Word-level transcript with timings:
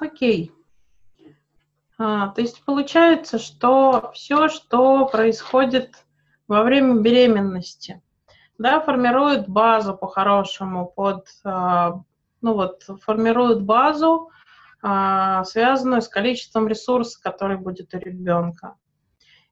Окей. 0.00 0.52
А, 1.98 2.28
то 2.28 2.40
есть 2.40 2.64
получается, 2.64 3.38
что 3.38 4.10
все, 4.14 4.48
что 4.48 5.06
происходит 5.06 6.04
во 6.48 6.62
время 6.62 7.00
беременности, 7.00 8.02
да, 8.58 8.80
формирует 8.80 9.48
базу 9.48 9.96
по-хорошему 9.96 10.86
под, 10.86 11.28
а, 11.44 12.02
ну 12.40 12.54
вот, 12.54 12.82
формирует 13.02 13.62
базу, 13.62 14.30
а, 14.82 15.44
связанную 15.44 16.02
с 16.02 16.08
количеством 16.08 16.68
ресурсов, 16.68 17.22
который 17.22 17.56
будет 17.56 17.94
у 17.94 17.98
ребенка, 17.98 18.76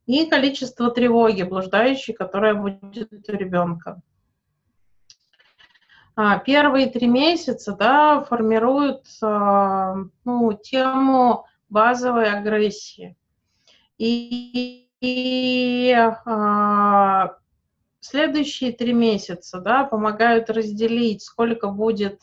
и 0.07 0.27
количество 0.27 0.91
тревоги 0.91 1.43
блуждающей, 1.45 2.13
которая 2.13 2.55
будет 2.55 3.13
у 3.13 3.33
ребенка. 3.33 4.03
А, 6.15 6.39
первые 6.39 6.89
три 6.89 7.07
месяца 7.07 7.73
да, 7.73 8.21
формируют 8.21 9.07
ну, 9.21 10.53
тему 10.63 11.47
базовой 11.69 12.31
агрессии. 12.31 13.17
И, 13.99 14.89
и 15.01 15.93
а, 16.27 17.37
следующие 18.01 18.73
три 18.73 18.93
месяца 18.93 19.61
да, 19.61 19.85
помогают 19.85 20.51
разделить, 20.51 21.23
сколько 21.23 21.69
будет 21.69 22.21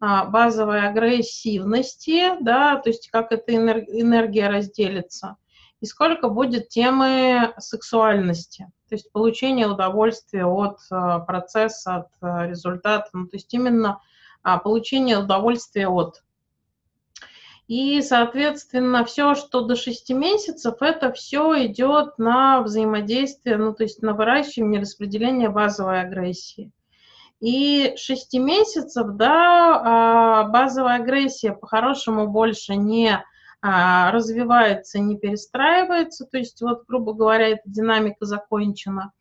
а, 0.00 0.24
базовой 0.24 0.88
агрессивности, 0.88 2.40
да, 2.40 2.76
то 2.76 2.90
есть 2.90 3.10
как 3.10 3.32
эта 3.32 3.54
энергия 3.54 4.48
разделится, 4.48 5.36
и 5.80 5.86
сколько 5.86 6.28
будет 6.28 6.68
темы 6.68 7.52
сексуальности, 7.58 8.70
то 8.88 8.94
есть 8.94 9.12
получение 9.12 9.66
удовольствия 9.66 10.46
от 10.46 10.78
а, 10.90 11.18
процесса, 11.20 11.96
от 11.96 12.08
а, 12.20 12.46
результата, 12.46 13.08
ну, 13.12 13.26
то 13.26 13.36
есть 13.36 13.52
именно 13.52 14.00
а, 14.42 14.58
получение 14.58 15.18
удовольствия 15.18 15.88
от. 15.88 16.22
И, 17.66 18.00
соответственно, 18.00 19.04
все, 19.04 19.34
что 19.34 19.60
до 19.60 19.76
6 19.76 20.10
месяцев, 20.10 20.76
это 20.80 21.12
все 21.12 21.66
идет 21.66 22.18
на 22.18 22.62
взаимодействие, 22.62 23.58
ну, 23.58 23.74
то 23.74 23.82
есть 23.82 24.00
на 24.00 24.14
выращивание, 24.14 24.80
распределение 24.80 25.50
базовой 25.50 26.00
агрессии. 26.00 26.72
И 27.40 27.92
6 27.96 28.34
месяцев, 28.38 29.06
да, 29.16 29.82
а, 29.84 30.44
базовая 30.44 30.96
агрессия 30.96 31.52
по-хорошему 31.52 32.26
больше 32.28 32.74
не 32.74 33.22
развивается, 33.60 34.98
не 35.00 35.18
перестраивается, 35.18 36.26
то 36.26 36.38
есть 36.38 36.60
вот, 36.62 36.84
грубо 36.86 37.12
говоря, 37.12 37.48
эта 37.48 37.62
динамика 37.66 38.24
закончена. 38.24 39.12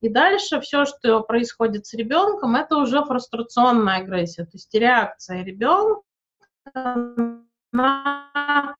И 0.00 0.08
дальше 0.08 0.60
все, 0.60 0.84
что 0.84 1.20
происходит 1.20 1.86
с 1.86 1.94
ребенком, 1.94 2.56
это 2.56 2.76
уже 2.76 3.04
фрустрационная 3.04 3.98
агрессия, 3.98 4.44
то 4.44 4.50
есть 4.54 4.74
реакция 4.74 5.42
ребенка 5.44 6.02
на 7.72 8.76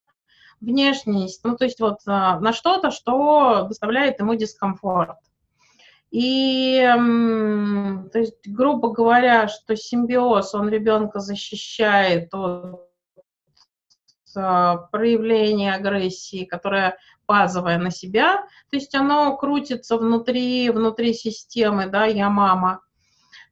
внешность, 0.61 1.45
ну, 1.45 1.57
то 1.57 1.65
есть 1.65 1.81
вот 1.81 2.01
а, 2.07 2.41
на 2.41 2.53
что-то, 2.53 2.91
что 2.91 3.63
доставляет 3.69 4.19
ему 4.21 4.35
дискомфорт. 4.35 5.19
И, 6.11 6.79
то 8.13 8.19
есть, 8.19 8.47
грубо 8.47 8.93
говоря, 8.93 9.49
что 9.49 9.75
симбиоз, 9.75 10.55
он 10.55 10.69
ребенка 10.69 11.19
защищает 11.19 12.33
от 12.33 12.89
а, 14.37 14.77
проявления 14.91 15.75
агрессии, 15.75 16.45
которая 16.45 16.97
базовая 17.27 17.79
на 17.79 17.91
себя, 17.91 18.43
то 18.71 18.77
есть 18.77 18.95
оно 18.95 19.37
крутится 19.37 19.97
внутри, 19.97 20.71
внутри 20.71 21.15
системы, 21.15 21.87
да, 21.87 22.05
я 22.05 22.29
мама, 22.29 22.81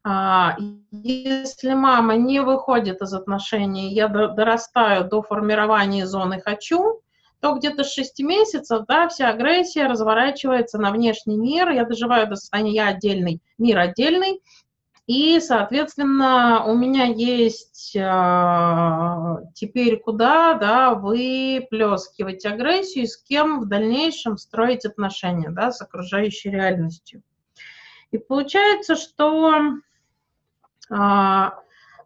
а, 0.05 0.57
если 0.91 1.75
мама 1.75 2.17
не 2.17 2.41
выходит 2.41 3.01
из 3.03 3.15
отношений, 3.15 3.93
я 3.93 4.09
дорастаю 4.09 5.05
до 5.05 5.23
формирования 5.23 6.07
зоны 6.07 6.41
«хочу», 6.41 7.01
то 7.41 7.55
где-то 7.55 7.83
с 7.83 7.93
6 7.93 8.21
месяцев, 8.21 8.85
да, 8.87 9.09
вся 9.09 9.29
агрессия 9.29 9.87
разворачивается 9.87 10.79
на 10.79 10.91
внешний 10.91 11.37
мир, 11.37 11.71
я 11.71 11.85
доживаю 11.85 12.29
до 12.29 12.37
состояния 12.37 12.73
«я 12.73 12.89
отдельный», 12.89 13.41
мир 13.59 13.79
отдельный, 13.79 14.41
и, 15.13 15.41
соответственно, 15.41 16.65
у 16.65 16.75
меня 16.75 17.05
есть 17.05 17.95
э, 17.95 18.01
теперь 19.55 20.01
куда 20.01 20.55
да, 20.55 20.95
выплескивать 20.95 22.47
агрессию, 22.47 23.07
с 23.07 23.19
кем 23.19 23.61
в 23.61 23.67
дальнейшем 23.67 24.39
строить 24.39 24.87
отношения 24.87 25.51
да, 25.51 25.71
с 25.71 25.83
окружающей 25.83 26.49
реальностью. 26.49 27.23
И 28.11 28.17
получается, 28.17 28.97
что 28.97 29.53
а, 30.91 31.59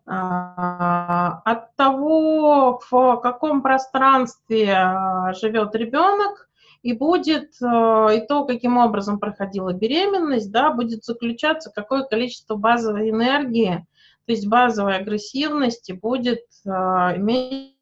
от 0.05 1.77
того, 1.77 2.81
в 2.91 3.17
каком 3.19 3.62
пространстве 3.62 5.33
живет 5.41 5.77
ребенок, 5.77 6.46
и 6.87 6.93
будет 6.93 7.57
и 7.57 8.27
то, 8.29 8.45
каким 8.47 8.79
образом 8.79 9.19
проходила 9.19 9.73
беременность, 9.73 10.53
да, 10.53 10.71
будет 10.71 11.05
заключаться, 11.05 11.73
какое 11.75 12.05
количество 12.05 12.55
базовой 12.55 13.11
энергии, 13.11 13.85
то 14.25 14.33
есть 14.33 14.47
базовой 14.47 14.97
агрессивности 14.97 15.91
будет 15.91 16.45
иметь 16.65 17.75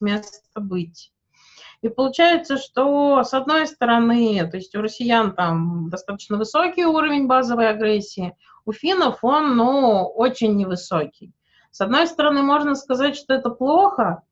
место 0.00 0.60
быть. 0.60 1.12
И 1.80 1.88
получается, 1.88 2.58
что 2.58 3.24
с 3.24 3.32
одной 3.32 3.66
стороны, 3.66 4.46
то 4.50 4.58
есть 4.58 4.74
у 4.76 4.82
россиян 4.82 5.34
там 5.34 5.88
достаточно 5.88 6.36
высокий 6.36 6.84
уровень 6.84 7.26
базовой 7.26 7.70
агрессии, 7.70 8.36
у 8.66 8.72
финнов 8.72 9.20
он, 9.22 9.56
ну, 9.56 10.04
очень 10.04 10.56
невысокий. 10.56 11.32
С 11.70 11.80
одной 11.80 12.06
стороны, 12.06 12.42
можно 12.42 12.74
сказать, 12.74 13.16
что 13.16 13.32
это 13.32 13.48
плохо, 13.48 14.24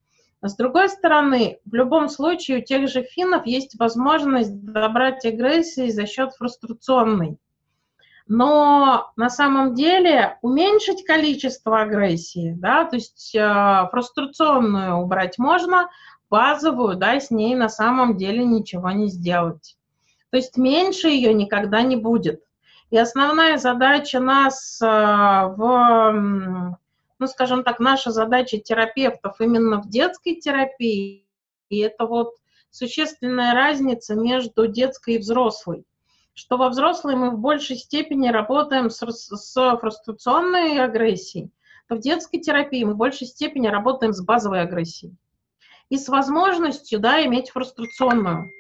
с 0.49 0.56
другой 0.56 0.88
стороны, 0.88 1.60
в 1.65 1.75
любом 1.75 2.09
случае 2.09 2.59
у 2.59 2.62
тех 2.62 2.88
же 2.88 3.03
финнов 3.03 3.47
есть 3.47 3.78
возможность 3.78 4.65
добрать 4.65 5.25
агрессии 5.25 5.91
за 5.91 6.06
счет 6.06 6.34
фрустрационной. 6.34 7.38
Но 8.27 9.12
на 9.16 9.28
самом 9.28 9.75
деле 9.75 10.38
уменьшить 10.41 11.05
количество 11.05 11.82
агрессии, 11.82 12.55
да, 12.56 12.84
то 12.84 12.97
есть 12.97 13.34
э, 13.34 13.88
фрустрационную 13.91 14.97
убрать 14.97 15.38
можно, 15.38 15.91
базовую, 16.31 16.97
да, 16.97 17.21
с 17.21 17.31
ней 17.31 17.55
на 17.55 17.69
самом 17.69 18.16
деле 18.16 18.44
ничего 18.44 18.91
не 18.91 19.09
сделать. 19.09 19.76
То 20.31 20.38
есть 20.38 20.56
меньше 20.56 21.09
ее 21.09 21.34
никогда 21.34 21.82
не 21.82 21.97
будет. 21.97 22.43
И 22.91 22.99
основная 22.99 23.59
задача 23.59 24.21
нас 24.21 24.81
э, 24.82 24.87
в, 24.87 26.76
ну, 27.19 27.27
скажем 27.27 27.65
так, 27.65 27.81
наша 27.81 28.11
задача 28.11 28.59
терапевтов 28.59 29.41
именно 29.41 29.81
в 29.81 29.89
детской 29.89 30.37
терапии, 30.37 31.27
и 31.69 31.79
это 31.79 32.07
вот 32.07 32.35
существенная 32.71 33.55
разница 33.55 34.15
между 34.15 34.67
детской 34.67 35.15
и 35.15 35.19
взрослой 35.19 35.85
что 36.35 36.57
во 36.57 36.69
взрослой 36.69 37.15
мы 37.15 37.31
в 37.31 37.39
большей 37.39 37.77
степени 37.77 38.29
работаем 38.29 38.91
с, 38.91 39.01
с 39.07 39.79
фрустрационной 39.79 40.81
агрессией, 40.81 41.51
то 41.89 41.95
в 41.95 42.01
детской 42.01 42.39
терапии 42.39 42.83
мы 42.85 42.95
в 42.95 42.97
большей 42.97 43.27
степени 43.27 43.69
работаем 43.69 44.13
с 44.13 44.21
базовой 44.21 44.63
агрессией 44.63 45.17
и 45.91 45.97
с 45.97 46.09
возможностью 46.09 46.99
да, 46.99 47.25
иметь 47.25 47.51
фрустрационную. 47.51 48.51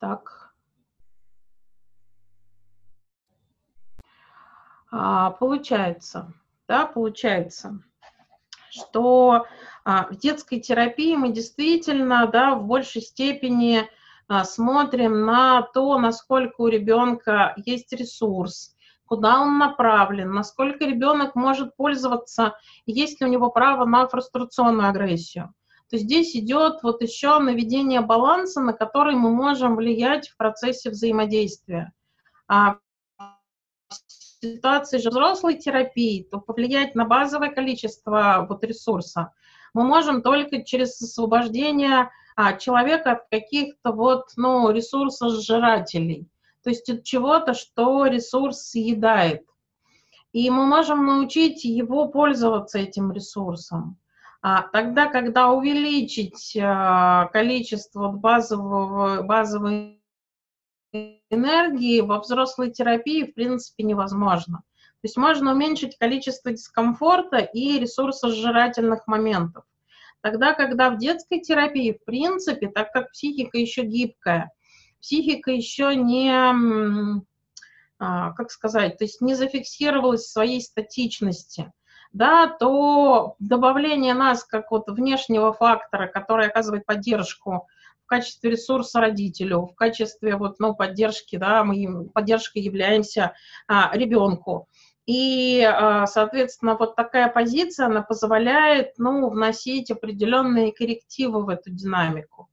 Так. 0.00 0.43
А, 4.96 5.30
получается, 5.30 6.32
да, 6.68 6.86
получается, 6.86 7.80
что 8.70 9.44
а, 9.84 10.06
в 10.06 10.16
детской 10.16 10.60
терапии 10.60 11.16
мы 11.16 11.32
действительно, 11.32 12.28
да, 12.28 12.54
в 12.54 12.64
большей 12.64 13.02
степени 13.02 13.90
а, 14.28 14.44
смотрим 14.44 15.26
на 15.26 15.62
то, 15.62 15.98
насколько 15.98 16.60
у 16.60 16.68
ребенка 16.68 17.54
есть 17.56 17.92
ресурс, 17.92 18.76
куда 19.04 19.40
он 19.40 19.58
направлен, 19.58 20.30
насколько 20.30 20.84
ребенок 20.84 21.34
может 21.34 21.74
пользоваться, 21.74 22.56
есть 22.86 23.20
ли 23.20 23.26
у 23.26 23.30
него 23.30 23.50
право 23.50 23.84
на 23.86 24.06
фрустрационную 24.06 24.90
агрессию 24.90 25.52
то 25.90 25.98
здесь 25.98 26.34
идет 26.34 26.82
вот 26.82 27.02
еще 27.02 27.38
наведение 27.38 28.00
баланса, 28.00 28.60
на 28.62 28.72
который 28.72 29.16
мы 29.16 29.30
можем 29.30 29.76
влиять 29.76 30.28
в 30.30 30.36
процессе 30.38 30.88
взаимодействия. 30.88 31.92
А 32.48 32.78
ситуации 34.52 34.98
же 34.98 35.10
взрослой 35.10 35.54
терапии, 35.54 36.26
то 36.30 36.38
повлиять 36.38 36.94
на 36.94 37.04
базовое 37.04 37.50
количество 37.50 38.46
вот 38.48 38.64
ресурса 38.64 39.32
мы 39.74 39.84
можем 39.84 40.22
только 40.22 40.62
через 40.62 41.00
освобождение 41.02 42.10
а, 42.36 42.54
человека 42.54 43.12
от 43.12 43.28
каких-то 43.28 43.92
вот, 43.92 44.28
ну, 44.36 44.70
ресурсосжирателей, 44.70 46.28
то 46.62 46.70
есть 46.70 46.88
от 46.88 47.02
чего-то, 47.02 47.52
что 47.52 48.06
ресурс 48.06 48.70
съедает. 48.70 49.42
И 50.32 50.48
мы 50.50 50.66
можем 50.66 51.04
научить 51.04 51.64
его 51.64 52.08
пользоваться 52.08 52.78
этим 52.78 53.12
ресурсом. 53.12 53.98
А 54.42 54.62
тогда, 54.62 55.06
когда 55.06 55.50
увеличить 55.50 56.56
а, 56.60 57.26
количество 57.26 58.08
базового, 58.08 59.22
базовой 59.22 60.00
энергии 61.34 62.00
во 62.00 62.20
взрослой 62.20 62.70
терапии, 62.70 63.24
в 63.24 63.34
принципе, 63.34 63.84
невозможно. 63.84 64.58
То 65.04 65.06
есть 65.06 65.16
можно 65.16 65.52
уменьшить 65.52 65.98
количество 65.98 66.50
дискомфорта 66.50 67.38
и 67.38 67.78
ресурсосжирательных 67.78 69.06
моментов. 69.06 69.64
Тогда, 70.22 70.54
когда 70.54 70.88
в 70.88 70.96
детской 70.96 71.40
терапии, 71.40 71.92
в 71.92 72.02
принципе, 72.06 72.68
так 72.68 72.90
как 72.92 73.12
психика 73.12 73.58
еще 73.58 73.82
гибкая, 73.82 74.50
психика 74.98 75.50
еще 75.50 75.94
не, 75.94 76.32
а, 77.98 78.32
как 78.32 78.50
сказать, 78.50 78.96
то 78.96 79.04
есть 79.04 79.20
не 79.20 79.34
зафиксировалась 79.34 80.22
в 80.22 80.32
своей 80.32 80.62
статичности, 80.62 81.70
да, 82.14 82.46
то 82.48 83.36
добавление 83.38 84.14
нас 84.14 84.44
как 84.44 84.70
вот 84.70 84.88
внешнего 84.88 85.52
фактора, 85.52 86.06
который 86.06 86.46
оказывает 86.46 86.86
поддержку 86.86 87.68
в 88.04 88.06
качестве 88.06 88.50
ресурса 88.50 89.00
родителю, 89.00 89.66
в 89.66 89.74
качестве 89.74 90.36
вот, 90.36 90.56
ну, 90.58 90.74
поддержки, 90.74 91.36
да, 91.36 91.64
мы 91.64 92.08
поддержкой 92.10 92.58
являемся 92.58 93.32
а, 93.66 93.90
ребенку. 93.96 94.68
И, 95.06 95.62
а, 95.62 96.06
соответственно, 96.06 96.76
вот 96.78 96.96
такая 96.96 97.28
позиция, 97.28 97.86
она 97.86 98.02
позволяет, 98.02 98.92
ну, 98.98 99.28
вносить 99.30 99.90
определенные 99.90 100.72
коррективы 100.72 101.44
в 101.44 101.48
эту 101.48 101.70
динамику. 101.70 102.48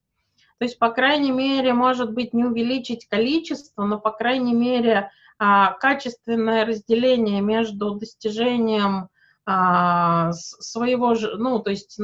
То 0.57 0.65
есть, 0.65 0.79
по 0.79 0.91
крайней 0.91 1.31
мере, 1.31 1.73
может 1.73 2.13
быть, 2.13 2.33
не 2.33 2.45
увеличить 2.45 3.07
количество, 3.07 3.83
но, 3.83 3.99
по 3.99 4.11
крайней 4.11 4.53
мере, 4.53 5.11
а, 5.37 5.73
качественное 5.73 6.65
разделение 6.65 7.41
между 7.41 7.95
достижением 7.95 9.09
а, 9.45 10.31
своего, 10.33 11.15
ну, 11.15 11.59
то 11.59 11.71
есть 11.71 11.99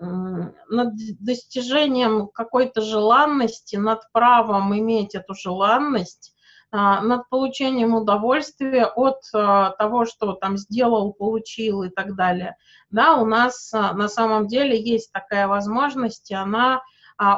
над 0.00 0.94
достижением 1.20 2.28
какой-то 2.28 2.80
желанности, 2.80 3.76
над 3.76 4.02
правом 4.12 4.76
иметь 4.76 5.14
эту 5.14 5.34
желанность, 5.34 6.34
а, 6.70 7.00
над 7.00 7.28
получением 7.30 7.94
удовольствия 7.94 8.84
от 8.84 9.20
а, 9.32 9.70
того, 9.70 10.04
что 10.04 10.34
там 10.34 10.58
сделал, 10.58 11.14
получил 11.14 11.82
и 11.82 11.88
так 11.88 12.14
далее. 12.14 12.56
Да, 12.90 13.16
у 13.16 13.24
нас 13.24 13.72
а, 13.72 13.94
на 13.94 14.08
самом 14.08 14.46
деле 14.48 14.78
есть 14.78 15.10
такая 15.12 15.48
возможность, 15.48 16.30
и 16.30 16.34
она 16.34 16.82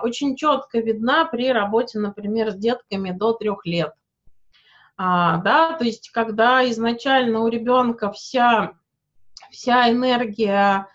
очень 0.02 0.36
четко 0.36 0.78
видна 0.80 1.24
при 1.24 1.50
работе, 1.50 1.98
например, 1.98 2.50
с 2.50 2.54
детками 2.54 3.12
до 3.12 3.32
трех 3.32 3.64
лет. 3.64 3.94
Да, 4.98 5.74
то 5.78 5.84
есть 5.84 6.10
когда 6.10 6.68
изначально 6.68 7.40
у 7.40 7.48
ребенка 7.48 8.12
вся, 8.12 8.74
вся 9.50 9.90
энергия 9.90 10.86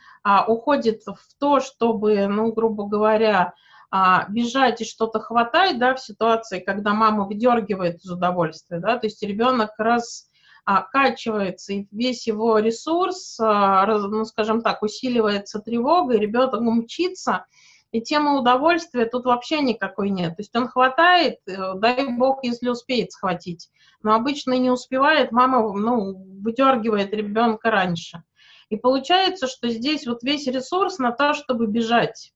уходит 0.48 1.04
в 1.06 1.40
то, 1.40 1.60
чтобы, 1.60 2.28
ну, 2.28 2.52
грубо 2.52 2.88
говоря, 2.88 3.54
а, 3.92 4.26
бежать 4.30 4.82
и 4.82 4.86
что-то 4.86 5.20
хватать, 5.20 5.78
да, 5.80 5.96
в 5.96 6.02
ситуации, 6.02 6.60
когда 6.60 6.94
мама 6.94 7.26
выдергивает 7.26 8.04
из 8.04 8.12
удовольствия, 8.12 8.80
да, 8.80 8.98
то 8.98 9.08
есть 9.08 9.22
ребенок 9.24 9.72
раз 9.78 10.28
а, 10.66 10.82
качивается, 10.82 11.74
и 11.74 11.88
весь 11.92 12.28
его 12.28 12.58
ресурс, 12.58 13.40
а, 13.40 13.86
ну, 13.86 14.26
скажем 14.26 14.62
так, 14.62 14.82
усиливается 14.82 15.60
тревога, 15.60 16.16
и 16.16 16.20
ребенок 16.20 16.60
мчится, 16.60 17.46
и 17.92 18.02
тема 18.02 18.38
удовольствия 18.38 19.06
тут 19.06 19.26
вообще 19.26 19.62
никакой 19.62 20.10
нет. 20.10 20.36
То 20.36 20.42
есть 20.42 20.54
он 20.54 20.68
хватает, 20.68 21.38
э, 21.48 21.76
дай 21.76 22.06
бог, 22.18 22.44
если 22.44 22.68
успеет 22.68 23.14
схватить. 23.14 23.70
Но 24.04 24.16
обычно 24.16 24.58
не 24.58 24.70
успевает, 24.70 25.32
мама 25.32 25.62
ну, 25.72 26.14
выдергивает 26.42 27.14
ребенка 27.14 27.72
раньше. 27.72 28.24
И 28.70 28.78
получается, 28.78 29.48
что 29.48 29.70
здесь 29.70 30.08
вот 30.08 30.24
весь 30.24 30.48
ресурс 30.48 30.98
на 30.98 31.12
то, 31.12 31.34
чтобы 31.34 31.68
бежать. 31.68 32.34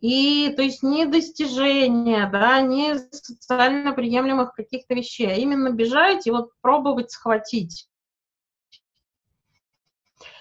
И 0.00 0.52
то 0.56 0.62
есть 0.62 0.82
не 0.82 1.06
достижения, 1.06 2.28
да, 2.28 2.60
не 2.60 2.98
социально 2.98 3.92
приемлемых 3.92 4.52
каких-то 4.52 4.94
вещей, 4.94 5.28
а 5.28 5.36
именно 5.36 5.70
бежать 5.70 6.26
и 6.26 6.30
вот 6.32 6.50
пробовать 6.60 7.12
схватить. 7.12 7.88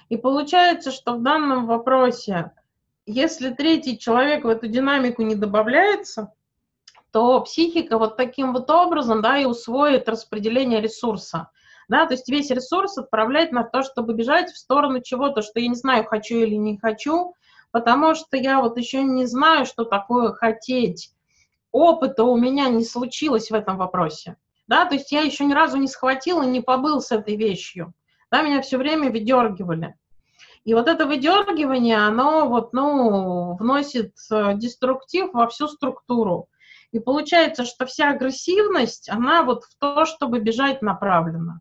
И 0.09 0.17
получается, 0.17 0.91
что 0.91 1.13
в 1.13 1.21
данном 1.21 1.67
вопросе, 1.67 2.51
если 3.05 3.51
третий 3.51 3.97
человек 3.97 4.43
в 4.43 4.47
эту 4.47 4.67
динамику 4.67 5.21
не 5.21 5.35
добавляется, 5.35 6.33
то 7.11 7.39
психика 7.41 7.97
вот 7.97 8.17
таким 8.17 8.53
вот 8.53 8.69
образом, 8.69 9.21
да, 9.21 9.37
и 9.37 9.45
усвоит 9.45 10.09
распределение 10.09 10.81
ресурса. 10.81 11.49
Да, 11.91 12.05
то 12.05 12.13
есть 12.13 12.29
весь 12.29 12.49
ресурс 12.49 12.97
отправлять 12.97 13.51
на 13.51 13.65
то, 13.65 13.83
чтобы 13.83 14.13
бежать 14.13 14.49
в 14.49 14.57
сторону 14.57 15.01
чего-то, 15.01 15.41
что 15.41 15.59
я 15.59 15.67
не 15.67 15.75
знаю, 15.75 16.05
хочу 16.05 16.35
или 16.35 16.55
не 16.55 16.77
хочу, 16.77 17.35
потому 17.71 18.15
что 18.15 18.37
я 18.37 18.61
вот 18.61 18.77
еще 18.77 19.03
не 19.03 19.25
знаю, 19.25 19.65
что 19.65 19.83
такое 19.83 20.31
хотеть. 20.31 21.11
Опыта 21.73 22.23
у 22.23 22.37
меня 22.37 22.69
не 22.69 22.85
случилось 22.85 23.51
в 23.51 23.53
этом 23.53 23.75
вопросе. 23.75 24.37
Да, 24.67 24.85
то 24.85 24.95
есть 24.95 25.11
я 25.11 25.19
еще 25.19 25.43
ни 25.43 25.51
разу 25.51 25.75
не 25.75 25.89
схватил 25.89 26.41
и 26.41 26.47
не 26.47 26.61
побыл 26.61 27.01
с 27.01 27.11
этой 27.11 27.35
вещью. 27.35 27.93
Да, 28.31 28.41
меня 28.41 28.61
все 28.61 28.77
время 28.77 29.11
выдергивали. 29.11 29.95
И 30.63 30.73
вот 30.73 30.87
это 30.87 31.05
выдергивание, 31.05 31.97
оно 31.97 32.47
вот, 32.47 32.71
ну, 32.71 33.57
вносит 33.57 34.13
э, 34.31 34.53
деструктив 34.55 35.33
во 35.33 35.49
всю 35.49 35.67
структуру. 35.67 36.47
И 36.93 36.99
получается, 36.99 37.65
что 37.65 37.85
вся 37.85 38.11
агрессивность, 38.11 39.09
она 39.09 39.43
вот 39.43 39.65
в 39.65 39.77
то, 39.77 40.05
чтобы 40.05 40.39
бежать 40.39 40.81
направлена. 40.81 41.59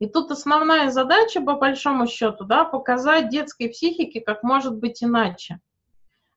И 0.00 0.06
тут 0.06 0.30
основная 0.30 0.90
задача, 0.90 1.42
по 1.42 1.56
большому 1.56 2.06
счету, 2.06 2.44
да, 2.44 2.64
показать 2.64 3.28
детской 3.28 3.68
психике, 3.68 4.22
как 4.22 4.42
может 4.42 4.76
быть 4.76 5.04
иначе. 5.04 5.60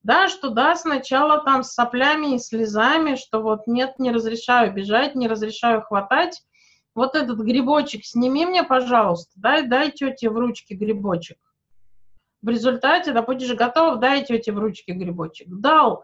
Да, 0.03 0.27
что 0.27 0.49
да, 0.49 0.75
сначала 0.75 1.41
там 1.41 1.63
с 1.63 1.71
соплями 1.71 2.35
и 2.35 2.39
слезами, 2.39 3.15
что 3.15 3.41
вот 3.41 3.65
нет, 3.65 3.99
не 3.99 4.11
разрешаю 4.11 4.73
бежать, 4.73 5.15
не 5.15 5.29
разрешаю 5.29 5.81
хватать. 5.81 6.43
Вот 6.93 7.15
этот 7.15 7.39
грибочек 7.39 8.03
сними 8.03 8.45
мне, 8.45 8.63
пожалуйста, 8.63 9.31
дай, 9.37 9.65
дай 9.65 9.91
тете 9.91 10.29
в 10.29 10.37
ручки 10.37 10.73
грибочек. 10.73 11.37
В 12.41 12.49
результате, 12.49 13.13
да, 13.13 13.21
будешь 13.21 13.55
готов, 13.55 13.99
дай 13.99 14.25
тете 14.25 14.51
в 14.51 14.59
ручки 14.59 14.91
грибочек. 14.91 15.47
Дал. 15.47 16.03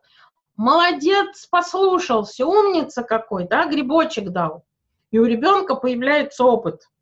Молодец, 0.55 1.45
послушался, 1.47 2.45
умница 2.45 3.03
какой, 3.03 3.49
да, 3.49 3.65
грибочек 3.65 4.29
дал. 4.29 4.63
И 5.11 5.19
у 5.19 5.25
ребенка 5.25 5.75
появляется 5.75 6.45
опыт– 6.45 6.87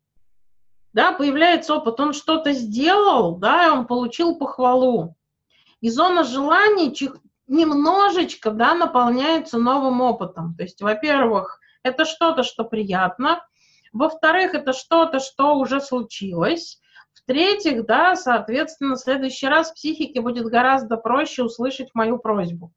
да, 0.98 1.12
появляется 1.12 1.76
опыт, 1.76 2.00
он 2.00 2.12
что-то 2.12 2.52
сделал, 2.52 3.36
да, 3.36 3.72
он 3.72 3.86
получил 3.86 4.36
похвалу. 4.36 5.14
И 5.80 5.90
зона 5.90 6.24
желаний 6.24 6.92
немножечко, 7.46 8.50
да, 8.50 8.74
наполняется 8.74 9.58
новым 9.58 10.00
опытом. 10.00 10.56
То 10.56 10.64
есть, 10.64 10.82
во-первых, 10.82 11.60
это 11.84 12.04
что-то, 12.04 12.42
что 12.42 12.64
приятно. 12.64 13.46
Во-вторых, 13.92 14.54
это 14.54 14.72
что-то, 14.72 15.20
что 15.20 15.54
уже 15.54 15.80
случилось. 15.80 16.80
В-третьих, 17.12 17.86
да, 17.86 18.16
соответственно, 18.16 18.96
в 18.96 18.98
следующий 18.98 19.46
раз 19.46 19.70
психике 19.70 20.20
будет 20.20 20.46
гораздо 20.46 20.96
проще 20.96 21.44
услышать 21.44 21.90
мою 21.94 22.18
просьбу. 22.18 22.72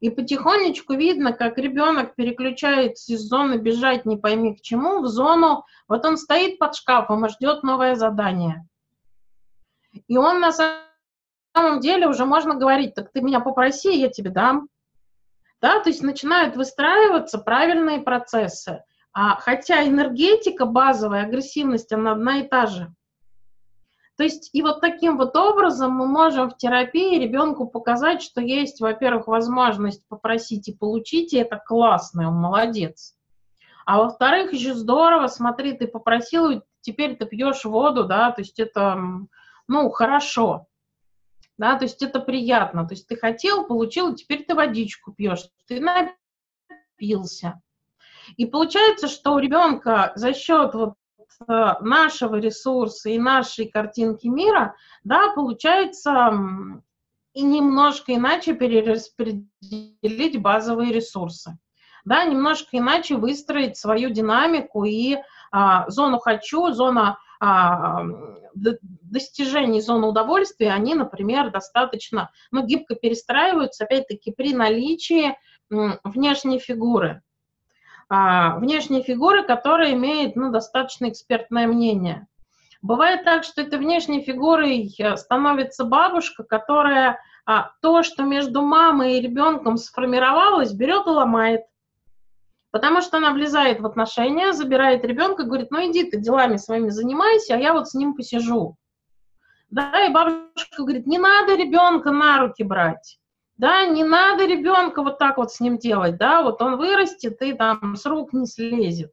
И 0.00 0.08
потихонечку 0.08 0.94
видно, 0.94 1.34
как 1.34 1.58
ребенок 1.58 2.14
переключается 2.14 3.12
из 3.12 3.20
зоны 3.20 3.56
бежать 3.56 4.06
не 4.06 4.16
пойми 4.16 4.56
к 4.56 4.62
чему 4.62 5.02
в 5.02 5.06
зону, 5.06 5.64
вот 5.88 6.06
он 6.06 6.16
стоит 6.16 6.58
под 6.58 6.74
шкафом 6.74 7.26
и 7.26 7.28
ждет 7.28 7.62
новое 7.62 7.94
задание. 7.94 8.66
И 10.08 10.16
он 10.16 10.40
на 10.40 10.52
самом 10.52 11.80
деле 11.80 12.08
уже 12.08 12.24
можно 12.24 12.54
говорить, 12.54 12.94
так 12.94 13.12
ты 13.12 13.20
меня 13.20 13.40
попроси, 13.40 13.94
я 13.94 14.08
тебе 14.08 14.30
дам. 14.30 14.68
Да, 15.60 15.80
то 15.80 15.90
есть 15.90 16.02
начинают 16.02 16.56
выстраиваться 16.56 17.38
правильные 17.38 18.00
процессы. 18.00 18.82
А, 19.12 19.36
хотя 19.36 19.86
энергетика 19.86 20.64
базовая, 20.64 21.24
агрессивность, 21.24 21.92
она 21.92 22.12
одна 22.12 22.38
и 22.38 22.48
та 22.48 22.66
же. 22.66 22.94
То 24.20 24.24
есть 24.24 24.50
и 24.52 24.60
вот 24.60 24.82
таким 24.82 25.16
вот 25.16 25.34
образом 25.34 25.92
мы 25.92 26.06
можем 26.06 26.50
в 26.50 26.56
терапии 26.58 27.18
ребенку 27.18 27.66
показать, 27.66 28.20
что 28.20 28.42
есть, 28.42 28.82
во-первых, 28.82 29.28
возможность 29.28 30.06
попросить 30.08 30.68
и 30.68 30.74
получить, 30.74 31.32
и 31.32 31.38
это 31.38 31.56
классно, 31.56 32.28
он 32.28 32.34
молодец. 32.34 33.16
А 33.86 33.96
во-вторых, 33.96 34.52
еще 34.52 34.74
здорово, 34.74 35.26
смотри, 35.28 35.72
ты 35.72 35.86
попросил, 35.86 36.62
теперь 36.82 37.16
ты 37.16 37.24
пьешь 37.24 37.64
воду, 37.64 38.04
да, 38.04 38.30
то 38.30 38.42
есть 38.42 38.58
это, 38.58 38.98
ну, 39.68 39.88
хорошо, 39.88 40.66
да, 41.56 41.78
то 41.78 41.86
есть 41.86 42.02
это 42.02 42.20
приятно, 42.20 42.86
то 42.86 42.92
есть 42.92 43.08
ты 43.08 43.16
хотел, 43.16 43.66
получил, 43.66 44.14
теперь 44.14 44.44
ты 44.44 44.54
водичку 44.54 45.14
пьешь, 45.14 45.48
ты 45.66 45.80
напился. 45.80 47.62
И 48.36 48.44
получается, 48.44 49.08
что 49.08 49.32
у 49.32 49.38
ребенка 49.38 50.12
за 50.14 50.34
счет 50.34 50.74
вот 50.74 50.96
нашего 51.48 52.36
ресурса 52.36 53.10
и 53.10 53.18
нашей 53.18 53.66
картинки 53.68 54.26
мира, 54.26 54.74
да, 55.04 55.32
получается 55.34 56.32
и 57.32 57.42
немножко 57.42 58.14
иначе 58.14 58.54
перераспределить 58.54 60.40
базовые 60.40 60.92
ресурсы. 60.92 61.58
Да, 62.04 62.24
немножко 62.24 62.78
иначе 62.78 63.16
выстроить 63.16 63.76
свою 63.76 64.10
динамику 64.10 64.84
и 64.84 65.18
а, 65.52 65.88
зону 65.90 66.18
хочу, 66.18 66.72
зона 66.72 67.18
а, 67.40 68.02
достижений, 68.54 69.80
зона 69.80 70.06
удовольствия, 70.06 70.72
они, 70.72 70.94
например, 70.94 71.50
достаточно 71.50 72.30
ну, 72.50 72.64
гибко 72.64 72.94
перестраиваются, 72.94 73.84
опять-таки, 73.84 74.32
при 74.32 74.54
наличии 74.54 75.36
внешней 75.68 76.58
фигуры 76.58 77.22
внешней 78.10 79.02
фигуры, 79.02 79.44
которая 79.44 79.92
имеет 79.92 80.34
ну, 80.34 80.50
достаточно 80.50 81.08
экспертное 81.08 81.68
мнение. 81.68 82.26
Бывает 82.82 83.24
так, 83.24 83.44
что 83.44 83.60
этой 83.60 83.78
внешней 83.78 84.22
фигурой 84.22 84.92
э, 84.98 85.16
становится 85.16 85.84
бабушка, 85.84 86.44
которая 86.44 87.20
а, 87.44 87.72
то, 87.82 88.02
что 88.02 88.24
между 88.24 88.62
мамой 88.62 89.18
и 89.18 89.20
ребенком 89.20 89.76
сформировалось, 89.76 90.72
берет 90.72 91.06
и 91.06 91.10
ломает. 91.10 91.62
Потому 92.70 93.02
что 93.02 93.18
она 93.18 93.32
влезает 93.32 93.80
в 93.80 93.86
отношения, 93.86 94.52
забирает 94.52 95.04
ребенка, 95.04 95.44
говорит, 95.44 95.70
ну 95.70 95.90
иди 95.90 96.04
ты 96.04 96.18
делами 96.18 96.56
своими 96.56 96.88
занимайся, 96.88 97.54
а 97.54 97.58
я 97.58 97.74
вот 97.74 97.88
с 97.88 97.94
ним 97.94 98.14
посижу. 98.14 98.76
Да, 99.68 100.06
и 100.06 100.12
бабушка 100.12 100.82
говорит, 100.82 101.06
не 101.06 101.18
надо 101.18 101.54
ребенка 101.54 102.10
на 102.10 102.40
руки 102.40 102.64
брать. 102.64 103.19
Да, 103.60 103.84
не 103.84 104.04
надо 104.04 104.46
ребенка 104.46 105.02
вот 105.02 105.18
так 105.18 105.36
вот 105.36 105.52
с 105.52 105.60
ним 105.60 105.76
делать, 105.76 106.16
да, 106.16 106.40
вот 106.42 106.62
он 106.62 106.78
вырастет 106.78 107.42
и 107.42 107.52
там 107.52 107.94
с 107.94 108.06
рук 108.06 108.32
не 108.32 108.46
слезет. 108.46 109.12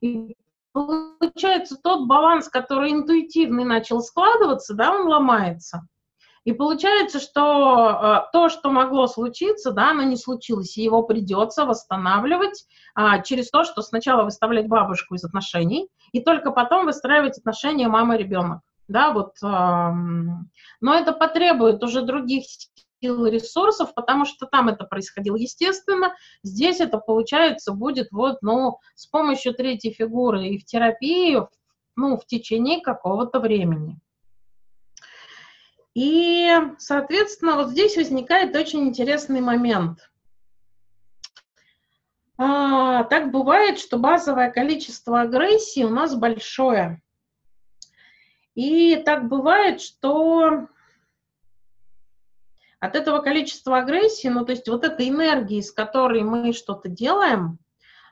И 0.00 0.36
получается 0.70 1.76
тот 1.82 2.06
баланс, 2.06 2.48
который 2.48 2.92
интуитивный 2.92 3.64
начал 3.64 4.00
складываться, 4.00 4.74
да, 4.74 4.92
он 4.92 5.08
ломается. 5.08 5.88
И 6.44 6.52
получается, 6.52 7.18
что 7.18 8.28
э, 8.28 8.30
то, 8.32 8.48
что 8.48 8.70
могло 8.70 9.08
случиться, 9.08 9.72
да, 9.72 9.90
оно 9.90 10.04
не 10.04 10.16
случилось, 10.16 10.78
и 10.78 10.84
его 10.84 11.02
придется 11.02 11.64
восстанавливать 11.64 12.66
а, 12.94 13.18
через 13.18 13.50
то, 13.50 13.64
что 13.64 13.82
сначала 13.82 14.22
выставлять 14.22 14.68
бабушку 14.68 15.16
из 15.16 15.24
отношений, 15.24 15.88
и 16.12 16.22
только 16.22 16.52
потом 16.52 16.84
выстраивать 16.86 17.38
отношения 17.38 17.88
мама-ребенок. 17.88 18.60
Да, 18.86 19.10
вот, 19.10 19.32
э, 19.42 19.46
но 20.80 20.94
это 20.94 21.12
потребует 21.12 21.82
уже 21.82 22.02
других 22.02 22.44
сил 23.00 23.24
и 23.26 23.30
ресурсов, 23.30 23.94
потому 23.94 24.24
что 24.24 24.46
там 24.46 24.68
это 24.68 24.84
происходило 24.84 25.36
естественно, 25.36 26.14
здесь 26.42 26.80
это, 26.80 26.98
получается, 26.98 27.72
будет 27.72 28.08
вот, 28.12 28.38
ну, 28.42 28.78
с 28.94 29.06
помощью 29.06 29.54
третьей 29.54 29.92
фигуры 29.92 30.48
и 30.48 30.58
в 30.58 30.64
терапии, 30.64 31.38
ну, 31.96 32.16
в 32.16 32.26
течение 32.26 32.80
какого-то 32.80 33.40
времени. 33.40 33.98
И, 35.94 36.52
соответственно, 36.78 37.56
вот 37.56 37.70
здесь 37.70 37.96
возникает 37.96 38.54
очень 38.54 38.88
интересный 38.88 39.40
момент. 39.40 40.10
А, 42.38 43.04
так 43.04 43.32
бывает, 43.32 43.78
что 43.78 43.98
базовое 43.98 44.50
количество 44.50 45.22
агрессии 45.22 45.82
у 45.82 45.90
нас 45.90 46.14
большое. 46.14 47.02
И 48.54 48.96
так 48.96 49.28
бывает, 49.28 49.80
что 49.80 50.68
от 52.80 52.96
этого 52.96 53.20
количества 53.20 53.78
агрессии, 53.78 54.28
ну 54.28 54.44
то 54.44 54.52
есть 54.52 54.68
вот 54.68 54.84
этой 54.84 55.10
энергии, 55.10 55.60
с 55.60 55.70
которой 55.70 56.22
мы 56.22 56.52
что-то 56.52 56.88
делаем, 56.88 57.58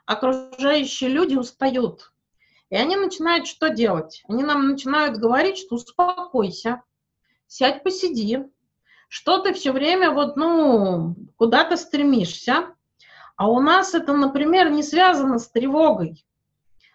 окружающие 0.05 1.09
люди 1.09 1.35
устают. 1.35 2.11
И 2.69 2.75
они 2.75 2.95
начинают 2.95 3.47
что 3.47 3.69
делать? 3.69 4.23
Они 4.27 4.43
нам 4.43 4.69
начинают 4.69 5.17
говорить, 5.17 5.57
что 5.57 5.75
успокойся, 5.75 6.83
сядь, 7.47 7.83
посиди, 7.83 8.45
что 9.07 9.39
ты 9.39 9.53
все 9.53 9.71
время 9.71 10.11
вот, 10.11 10.37
ну, 10.37 11.15
куда-то 11.35 11.75
стремишься, 11.75 12.75
а 13.35 13.49
у 13.49 13.59
нас 13.59 13.95
это, 13.95 14.13
например, 14.13 14.69
не 14.69 14.83
связано 14.83 15.39
с 15.39 15.49
тревогой. 15.49 16.23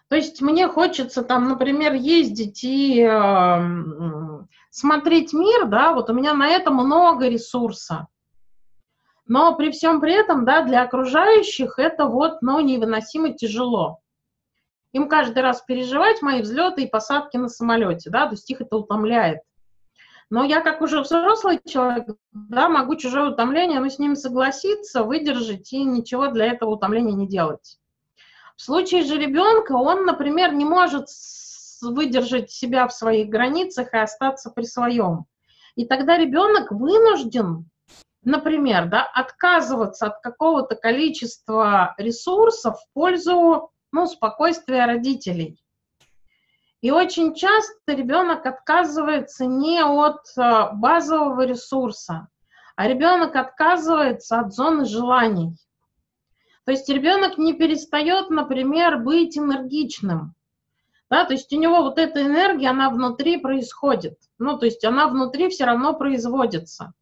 То 0.07 0.15
есть 0.15 0.41
мне 0.41 0.67
хочется 0.67 1.23
там, 1.23 1.49
например, 1.49 1.93
ездить 1.93 2.63
и 2.63 3.01
э, 3.01 3.59
смотреть 4.75 5.31
мир, 5.31 5.67
да, 5.67 5.93
вот 5.93 6.09
у 6.09 6.13
меня 6.13 6.33
на 6.33 6.49
это 6.49 6.69
много 6.69 7.29
ресурса. 7.29 8.07
Но 9.25 9.55
при 9.55 9.71
всем 9.71 10.01
при 10.01 10.11
этом, 10.11 10.43
да, 10.43 10.63
для 10.63 10.83
окружающих 10.83 11.79
это 11.79 12.07
вот, 12.07 12.41
ну, 12.41 12.59
невыносимо 12.59 13.31
тяжело. 13.33 14.01
Им 14.91 15.07
каждый 15.07 15.43
раз 15.43 15.61
переживать 15.61 16.21
мои 16.21 16.41
взлеты 16.41 16.83
и 16.83 16.89
посадки 16.89 17.37
на 17.37 17.47
самолете, 17.47 18.09
да, 18.09 18.25
то 18.25 18.33
есть 18.33 18.49
их 18.51 18.59
это 18.59 18.75
утомляет. 18.75 19.39
Но 20.29 20.43
я 20.43 20.59
как 20.59 20.81
уже 20.81 20.99
взрослый 20.99 21.61
человек, 21.65 22.07
да, 22.33 22.67
могу 22.67 22.97
чужое 22.97 23.29
утомление, 23.29 23.79
но 23.79 23.87
с 23.87 23.97
ним 23.97 24.17
согласиться, 24.17 25.03
выдержать 25.03 25.71
и 25.71 25.85
ничего 25.85 26.27
для 26.27 26.47
этого 26.47 26.71
утомления 26.71 27.13
не 27.13 27.27
делать. 27.29 27.79
В 28.57 28.61
случае 28.61 29.03
же 29.03 29.17
ребенка 29.17 29.71
он, 29.71 30.05
например, 30.05 30.53
не 30.53 30.65
может 30.65 31.07
выдержать 31.85 32.51
себя 32.51 32.87
в 32.87 32.93
своих 32.93 33.29
границах 33.29 33.93
и 33.93 33.97
остаться 33.97 34.49
при 34.49 34.63
своем. 34.63 35.25
И 35.75 35.85
тогда 35.85 36.17
ребенок 36.17 36.71
вынужден, 36.71 37.69
например, 38.23 38.87
да, 38.87 39.03
отказываться 39.03 40.07
от 40.07 40.19
какого-то 40.21 40.75
количества 40.75 41.93
ресурсов 41.97 42.77
в 42.79 42.93
пользу 42.93 43.71
ну, 43.91 44.07
спокойствия 44.07 44.85
родителей. 44.85 45.59
И 46.81 46.91
очень 46.91 47.33
часто 47.33 47.93
ребенок 47.93 48.45
отказывается 48.45 49.45
не 49.45 49.83
от 49.83 50.21
э, 50.37 50.69
базового 50.73 51.45
ресурса, 51.45 52.27
а 52.75 52.87
ребенок 52.87 53.35
отказывается 53.35 54.39
от 54.39 54.53
зоны 54.53 54.85
желаний. 54.85 55.55
То 56.65 56.71
есть 56.71 56.89
ребенок 56.89 57.37
не 57.37 57.53
перестает, 57.53 58.29
например, 58.29 58.99
быть 58.99 59.37
энергичным. 59.37 60.35
Да, 61.09 61.25
то 61.25 61.33
есть 61.33 61.53
у 61.53 61.59
него 61.59 61.83
вот 61.83 61.97
эта 61.99 62.23
энергия, 62.23 62.69
она 62.69 62.89
внутри 62.89 63.37
происходит. 63.37 64.17
Ну, 64.39 64.57
то 64.57 64.65
есть 64.65 64.83
она 64.83 65.07
внутри 65.07 65.49
все 65.49 65.65
равно 65.65 65.93
производится. 65.93 66.93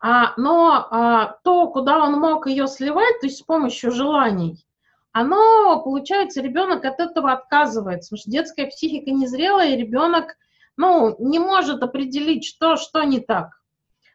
А, 0.00 0.34
но 0.36 0.86
а, 0.90 1.38
то, 1.42 1.68
куда 1.68 1.98
он 2.04 2.14
мог 2.14 2.46
ее 2.46 2.68
сливать, 2.68 3.20
то 3.20 3.26
есть 3.26 3.38
с 3.38 3.42
помощью 3.42 3.90
желаний, 3.90 4.64
оно, 5.12 5.80
получается, 5.82 6.40
ребенок 6.40 6.84
от 6.84 7.00
этого 7.00 7.32
отказывается, 7.32 8.10
потому 8.10 8.20
что 8.20 8.30
детская 8.30 8.66
психика 8.66 9.10
незрелая, 9.10 9.70
и 9.70 9.76
ребенок, 9.76 10.36
ну, 10.76 11.16
не 11.18 11.38
может 11.38 11.82
определить, 11.82 12.44
что, 12.44 12.76
что 12.76 13.02
не 13.02 13.18
так. 13.18 13.58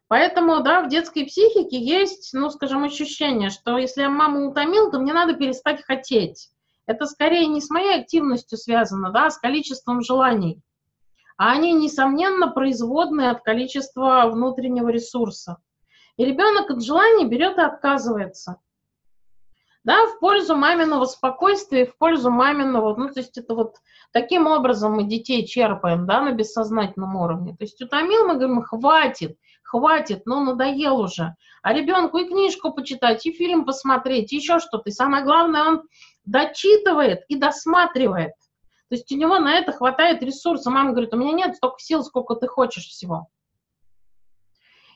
Поэтому, 0.07 0.61
да, 0.61 0.81
в 0.81 0.89
детской 0.89 1.25
психике 1.25 1.77
есть, 1.77 2.29
ну, 2.33 2.49
скажем, 2.51 2.83
ощущение, 2.83 3.49
что 3.49 3.77
если 3.77 4.01
я 4.01 4.09
маму 4.09 4.49
утомил, 4.49 4.91
то 4.91 4.99
мне 4.99 5.11
надо 5.11 5.33
перестать 5.33 5.83
хотеть. 5.83 6.49
Это 6.85 7.05
скорее 7.05 7.47
не 7.47 7.61
с 7.61 7.69
моей 7.69 8.01
активностью 8.01 8.57
связано, 8.57 9.11
да, 9.11 9.27
а 9.27 9.31
с 9.31 9.37
количеством 9.37 10.01
желаний. 10.01 10.61
А 11.37 11.51
они, 11.51 11.73
несомненно, 11.73 12.47
производные 12.47 13.29
от 13.31 13.41
количества 13.41 14.27
внутреннего 14.27 14.89
ресурса. 14.89 15.57
И 16.17 16.25
ребенок 16.25 16.69
от 16.69 16.83
желаний 16.83 17.25
берет 17.25 17.57
и 17.57 17.61
отказывается 17.61 18.57
да, 19.83 20.05
в 20.07 20.19
пользу 20.19 20.55
маминого 20.55 21.05
спокойствия, 21.05 21.85
в 21.85 21.97
пользу 21.97 22.29
маминого, 22.29 22.95
ну, 22.95 23.09
то 23.09 23.19
есть 23.19 23.37
это 23.37 23.53
вот 23.53 23.75
таким 24.11 24.47
образом 24.47 24.93
мы 24.93 25.03
детей 25.03 25.45
черпаем, 25.45 26.05
да, 26.05 26.21
на 26.21 26.31
бессознательном 26.31 27.15
уровне. 27.15 27.55
То 27.57 27.63
есть 27.63 27.81
утомил, 27.81 28.25
мы 28.25 28.35
говорим, 28.35 28.61
хватит, 28.61 29.37
хватит, 29.61 30.23
ну, 30.25 30.43
надоел 30.43 30.99
уже. 30.99 31.35
А 31.61 31.73
ребенку 31.73 32.17
и 32.17 32.27
книжку 32.27 32.71
почитать, 32.71 33.25
и 33.25 33.33
фильм 33.33 33.65
посмотреть, 33.65 34.31
и 34.31 34.37
еще 34.37 34.59
что-то. 34.59 34.89
И 34.89 34.93
самое 34.93 35.23
главное, 35.25 35.63
он 35.63 35.81
дочитывает 36.25 37.23
и 37.27 37.35
досматривает. 37.35 38.33
То 38.89 38.95
есть 38.95 39.11
у 39.11 39.15
него 39.15 39.39
на 39.39 39.53
это 39.55 39.71
хватает 39.71 40.21
ресурса. 40.21 40.69
Мама 40.69 40.91
говорит, 40.91 41.13
у 41.13 41.17
меня 41.17 41.33
нет 41.33 41.55
столько 41.55 41.79
сил, 41.79 42.03
сколько 42.03 42.35
ты 42.35 42.47
хочешь 42.47 42.85
всего. 42.85 43.27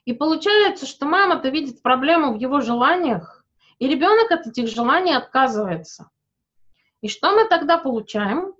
И 0.06 0.14
получается, 0.14 0.86
что 0.86 1.06
мама-то 1.06 1.50
видит 1.50 1.82
проблему 1.82 2.34
в 2.34 2.40
его 2.40 2.62
желаниях, 2.62 3.44
и 3.80 3.88
ребенок 3.88 4.32
от 4.32 4.48
этих 4.48 4.70
желаний 4.70 5.14
отказывается. 5.14 6.10
И 7.02 7.10
что 7.10 7.32
мы 7.32 7.46
тогда 7.48 7.78
получаем? 7.78 8.54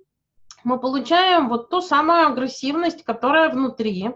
Мы 0.64 0.78
получаем 0.78 1.48
вот 1.48 1.70
ту 1.70 1.80
самую 1.80 2.26
агрессивность, 2.26 3.04
которая 3.04 3.48
внутри, 3.48 4.10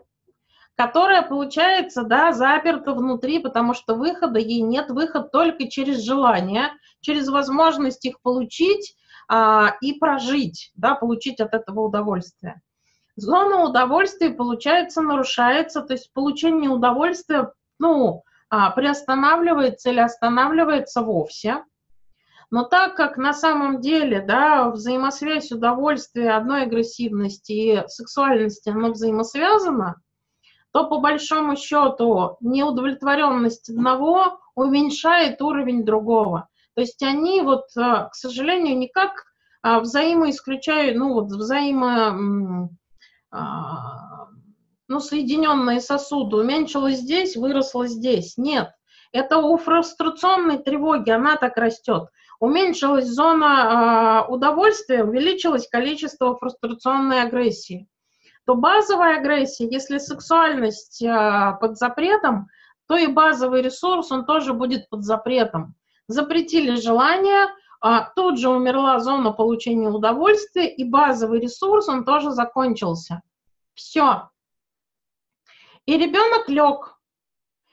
которая, 0.76 1.22
получается, 1.22 2.02
да, 2.02 2.32
заперта 2.32 2.92
внутри, 2.92 3.38
потому 3.38 3.74
что 3.74 3.94
выхода 3.94 4.38
ей 4.38 4.60
нет, 4.60 4.90
выход 4.90 5.30
только 5.32 5.68
через 5.68 6.02
желание, 6.02 6.70
через 7.02 7.28
возможность 7.28 8.04
их 8.04 8.20
получить 8.22 8.96
а, 9.28 9.76
и 9.80 9.92
прожить, 9.94 10.72
да, 10.74 10.94
получить 10.94 11.40
от 11.40 11.52
этого 11.52 11.80
удовольствие. 11.80 12.62
Зона 13.16 13.64
удовольствия, 13.64 14.30
получается, 14.30 15.02
нарушается, 15.02 15.82
то 15.82 15.92
есть 15.92 16.12
получение 16.14 16.70
удовольствия, 16.70 17.52
ну, 17.78 18.22
а, 18.48 18.70
приостанавливается 18.70 19.90
или 19.90 20.00
останавливается 20.00 21.02
вовсе. 21.02 21.64
Но 22.50 22.64
так 22.64 22.96
как 22.96 23.16
на 23.16 23.32
самом 23.32 23.80
деле 23.80 24.20
да, 24.20 24.70
взаимосвязь 24.70 25.52
удовольствия 25.52 26.32
одной 26.32 26.62
агрессивности 26.64 27.52
и 27.52 27.88
сексуальности, 27.88 28.68
она 28.68 28.90
взаимосвязана, 28.90 29.96
то 30.72 30.86
по 30.86 30.98
большому 30.98 31.56
счету 31.56 32.36
неудовлетворенность 32.40 33.70
одного 33.70 34.38
уменьшает 34.54 35.40
уровень 35.40 35.84
другого. 35.84 36.48
То 36.74 36.80
есть 36.80 37.02
они 37.02 37.42
вот, 37.42 37.64
а, 37.76 38.08
к 38.08 38.14
сожалению, 38.14 38.78
никак 38.78 39.24
а, 39.62 39.80
взаимоисключают, 39.80 40.96
ну 40.96 41.12
вот 41.14 41.26
взаимо 41.26 42.70
ну, 44.88 45.00
соединенные 45.00 45.80
сосуды, 45.80 46.36
уменьшилось 46.36 46.98
здесь, 46.98 47.34
выросло 47.34 47.86
здесь. 47.86 48.36
Нет, 48.36 48.70
это 49.10 49.38
у 49.38 49.56
фрустрационной 49.56 50.58
тревоги, 50.58 51.10
она 51.10 51.36
так 51.36 51.56
растет. 51.56 52.08
Уменьшилась 52.40 53.06
зона 53.06 54.26
удовольствия, 54.28 55.04
увеличилось 55.04 55.66
количество 55.66 56.36
фрустрационной 56.36 57.22
агрессии. 57.22 57.88
то 58.44 58.54
базовая 58.54 59.18
агрессия, 59.18 59.66
если 59.66 59.96
сексуальность 59.96 61.02
под 61.02 61.78
запретом, 61.78 62.48
то 62.86 62.96
и 62.96 63.06
базовый 63.06 63.62
ресурс, 63.62 64.12
он 64.12 64.26
тоже 64.26 64.52
будет 64.52 64.90
под 64.90 65.04
запретом. 65.04 65.74
Запретили 66.08 66.76
желание, 66.76 67.48
а 67.80 68.10
тут 68.14 68.38
же 68.38 68.48
умерла 68.48 69.00
зона 69.00 69.32
получения 69.32 69.88
удовольствия, 69.88 70.68
и 70.68 70.84
базовый 70.84 71.40
ресурс, 71.40 71.88
он 71.88 72.04
тоже 72.04 72.30
закончился. 72.30 73.22
Все. 73.74 74.28
И 75.86 75.96
ребенок 75.98 76.48
лег, 76.48 76.98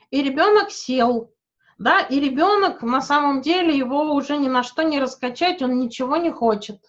и 0.10 0.24
ребенок 0.24 0.72
сел, 0.72 1.32
да, 1.78 2.02
и 2.02 2.20
ребенок 2.20 2.82
на 2.82 3.02
самом 3.02 3.42
деле 3.42 3.78
его 3.78 4.14
уже 4.14 4.38
ни 4.38 4.48
на 4.48 4.64
что 4.64 4.84
не 4.84 5.00
раскачать, 5.00 5.62
он 5.62 5.80
ничего 5.80 6.18
не 6.18 6.32
хочет. 6.32 6.82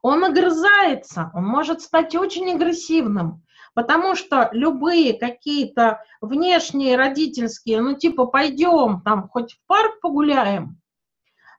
Он 0.00 0.24
огрызается, 0.24 1.30
он 1.34 1.44
может 1.44 1.82
стать 1.82 2.14
очень 2.14 2.50
агрессивным, 2.52 3.42
потому 3.74 4.14
что 4.14 4.48
любые 4.52 5.14
какие-то 5.14 6.02
внешние 6.20 6.96
родительские, 6.96 7.80
ну 7.80 7.94
типа 7.94 8.26
пойдем 8.26 9.02
там 9.04 9.28
хоть 9.28 9.54
в 9.54 9.66
парк 9.66 10.00
погуляем, 10.00 10.80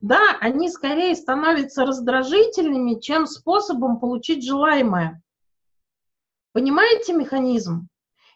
да, 0.02 0.38
они 0.40 0.70
скорее 0.70 1.16
становятся 1.16 1.86
раздражительными, 1.86 3.00
чем 3.00 3.28
способом 3.28 4.00
получить 4.00 4.46
желаемое. 4.46 5.22
Понимаете 6.54 7.14
механизм? 7.14 7.90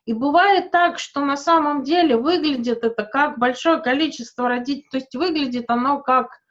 И 0.05 0.13
бывает 0.13 0.71
так, 0.71 0.99
что 0.99 1.21
на 1.21 1.37
самом 1.37 1.83
деле 1.83 2.17
выглядит 2.17 2.83
это 2.83 3.05
как 3.05 3.39
большое 3.39 3.81
количество 3.81 4.49
родителей, 4.49 4.87
то 4.91 4.97
есть 4.97 5.15
выглядит 5.15 5.65
оно 5.69 6.01
как 6.01 6.42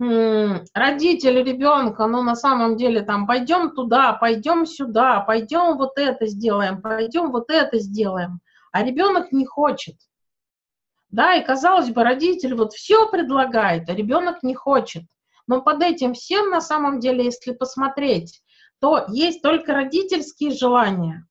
родители 0.00 1.42
ребенка, 1.42 2.06
ну 2.06 2.22
на 2.22 2.34
самом 2.34 2.76
деле 2.76 3.02
там 3.02 3.26
пойдем 3.26 3.70
туда, 3.72 4.14
пойдем 4.14 4.64
сюда, 4.64 5.20
пойдем 5.20 5.76
вот 5.76 5.98
это 5.98 6.26
сделаем, 6.26 6.80
пойдем 6.80 7.30
вот 7.30 7.50
это 7.50 7.78
сделаем, 7.78 8.40
а 8.72 8.82
ребенок 8.82 9.30
не 9.30 9.44
хочет. 9.44 9.96
Да, 11.10 11.34
и 11.34 11.44
казалось 11.44 11.90
бы, 11.90 12.02
родитель 12.02 12.54
вот 12.54 12.72
все 12.72 13.10
предлагает, 13.10 13.88
а 13.90 13.94
ребенок 13.94 14.42
не 14.42 14.54
хочет. 14.54 15.02
Но 15.46 15.60
под 15.60 15.82
этим 15.82 16.14
всем 16.14 16.48
на 16.48 16.60
самом 16.60 17.00
деле, 17.00 17.24
если 17.24 17.52
посмотреть, 17.52 18.42
то 18.80 19.04
есть 19.08 19.42
только 19.42 19.74
родительские 19.74 20.52
желания, 20.52 21.26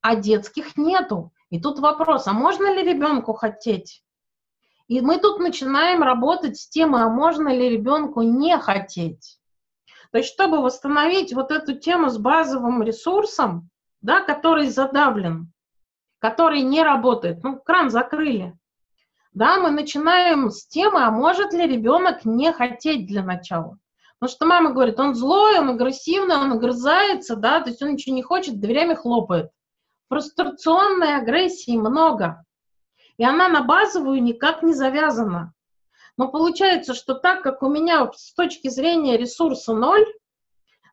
а 0.00 0.16
детских 0.16 0.76
нету. 0.76 1.32
И 1.50 1.60
тут 1.60 1.78
вопрос, 1.78 2.26
а 2.26 2.32
можно 2.32 2.74
ли 2.74 2.82
ребенку 2.82 3.34
хотеть? 3.34 4.02
И 4.92 5.00
мы 5.00 5.16
тут 5.16 5.38
начинаем 5.38 6.02
работать 6.02 6.58
с 6.58 6.68
темой, 6.68 7.04
а 7.04 7.08
можно 7.08 7.48
ли 7.48 7.70
ребенку 7.70 8.20
не 8.20 8.58
хотеть. 8.58 9.38
То 10.10 10.18
есть, 10.18 10.30
чтобы 10.30 10.60
восстановить 10.60 11.32
вот 11.32 11.50
эту 11.50 11.78
тему 11.78 12.10
с 12.10 12.18
базовым 12.18 12.82
ресурсом, 12.82 13.70
да, 14.02 14.20
который 14.20 14.68
задавлен, 14.68 15.50
который 16.18 16.60
не 16.60 16.82
работает, 16.82 17.42
ну, 17.42 17.58
кран 17.58 17.88
закрыли, 17.88 18.54
да, 19.32 19.56
мы 19.60 19.70
начинаем 19.70 20.50
с 20.50 20.66
темы, 20.66 21.02
а 21.02 21.10
может 21.10 21.54
ли 21.54 21.66
ребенок 21.66 22.26
не 22.26 22.52
хотеть 22.52 23.06
для 23.06 23.22
начала. 23.22 23.78
Потому 24.18 24.36
что 24.36 24.44
мама 24.44 24.72
говорит, 24.72 25.00
он 25.00 25.14
злой, 25.14 25.58
он 25.58 25.70
агрессивный, 25.70 26.36
он 26.36 26.52
огрызается, 26.52 27.34
да, 27.34 27.62
то 27.62 27.70
есть 27.70 27.82
он 27.82 27.94
ничего 27.94 28.14
не 28.14 28.22
хочет, 28.22 28.60
дверями 28.60 28.92
хлопает. 28.92 29.52
Фрустрационной 30.10 31.16
агрессии 31.16 31.78
много 31.78 32.44
и 33.16 33.24
она 33.24 33.48
на 33.48 33.62
базовую 33.62 34.22
никак 34.22 34.62
не 34.62 34.74
завязана. 34.74 35.52
Но 36.16 36.28
получается, 36.28 36.94
что 36.94 37.14
так 37.14 37.42
как 37.42 37.62
у 37.62 37.68
меня 37.68 38.10
с 38.14 38.34
точки 38.34 38.68
зрения 38.68 39.16
ресурса 39.16 39.74
ноль, 39.74 40.06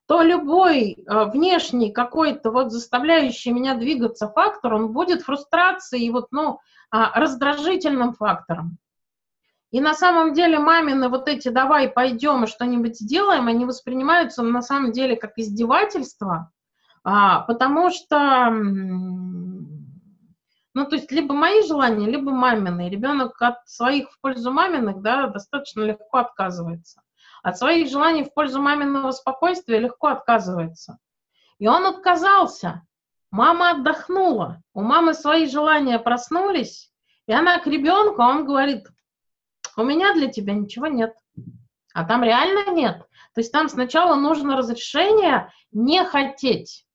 то 0.07 0.23
любой 0.23 0.93
э, 0.93 1.25
внешний 1.25 1.91
какой-то 1.91 2.51
вот 2.51 2.71
заставляющий 2.71 3.51
меня 3.51 3.75
двигаться 3.75 4.27
фактор, 4.27 4.73
он 4.73 4.91
будет 4.91 5.21
фрустрацией 5.21 6.07
и 6.07 6.09
вот, 6.09 6.29
ну, 6.31 6.59
а, 6.89 7.19
раздражительным 7.19 8.13
фактором. 8.13 8.79
И 9.69 9.79
на 9.81 9.93
самом 9.93 10.33
деле 10.33 10.57
мамины 10.57 11.09
вот 11.09 11.27
эти 11.27 11.49
«давай 11.49 11.87
пойдем 11.87 12.45
и 12.45 12.47
что-нибудь 12.47 12.97
сделаем», 12.97 13.47
они 13.47 13.65
воспринимаются 13.65 14.41
на 14.41 14.63
самом 14.63 14.91
деле 14.91 15.15
как 15.15 15.33
издевательство, 15.37 16.51
а, 17.03 17.41
потому 17.41 17.91
что 17.91 18.51
ну, 20.79 20.85
то 20.85 20.95
есть 20.95 21.11
либо 21.11 21.33
мои 21.33 21.61
желания, 21.67 22.07
либо 22.07 22.31
мамины. 22.31 22.89
Ребенок 22.89 23.41
от 23.41 23.67
своих 23.67 24.09
в 24.11 24.21
пользу 24.21 24.49
маминых, 24.51 25.01
да, 25.01 25.27
достаточно 25.27 25.81
легко 25.81 26.19
отказывается. 26.19 27.01
От 27.43 27.57
своих 27.57 27.89
желаний 27.89 28.23
в 28.23 28.33
пользу 28.33 28.61
маминого 28.61 29.11
спокойствия 29.11 29.79
легко 29.79 30.07
отказывается. 30.07 30.97
И 31.57 31.67
он 31.67 31.85
отказался. 31.85 32.83
Мама 33.29 33.71
отдохнула. 33.71 34.61
У 34.73 34.81
мамы 34.81 35.13
свои 35.13 35.47
желания 35.47 35.99
проснулись, 35.99 36.93
и 37.27 37.33
она 37.33 37.59
к 37.59 37.67
ребенку, 37.67 38.21
а 38.21 38.29
он 38.29 38.45
говорит, 38.45 38.87
у 39.75 39.83
меня 39.83 40.13
для 40.13 40.29
тебя 40.29 40.53
ничего 40.53 40.87
нет. 40.87 41.13
А 41.93 42.05
там 42.05 42.23
реально 42.23 42.71
нет. 42.71 42.99
То 43.35 43.41
есть 43.41 43.51
там 43.51 43.67
сначала 43.67 44.15
нужно 44.15 44.55
разрешение 44.55 45.51
не 45.73 46.05
хотеть. 46.05 46.85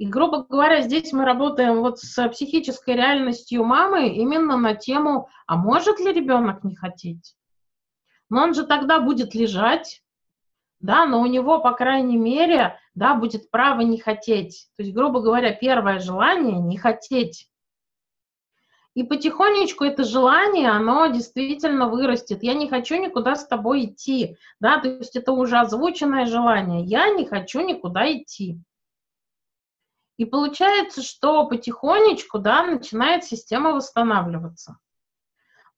И, 0.00 0.06
грубо 0.06 0.46
говоря, 0.48 0.80
здесь 0.80 1.12
мы 1.12 1.26
работаем 1.26 1.82
вот 1.82 1.98
с 1.98 2.28
психической 2.30 2.94
реальностью 2.94 3.64
мамы 3.64 4.08
именно 4.08 4.56
на 4.56 4.74
тему, 4.74 5.28
а 5.46 5.56
может 5.56 6.00
ли 6.00 6.10
ребенок 6.10 6.64
не 6.64 6.74
хотеть? 6.74 7.36
Но 8.30 8.44
он 8.44 8.54
же 8.54 8.64
тогда 8.64 8.98
будет 8.98 9.34
лежать, 9.34 10.02
да, 10.78 11.04
но 11.04 11.20
у 11.20 11.26
него, 11.26 11.58
по 11.58 11.72
крайней 11.72 12.16
мере, 12.16 12.78
да, 12.94 13.14
будет 13.14 13.50
право 13.50 13.82
не 13.82 13.98
хотеть. 13.98 14.70
То 14.78 14.84
есть, 14.84 14.94
грубо 14.94 15.20
говоря, 15.20 15.52
первое 15.52 15.98
желание– 15.98 16.58
не 16.60 16.78
хотеть. 16.78 17.50
И 18.94 19.02
потихонечку 19.02 19.84
это 19.84 20.04
желание, 20.04 20.70
оно 20.70 21.08
действительно 21.08 21.88
вырастет. 21.88 22.42
Я 22.42 22.54
не 22.54 22.70
хочу 22.70 22.96
никуда 22.96 23.36
с 23.36 23.46
тобой 23.46 23.84
идти, 23.84 24.38
да, 24.60 24.80
то 24.80 24.88
есть 24.88 25.14
это 25.14 25.32
уже 25.32 25.58
озвученное 25.58 26.24
желание. 26.24 26.86
Я 26.86 27.10
не 27.10 27.26
хочу 27.26 27.60
никуда 27.60 28.10
идти. 28.10 28.62
И 30.20 30.26
получается, 30.26 31.00
что 31.02 31.46
потихонечку, 31.46 32.38
да, 32.38 32.62
начинает 32.62 33.24
система 33.24 33.72
восстанавливаться. 33.72 34.76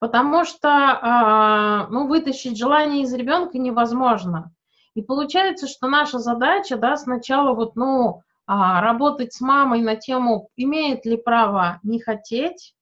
Потому 0.00 0.44
что, 0.44 0.68
э, 0.68 1.92
ну, 1.92 2.08
вытащить 2.08 2.58
желание 2.58 3.04
из 3.04 3.14
ребенка 3.14 3.58
невозможно. 3.58 4.52
И 4.94 5.02
получается, 5.02 5.68
что 5.68 5.86
наша 5.86 6.18
задача, 6.18 6.76
да, 6.76 6.96
сначала 6.96 7.54
вот, 7.54 7.76
ну, 7.76 8.22
э, 8.48 8.52
работать 8.80 9.32
с 9.32 9.40
мамой 9.40 9.80
на 9.80 9.94
тему, 9.94 10.48
имеет 10.56 11.06
ли 11.06 11.16
право 11.16 11.78
не 11.84 12.00
хотеть. 12.00 12.74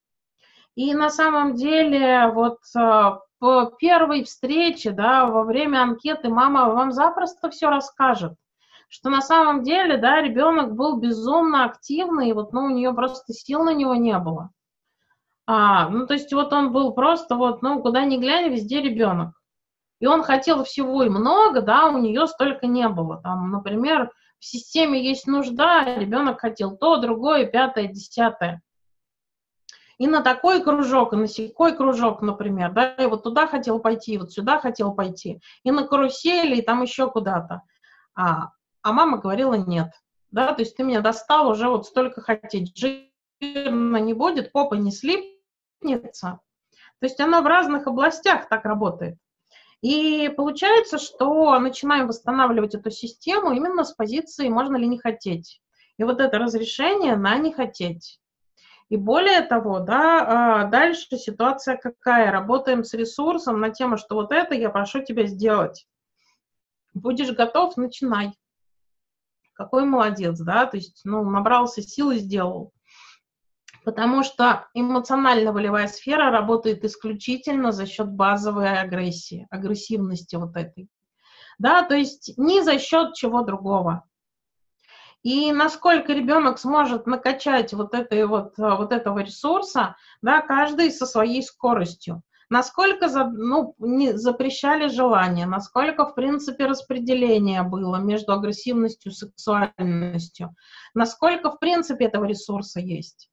И 0.76 0.94
на 0.94 1.10
самом 1.10 1.56
деле, 1.56 2.28
вот 2.28 2.60
э, 2.74 3.18
по 3.38 3.66
первой 3.78 4.24
встрече, 4.24 4.92
да, 4.92 5.26
во 5.26 5.44
время 5.44 5.82
анкеты 5.82 6.30
мама 6.30 6.70
вам 6.72 6.90
запросто 6.90 7.50
все 7.50 7.68
расскажет 7.68 8.32
что 8.90 9.08
на 9.08 9.22
самом 9.22 9.62
деле, 9.62 9.96
да, 9.96 10.20
ребенок 10.20 10.74
был 10.74 10.96
безумно 10.96 11.64
активный, 11.64 12.30
и 12.30 12.32
вот, 12.32 12.52
ну, 12.52 12.64
у 12.64 12.70
нее 12.70 12.92
просто 12.92 13.32
сил 13.32 13.62
на 13.62 13.72
него 13.72 13.94
не 13.94 14.18
было. 14.18 14.50
А, 15.46 15.88
ну, 15.88 16.08
то 16.08 16.14
есть 16.14 16.32
вот 16.32 16.52
он 16.52 16.72
был 16.72 16.92
просто 16.92 17.36
вот, 17.36 17.62
ну, 17.62 17.80
куда 17.80 18.04
ни 18.04 18.18
глянь, 18.18 18.50
везде 18.52 18.82
ребенок. 18.82 19.40
И 20.00 20.06
он 20.06 20.24
хотел 20.24 20.64
всего 20.64 21.04
и 21.04 21.08
много, 21.08 21.62
да, 21.62 21.86
у 21.86 21.98
нее 21.98 22.26
столько 22.26 22.66
не 22.66 22.88
было. 22.88 23.20
Там, 23.22 23.52
например, 23.52 24.10
в 24.40 24.44
системе 24.44 25.00
есть 25.00 25.28
нужда, 25.28 25.84
ребенок 25.96 26.40
хотел 26.40 26.76
то, 26.76 26.96
другое, 26.96 27.46
пятое, 27.46 27.86
десятое. 27.86 28.60
И 29.98 30.08
на 30.08 30.20
такой 30.22 30.64
кружок, 30.64 31.12
и 31.12 31.16
на 31.16 31.28
секой 31.28 31.76
кружок, 31.76 32.22
например, 32.22 32.72
да, 32.72 32.94
и 32.94 33.06
вот 33.06 33.22
туда 33.22 33.46
хотел 33.46 33.78
пойти, 33.78 34.14
и 34.14 34.18
вот 34.18 34.32
сюда 34.32 34.58
хотел 34.58 34.94
пойти, 34.94 35.40
и 35.62 35.70
на 35.70 35.86
карусели, 35.86 36.56
и 36.56 36.62
там 36.62 36.82
еще 36.82 37.08
куда-то. 37.08 37.62
А, 38.16 38.48
а 38.82 38.92
мама 38.92 39.18
говорила 39.18 39.54
нет. 39.54 39.92
Да, 40.30 40.52
то 40.52 40.62
есть 40.62 40.76
ты 40.76 40.84
меня 40.84 41.00
достал 41.00 41.48
уже 41.48 41.68
вот 41.68 41.86
столько 41.86 42.20
хотеть. 42.20 42.76
Жирно 42.76 43.96
не 43.96 44.14
будет, 44.14 44.52
попа 44.52 44.74
не 44.74 44.92
слипнется. 44.92 46.40
То 47.00 47.06
есть 47.06 47.20
она 47.20 47.42
в 47.42 47.46
разных 47.46 47.86
областях 47.86 48.48
так 48.48 48.64
работает. 48.64 49.18
И 49.82 50.32
получается, 50.36 50.98
что 50.98 51.58
начинаем 51.58 52.06
восстанавливать 52.06 52.74
эту 52.74 52.90
систему 52.90 53.52
именно 53.52 53.84
с 53.84 53.92
позиции 53.92 54.48
«можно 54.48 54.76
ли 54.76 54.86
не 54.86 54.98
хотеть». 54.98 55.62
И 55.96 56.04
вот 56.04 56.20
это 56.20 56.38
разрешение 56.38 57.16
на 57.16 57.36
не 57.38 57.52
хотеть. 57.52 58.20
И 58.90 58.96
более 58.96 59.42
того, 59.42 59.80
да, 59.80 60.62
а, 60.62 60.64
дальше 60.64 61.16
ситуация 61.16 61.76
какая? 61.76 62.30
Работаем 62.30 62.84
с 62.84 62.92
ресурсом 62.92 63.60
на 63.60 63.70
тему, 63.70 63.96
что 63.96 64.16
вот 64.16 64.32
это 64.32 64.54
я 64.54 64.68
прошу 64.68 65.02
тебя 65.02 65.26
сделать. 65.26 65.86
Будешь 66.92 67.32
готов, 67.32 67.76
начинай 67.76 68.32
какой 69.60 69.84
молодец, 69.84 70.40
да, 70.40 70.64
то 70.64 70.78
есть, 70.78 71.02
ну, 71.04 71.22
набрался 71.22 71.82
сил 71.82 72.12
и 72.12 72.16
сделал. 72.16 72.72
Потому 73.84 74.22
что 74.22 74.68
эмоционально-волевая 74.72 75.86
сфера 75.86 76.30
работает 76.30 76.82
исключительно 76.82 77.70
за 77.70 77.84
счет 77.84 78.08
базовой 78.10 78.80
агрессии, 78.80 79.46
агрессивности 79.50 80.36
вот 80.36 80.56
этой. 80.56 80.88
Да, 81.58 81.82
то 81.82 81.94
есть 81.94 82.32
не 82.38 82.62
за 82.62 82.78
счет 82.78 83.12
чего 83.12 83.42
другого. 83.42 84.04
И 85.22 85.52
насколько 85.52 86.14
ребенок 86.14 86.58
сможет 86.58 87.06
накачать 87.06 87.74
вот, 87.74 87.92
этой 87.94 88.24
вот, 88.24 88.54
вот 88.56 88.92
этого 88.92 89.18
ресурса, 89.18 89.94
да, 90.22 90.40
каждый 90.40 90.90
со 90.90 91.04
своей 91.04 91.42
скоростью 91.42 92.22
насколько 92.50 93.08
за, 93.08 93.24
ну, 93.24 93.74
не 93.78 94.12
запрещали 94.18 94.88
желание, 94.88 95.46
насколько, 95.46 96.04
в 96.04 96.14
принципе, 96.14 96.66
распределение 96.66 97.62
было 97.62 97.96
между 97.96 98.32
агрессивностью 98.32 99.12
и 99.12 99.14
сексуальностью, 99.14 100.54
насколько, 100.92 101.50
в 101.50 101.58
принципе, 101.58 102.06
этого 102.06 102.24
ресурса 102.24 102.80
есть. 102.80 103.30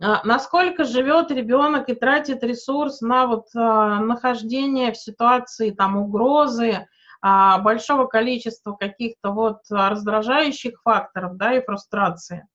А, 0.00 0.22
насколько 0.24 0.84
живет 0.84 1.30
ребенок 1.30 1.88
и 1.88 1.94
тратит 1.94 2.42
ресурс 2.42 3.00
на 3.00 3.26
вот 3.26 3.46
а, 3.54 4.00
нахождение 4.00 4.92
в 4.92 4.96
ситуации 4.96 5.70
там 5.70 5.96
угрозы, 5.96 6.86
а, 7.20 7.58
большого 7.58 8.06
количества 8.06 8.72
каких-то 8.72 9.32
вот 9.32 9.58
раздражающих 9.68 10.80
факторов, 10.82 11.36
да, 11.36 11.54
и 11.54 11.64
фрустрации. 11.64 12.46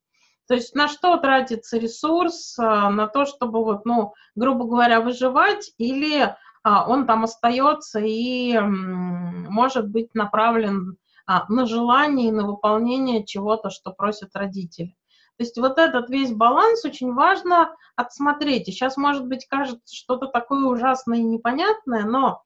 То 0.47 0.55
есть 0.55 0.75
на 0.75 0.87
что 0.87 1.15
тратится 1.17 1.77
ресурс? 1.77 2.57
А, 2.59 2.89
на 2.89 3.07
то, 3.07 3.25
чтобы, 3.25 3.63
вот, 3.63 3.85
ну, 3.85 4.13
грубо 4.35 4.65
говоря, 4.65 5.01
выживать, 5.01 5.73
или 5.77 6.35
а, 6.63 6.87
он 6.87 7.05
там 7.05 7.23
остается 7.23 7.99
и 7.99 8.57
может 8.59 9.89
быть 9.89 10.13
направлен 10.13 10.97
а, 11.25 11.45
на 11.49 11.65
желание 11.65 12.29
и 12.29 12.33
на 12.33 12.45
выполнение 12.45 13.25
чего-то, 13.25 13.69
что 13.69 13.91
просят 13.91 14.35
родители. 14.35 14.95
То 15.37 15.43
есть 15.43 15.57
вот 15.57 15.79
этот 15.79 16.09
весь 16.09 16.31
баланс 16.31 16.85
очень 16.85 17.13
важно 17.13 17.75
отсмотреть. 17.95 18.67
И 18.67 18.71
сейчас, 18.71 18.97
может 18.97 19.25
быть, 19.25 19.47
кажется 19.47 19.95
что-то 19.95 20.27
такое 20.27 20.65
ужасное 20.65 21.19
и 21.19 21.23
непонятное, 21.23 22.03
но 22.03 22.43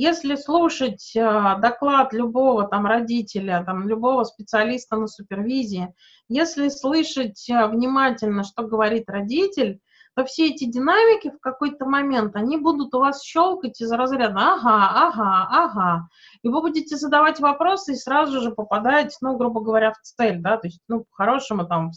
если 0.00 0.36
слушать 0.36 1.16
э, 1.16 1.56
доклад 1.60 2.12
любого 2.12 2.68
там 2.68 2.86
родителя, 2.86 3.64
там, 3.66 3.88
любого 3.88 4.22
специалиста 4.22 4.96
на 4.96 5.08
супервизии, 5.08 5.92
если 6.28 6.68
слышать 6.68 7.50
э, 7.50 7.66
внимательно, 7.66 8.44
что 8.44 8.62
говорит 8.62 9.10
родитель, 9.10 9.80
то 10.14 10.24
все 10.24 10.50
эти 10.50 10.66
динамики 10.66 11.30
в 11.30 11.40
какой-то 11.40 11.84
момент, 11.84 12.36
они 12.36 12.58
будут 12.58 12.94
у 12.94 13.00
вас 13.00 13.24
щелкать 13.24 13.80
из 13.80 13.90
разряда 13.90 14.36
«ага, 14.36 15.08
ага, 15.08 15.48
ага». 15.50 16.08
И 16.42 16.48
вы 16.48 16.60
будете 16.60 16.96
задавать 16.96 17.40
вопросы 17.40 17.92
и 17.92 17.96
сразу 17.96 18.40
же 18.40 18.52
попадать, 18.52 19.16
ну, 19.20 19.36
грубо 19.36 19.60
говоря, 19.60 19.92
в 19.92 20.00
цель, 20.00 20.38
да, 20.38 20.58
то 20.58 20.68
есть, 20.68 20.80
ну, 20.86 21.06
по-хорошему 21.10 21.66
там 21.66 21.90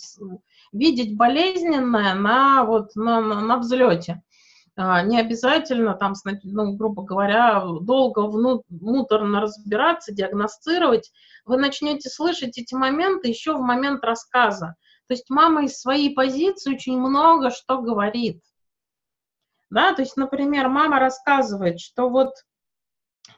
видеть 0.73 1.15
болезненное 1.15 2.15
на, 2.15 2.63
вот, 2.63 2.95
на, 2.95 3.21
на, 3.21 3.41
на 3.41 3.57
взлете. 3.57 4.23
А, 4.83 5.03
не 5.03 5.19
обязательно 5.19 5.93
там, 5.93 6.13
ну, 6.43 6.73
грубо 6.75 7.03
говоря, 7.03 7.63
долго 7.81 8.21
внутренно 8.21 9.41
разбираться, 9.41 10.11
диагностировать. 10.11 11.11
Вы 11.45 11.57
начнете 11.57 12.09
слышать 12.09 12.57
эти 12.57 12.73
моменты 12.73 13.27
еще 13.27 13.53
в 13.55 13.61
момент 13.61 14.03
рассказа. 14.03 14.75
То 15.07 15.13
есть 15.13 15.29
мама 15.29 15.65
из 15.65 15.79
своей 15.79 16.15
позиции 16.15 16.73
очень 16.73 16.97
много 16.97 17.51
что 17.51 17.79
говорит. 17.79 18.41
Да, 19.69 19.93
то 19.93 20.01
есть, 20.01 20.17
например, 20.17 20.67
мама 20.67 20.97
рассказывает, 20.97 21.79
что 21.79 22.09
вот, 22.09 22.33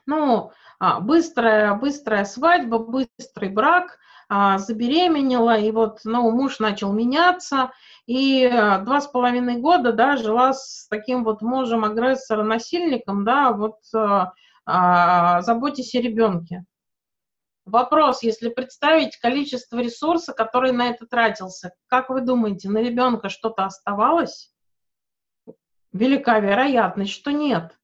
ну, 0.06 0.50
а, 0.78 1.00
быстрая, 1.00 1.74
быстрая 1.74 2.24
свадьба, 2.24 2.78
быстрый 2.78 3.50
брак, 3.50 3.98
а, 4.28 4.58
забеременела, 4.58 5.58
и 5.58 5.70
вот, 5.70 6.00
ну, 6.04 6.30
муж 6.30 6.58
начал 6.58 6.92
меняться, 6.92 7.72
и 8.06 8.44
э, 8.44 8.78
два 8.84 9.00
с 9.00 9.06
половиной 9.06 9.56
года, 9.56 9.92
да, 9.92 10.16
жила 10.16 10.52
с 10.52 10.86
таким 10.88 11.24
вот 11.24 11.42
мужем 11.42 11.84
агрессором, 11.84 12.48
насильником, 12.48 13.24
да, 13.24 13.52
вот 13.52 13.78
а, 13.94 14.32
а, 14.66 15.42
заботьтесь 15.42 15.94
о 15.94 16.00
ребенке. 16.00 16.64
Вопрос, 17.64 18.22
если 18.22 18.50
представить 18.50 19.16
количество 19.16 19.78
ресурса, 19.78 20.34
который 20.34 20.72
на 20.72 20.88
это 20.88 21.06
тратился, 21.06 21.72
как 21.86 22.10
вы 22.10 22.20
думаете, 22.20 22.68
на 22.68 22.78
ребенка 22.78 23.30
что-то 23.30 23.64
оставалось? 23.64 24.52
Велика 25.92 26.40
вероятность, 26.40 27.12
что 27.12 27.30
нет. 27.30 27.78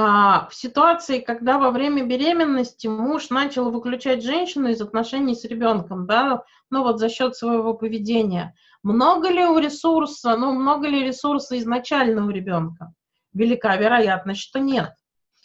А, 0.00 0.46
в 0.48 0.54
ситуации, 0.54 1.18
когда 1.18 1.58
во 1.58 1.72
время 1.72 2.04
беременности 2.04 2.86
муж 2.86 3.30
начал 3.30 3.68
выключать 3.72 4.22
женщину 4.22 4.68
из 4.68 4.80
отношений 4.80 5.34
с 5.34 5.42
ребенком, 5.42 6.06
да, 6.06 6.44
ну 6.70 6.84
вот 6.84 7.00
за 7.00 7.08
счет 7.08 7.34
своего 7.34 7.74
поведения, 7.74 8.54
много 8.84 9.28
ли 9.28 9.44
у 9.44 9.58
ресурса, 9.58 10.36
ну 10.36 10.52
много 10.52 10.86
ли 10.86 11.02
ресурса 11.02 11.58
изначально 11.58 12.26
у 12.26 12.30
ребенка? 12.30 12.92
Велика 13.32 13.76
вероятность, 13.76 14.40
что 14.40 14.60
нет. 14.60 14.94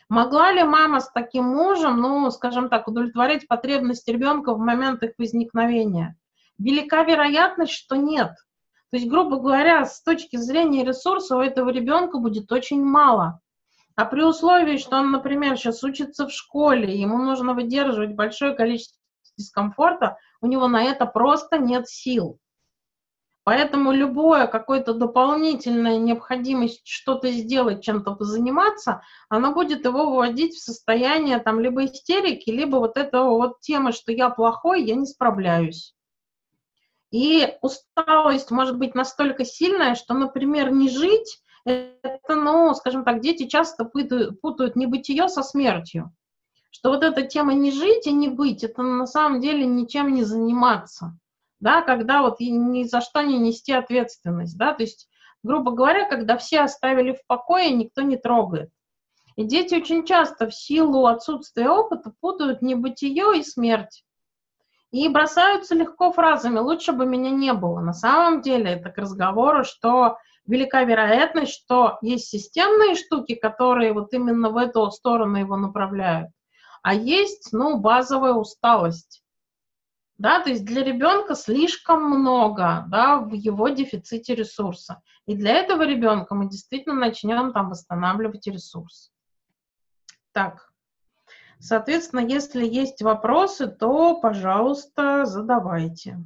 Могла 0.07 0.51
ли 0.51 0.61
мама 0.61 0.99
с 0.99 1.09
таким 1.11 1.45
мужем, 1.45 1.99
ну, 1.99 2.29
скажем 2.29 2.69
так, 2.69 2.87
удовлетворять 2.87 3.47
потребности 3.47 4.11
ребенка 4.11 4.53
в 4.53 4.59
момент 4.59 5.01
их 5.01 5.13
возникновения? 5.17 6.15
Велика 6.59 7.01
вероятность, 7.03 7.73
что 7.73 7.95
нет. 7.95 8.35
То 8.91 8.97
есть, 8.97 9.09
грубо 9.09 9.37
говоря, 9.37 9.83
с 9.87 10.03
точки 10.03 10.35
зрения 10.35 10.85
ресурса 10.85 11.37
у 11.37 11.41
этого 11.41 11.71
ребенка 11.71 12.19
будет 12.19 12.51
очень 12.51 12.83
мало. 12.83 13.39
А 13.95 14.05
при 14.05 14.23
условии, 14.23 14.77
что 14.77 14.97
он, 14.97 15.11
например, 15.11 15.57
сейчас 15.57 15.83
учится 15.83 16.27
в 16.27 16.31
школе, 16.31 16.99
ему 16.99 17.17
нужно 17.17 17.53
выдерживать 17.53 18.15
большое 18.15 18.55
количество 18.55 18.97
дискомфорта, 19.37 20.17
у 20.41 20.47
него 20.47 20.67
на 20.67 20.83
это 20.83 21.05
просто 21.05 21.59
нет 21.59 21.87
сил. 21.87 22.39
Поэтому 23.45 23.91
любое 23.91 24.47
какое-то 24.47 24.93
дополнительная 24.93 25.97
необходимость 25.97 26.87
что-то 26.87 27.29
сделать, 27.29 27.83
чем-то 27.83 28.15
позаниматься, 28.15 29.01
оно 29.27 29.53
будет 29.53 29.83
его 29.83 30.09
выводить 30.09 30.55
в 30.55 30.63
состояние 30.63 31.39
там 31.39 31.59
либо 31.59 31.85
истерики, 31.85 32.49
либо 32.49 32.77
вот 32.77 32.95
этого 32.95 33.31
вот 33.31 33.59
темы, 33.59 33.91
что 33.91 34.13
я 34.13 34.29
плохой, 34.29 34.83
я 34.83 34.95
не 34.95 35.05
справляюсь. 35.05 35.93
И 37.11 37.57
усталость 37.61 38.49
может 38.49 38.77
быть 38.77 38.95
настолько 38.95 39.45
сильная, 39.45 39.95
что, 39.95 40.13
например, 40.13 40.71
не 40.71 40.89
жить 40.89 41.42
это, 41.65 42.35
ну, 42.35 42.73
скажем 42.73 43.03
так, 43.03 43.21
дети 43.21 43.47
часто 43.47 43.85
путают, 43.85 44.41
путают 44.41 44.75
небытие 44.75 45.29
со 45.29 45.43
смертью. 45.43 46.13
Что 46.71 46.89
вот 46.89 47.03
эта 47.03 47.21
тема 47.21 47.53
не 47.53 47.71
жить 47.71 48.07
и 48.07 48.11
не 48.11 48.27
быть, 48.27 48.63
это 48.63 48.81
на 48.81 49.05
самом 49.05 49.41
деле 49.41 49.65
ничем 49.65 50.13
не 50.13 50.23
заниматься. 50.23 51.17
Да, 51.59 51.81
когда 51.81 52.21
вот 52.21 52.39
ни 52.39 52.83
за 52.83 52.99
что 52.99 53.21
не 53.21 53.37
нести 53.37 53.71
ответственность, 53.71 54.57
да, 54.57 54.73
то 54.73 54.83
есть, 54.83 55.07
грубо 55.43 55.71
говоря, 55.71 56.09
когда 56.09 56.35
все 56.37 56.61
оставили 56.61 57.13
в 57.13 57.25
покое, 57.25 57.71
никто 57.71 58.01
не 58.01 58.17
трогает. 58.17 58.69
И 59.35 59.43
дети 59.45 59.75
очень 59.75 60.05
часто 60.05 60.47
в 60.47 60.53
силу 60.53 61.05
отсутствия 61.05 61.69
опыта 61.69 62.13
путают 62.19 62.61
небытие 62.61 63.39
и 63.39 63.43
смерть. 63.43 64.03
И 64.91 65.07
бросаются 65.09 65.73
легко 65.73 66.11
фразами 66.11 66.59
«лучше 66.59 66.91
бы 66.91 67.05
меня 67.05 67.31
не 67.31 67.53
было». 67.53 67.79
На 67.79 67.93
самом 67.93 68.41
деле 68.41 68.73
это 68.73 68.89
к 68.91 68.97
разговору, 68.97 69.63
что 69.63 70.17
велика 70.45 70.83
вероятность, 70.83 71.53
что 71.53 71.97
есть 72.01 72.27
системные 72.27 72.95
штуки, 72.95 73.35
которые 73.35 73.93
вот 73.93 74.13
именно 74.13 74.49
в 74.49 74.57
эту 74.57 74.89
сторону 74.91 75.37
его 75.37 75.55
направляют, 75.55 76.31
а 76.81 76.93
есть, 76.93 77.49
ну, 77.53 77.79
базовая 77.79 78.33
усталость. 78.33 79.23
Да, 80.17 80.41
то 80.41 80.49
есть 80.49 80.63
для 80.63 80.83
ребенка 80.83 81.35
слишком 81.35 82.03
много, 82.03 82.85
да, 82.87 83.17
в 83.17 83.33
его 83.33 83.69
дефиците 83.69 84.35
ресурса. 84.35 85.01
И 85.25 85.35
для 85.35 85.55
этого 85.55 85.83
ребенка 85.83 86.35
мы 86.35 86.47
действительно 86.49 86.95
начнем 86.95 87.51
там 87.51 87.69
восстанавливать 87.69 88.45
ресурс. 88.47 89.11
Так, 90.31 90.71
соответственно, 91.59 92.19
если 92.19 92.65
есть 92.65 93.01
вопросы, 93.01 93.67
то, 93.67 94.19
пожалуйста, 94.19 95.25
задавайте. 95.25 96.19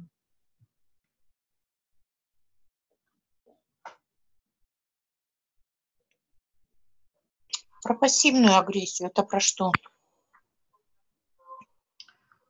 Про 7.82 7.94
пассивную 7.94 8.56
агрессию 8.56 9.08
это 9.08 9.22
про 9.22 9.40
что? 9.40 9.72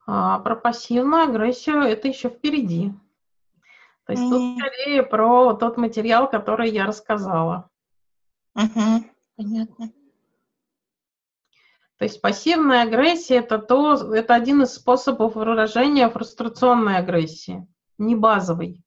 А, 0.06 0.38
про 0.38 0.56
пассивную 0.56 1.24
агрессию 1.24 1.82
это 1.82 2.08
еще 2.08 2.30
впереди. 2.30 2.92
То 4.06 4.12
есть 4.12 4.24
mm 4.24 4.30
тут 4.30 4.58
скорее 4.58 5.02
про 5.02 5.52
тот 5.54 5.76
материал, 5.76 6.30
который 6.30 6.70
я 6.70 6.86
рассказала. 6.86 7.68
Угу, 8.54 9.04
понятно. 9.36 9.92
То 11.98 12.04
есть 12.04 12.22
пассивная 12.22 12.84
агрессия 12.84 13.36
это 13.36 13.58
то, 13.58 13.94
это 14.14 14.34
один 14.34 14.62
из 14.62 14.72
способов 14.72 15.34
выражения 15.34 16.08
фрустрационной 16.08 16.96
агрессии, 16.96 17.66
не 17.98 18.14
базовый. 18.14 18.82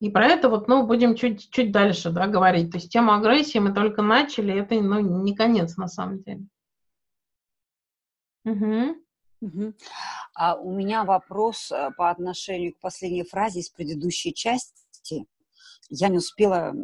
И 0.00 0.10
про 0.10 0.26
это 0.26 0.48
вот, 0.48 0.68
ну, 0.68 0.86
будем 0.86 1.16
чуть, 1.16 1.50
чуть 1.50 1.72
дальше, 1.72 2.10
да, 2.10 2.28
говорить. 2.28 2.70
То 2.70 2.78
есть 2.78 2.92
тему 2.92 3.12
агрессии 3.12 3.58
мы 3.58 3.72
только 3.72 4.00
начали, 4.02 4.54
это, 4.54 4.76
ну, 4.76 5.00
не 5.00 5.34
конец 5.34 5.76
на 5.76 5.88
самом 5.88 6.22
деле. 6.22 6.46
Угу. 8.44 8.96
Угу. 9.40 9.74
А 10.34 10.56
у 10.56 10.72
меня 10.72 11.04
вопрос 11.04 11.70
э, 11.70 11.90
по 11.96 12.10
отношению 12.10 12.74
к 12.74 12.80
последней 12.80 13.24
фразе 13.24 13.60
из 13.60 13.70
предыдущей 13.70 14.32
части. 14.34 15.26
Я 15.90 16.08
не 16.08 16.18
успела 16.18 16.74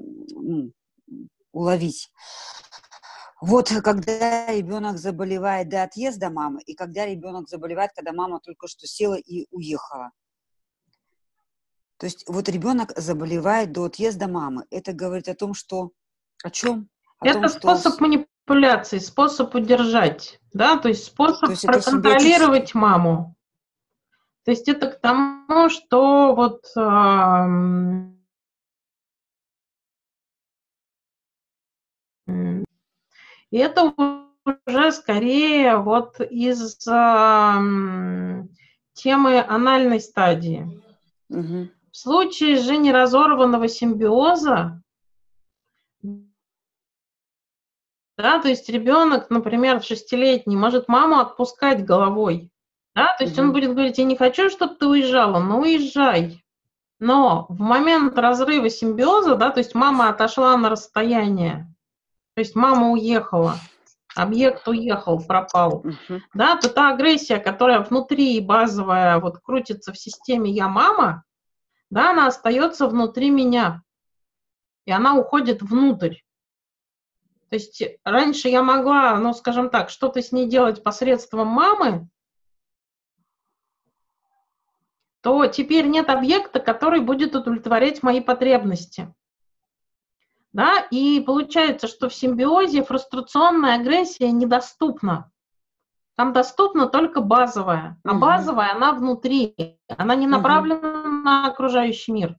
уловить. 1.53 2.11
Вот 3.41 3.69
когда 3.83 4.47
ребенок 4.53 4.99
заболевает 4.99 5.69
до 5.69 5.83
отъезда 5.83 6.31
мамы, 6.31 6.63
и 6.63 6.75
когда 6.75 7.07
ребенок 7.07 7.49
заболевает, 7.49 7.93
когда 7.95 8.13
мама 8.13 8.41
только 8.41 8.69
что 8.69 8.87
села 8.87 9.15
и 9.15 9.47
уехала. 9.51 10.11
То 12.05 12.09
есть 12.09 12.27
вот 12.29 12.51
ребенок 12.51 12.93
заболевает 12.99 13.73
до 13.73 13.85
отъезда 13.85 14.29
мамы. 14.29 14.67
Это 14.71 14.93
говорит 14.93 15.27
о 15.31 15.35
том, 15.35 15.55
что 15.55 15.93
о 16.43 16.51
чем? 16.51 16.91
О 17.19 17.27
это 17.27 17.41
том, 17.41 17.49
способ 17.49 17.95
что... 17.95 18.03
манипуляции, 18.03 18.99
способ 18.99 19.55
удержать, 19.55 20.39
да, 20.53 20.77
то 20.77 20.89
есть 20.89 21.05
способ 21.05 21.47
то 21.47 21.53
есть 21.53 21.65
проконтролировать 21.65 22.69
симбиотически... 22.69 22.77
маму. 22.77 23.37
То 24.45 24.51
есть 24.51 24.69
это 24.69 24.91
к 24.91 25.01
тому, 25.01 25.71
что 25.71 26.35
вот 26.35 26.67
э, 26.77 27.47
и 33.51 33.57
это 33.57 33.95
уже 34.67 34.93
скорее 34.93 35.79
вот 35.79 36.21
из 36.21 36.87
э, 36.87 38.43
темы 38.93 39.41
анальной 39.41 40.01
стадии. 40.01 40.83
Угу. 41.31 41.71
В 41.95 41.97
случае 41.97 42.57
же 42.57 42.77
неразорванного 42.77 43.69
симбиоза, 43.69 44.83
да, 48.17 48.41
то 48.41 48.49
есть 48.49 48.69
ребенок, 48.69 49.31
например, 49.31 49.81
шестилетний, 49.81 50.57
может 50.57 50.89
маму 50.89 51.21
отпускать 51.21 51.85
головой, 51.85 52.51
да, 52.97 53.15
то 53.17 53.23
есть 53.23 53.39
угу. 53.39 53.47
он 53.47 53.53
будет 53.53 53.75
говорить, 53.75 53.99
я 53.99 54.05
не 54.05 54.17
хочу, 54.17 54.51
чтобы 54.51 54.75
ты 54.75 54.89
уезжала, 54.89 55.39
но 55.39 55.61
уезжай. 55.61 56.45
Но 56.99 57.47
в 57.49 57.61
момент 57.61 58.19
разрыва 58.19 58.69
симбиоза, 58.71 59.37
да, 59.37 59.51
то 59.51 59.61
есть 59.61 59.77
мама 59.77 60.09
отошла 60.09 60.57
на 60.57 60.71
расстояние, 60.71 61.73
то 62.35 62.41
есть 62.41 62.57
мама 62.57 62.91
уехала, 62.91 63.55
объект 64.17 64.67
уехал, 64.67 65.25
пропал, 65.25 65.85
uh-huh. 65.85 66.19
да, 66.35 66.57
то 66.57 66.69
та 66.69 66.91
агрессия, 66.91 67.39
которая 67.39 67.79
внутри 67.79 68.41
базовая, 68.41 69.21
вот 69.21 69.39
крутится 69.39 69.93
в 69.93 69.97
системе 69.97 70.51
«я 70.51 70.67
мама», 70.67 71.23
да, 71.95 72.11
она 72.11 72.27
остается 72.27 72.89
внутри 72.89 73.31
меня, 73.31 73.85
и 74.85 74.91
она 74.91 75.15
уходит 75.15 75.63
внутрь. 75.63 76.17
То 77.51 77.55
есть 77.55 77.85
раньше 78.03 78.49
я 78.49 78.65
могла, 78.65 79.17
ну, 79.17 79.33
скажем 79.33 79.71
так, 79.71 79.91
что-то 79.91 80.21
с 80.21 80.33
ней 80.33 80.49
делать 80.49 80.83
посредством 80.83 81.47
мамы, 81.47 82.09
то 85.21 85.47
теперь 85.47 85.87
нет 85.87 86.11
объекта, 86.11 86.59
который 86.59 86.99
будет 86.99 87.37
удовлетворять 87.37 88.03
мои 88.03 88.21
потребности. 88.21 89.15
Да? 90.53 90.81
И 90.91 91.21
получается, 91.21 91.87
что 91.87 92.09
в 92.09 92.15
симбиозе 92.15 92.83
фрустрационная 92.83 93.77
агрессия 93.77 94.33
недоступна. 94.33 95.31
Там 96.17 96.33
доступна 96.33 96.87
только 96.87 97.21
базовая, 97.21 97.99
а 98.05 98.13
угу. 98.13 98.21
базовая 98.21 98.73
она 98.73 98.93
внутри, 98.93 99.79
она 99.89 100.15
не 100.15 100.27
направлена 100.27 101.01
угу. 101.01 101.09
на 101.09 101.47
окружающий 101.49 102.13
мир. 102.13 102.37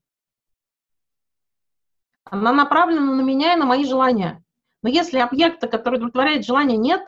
Она 2.24 2.54
направлена 2.54 3.14
на 3.14 3.22
меня 3.22 3.54
и 3.54 3.58
на 3.58 3.66
мои 3.66 3.86
желания. 3.86 4.44
Но 4.82 4.90
если 4.90 5.20
объекта, 5.20 5.68
который 5.68 5.96
удовлетворяет 5.96 6.46
желания, 6.46 6.78
нет, 6.78 7.02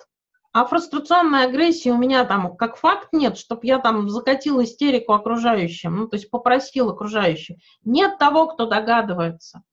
а 0.51 0.65
фрустрационной 0.65 1.45
агрессии 1.45 1.89
у 1.89 1.97
меня 1.97 2.25
там 2.25 2.55
как 2.57 2.77
факт 2.77 3.09
нет, 3.13 3.37
чтобы 3.37 3.61
я 3.63 3.79
там 3.79 4.09
закатил 4.09 4.61
истерику 4.61 5.13
окружающим, 5.13 5.95
ну, 5.95 6.07
то 6.07 6.17
есть 6.17 6.29
попросил 6.29 6.89
окружающих. 6.89 7.57
Нет 7.83 8.17
того, 8.17 8.47
кто 8.47 8.65
догадывается 8.65 9.63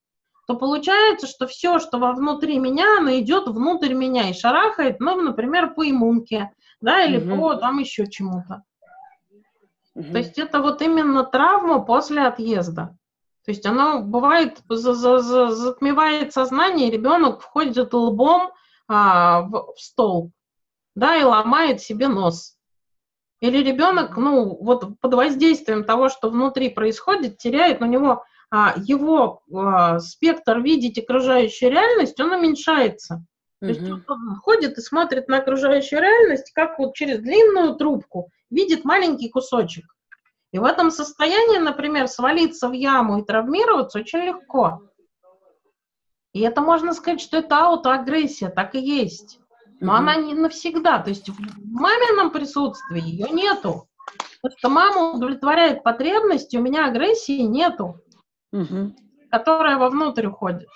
то 0.47 0.55
получается, 0.55 1.27
что 1.27 1.47
все, 1.47 1.79
что 1.79 1.97
вовнутри 1.97 2.59
меня, 2.59 2.99
оно 2.99 3.17
идет 3.17 3.47
внутрь 3.47 3.93
меня 3.93 4.29
и 4.29 4.33
шарахает, 4.33 4.99
ну, 4.99 5.19
например, 5.21 5.73
по 5.73 5.89
иммунке, 5.89 6.51
да, 6.81 7.03
или 7.03 7.17
угу. 7.17 7.41
по 7.41 7.55
там 7.55 7.79
еще 7.79 8.07
чему-то. 8.07 8.63
Угу. 9.95 10.11
То 10.11 10.17
есть 10.17 10.37
это 10.37 10.61
вот 10.61 10.81
именно 10.81 11.23
травма 11.23 11.81
после 11.81 12.21
отъезда. 12.23 12.97
То 13.45 13.51
есть 13.51 13.65
оно 13.65 14.01
бывает, 14.01 14.59
за, 14.67 14.93
за, 14.93 15.19
за, 15.19 15.51
затмевает 15.51 16.33
сознание, 16.33 16.89
ребенок 16.89 17.41
входит 17.41 17.93
лбом 17.93 18.51
а, 18.87 19.41
в, 19.41 19.73
в 19.75 19.79
стол, 19.79 20.31
да, 20.95 21.15
и 21.15 21.23
ломает 21.23 21.79
себе 21.79 22.07
нос. 22.07 22.57
Или 23.41 23.63
ребенок, 23.63 24.17
ну, 24.17 24.57
вот 24.59 24.99
под 24.99 25.13
воздействием 25.13 25.83
того, 25.83 26.09
что 26.09 26.29
внутри 26.29 26.69
происходит, 26.69 27.37
теряет 27.37 27.81
у 27.81 27.85
него 27.85 28.23
а, 28.49 28.73
его 28.77 29.43
а, 29.53 29.99
спектр 29.99 30.59
видеть 30.59 30.97
окружающую 30.97 31.71
реальность, 31.71 32.19
он 32.19 32.31
уменьшается. 32.31 33.23
То 33.67 33.73
есть 33.73 33.91
он 34.07 34.35
ходит 34.37 34.77
и 34.77 34.81
смотрит 34.81 35.27
на 35.27 35.37
окружающую 35.37 36.01
реальность, 36.01 36.51
как 36.53 36.79
вот 36.79 36.95
через 36.95 37.19
длинную 37.19 37.75
трубку, 37.75 38.31
видит 38.49 38.85
маленький 38.85 39.29
кусочек. 39.29 39.85
И 40.51 40.59
в 40.59 40.63
этом 40.63 40.91
состоянии, 40.91 41.57
например, 41.57 42.07
свалиться 42.07 42.69
в 42.69 42.73
яму 42.73 43.19
и 43.19 43.25
травмироваться 43.25 43.99
очень 43.99 44.19
легко. 44.19 44.81
И 46.33 46.41
это 46.41 46.61
можно 46.61 46.93
сказать, 46.93 47.21
что 47.21 47.37
это 47.37 47.65
аутоагрессия, 47.65 48.49
так 48.49 48.75
и 48.75 48.79
есть. 48.79 49.39
Но 49.81 49.93
mm 49.93 49.97
она 49.97 50.15
не 50.15 50.33
навсегда. 50.33 50.99
То 50.99 51.09
есть 51.09 51.27
в 51.29 51.37
мамином 51.65 52.31
присутствии 52.31 53.01
ее 53.01 53.29
нету. 53.29 53.87
Потому 54.41 54.57
что 54.57 54.69
мама 54.69 55.11
удовлетворяет 55.13 55.83
потребности, 55.83 56.55
у 56.55 56.61
меня 56.61 56.85
агрессии 56.85 57.41
нету 57.41 58.01
угу. 58.55 58.95
которая 59.29 59.77
вовнутрь 59.77 60.27
уходит. 60.27 60.69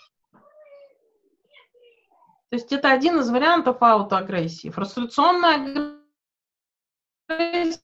То 2.50 2.56
есть 2.56 2.72
это 2.72 2.92
один 2.92 3.20
из 3.20 3.30
вариантов 3.30 3.78
аутоагрессии. 3.82 4.70
Фрустрационная 4.70 6.00
агрессия, 7.28 7.80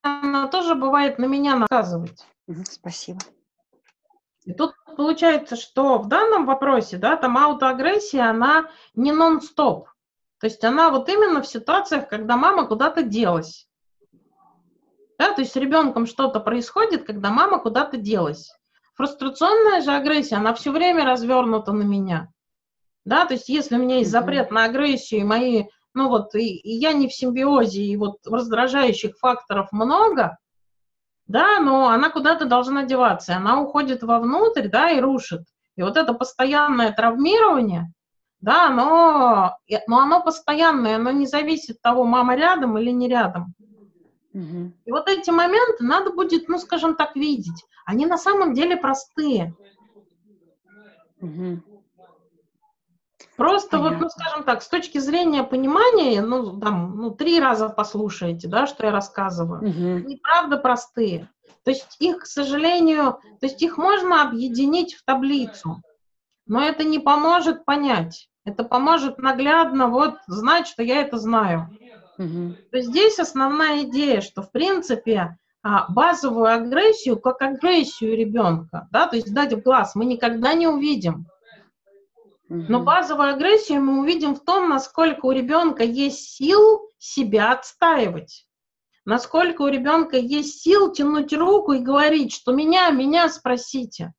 она 0.00 0.48
тоже 0.48 0.74
бывает 0.74 1.18
на 1.18 1.26
меня 1.26 1.56
наказывать. 1.56 2.26
Спасибо. 2.64 3.20
И 4.44 4.52
тут 4.52 4.74
получается, 4.96 5.56
что 5.56 5.98
в 5.98 6.08
данном 6.08 6.46
вопросе, 6.46 6.96
да, 6.96 7.16
там 7.16 7.36
аутоагрессия, 7.36 8.30
она 8.30 8.70
не 8.94 9.12
нон-стоп. 9.12 9.88
То 10.40 10.46
есть 10.46 10.64
она 10.64 10.90
вот 10.90 11.08
именно 11.08 11.42
в 11.42 11.46
ситуациях, 11.46 12.08
когда 12.08 12.36
мама 12.36 12.66
куда-то 12.66 13.02
делась. 13.02 13.68
Да, 15.18 15.32
то 15.32 15.40
есть 15.40 15.52
с 15.52 15.56
ребенком 15.56 16.06
что-то 16.06 16.40
происходит, 16.40 17.06
когда 17.06 17.30
мама 17.30 17.58
куда-то 17.58 17.96
делась. 17.96 18.54
Фрустрационная 18.94 19.82
же 19.82 19.92
агрессия, 19.92 20.36
она 20.36 20.54
все 20.54 20.70
время 20.70 21.04
развернута 21.04 21.72
на 21.72 21.82
меня. 21.82 22.28
Да, 23.04 23.26
то 23.26 23.34
есть 23.34 23.48
если 23.48 23.76
у 23.76 23.78
меня 23.78 23.98
есть 23.98 24.10
запрет 24.10 24.50
на 24.50 24.64
агрессию, 24.64 25.20
и 25.20 25.24
мои, 25.24 25.64
ну 25.92 26.08
вот, 26.08 26.34
и, 26.34 26.56
и 26.56 26.72
я 26.72 26.92
не 26.92 27.08
в 27.08 27.12
симбиозе, 27.12 27.82
и 27.82 27.96
вот 27.96 28.18
раздражающих 28.26 29.18
факторов 29.18 29.72
много, 29.72 30.38
да, 31.26 31.58
но 31.58 31.88
она 31.88 32.10
куда-то 32.10 32.44
должна 32.46 32.84
деваться, 32.84 33.36
она 33.36 33.60
уходит 33.60 34.02
вовнутрь, 34.02 34.68
да, 34.68 34.90
и 34.90 35.00
рушит. 35.00 35.42
И 35.76 35.82
вот 35.82 35.96
это 35.96 36.14
постоянное 36.14 36.92
травмирование, 36.92 37.92
да, 38.40 38.68
оно, 38.68 39.58
но 39.86 39.98
оно 39.98 40.22
постоянное, 40.22 40.96
оно 40.96 41.10
не 41.10 41.26
зависит 41.26 41.76
от 41.76 41.82
того, 41.82 42.04
мама 42.04 42.36
рядом 42.36 42.78
или 42.78 42.90
не 42.90 43.08
рядом. 43.08 43.54
И 44.34 44.90
вот 44.90 45.08
эти 45.08 45.30
моменты 45.30 45.84
надо 45.84 46.10
будет, 46.10 46.48
ну, 46.48 46.58
скажем 46.58 46.96
так, 46.96 47.14
видеть. 47.14 47.64
Они 47.86 48.04
на 48.04 48.18
самом 48.18 48.52
деле 48.52 48.76
простые. 48.76 49.54
Угу. 51.20 51.62
Просто 53.36 53.78
Понятно. 53.78 53.98
вот, 53.98 54.00
ну, 54.02 54.08
скажем 54.10 54.44
так, 54.44 54.62
с 54.62 54.68
точки 54.68 54.98
зрения 54.98 55.42
понимания, 55.44 56.20
ну, 56.20 56.58
там, 56.58 56.96
ну, 56.96 57.10
три 57.10 57.40
раза 57.40 57.68
послушайте, 57.68 58.48
да, 58.48 58.66
что 58.66 58.86
я 58.86 58.92
рассказываю. 58.92 59.60
Угу. 59.60 60.06
Они 60.06 60.16
правда 60.16 60.56
простые. 60.56 61.28
То 61.64 61.70
есть 61.70 61.96
их, 61.98 62.18
к 62.18 62.26
сожалению, 62.26 63.18
то 63.40 63.46
есть 63.46 63.62
их 63.62 63.78
можно 63.78 64.22
объединить 64.22 64.94
в 64.94 65.04
таблицу, 65.04 65.80
но 66.46 66.62
это 66.62 66.84
не 66.84 66.98
поможет 66.98 67.64
понять. 67.64 68.28
Это 68.44 68.64
поможет 68.64 69.18
наглядно 69.18 69.88
вот 69.88 70.16
знать, 70.26 70.66
что 70.66 70.82
я 70.82 71.00
это 71.00 71.18
знаю. 71.18 71.70
Угу. 72.18 72.54
То 72.70 72.80
здесь 72.80 73.18
основная 73.18 73.82
идея, 73.84 74.20
что 74.20 74.42
в 74.42 74.50
принципе 74.50 75.36
а, 75.62 75.90
базовую 75.90 76.52
агрессию, 76.52 77.18
как 77.18 77.42
агрессию 77.42 78.16
ребенка, 78.16 78.88
да, 78.92 79.06
то 79.06 79.16
есть 79.16 79.32
дать 79.32 79.52
в 79.52 79.62
глаз 79.62 79.94
мы 79.94 80.04
никогда 80.04 80.54
не 80.54 80.66
увидим. 80.66 81.26
Но 82.48 82.80
базовую 82.80 83.30
агрессию 83.30 83.80
мы 83.80 84.00
увидим 84.00 84.34
в 84.34 84.44
том, 84.44 84.68
насколько 84.68 85.26
у 85.26 85.32
ребенка 85.32 85.82
есть 85.82 86.36
сил 86.36 86.90
себя 86.98 87.52
отстаивать. 87.52 88.46
Насколько 89.06 89.62
у 89.62 89.68
ребенка 89.68 90.16
есть 90.16 90.62
сил 90.62 90.92
тянуть 90.92 91.32
руку 91.32 91.72
и 91.72 91.80
говорить, 91.80 92.32
что 92.32 92.52
меня, 92.52 92.90
меня 92.90 93.28
спросите. 93.28 94.12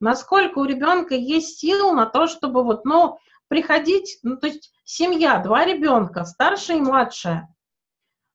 Насколько 0.00 0.58
у 0.58 0.64
ребенка 0.64 1.14
есть 1.14 1.58
сил 1.58 1.92
на 1.92 2.06
то, 2.06 2.26
чтобы 2.26 2.62
вот, 2.62 2.84
ну, 2.84 3.18
приходить, 3.48 4.18
ну, 4.22 4.36
то 4.36 4.46
есть 4.46 4.72
семья, 4.84 5.38
два 5.38 5.64
ребенка, 5.64 6.24
старшая 6.24 6.78
и 6.78 6.80
младшая. 6.80 7.54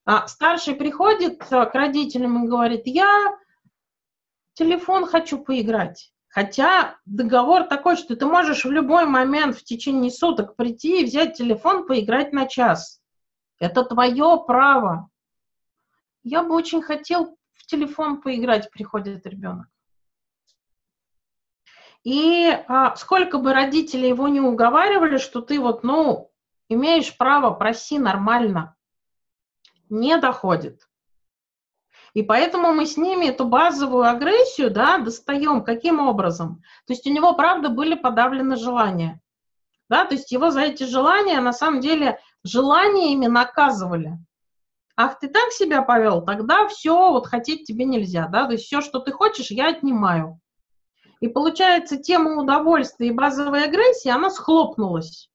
А 0.05 0.27
старший 0.27 0.75
приходит 0.75 1.41
э, 1.51 1.65
к 1.65 1.73
родителям 1.75 2.43
и 2.43 2.47
говорит, 2.47 2.83
я 2.85 3.37
телефон 4.53 5.05
хочу 5.05 5.37
поиграть. 5.43 6.11
Хотя 6.27 6.97
договор 7.05 7.63
такой, 7.63 7.97
что 7.97 8.15
ты 8.15 8.25
можешь 8.25 8.63
в 8.63 8.71
любой 8.71 9.05
момент 9.05 9.57
в 9.57 9.63
течение 9.63 10.09
суток 10.09 10.55
прийти 10.55 11.01
и 11.01 11.05
взять 11.05 11.37
телефон, 11.37 11.85
поиграть 11.85 12.31
на 12.31 12.47
час. 12.47 13.01
Это 13.59 13.83
твое 13.83 14.41
право. 14.47 15.09
Я 16.23 16.43
бы 16.43 16.55
очень 16.55 16.81
хотел 16.81 17.37
в 17.53 17.65
телефон 17.65 18.21
поиграть 18.21 18.71
приходит 18.71 19.25
ребенок. 19.25 19.67
И 22.03 22.49
а, 22.67 22.95
сколько 22.95 23.37
бы 23.37 23.53
родители 23.53 24.07
его 24.07 24.27
не 24.27 24.41
уговаривали, 24.41 25.17
что 25.17 25.41
ты 25.41 25.59
вот, 25.59 25.83
ну, 25.83 26.31
имеешь 26.67 27.15
право, 27.15 27.51
проси 27.51 27.99
нормально, 27.99 28.75
не 29.89 30.17
доходит. 30.17 30.87
И 32.13 32.23
поэтому 32.23 32.73
мы 32.73 32.85
с 32.85 32.97
ними 32.97 33.27
эту 33.27 33.45
базовую 33.45 34.03
агрессию, 34.03 34.69
да, 34.71 34.97
достаем. 34.97 35.63
Каким 35.63 35.99
образом? 35.99 36.61
То 36.85 36.93
есть 36.93 37.07
у 37.07 37.11
него, 37.11 37.33
правда, 37.35 37.69
были 37.69 37.95
подавлены 37.95 38.57
желания. 38.57 39.21
Да, 39.87 40.05
то 40.05 40.15
есть 40.15 40.31
его 40.31 40.51
за 40.51 40.61
эти 40.61 40.83
желания, 40.83 41.39
на 41.39 41.53
самом 41.53 41.81
деле, 41.81 42.19
желаниями 42.43 43.27
наказывали. 43.27 44.17
Ах, 44.97 45.19
ты 45.19 45.29
так 45.29 45.51
себя 45.51 45.81
повел, 45.81 46.21
тогда 46.21 46.67
все, 46.67 47.11
вот 47.11 47.27
хотеть 47.27 47.65
тебе 47.65 47.85
нельзя, 47.85 48.27
да, 48.27 48.45
то 48.45 48.53
есть 48.53 48.65
все, 48.65 48.81
что 48.81 48.99
ты 48.99 49.11
хочешь, 49.11 49.51
я 49.51 49.69
отнимаю. 49.69 50.40
И 51.21 51.27
получается, 51.27 51.97
тема 51.97 52.41
удовольствия 52.41 53.07
и 53.07 53.11
базовой 53.11 53.63
агрессии, 53.63 54.09
она 54.09 54.31
схлопнулась. 54.31 55.29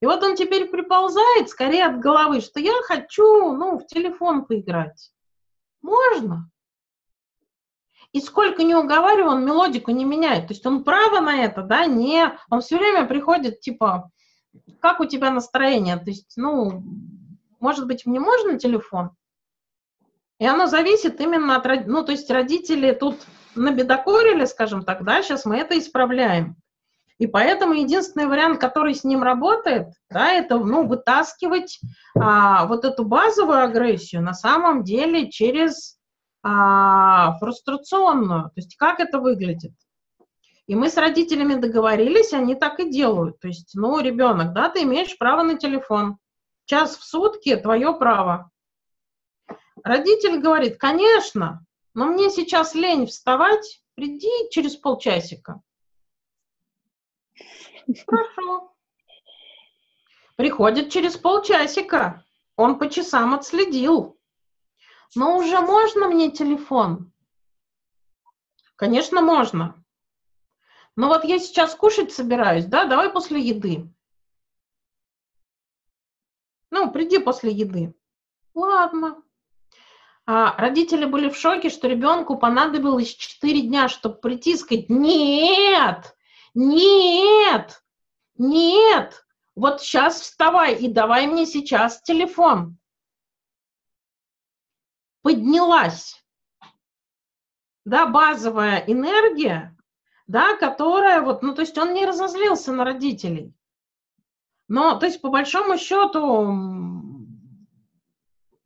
И 0.00 0.06
вот 0.06 0.22
он 0.24 0.34
теперь 0.34 0.68
приползает 0.68 1.48
скорее 1.48 1.86
от 1.86 2.00
головы, 2.00 2.40
что 2.40 2.58
я 2.58 2.74
хочу, 2.82 3.52
ну, 3.52 3.78
в 3.78 3.86
телефон 3.86 4.44
поиграть. 4.44 5.12
Можно. 5.80 6.50
И 8.10 8.20
сколько 8.20 8.64
не 8.64 8.74
уговариваю, 8.74 9.36
он 9.36 9.44
мелодику 9.44 9.92
не 9.92 10.04
меняет. 10.04 10.48
То 10.48 10.54
есть 10.54 10.66
он 10.66 10.82
право 10.82 11.20
на 11.20 11.44
это, 11.44 11.62
да, 11.62 11.86
не... 11.86 12.36
Он 12.50 12.60
все 12.60 12.76
время 12.76 13.06
приходит, 13.06 13.60
типа, 13.60 14.10
как 14.80 14.98
у 14.98 15.04
тебя 15.04 15.30
настроение? 15.30 15.96
То 15.96 16.10
есть, 16.10 16.32
ну, 16.36 16.82
может 17.60 17.86
быть, 17.86 18.04
мне 18.04 18.18
можно 18.18 18.58
телефон? 18.58 19.10
И 20.40 20.46
оно 20.46 20.66
зависит 20.66 21.20
именно 21.20 21.54
от... 21.54 21.86
Ну, 21.86 22.04
то 22.04 22.10
есть 22.10 22.28
родители 22.28 22.90
тут 22.90 23.16
набедокурили, 23.54 24.44
скажем 24.44 24.84
так, 24.84 25.04
да, 25.04 25.22
сейчас 25.22 25.44
мы 25.44 25.56
это 25.58 25.78
исправляем. 25.78 26.56
И 27.18 27.26
поэтому 27.26 27.74
единственный 27.74 28.26
вариант, 28.26 28.60
который 28.60 28.94
с 28.94 29.04
ним 29.04 29.22
работает, 29.22 29.88
да, 30.10 30.32
это 30.32 30.58
ну, 30.58 30.86
вытаскивать 30.86 31.78
а, 32.18 32.66
вот 32.66 32.84
эту 32.84 33.04
базовую 33.04 33.62
агрессию 33.62 34.22
на 34.22 34.34
самом 34.34 34.82
деле 34.82 35.30
через 35.30 35.98
а, 36.42 37.38
фрустрационную. 37.38 38.44
То 38.44 38.52
есть 38.56 38.76
как 38.76 38.98
это 38.98 39.20
выглядит? 39.20 39.72
И 40.66 40.74
мы 40.74 40.88
с 40.88 40.96
родителями 40.96 41.54
договорились, 41.54 42.32
они 42.32 42.54
так 42.54 42.80
и 42.80 42.90
делают. 42.90 43.38
То 43.40 43.48
есть, 43.48 43.72
ну, 43.74 44.00
ребенок, 44.00 44.52
да, 44.52 44.68
ты 44.68 44.82
имеешь 44.82 45.16
право 45.18 45.42
на 45.42 45.56
телефон. 45.56 46.18
Час 46.64 46.96
в 46.96 47.04
сутки– 47.04 47.54
твое 47.62 47.92
право. 47.94 48.50
Родитель 49.84 50.40
говорит, 50.40 50.78
конечно, 50.78 51.64
но 51.94 52.06
мне 52.06 52.30
сейчас 52.30 52.74
лень 52.74 53.06
вставать, 53.06 53.82
приди 53.94 54.30
через 54.50 54.76
полчасика. 54.76 55.62
Хорошо. 58.06 58.74
Приходит 60.36 60.90
через 60.90 61.16
полчасика. 61.16 62.24
Он 62.56 62.78
по 62.78 62.88
часам 62.88 63.34
отследил. 63.34 64.18
Но 65.14 65.36
уже 65.36 65.60
можно 65.60 66.08
мне 66.08 66.30
телефон? 66.30 67.12
Конечно, 68.76 69.20
можно. 69.20 69.84
Но 70.96 71.08
вот 71.08 71.24
я 71.24 71.38
сейчас 71.38 71.74
кушать 71.74 72.12
собираюсь, 72.12 72.66
да, 72.66 72.86
давай 72.86 73.10
после 73.10 73.40
еды. 73.40 73.88
Ну, 76.70 76.90
приди 76.90 77.18
после 77.18 77.52
еды. 77.52 77.94
Ладно. 78.54 79.22
А 80.34 80.56
родители 80.56 81.04
были 81.04 81.28
в 81.28 81.36
шоке, 81.36 81.68
что 81.68 81.88
ребенку 81.88 82.38
понадобилось 82.38 83.14
4 83.14 83.60
дня, 83.60 83.90
чтобы 83.90 84.14
прийти 84.14 84.52
и 84.52 84.56
сказать, 84.56 84.88
нет, 84.88 86.16
нет, 86.54 87.84
нет, 88.38 89.26
вот 89.54 89.82
сейчас 89.82 90.22
вставай 90.22 90.74
и 90.74 90.88
давай 90.88 91.26
мне 91.26 91.44
сейчас 91.44 92.00
телефон. 92.00 92.78
Поднялась, 95.20 96.24
да, 97.84 98.06
базовая 98.06 98.82
энергия, 98.86 99.76
да, 100.28 100.56
которая 100.56 101.20
вот, 101.20 101.42
ну, 101.42 101.54
то 101.54 101.60
есть 101.60 101.76
он 101.76 101.92
не 101.92 102.06
разозлился 102.06 102.72
на 102.72 102.86
родителей. 102.86 103.52
Но, 104.66 104.98
то 104.98 105.04
есть, 105.04 105.20
по 105.20 105.28
большому 105.28 105.76
счету, 105.76 106.46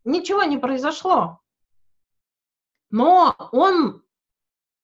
ничего 0.04 0.44
не 0.44 0.58
произошло. 0.58 1.40
Но 2.90 3.34
он, 3.52 4.02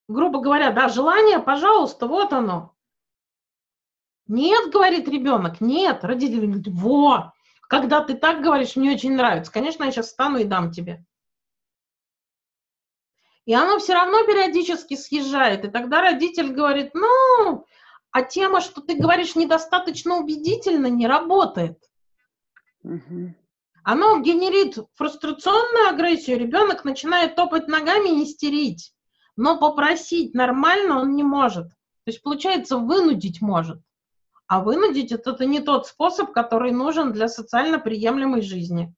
грубо 0.09 0.41
говоря, 0.41 0.71
да, 0.73 0.89
желание, 0.89 1.39
пожалуйста, 1.39 2.07
вот 2.07 2.33
оно. 2.33 2.75
Нет, 4.27 4.73
говорит 4.73 5.09
ребенок, 5.09 5.61
нет. 5.61 6.05
Родители 6.05 6.47
говорят, 6.47 6.67
во, 6.69 7.33
когда 7.69 8.03
ты 8.03 8.15
так 8.15 8.43
говоришь, 8.43 8.77
мне 8.77 8.93
очень 8.93 9.15
нравится. 9.15 9.53
Конечно, 9.53 9.85
я 9.85 9.91
сейчас 9.91 10.09
встану 10.09 10.39
и 10.39 10.45
дам 10.45 10.71
тебе. 10.71 11.05
И 13.45 13.55
оно 13.55 13.79
все 13.79 13.95
равно 13.95 14.25
периодически 14.25 14.95
съезжает. 14.95 15.65
И 15.65 15.71
тогда 15.71 16.01
родитель 16.01 16.53
говорит, 16.53 16.93
ну, 16.95 17.67
а 18.13 18.23
тема, 18.23 18.61
что 18.61 18.81
ты 18.81 18.95
говоришь 18.95 19.35
недостаточно 19.35 20.17
убедительно, 20.17 20.87
не 20.87 21.07
работает. 21.07 21.79
Угу. 22.85 23.35
Оно 23.85 24.21
генерит 24.21 24.79
фрустрационную 24.95 25.89
агрессию, 25.89 26.39
ребенок 26.39 26.85
начинает 26.85 27.35
топать 27.35 27.69
ногами 27.69 28.21
и 28.21 28.25
истерить. 28.25 28.95
Но 29.37 29.59
попросить 29.59 30.35
нормально 30.35 31.01
он 31.01 31.15
не 31.17 31.23
может. 31.23 31.69
То 31.69 32.11
есть, 32.11 32.23
получается, 32.23 32.77
вынудить 32.77 33.41
может. 33.41 33.81
А 34.47 34.61
вынудить 34.61 35.13
это, 35.13 35.31
это 35.31 35.47
не 35.47 35.61
тот 35.61 35.87
способ, 35.87 36.33
который 36.33 36.73
нужен 36.73 37.13
для 37.13 37.29
социально 37.29 37.79
приемлемой 37.79 38.43
жизни. 38.43 38.95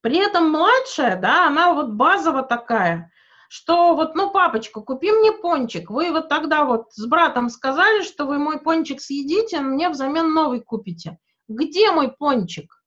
При 0.00 0.18
этом 0.18 0.50
младшая, 0.50 1.20
да, 1.20 1.46
она 1.46 1.72
вот 1.72 1.90
базово 1.90 2.42
такая, 2.42 3.12
что 3.48 3.94
вот, 3.94 4.14
ну, 4.14 4.30
папочка, 4.30 4.80
купи 4.80 5.10
мне 5.10 5.32
пончик. 5.32 5.90
Вы 5.90 6.10
вот 6.10 6.28
тогда 6.28 6.64
вот 6.64 6.92
с 6.92 7.06
братом 7.06 7.48
сказали, 7.48 8.02
что 8.02 8.26
вы 8.26 8.38
мой 8.38 8.60
пончик 8.60 9.00
съедите, 9.00 9.58
а 9.58 9.62
мне 9.62 9.88
взамен 9.88 10.32
новый 10.32 10.60
купите. 10.60 11.18
Где 11.50 11.90
мой 11.90 12.12
пончик? 12.12 12.80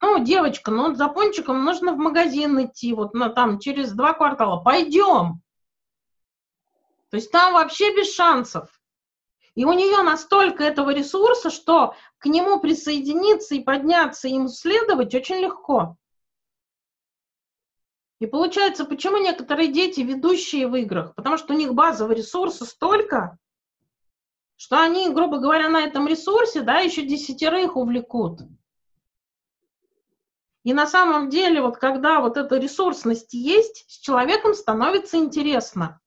Ну, 0.00 0.22
девочка, 0.24 0.70
ну, 0.70 0.94
за 0.94 1.08
пончиком 1.08 1.64
нужно 1.64 1.94
в 1.94 1.96
магазин 1.96 2.64
идти, 2.64 2.94
вот 2.94 3.12
на, 3.12 3.28
там 3.28 3.58
через 3.58 3.90
два 3.90 4.12
квартала. 4.12 4.62
Пойдем. 4.62 5.42
То 7.10 7.16
есть 7.16 7.32
там 7.32 7.54
вообще 7.54 7.92
без 7.96 8.14
шансов. 8.14 8.70
И 9.56 9.64
у 9.64 9.72
нее 9.72 10.00
настолько 10.02 10.62
этого 10.62 10.94
ресурса, 10.94 11.50
что 11.50 11.96
к 12.18 12.26
нему 12.26 12.60
присоединиться 12.60 13.56
и 13.56 13.64
подняться, 13.64 14.28
и 14.28 14.34
ему 14.34 14.46
следовать 14.46 15.12
очень 15.12 15.40
легко. 15.40 15.96
И 18.20 18.26
получается, 18.26 18.84
почему 18.84 19.16
некоторые 19.16 19.72
дети 19.72 20.02
ведущие 20.02 20.68
в 20.68 20.76
играх? 20.76 21.16
Потому 21.16 21.36
что 21.36 21.52
у 21.52 21.56
них 21.56 21.74
базового 21.74 22.12
ресурса 22.12 22.64
столько, 22.64 23.38
что 24.62 24.80
они, 24.80 25.10
грубо 25.10 25.38
говоря, 25.38 25.68
на 25.68 25.80
этом 25.80 26.06
ресурсе, 26.06 26.60
да, 26.60 26.78
еще 26.78 27.02
десятерых 27.02 27.74
увлекут. 27.74 28.42
И 30.62 30.72
на 30.72 30.86
самом 30.86 31.30
деле, 31.30 31.60
вот 31.60 31.78
когда 31.78 32.20
вот 32.20 32.36
эта 32.36 32.58
ресурсность 32.58 33.34
есть, 33.34 33.90
с 33.90 33.98
человеком 33.98 34.54
становится 34.54 35.16
интересно. 35.16 36.00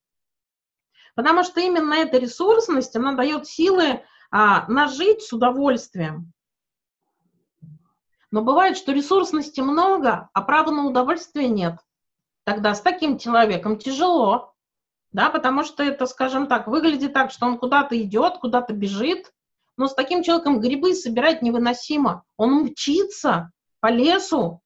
Потому 1.16 1.44
что 1.44 1.60
именно 1.60 1.96
эта 1.96 2.18
ресурсность, 2.18 2.96
она 2.96 3.12
дает 3.12 3.46
силы 3.46 4.06
а, 4.32 4.66
нажить 4.72 5.22
с 5.24 5.34
удовольствием. 5.34 6.32
Но 8.32 8.42
бывает, 8.42 8.78
что 8.78 8.94
ресурсности 8.94 9.60
много, 9.60 10.30
а 10.32 10.42
права 10.42 10.72
на 10.72 10.86
удовольствие 10.86 11.50
нет 11.50 11.76
тогда 12.46 12.74
с 12.74 12.80
таким 12.80 13.18
человеком 13.18 13.78
тяжело, 13.78 14.55
да, 15.16 15.30
потому 15.30 15.64
что 15.64 15.82
это, 15.82 16.08
скажем 16.08 16.48
так, 16.48 16.68
выглядит 16.68 17.14
так, 17.14 17.32
что 17.32 17.46
он 17.46 17.58
куда-то 17.58 17.98
идет, 17.98 18.40
куда-то 18.40 18.74
бежит, 18.74 19.32
но 19.78 19.88
с 19.88 19.94
таким 19.94 20.24
человеком 20.24 20.60
грибы 20.60 20.94
собирать 20.94 21.42
невыносимо. 21.42 22.24
Он 22.36 22.64
мчится 22.64 23.50
по 23.80 23.90
лесу, 23.90 24.60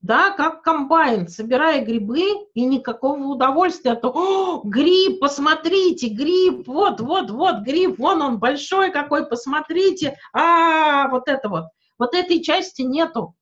да, 0.00 0.30
как 0.30 0.62
комбайн, 0.62 1.26
собирая 1.26 1.84
грибы, 1.84 2.46
и 2.54 2.64
никакого 2.64 3.20
удовольствия, 3.24 3.92
а 3.92 3.96
то, 3.96 4.12
О, 4.14 4.60
гриб, 4.62 5.18
посмотрите, 5.18 6.06
гриб, 6.06 6.68
вот, 6.68 7.00
вот, 7.00 7.32
вот, 7.32 7.62
гриб, 7.62 7.98
вон 7.98 8.22
он 8.22 8.38
большой 8.38 8.92
какой, 8.92 9.26
посмотрите, 9.26 10.16
а, 10.32 11.08
вот 11.08 11.26
это 11.26 11.48
вот. 11.48 11.64
Вот 11.98 12.14
этой 12.14 12.44
части 12.44 12.82
нету 12.82 13.34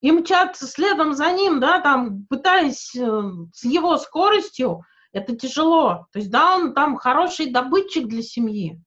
и 0.00 0.12
мчаться 0.12 0.66
следом 0.66 1.14
за 1.14 1.30
ним, 1.32 1.60
да, 1.60 1.80
там, 1.80 2.26
пытаясь 2.28 2.94
э, 2.94 3.22
с 3.52 3.64
его 3.64 3.96
скоростью, 3.98 4.84
это 5.12 5.36
тяжело. 5.36 6.06
То 6.12 6.18
есть, 6.18 6.30
да, 6.30 6.56
он 6.56 6.74
там 6.74 6.96
хороший 6.96 7.50
добытчик 7.50 8.06
для 8.06 8.22
семьи. 8.22 8.80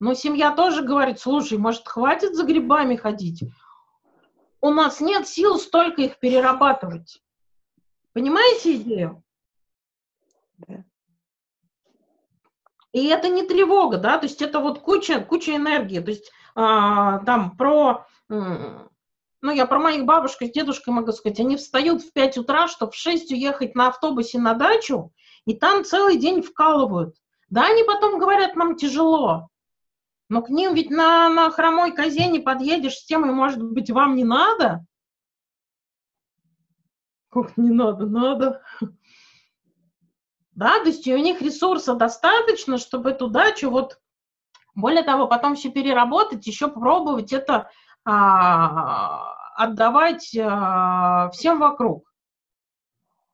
Но 0.00 0.14
семья 0.14 0.50
тоже 0.50 0.82
говорит, 0.82 1.20
слушай, 1.20 1.56
может, 1.56 1.86
хватит 1.86 2.34
за 2.34 2.44
грибами 2.44 2.96
ходить? 2.96 3.44
у 4.64 4.70
нас 4.70 4.98
нет 5.02 5.28
сил 5.28 5.58
столько 5.58 6.00
их 6.00 6.18
перерабатывать. 6.18 7.22
Понимаете 8.14 8.76
идею? 8.76 9.22
Да. 10.56 10.84
И 12.92 13.06
это 13.08 13.28
не 13.28 13.42
тревога, 13.42 13.98
да, 13.98 14.16
то 14.16 14.24
есть 14.24 14.40
это 14.40 14.60
вот 14.60 14.78
куча, 14.78 15.20
куча 15.20 15.54
энергии, 15.54 15.98
то 16.00 16.10
есть 16.10 16.32
а, 16.54 17.18
там 17.26 17.58
про, 17.58 18.06
ну 19.44 19.52
я 19.52 19.66
про 19.66 19.78
моих 19.78 20.06
бабушек 20.06 20.48
с 20.48 20.50
дедушкой 20.50 20.94
могу 20.94 21.12
сказать, 21.12 21.38
они 21.38 21.56
встают 21.56 22.02
в 22.02 22.12
5 22.14 22.38
утра, 22.38 22.66
чтобы 22.66 22.92
в 22.92 22.96
6 22.96 23.30
уехать 23.30 23.74
на 23.74 23.88
автобусе 23.88 24.38
на 24.38 24.54
дачу, 24.54 25.12
и 25.44 25.54
там 25.54 25.84
целый 25.84 26.16
день 26.16 26.40
вкалывают. 26.40 27.14
Да, 27.50 27.66
они 27.66 27.84
потом 27.84 28.18
говорят, 28.18 28.56
нам 28.56 28.74
тяжело, 28.74 29.50
но 30.30 30.40
к 30.40 30.48
ним 30.48 30.72
ведь 30.72 30.90
на, 30.90 31.28
на 31.28 31.50
хромой 31.50 31.92
козе 31.92 32.26
не 32.28 32.40
подъедешь 32.40 32.96
с 32.96 33.04
темой, 33.04 33.32
может 33.32 33.62
быть, 33.62 33.90
вам 33.90 34.16
не 34.16 34.24
надо? 34.24 34.86
Как 37.30 37.54
не 37.58 37.70
надо? 37.70 38.06
Надо. 38.06 38.62
Да, 40.52 40.78
то 40.78 40.86
есть 40.86 41.06
у 41.06 41.18
них 41.18 41.42
ресурса 41.42 41.94
достаточно, 41.94 42.78
чтобы 42.78 43.10
эту 43.10 43.28
дачу 43.28 43.68
вот, 43.68 44.00
более 44.74 45.02
того, 45.02 45.26
потом 45.26 45.54
все 45.54 45.70
переработать, 45.70 46.46
еще 46.46 46.68
попробовать 46.68 47.34
это 47.34 47.70
а, 48.04 49.33
отдавать 49.54 50.36
а, 50.36 51.30
всем 51.30 51.58
вокруг. 51.58 52.10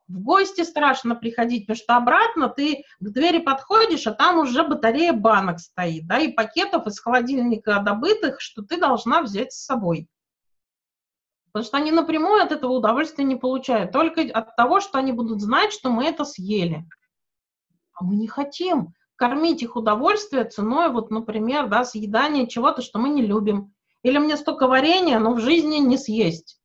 В 0.09 0.23
гости 0.23 0.63
страшно 0.63 1.15
приходить, 1.15 1.67
потому 1.67 1.77
что 1.77 1.97
обратно 1.97 2.49
ты 2.49 2.85
к 2.99 3.11
двери 3.11 3.39
подходишь, 3.39 4.07
а 4.09 4.13
там 4.13 4.39
уже 4.39 4.65
батарея 4.65 5.13
банок 5.13 5.61
стоит, 5.61 6.07
да, 6.07 6.19
и 6.19 6.33
пакетов 6.33 6.87
из 6.89 6.99
холодильника 6.99 7.81
добытых, 7.81 8.41
что 8.41 8.63
ты 8.63 8.77
должна 8.77 9.23
взять 9.23 9.53
с 9.53 9.65
собой. 9.65 10.09
Потому 11.53 11.65
что 11.65 11.77
они 11.77 11.93
напрямую 11.93 12.43
от 12.43 12.51
этого 12.51 12.73
удовольствия 12.73 13.25
не 13.25 13.37
получают, 13.37 13.93
только 13.93 14.23
от 14.23 14.57
того, 14.57 14.81
что 14.81 14.99
они 14.99 15.13
будут 15.13 15.41
знать, 15.41 15.73
что 15.73 15.91
мы 15.91 16.07
это 16.07 16.25
съели. 16.25 16.85
А 17.95 18.05
мы 18.05 18.17
не 18.17 18.27
хотим 18.27 18.95
кормить 19.15 19.63
их 19.63 19.77
удовольствие 19.77 20.45
ценой, 20.45 20.91
вот, 20.91 21.11
например, 21.11 21.69
да, 21.69 21.85
съедания 21.85 22.47
чего-то, 22.47 22.83
что 22.83 22.99
мы 22.99 23.11
не 23.11 23.23
любим. 23.23 23.75
Или 24.03 24.19
мне 24.19 24.37
столько 24.37 24.67
варенья, 24.67 25.19
но 25.19 25.35
в 25.35 25.41
жизни 25.41 25.77
не 25.77 25.99
съесть. 25.99 26.61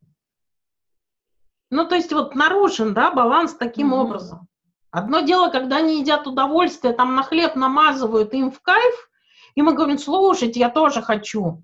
Ну, 1.69 1.87
то 1.87 1.95
есть 1.95 2.13
вот 2.13 2.35
нарушен, 2.35 2.93
да, 2.93 3.11
баланс 3.11 3.55
таким 3.55 3.93
mm-hmm. 3.93 3.97
образом. 3.97 4.47
Одно 4.91 5.19
дело, 5.21 5.49
когда 5.49 5.77
они 5.77 5.99
едят 5.99 6.25
удовольствие, 6.25 6.93
там 6.93 7.15
на 7.15 7.23
хлеб 7.23 7.55
намазывают, 7.55 8.33
им 8.33 8.51
в 8.51 8.61
кайф, 8.61 9.09
и 9.55 9.61
мы 9.61 9.73
говорим, 9.73 9.97
слушайте, 9.97 10.59
я 10.59 10.69
тоже 10.69 11.01
хочу. 11.01 11.63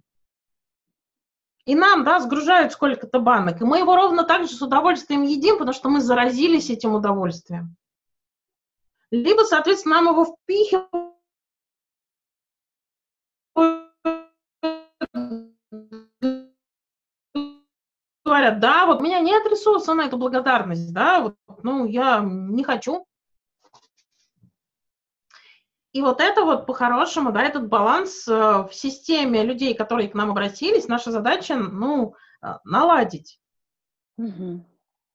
И 1.65 1.75
нам, 1.75 2.03
да, 2.03 2.19
сгружают 2.19 2.73
сколько-то 2.73 3.19
банок, 3.19 3.61
и 3.61 3.63
мы 3.63 3.77
его 3.77 3.95
ровно 3.95 4.23
так 4.23 4.47
же 4.47 4.55
с 4.55 4.61
удовольствием 4.61 5.21
едим, 5.21 5.57
потому 5.57 5.73
что 5.73 5.89
мы 5.89 6.01
заразились 6.01 6.69
этим 6.69 6.95
удовольствием. 6.95 7.77
Либо, 9.11 9.43
соответственно, 9.43 10.01
нам 10.01 10.13
его 10.13 10.25
впихивают 10.25 11.10
говорят, 18.41 18.59
да, 18.59 18.85
вот 18.85 19.01
у 19.01 19.03
меня 19.03 19.19
нет 19.19 19.45
ресурса 19.45 19.93
на 19.93 20.05
эту 20.05 20.17
благодарность, 20.17 20.93
да, 20.93 21.21
вот, 21.21 21.35
ну, 21.63 21.85
я 21.85 22.21
не 22.21 22.63
хочу. 22.63 23.05
И 25.93 26.01
вот 26.01 26.21
это 26.21 26.45
вот 26.45 26.65
по-хорошему, 26.65 27.31
да, 27.31 27.43
этот 27.43 27.67
баланс 27.67 28.25
э, 28.27 28.31
в 28.31 28.69
системе 28.71 29.43
людей, 29.43 29.73
которые 29.73 30.07
к 30.09 30.13
нам 30.13 30.31
обратились, 30.31 30.87
наша 30.87 31.11
задача, 31.11 31.57
ну, 31.57 32.15
э, 32.41 32.47
наладить. 32.63 33.41
Угу. 34.17 34.65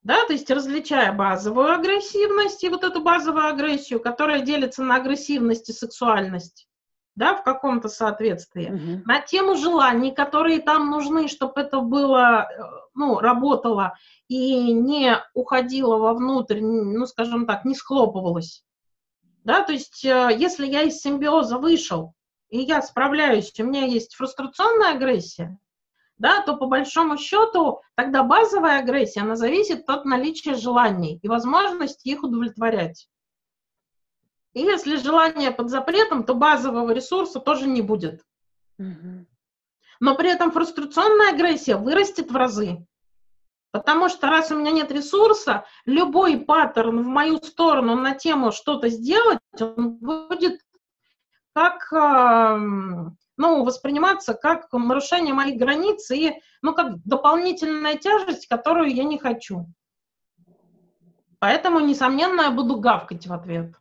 Да, 0.03 0.25
то 0.27 0.35
есть 0.35 0.51
различая 0.51 1.13
базовую 1.13 1.73
агрессивность 1.73 2.63
и 2.63 2.69
вот 2.69 2.85
эту 2.85 3.03
базовую 3.03 3.47
агрессию, 3.47 4.01
которая 4.01 4.41
делится 4.41 4.83
на 4.83 4.97
агрессивность 4.97 5.69
и 5.71 5.73
сексуальность, 5.73 6.69
да, 7.17 7.35
в 7.35 7.43
каком-то 7.43 7.89
соответствии, 7.89 8.71
угу. 8.71 9.03
на 9.07 9.21
тему 9.21 9.57
желаний, 9.57 10.13
которые 10.13 10.61
там 10.61 10.91
нужны, 10.91 11.29
чтобы 11.29 11.63
это 11.63 11.81
было, 11.81 12.43
э, 12.43 12.63
ну, 12.95 13.19
работало 13.19 13.97
и 14.29 14.73
не 14.73 15.19
уходило 15.35 15.97
вовнутрь, 15.97 16.61
ну, 16.61 17.07
скажем 17.07 17.47
так, 17.47 17.65
не 17.65 17.75
схлопывалось. 17.75 18.63
Да, 19.45 19.63
то 19.63 19.73
есть 19.73 20.05
э, 20.05 20.31
если 20.37 20.67
я 20.67 20.83
из 20.83 21.01
симбиоза 21.01 21.57
вышел, 21.57 22.13
и 22.51 22.59
я 22.59 22.83
справляюсь, 22.83 23.53
у 23.59 23.65
меня 23.65 23.87
есть 23.87 24.15
фрустрационная 24.15 24.93
агрессия, 24.93 25.59
да, 26.19 26.43
то 26.43 26.57
по 26.57 26.67
большому 26.67 27.17
счету 27.17 27.81
тогда 27.95 28.23
базовая 28.23 28.81
агрессия, 28.81 29.21
она 29.21 29.37
зависит 29.37 29.89
от 29.89 30.05
наличия 30.05 30.55
желаний 30.55 31.19
и 31.23 31.29
возможности 31.29 32.09
их 32.09 32.23
удовлетворять. 32.23 33.09
И 34.57 34.61
если 34.61 34.97
желание 34.97 35.51
под 35.51 35.69
запретом, 35.69 36.25
то 36.25 36.33
базового 36.33 36.91
ресурса 36.91 37.41
тоже 37.41 37.69
не 37.69 37.83
будет. 37.83 38.25
Но 38.79 40.15
при 40.15 40.31
этом 40.31 40.51
фрустрационная 40.51 41.35
агрессия 41.35 41.77
вырастет 41.77 42.31
в 42.31 42.37
разы. 42.37 42.87
Потому 43.71 44.09
что 44.09 44.29
раз 44.29 44.51
у 44.51 44.57
меня 44.57 44.71
нет 44.71 44.91
ресурса, 44.91 45.67
любой 45.85 46.39
паттерн 46.39 47.03
в 47.03 47.07
мою 47.07 47.37
сторону 47.37 47.97
на 47.97 48.15
тему 48.15 48.51
что-то 48.51 48.89
сделать, 48.89 49.41
он 49.61 49.97
будет 49.99 50.63
как, 51.55 51.93
эм, 51.93 53.19
ну, 53.37 53.63
восприниматься 53.63 54.33
как 54.33 54.73
нарушение 54.73 55.35
моих 55.35 55.59
границ 55.59 56.11
и, 56.11 56.33
ну, 56.63 56.75
как 56.75 57.03
дополнительная 57.05 57.97
тяжесть, 57.97 58.47
которую 58.47 58.95
я 58.95 59.05
не 59.05 59.19
хочу. 59.19 59.67
Поэтому, 61.41 61.81
несомненно, 61.81 62.43
я 62.43 62.51
буду 62.51 62.81
гавкать 62.81 63.27
в 63.27 63.33
ответ 63.35 63.75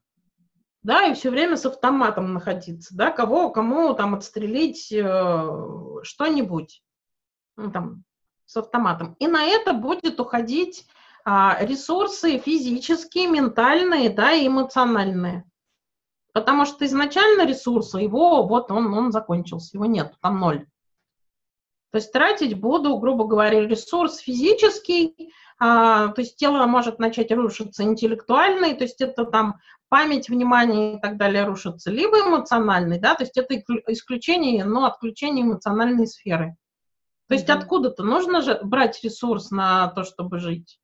да, 0.86 1.06
и 1.06 1.16
все 1.16 1.32
время 1.32 1.58
с 1.58 1.66
автоматом 1.66 2.34
находиться, 2.34 2.96
да, 2.96 3.10
кого, 3.10 3.50
кому 3.50 3.96
там 3.96 4.14
отстрелить 4.14 4.92
э, 4.92 5.50
что-нибудь, 6.04 6.84
ну, 7.58 7.72
там, 7.72 8.04
с 8.46 8.56
автоматом. 8.56 9.16
И 9.18 9.26
на 9.26 9.46
это 9.46 9.74
будет 9.74 10.20
уходить 10.20 10.86
а, 11.26 11.58
ресурсы 11.60 12.38
физические, 12.38 13.28
ментальные, 13.28 14.12
да, 14.12 14.34
и 14.34 14.46
эмоциональные. 14.46 15.50
Потому 16.34 16.66
что 16.66 16.86
изначально 16.86 17.48
ресурсы, 17.48 17.98
его, 17.98 18.46
вот 18.46 18.70
он, 18.70 18.94
он 18.94 19.12
закончился, 19.12 19.78
его 19.78 19.88
нет, 19.88 20.14
там 20.22 20.40
ноль. 20.40 20.68
То 21.90 21.98
есть 21.98 22.12
тратить 22.12 22.60
буду, 22.60 22.96
грубо 23.00 23.26
говоря, 23.26 23.66
ресурс 23.66 24.18
физический, 24.18 25.34
а, 25.58 26.10
то 26.10 26.22
есть 26.22 26.36
тело 26.36 26.66
может 26.66 27.00
начать 27.00 27.32
рушиться 27.32 27.84
интеллектуальный, 27.84 28.76
то 28.76 28.84
есть 28.84 29.02
это 29.02 29.26
там 29.26 29.60
память, 29.88 30.30
внимание 30.30 30.98
и 30.98 31.00
так 31.00 31.18
далее 31.18 31.46
рушится, 31.46 31.92
либо 31.92 32.20
эмоциональный, 32.20 33.00
да, 33.00 33.16
то 33.16 33.24
есть 33.24 33.38
это 33.38 33.56
исключение, 33.88 34.66
но 34.66 34.86
отключение 34.86 35.46
эмоциональной 35.46 36.08
сферы. 36.08 36.56
То 37.28 37.36
есть 37.36 37.48
mm-hmm. 37.48 37.54
откуда-то 37.54 38.04
нужно 38.04 38.42
же 38.42 38.60
брать 38.62 39.02
ресурс 39.04 39.52
на 39.52 39.88
то, 39.90 40.04
чтобы 40.04 40.40
жить. 40.40 40.80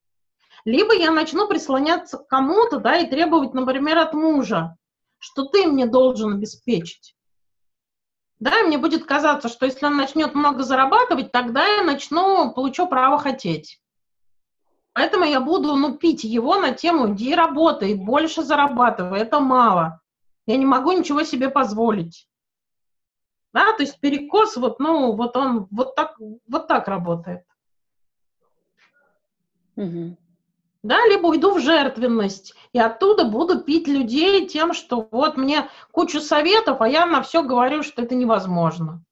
Либо 0.64 0.94
я 0.94 1.12
начну 1.12 1.48
прислоняться 1.48 2.20
к 2.20 2.28
кому-то, 2.28 2.80
да, 2.80 2.98
и 2.98 3.10
требовать, 3.10 3.54
например, 3.54 3.98
от 3.98 4.14
мужа, 4.14 4.78
что 5.18 5.46
ты 5.46 5.68
мне 5.68 5.86
должен 5.86 6.34
обеспечить. 6.34 7.16
Да, 8.40 8.60
и 8.60 8.64
мне 8.64 8.78
будет 8.78 9.06
казаться, 9.06 9.50
что 9.50 9.66
если 9.66 9.86
он 9.86 9.98
начнет 9.98 10.34
много 10.34 10.64
зарабатывать, 10.64 11.32
тогда 11.32 11.66
я 11.66 11.84
начну, 11.84 12.52
получу 12.54 12.88
право 12.88 13.20
хотеть. 13.20 13.81
Поэтому 14.94 15.24
я 15.26 15.40
буду 15.40 15.76
ну, 15.76 15.98
пить 15.98 16.24
его 16.24 16.58
на 16.58 16.74
тему 16.74 17.14
«иди 17.14 17.34
работай, 17.34 17.94
больше 17.94 18.44
зарабатывай, 18.44 19.22
это 19.22 19.40
мало». 19.40 20.02
Я 20.46 20.58
не 20.58 20.66
могу 20.66 20.92
ничего 20.92 21.24
себе 21.24 21.50
позволить. 21.50 22.28
Да, 23.54 23.74
то 23.74 23.84
есть 23.84 24.00
перекос, 24.00 24.58
вот, 24.58 24.80
ну, 24.80 25.14
вот 25.14 25.36
он 25.38 25.68
вот 25.72 25.96
так, 25.96 26.16
вот 26.20 26.68
так 26.68 26.88
работает. 26.88 27.44
Угу. 29.76 30.18
Да, 30.84 31.06
либо 31.06 31.28
уйду 31.28 31.54
в 31.54 31.60
жертвенность, 31.60 32.56
и 32.74 32.80
оттуда 32.80 33.26
буду 33.26 33.62
пить 33.62 33.88
людей 33.88 34.48
тем, 34.48 34.74
что 34.74 35.08
вот 35.12 35.38
мне 35.38 35.70
кучу 35.92 36.20
советов, 36.20 36.82
а 36.82 36.90
я 36.90 37.06
на 37.06 37.22
все 37.22 37.44
говорю, 37.44 37.84
что 37.84 38.02
это 38.02 38.16
невозможно. 38.16 39.04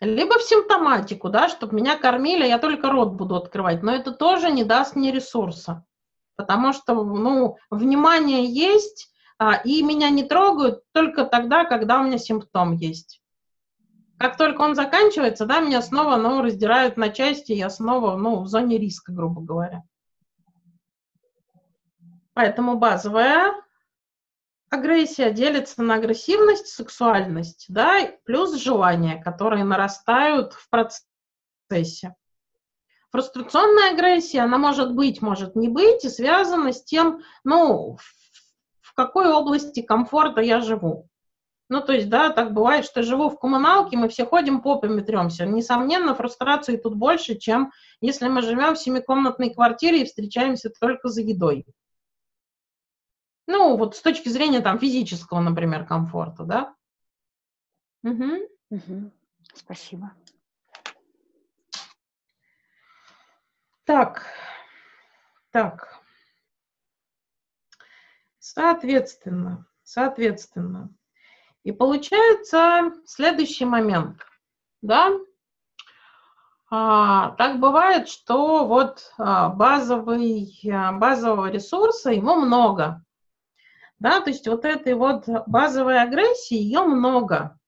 Либо 0.00 0.38
в 0.38 0.42
симптоматику, 0.42 1.30
да, 1.30 1.48
чтобы 1.48 1.76
меня 1.76 1.96
кормили, 1.96 2.46
я 2.46 2.58
только 2.58 2.90
рот 2.90 3.12
буду 3.12 3.36
открывать. 3.36 3.82
Но 3.82 3.92
это 3.94 4.12
тоже 4.12 4.50
не 4.50 4.62
даст 4.62 4.94
мне 4.94 5.10
ресурса. 5.10 5.84
Потому 6.36 6.74
что, 6.74 6.94
ну, 7.02 7.56
внимание 7.70 8.44
есть, 8.44 9.10
а, 9.38 9.54
и 9.54 9.82
меня 9.82 10.10
не 10.10 10.22
трогают 10.22 10.82
только 10.92 11.24
тогда, 11.24 11.64
когда 11.64 12.00
у 12.00 12.04
меня 12.04 12.18
симптом 12.18 12.72
есть. 12.72 13.22
Как 14.18 14.36
только 14.36 14.62
он 14.62 14.74
заканчивается, 14.74 15.46
да, 15.46 15.60
меня 15.60 15.80
снова, 15.80 16.16
ну, 16.16 16.42
раздирают 16.42 16.98
на 16.98 17.08
части, 17.08 17.52
я 17.52 17.70
снова, 17.70 18.16
ну, 18.16 18.42
в 18.42 18.48
зоне 18.48 18.76
риска, 18.78 19.12
грубо 19.12 19.40
говоря. 19.40 19.82
Поэтому 22.34 22.76
базовая 22.76 23.54
агрессия 24.70 25.32
делится 25.32 25.82
на 25.82 25.94
агрессивность, 25.94 26.68
сексуальность, 26.68 27.66
да, 27.68 28.10
плюс 28.24 28.54
желания, 28.54 29.22
которые 29.22 29.64
нарастают 29.64 30.52
в 30.54 30.68
процессе. 30.70 32.14
Фрустрационная 33.10 33.92
агрессия, 33.92 34.40
она 34.40 34.58
может 34.58 34.94
быть, 34.94 35.22
может 35.22 35.56
не 35.56 35.68
быть, 35.68 36.04
и 36.04 36.08
связана 36.08 36.72
с 36.72 36.84
тем, 36.84 37.22
ну, 37.44 37.96
в 38.80 38.94
какой 38.94 39.32
области 39.32 39.80
комфорта 39.80 40.40
я 40.40 40.60
живу. 40.60 41.08
Ну, 41.68 41.80
то 41.80 41.92
есть, 41.92 42.08
да, 42.08 42.30
так 42.30 42.52
бывает, 42.52 42.84
что 42.84 43.00
я 43.00 43.06
живу 43.06 43.28
в 43.28 43.38
коммуналке, 43.38 43.96
мы 43.96 44.08
все 44.08 44.24
ходим, 44.24 44.62
попами 44.62 45.00
тремся. 45.00 45.46
Несомненно, 45.46 46.14
фрустрации 46.14 46.76
тут 46.76 46.94
больше, 46.94 47.36
чем 47.36 47.72
если 48.00 48.28
мы 48.28 48.42
живем 48.42 48.74
в 48.74 48.78
семикомнатной 48.78 49.52
квартире 49.52 50.02
и 50.02 50.04
встречаемся 50.04 50.70
только 50.80 51.08
за 51.08 51.22
едой. 51.22 51.66
Ну, 53.46 53.76
вот 53.76 53.96
с 53.96 54.02
точки 54.02 54.28
зрения 54.28 54.60
там 54.60 54.78
физического, 54.78 55.40
например, 55.40 55.86
комфорта, 55.86 56.44
да? 56.44 56.74
Угу. 58.02 58.48
Угу. 58.70 59.12
Спасибо. 59.54 60.12
Так, 63.84 64.26
так. 65.52 66.00
Соответственно, 68.40 69.66
соответственно. 69.84 70.90
И 71.62 71.72
получается 71.72 72.92
следующий 73.04 73.64
момент, 73.64 74.24
да? 74.82 75.12
А, 76.68 77.30
так 77.32 77.60
бывает, 77.60 78.08
что 78.08 78.66
вот 78.66 79.12
а, 79.18 79.50
базовый, 79.50 80.52
а, 80.68 80.92
базового 80.92 81.48
ресурса 81.50 82.10
его 82.10 82.34
много, 82.34 83.04
да, 83.98 84.20
то 84.20 84.30
есть 84.30 84.46
вот 84.46 84.64
этой 84.64 84.94
вот 84.94 85.28
базовой 85.46 86.00
агрессии 86.00 86.56
ее 86.56 86.82
много 86.82 87.58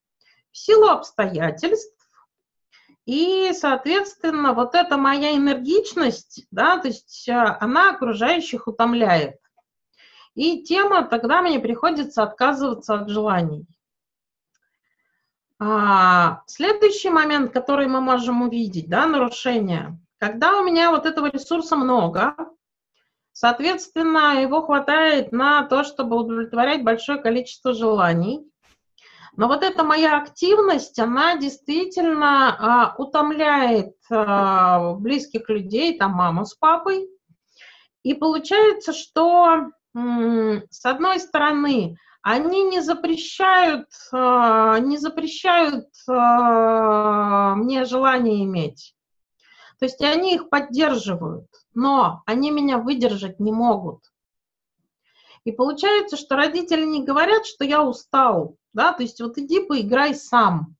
в 0.50 0.58
силу 0.58 0.88
обстоятельств, 0.88 1.94
и, 3.06 3.52
соответственно, 3.54 4.52
вот 4.52 4.74
эта 4.74 4.98
моя 4.98 5.34
энергичность, 5.34 6.46
да, 6.50 6.78
то 6.78 6.88
есть 6.88 7.26
она 7.28 7.90
окружающих 7.90 8.66
утомляет. 8.66 9.36
И 10.34 10.62
тема, 10.62 11.04
тогда 11.04 11.40
мне 11.40 11.58
приходится 11.58 12.22
отказываться 12.22 12.94
от 12.94 13.08
желаний. 13.08 13.66
А, 15.58 16.42
следующий 16.46 17.10
момент, 17.10 17.52
который 17.52 17.88
мы 17.88 18.00
можем 18.00 18.42
увидеть, 18.42 18.88
да, 18.88 19.06
нарушение. 19.06 19.98
Когда 20.18 20.60
у 20.60 20.64
меня 20.64 20.90
вот 20.90 21.06
этого 21.06 21.30
ресурса 21.30 21.76
много, 21.76 22.36
соответственно, 23.38 24.42
его 24.42 24.62
хватает 24.62 25.30
на 25.30 25.62
то, 25.62 25.84
чтобы 25.84 26.16
удовлетворять 26.16 26.82
большое 26.82 27.20
количество 27.20 27.72
желаний. 27.72 28.44
Но 29.36 29.46
вот 29.46 29.62
эта 29.62 29.84
моя 29.84 30.16
активность, 30.18 30.98
она 30.98 31.36
действительно 31.36 32.48
а, 32.48 32.94
утомляет 32.98 33.94
а, 34.10 34.94
близких 34.94 35.48
людей, 35.48 35.96
там 35.96 36.14
маму 36.14 36.46
с 36.46 36.54
папой. 36.54 37.08
И 38.02 38.14
получается, 38.14 38.92
что 38.92 39.68
с 39.94 40.84
одной 40.84 41.20
стороны, 41.20 41.96
они 42.22 42.64
не 42.64 42.80
запрещают, 42.80 43.86
а, 44.12 44.80
не 44.80 44.98
запрещают 44.98 45.86
а, 46.08 47.54
мне 47.54 47.84
желание 47.84 48.42
иметь. 48.42 48.96
То 49.78 49.84
есть 49.84 50.02
они 50.02 50.34
их 50.34 50.48
поддерживают, 50.48 51.46
но 51.74 52.22
они 52.26 52.50
меня 52.50 52.78
выдержать 52.78 53.40
не 53.40 53.52
могут. 53.52 54.02
И 55.44 55.52
получается, 55.52 56.16
что 56.16 56.36
родители 56.36 56.84
не 56.84 57.04
говорят, 57.04 57.46
что 57.46 57.64
я 57.64 57.82
устал, 57.82 58.56
да, 58.72 58.92
то 58.92 59.02
есть 59.02 59.20
вот 59.20 59.38
иди 59.38 59.60
поиграй 59.60 60.14
сам. 60.14 60.76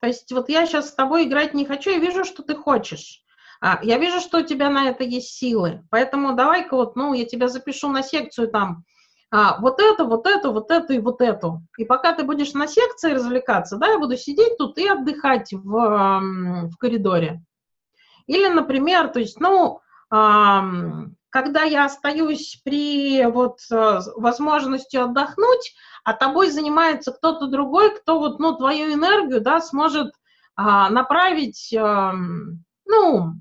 То 0.00 0.08
есть 0.08 0.30
вот 0.32 0.48
я 0.48 0.66
сейчас 0.66 0.90
с 0.90 0.94
тобой 0.94 1.24
играть 1.24 1.54
не 1.54 1.64
хочу, 1.64 1.90
я 1.90 1.98
вижу, 1.98 2.24
что 2.24 2.42
ты 2.42 2.54
хочешь. 2.54 3.22
А, 3.60 3.80
я 3.82 3.98
вижу, 3.98 4.20
что 4.20 4.38
у 4.38 4.42
тебя 4.42 4.68
на 4.68 4.88
это 4.88 5.04
есть 5.04 5.30
силы. 5.30 5.82
Поэтому 5.90 6.34
давай-ка 6.34 6.76
вот, 6.76 6.96
ну, 6.96 7.14
я 7.14 7.24
тебя 7.24 7.48
запишу 7.48 7.88
на 7.88 8.02
секцию 8.02 8.48
там 8.48 8.84
а, 9.30 9.58
вот 9.60 9.80
это, 9.80 10.04
вот 10.04 10.26
это, 10.26 10.50
вот 10.50 10.70
это 10.70 10.92
и 10.92 10.98
вот 10.98 11.20
это. 11.20 11.60
И 11.78 11.84
пока 11.84 12.12
ты 12.12 12.22
будешь 12.22 12.52
на 12.52 12.66
секции 12.66 13.12
развлекаться, 13.12 13.76
да, 13.76 13.88
я 13.88 13.98
буду 13.98 14.16
сидеть 14.16 14.56
тут 14.58 14.78
и 14.78 14.86
отдыхать 14.86 15.52
в, 15.52 16.20
в 16.70 16.76
коридоре. 16.78 17.42
Или, 18.26 18.48
например, 18.48 19.08
то 19.08 19.20
есть, 19.20 19.40
ну, 19.40 19.80
когда 20.08 21.62
я 21.62 21.84
остаюсь 21.84 22.60
при 22.64 23.26
вот 23.26 23.58
э, 23.70 24.00
возможности 24.16 24.96
отдохнуть, 24.96 25.74
а 26.04 26.12
тобой 26.14 26.50
занимается 26.50 27.12
кто-то 27.12 27.46
другой, 27.48 27.94
кто 27.94 28.18
вот, 28.18 28.38
ну, 28.38 28.56
твою 28.56 28.94
энергию, 28.94 29.40
да, 29.40 29.60
сможет 29.60 30.14
а, 30.54 30.88
направить, 30.88 31.74
ну, 31.74 33.34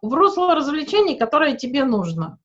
в 0.00 0.14
русло 0.14 0.54
развлечений, 0.54 1.16
которое 1.16 1.54
тебе 1.54 1.84
нужно. 1.84 2.38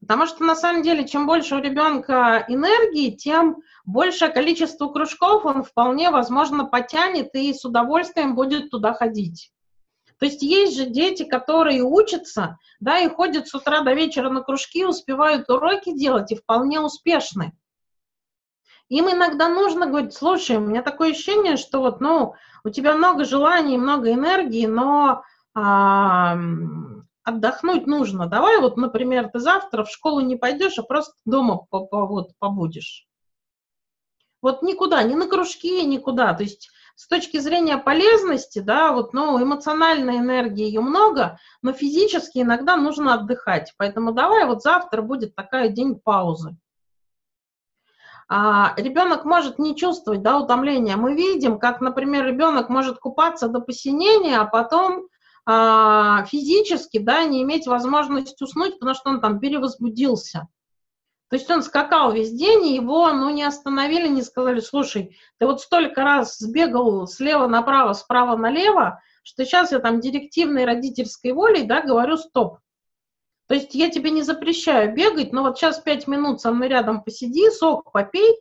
Потому 0.00 0.26
что 0.26 0.44
на 0.44 0.54
самом 0.54 0.82
деле, 0.82 1.06
чем 1.08 1.26
больше 1.26 1.56
у 1.56 1.60
ребенка 1.60 2.44
энергии, 2.48 3.10
тем 3.10 3.58
большее 3.84 4.30
количество 4.30 4.88
кружков 4.88 5.44
он 5.44 5.64
вполне 5.64 6.10
возможно 6.10 6.64
потянет 6.64 7.34
и 7.34 7.52
с 7.52 7.64
удовольствием 7.64 8.34
будет 8.36 8.70
туда 8.70 8.94
ходить. 8.94 9.52
То 10.18 10.26
есть 10.26 10.42
есть 10.42 10.76
же 10.76 10.86
дети, 10.86 11.24
которые 11.24 11.82
учатся, 11.82 12.58
да, 12.80 12.98
и 12.98 13.08
ходят 13.08 13.48
с 13.48 13.54
утра 13.54 13.82
до 13.82 13.92
вечера 13.94 14.30
на 14.30 14.42
кружки, 14.42 14.84
успевают 14.84 15.48
уроки 15.48 15.96
делать 15.96 16.32
и 16.32 16.36
вполне 16.36 16.80
успешны. 16.80 17.52
Им 18.88 19.10
иногда 19.10 19.48
нужно 19.48 19.86
говорить, 19.86 20.14
слушай, 20.14 20.56
у 20.56 20.60
меня 20.60 20.82
такое 20.82 21.10
ощущение, 21.10 21.56
что 21.56 21.80
вот, 21.80 22.00
ну, 22.00 22.34
у 22.64 22.70
тебя 22.70 22.94
много 22.94 23.24
желаний, 23.24 23.76
много 23.76 24.12
энергии, 24.12 24.66
но 24.66 25.22
а, 25.54 26.36
отдохнуть 27.22 27.86
нужно. 27.86 28.26
Давай 28.26 28.58
вот, 28.60 28.76
например, 28.76 29.28
ты 29.28 29.38
завтра 29.38 29.84
в 29.84 29.90
школу 29.90 30.20
не 30.20 30.36
пойдешь, 30.36 30.78
а 30.78 30.82
просто 30.82 31.14
дома 31.26 31.66
по 31.70 31.86
-по 31.86 32.06
вот, 32.06 32.30
побудешь. 32.38 33.06
Вот 34.40 34.62
никуда, 34.62 35.02
ни 35.02 35.14
на 35.14 35.28
кружки, 35.28 35.84
никуда. 35.84 36.32
То 36.32 36.44
есть 36.44 36.70
с 36.98 37.06
точки 37.06 37.38
зрения 37.38 37.78
полезности, 37.78 38.58
да, 38.58 38.90
вот, 38.90 39.12
ну, 39.12 39.40
эмоциональной 39.40 40.16
энергии 40.18 40.64
ее 40.64 40.80
много, 40.80 41.38
но 41.62 41.72
физически 41.72 42.38
иногда 42.38 42.76
нужно 42.76 43.14
отдыхать. 43.14 43.72
Поэтому 43.78 44.10
давай 44.10 44.46
вот 44.46 44.62
завтра 44.62 45.00
будет 45.00 45.36
такая 45.36 45.68
день 45.68 45.94
паузы. 45.94 46.56
А, 48.28 48.74
ребенок 48.76 49.24
может 49.24 49.60
не 49.60 49.76
чувствовать, 49.76 50.22
да, 50.22 50.40
утомления. 50.40 50.96
Мы 50.96 51.14
видим, 51.14 51.60
как, 51.60 51.80
например, 51.80 52.26
ребенок 52.26 52.68
может 52.68 52.98
купаться 52.98 53.46
до 53.46 53.60
посинения, 53.60 54.36
а 54.36 54.44
потом 54.44 55.06
а, 55.46 56.24
физически, 56.24 56.98
да, 56.98 57.22
не 57.22 57.44
иметь 57.44 57.68
возможности 57.68 58.42
уснуть, 58.42 58.80
потому 58.80 58.96
что 58.96 59.10
он 59.10 59.20
там 59.20 59.38
перевозбудился. 59.38 60.48
То 61.30 61.36
есть 61.36 61.50
он 61.50 61.62
скакал 61.62 62.12
весь 62.12 62.32
день, 62.32 62.66
и 62.66 62.74
его, 62.74 63.12
ну, 63.12 63.28
не 63.30 63.42
остановили, 63.42 64.08
не 64.08 64.22
сказали, 64.22 64.60
слушай, 64.60 65.18
ты 65.38 65.46
вот 65.46 65.60
столько 65.60 66.02
раз 66.02 66.38
сбегал 66.38 67.06
слева 67.06 67.46
направо, 67.46 67.92
справа 67.92 68.36
налево, 68.36 69.02
что 69.22 69.44
сейчас 69.44 69.72
я 69.72 69.78
там 69.78 70.00
директивной 70.00 70.64
родительской 70.64 71.32
волей, 71.32 71.64
да, 71.64 71.82
говорю, 71.82 72.16
стоп. 72.16 72.60
То 73.46 73.54
есть 73.54 73.74
я 73.74 73.90
тебе 73.90 74.10
не 74.10 74.22
запрещаю 74.22 74.94
бегать, 74.94 75.32
но 75.32 75.42
вот 75.42 75.58
сейчас 75.58 75.80
пять 75.80 76.06
минут 76.06 76.40
со 76.40 76.50
мной 76.52 76.68
рядом 76.68 77.02
посиди, 77.02 77.50
сок 77.50 77.92
попей, 77.92 78.38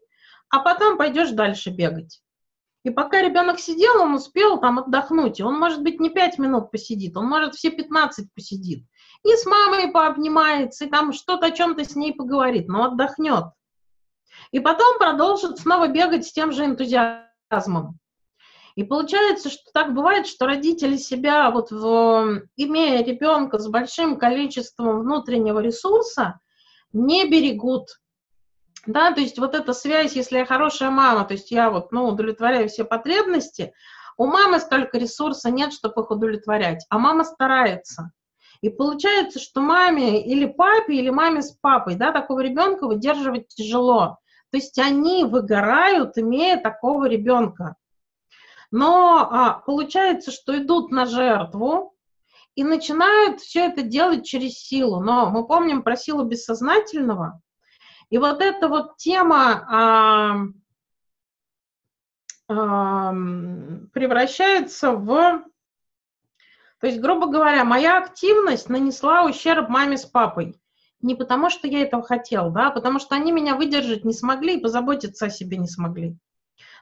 а 0.50 0.60
потом 0.60 0.98
пойдешь 0.98 1.32
дальше 1.32 1.70
бегать. 1.70 2.22
И 2.84 2.90
пока 2.90 3.22
ребенок 3.22 3.60
сидел, 3.60 4.02
он 4.02 4.14
успел 4.14 4.62
там 4.62 4.80
отдохнуть. 4.80 5.42
Он, 5.42 5.60
может 5.60 5.84
быть, 5.84 6.00
не 6.00 6.10
5 6.10 6.38
минут 6.40 6.72
посидит, 6.72 7.18
он, 7.18 7.26
может, 7.26 7.56
все 7.56 7.70
15 7.70 8.34
посидит. 8.34 8.86
И 9.28 9.36
с 9.36 9.45
мамой 9.45 9.91
пообнимается, 9.91 10.86
и 10.86 10.89
там 10.89 11.11
что-то 11.11 11.47
о 11.47 11.51
чем-то 11.51 11.84
с 11.84 11.97
ней 11.97 12.13
поговорит, 12.13 12.69
но 12.69 12.86
отдохнет. 12.86 13.43
И 14.51 14.61
потом 14.61 14.97
продолжит 14.99 15.59
снова 15.59 15.89
бегать 15.89 16.25
с 16.25 16.32
тем 16.32 16.53
же 16.53 16.63
энтузиазмом. 16.63 17.99
И 18.75 18.84
получается, 18.84 19.49
что 19.49 19.63
так 19.73 19.93
бывает, 19.93 20.28
что 20.28 20.45
родители 20.45 20.95
себя, 20.95 21.51
вот 21.51 21.71
в, 21.71 22.43
имея 22.55 23.03
ребенка 23.03 23.57
с 23.57 23.67
большим 23.67 24.17
количеством 24.17 25.01
внутреннего 25.01 25.59
ресурса, 25.59 26.39
не 26.93 27.30
берегут 27.30 27.89
да, 28.86 29.11
то 29.11 29.19
есть 29.19 29.38
вот 29.38 29.53
эта 29.53 29.73
связь, 29.73 30.15
если 30.15 30.38
я 30.38 30.45
хорошая 30.45 30.91
мама, 30.91 31.25
то 31.25 31.34
есть 31.34 31.51
я 31.51 31.69
вот, 31.69 31.91
ну, 31.91 32.05
удовлетворяю 32.05 32.69
все 32.69 32.86
потребности, 32.86 33.73
у 34.15 34.28
мамы 34.28 34.61
столько 34.61 34.97
ресурса 34.97 35.51
нет, 35.51 35.73
чтобы 35.73 36.03
их 36.03 36.09
удовлетворять, 36.09 36.86
а 36.89 36.97
мама 36.97 37.25
старается. 37.25 38.11
И 38.62 38.70
получается, 38.70 39.39
что 39.39 39.62
маме 39.62 40.24
или 40.24 40.45
папе, 40.45 40.95
или 40.95 41.10
маме 41.10 41.41
с 41.41 41.51
папой, 41.51 41.95
да, 41.95 42.12
такого 42.12 42.39
ребенка 42.41 42.88
выдерживать 42.88 43.47
тяжело. 43.49 44.18
То 44.51 44.58
есть 44.58 44.78
они 44.80 45.24
выгорают, 45.26 46.18
имея 46.18 46.58
такого 46.58 47.05
ребенка. 47.05 47.76
Но 48.72 49.28
а, 49.30 49.62
получается, 49.66 50.32
что 50.32 50.58
идут 50.58 50.91
на 50.91 51.05
жертву 51.05 51.95
и 52.55 52.64
начинают 52.64 53.41
все 53.41 53.68
это 53.68 53.82
делать 53.82 54.26
через 54.26 54.53
силу. 54.53 54.99
Но 54.99 55.30
мы 55.30 55.45
помним 55.47 55.84
про 55.84 55.95
силу 55.95 56.24
бессознательного, 56.24 57.41
и 58.10 58.18
вот 58.18 58.41
эта 58.41 58.70
вот 58.70 58.97
тема, 58.97 60.47
а, 62.49 63.14
превращается 63.91 64.93
в... 64.93 65.43
То 66.80 66.88
есть, 66.88 66.99
грубо 66.99 67.28
говоря, 67.28 67.63
моя 67.63 67.97
активность 67.97 68.69
нанесла 68.69 69.23
ущерб 69.23 69.69
маме 69.69 69.97
с 69.97 70.05
папой. 70.05 70.55
Не 71.01 71.15
потому, 71.15 71.49
что 71.49 71.67
я 71.67 71.82
этого 71.82 72.03
хотел, 72.03 72.51
да, 72.51 72.67
а 72.67 72.71
потому 72.71 72.99
что 72.99 73.15
они 73.15 73.32
меня 73.32 73.55
выдержать 73.55 74.05
не 74.05 74.13
смогли 74.13 74.57
и 74.57 74.61
позаботиться 74.61 75.25
о 75.25 75.30
себе 75.30 75.57
не 75.57 75.67
смогли. 75.67 76.17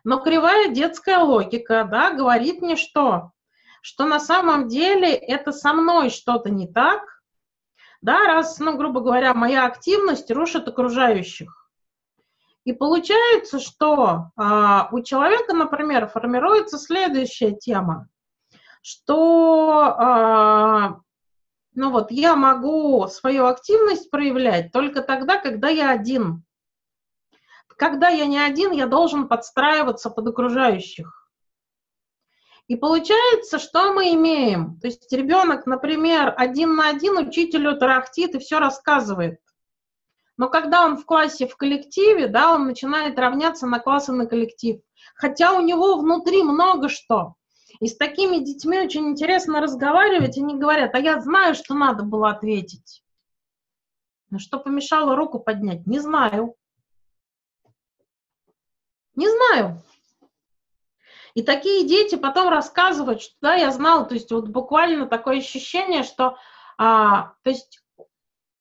Но 0.03 0.19
кривая 0.19 0.69
детская 0.69 1.19
логика, 1.19 1.87
да, 1.89 2.11
говорит 2.11 2.61
мне 2.61 2.75
что? 2.75 3.31
Что 3.81 4.05
на 4.05 4.19
самом 4.19 4.67
деле 4.67 5.13
это 5.13 5.51
со 5.51 5.73
мной 5.73 6.09
что-то 6.09 6.49
не 6.49 6.67
так, 6.67 7.01
да, 8.01 8.25
раз, 8.25 8.59
ну, 8.59 8.77
грубо 8.77 9.01
говоря, 9.01 9.33
моя 9.33 9.65
активность 9.65 10.29
рушит 10.29 10.67
окружающих. 10.67 11.69
И 12.63 12.73
получается, 12.73 13.59
что 13.59 14.31
а, 14.35 14.89
у 14.91 15.01
человека, 15.01 15.53
например, 15.53 16.07
формируется 16.07 16.77
следующая 16.77 17.53
тема, 17.53 18.07
что 18.85 19.95
а, 19.97 20.99
ну 21.73 21.89
вот 21.89 22.11
я 22.11 22.35
могу 22.35 23.07
свою 23.07 23.47
активность 23.47 24.11
проявлять 24.11 24.71
только 24.71 25.01
тогда, 25.01 25.39
когда 25.39 25.69
я 25.69 25.89
один. 25.89 26.43
Когда 27.77 28.09
я 28.09 28.27
не 28.27 28.37
один, 28.37 28.73
я 28.73 28.85
должен 28.85 29.27
подстраиваться 29.27 30.11
под 30.11 30.27
окружающих. 30.27 31.27
И 32.67 32.75
получается, 32.75 33.57
что 33.57 33.91
мы 33.91 34.13
имеем? 34.13 34.79
То 34.79 34.85
есть 34.85 35.11
ребенок, 35.11 35.65
например, 35.65 36.35
один 36.37 36.75
на 36.75 36.89
один 36.89 37.17
учителю 37.17 37.75
тарахтит 37.79 38.35
и 38.35 38.39
все 38.39 38.59
рассказывает. 38.59 39.39
Но 40.37 40.47
когда 40.47 40.85
он 40.85 40.97
в 40.97 41.05
классе, 41.05 41.47
в 41.47 41.57
коллективе, 41.57 42.27
да, 42.27 42.53
он 42.53 42.67
начинает 42.67 43.17
равняться 43.17 43.65
на 43.65 43.79
класс 43.79 44.09
и 44.09 44.11
на 44.11 44.27
коллектив. 44.27 44.79
Хотя 45.15 45.53
у 45.53 45.61
него 45.61 45.97
внутри 45.97 46.43
много 46.43 46.87
что. 46.87 47.35
И 47.79 47.87
с 47.87 47.97
такими 47.97 48.43
детьми 48.43 48.79
очень 48.79 49.09
интересно 49.09 49.61
разговаривать. 49.61 50.37
Они 50.37 50.57
говорят, 50.57 50.95
а 50.95 50.99
я 50.99 51.19
знаю, 51.19 51.55
что 51.55 51.73
надо 51.73 52.03
было 52.03 52.29
ответить. 52.29 53.03
Но 54.29 54.39
что 54.39 54.59
помешало 54.59 55.15
руку 55.15 55.39
поднять? 55.39 55.85
Не 55.85 55.99
знаю. 55.99 56.55
Не 59.15 59.29
знаю. 59.29 59.81
И 61.35 61.43
такие 61.43 61.85
дети 61.85 62.15
потом 62.15 62.49
рассказывают, 62.49 63.21
что 63.21 63.35
да, 63.41 63.55
я 63.55 63.71
знал, 63.71 64.07
то 64.07 64.13
есть 64.13 64.31
вот 64.31 64.47
буквально 64.47 65.05
такое 65.05 65.39
ощущение, 65.39 66.03
что, 66.03 66.37
а, 66.77 67.33
то 67.43 67.49
есть 67.49 67.81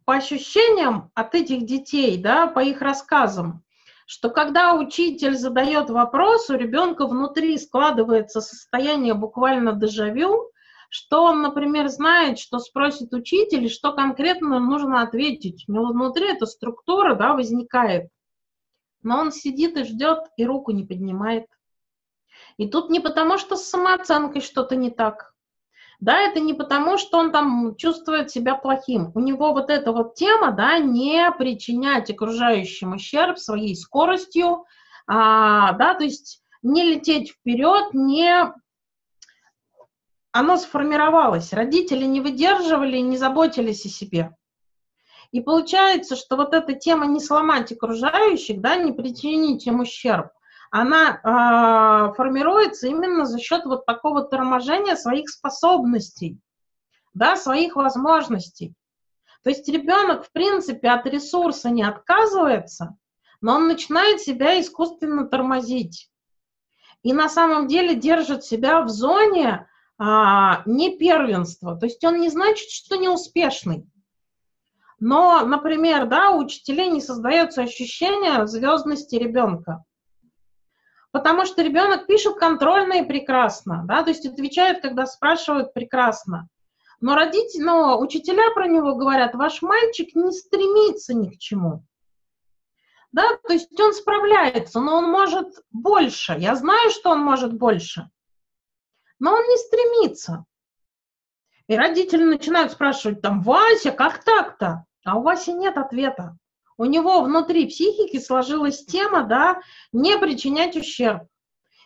по 0.05 0.15
ощущениям 0.15 1.11
от 1.15 1.37
этих 1.37 1.65
детей, 1.67 2.21
да, 2.21 2.49
по 2.49 2.61
их 2.61 2.83
рассказам, 2.83 3.65
что 4.07 4.31
когда 4.31 4.75
учитель 4.75 5.37
задает 5.37 5.91
вопрос, 5.91 6.51
у 6.51 6.55
ребенка 6.55 7.07
внутри 7.07 7.57
складывается 7.59 8.41
состояние 8.41 9.15
буквально 9.15 9.73
дежавю, 9.73 10.51
что 10.91 11.25
он, 11.25 11.43
например, 11.43 11.89
знает, 11.89 12.39
что 12.39 12.59
спросит 12.59 13.13
учитель, 13.13 13.69
что 13.69 13.93
конкретно 13.93 14.61
нужно 14.61 15.03
ответить. 15.03 15.65
У 15.67 15.73
него 15.73 15.87
внутри 15.87 16.29
эта 16.29 16.47
структура 16.47 17.15
да, 17.15 17.35
возникает. 17.35 18.11
Но 19.03 19.19
он 19.19 19.33
сидит 19.33 19.77
и 19.77 19.85
ждет, 19.85 20.21
и 20.37 20.45
руку 20.45 20.71
не 20.71 20.85
поднимает. 20.85 21.47
И 22.59 22.69
тут 22.69 22.91
не 22.91 23.01
потому, 23.01 23.39
что 23.39 23.57
с 23.57 23.65
самооценкой 23.65 24.41
что-то 24.41 24.77
не 24.77 24.91
так, 24.91 25.34
да, 26.05 26.21
это 26.21 26.39
не 26.39 26.53
потому, 26.53 26.99
что 26.99 27.17
он 27.17 27.33
там 27.33 27.77
чувствует 27.77 28.31
себя 28.31 28.57
плохим. 28.57 29.11
У 29.15 29.21
него 29.21 29.55
вот 29.55 29.71
эта 29.71 29.91
вот 29.91 30.15
тема, 30.15 30.53
да, 30.53 30.79
не 30.79 31.33
причинять 31.33 32.11
окружающим 32.11 32.93
ущерб 32.93 33.39
своей 33.39 33.75
скоростью, 33.75 34.67
а, 35.07 35.73
да, 35.73 35.95
то 35.95 36.05
есть 36.05 36.43
не 36.63 36.85
лететь 36.85 37.31
вперед, 37.31 37.95
не... 37.95 38.53
Оно 40.31 40.59
сформировалось. 40.59 41.55
Родители 41.55 42.05
не 42.05 42.21
выдерживали, 42.21 42.99
не 42.99 43.17
заботились 43.17 43.87
о 43.87 43.89
себе. 43.89 44.37
И 45.31 45.41
получается, 45.41 46.17
что 46.17 46.37
вот 46.37 46.53
эта 46.53 46.75
тема 46.75 47.07
не 47.07 47.21
сломать 47.21 47.73
окружающих, 47.73 48.61
да, 48.61 48.77
не 48.77 48.93
причинить 48.93 49.67
им 49.67 49.81
ущерб– 49.81 50.29
она 50.77 51.20
э, 51.22 52.14
формируется 52.16 52.89
именно 52.89 53.27
за 53.27 53.39
счет 53.39 53.64
вот 53.64 53.87
такого 53.87 54.25
торможения 54.25 54.97
своих 54.97 55.31
способностей, 55.31 56.41
да, 57.12 57.37
своих 57.37 57.77
возможностей. 57.77 58.75
То 59.45 59.51
есть 59.51 59.68
ребенок, 59.68 60.27
в 60.27 60.33
принципе, 60.33 60.89
от 60.89 61.07
ресурса 61.07 61.70
не 61.70 61.85
отказывается, 61.85 62.97
но 63.41 63.55
он 63.55 63.68
начинает 63.68 64.20
себя 64.20 64.61
искусственно 64.61 65.29
тормозить. 65.29 66.11
И 67.05 67.12
на 67.12 67.29
самом 67.29 67.68
деле 67.68 67.95
держит 67.95 68.43
себя 68.43 68.83
в 68.83 68.89
зоне 68.89 69.68
а, 69.97 70.64
не 70.66 70.99
первенства. 70.99 71.77
То 71.77 71.87
есть 71.87 72.03
он 72.03 72.18
не 72.18 72.31
значит, 72.31 72.68
что 72.70 72.97
неуспешный. 72.97 73.87
Но, 74.99 75.47
например, 75.47 76.07
да, 76.07 76.31
у 76.31 76.39
учителей 76.39 76.91
не 76.91 77.01
создается 77.01 77.62
ощущение 77.62 78.49
звездности 78.49 79.14
ребенка 79.14 79.85
потому 81.15 81.47
что 81.47 81.62
ребенок 81.62 82.09
пишет 82.09 82.35
контрольные 82.35 83.05
прекрасно, 83.05 83.85
да, 83.87 84.03
то 84.03 84.11
есть 84.11 84.27
отвечает, 84.27 84.83
когда 84.83 85.07
спрашивают 85.07 85.73
прекрасно. 85.73 86.49
Но 87.01 87.15
родители, 87.15 87.62
но 87.62 88.01
учителя 88.01 88.53
про 88.53 88.67
него 88.67 88.97
говорят, 88.97 89.37
ваш 89.37 89.62
мальчик 89.62 90.12
не 90.17 90.33
стремится 90.33 91.15
ни 91.15 91.29
к 91.29 91.39
чему. 91.39 91.85
Да, 93.12 93.37
то 93.47 93.53
есть 93.53 93.79
он 93.79 93.93
справляется, 93.93 94.81
но 94.81 94.97
он 94.97 95.05
может 95.09 95.47
больше. 95.71 96.35
Я 96.37 96.57
знаю, 96.57 96.91
что 96.91 97.11
он 97.11 97.21
может 97.21 97.53
больше, 97.53 98.11
но 99.21 99.35
он 99.35 99.45
не 99.45 99.57
стремится. 99.59 100.45
И 101.69 101.77
родители 101.77 102.25
начинают 102.25 102.73
спрашивать 102.73 103.23
там, 103.23 103.41
Вася, 103.41 103.93
как 103.93 104.25
так-то? 104.25 104.85
А 105.05 105.17
у 105.17 105.23
Васи 105.23 105.53
нет 105.53 105.79
ответа 105.79 106.37
у 106.77 106.85
него 106.85 107.22
внутри 107.22 107.66
психики 107.66 108.18
сложилась 108.18 108.85
тема, 108.85 109.25
да, 109.25 109.61
не 109.93 110.18
причинять 110.18 110.77
ущерб. 110.77 111.22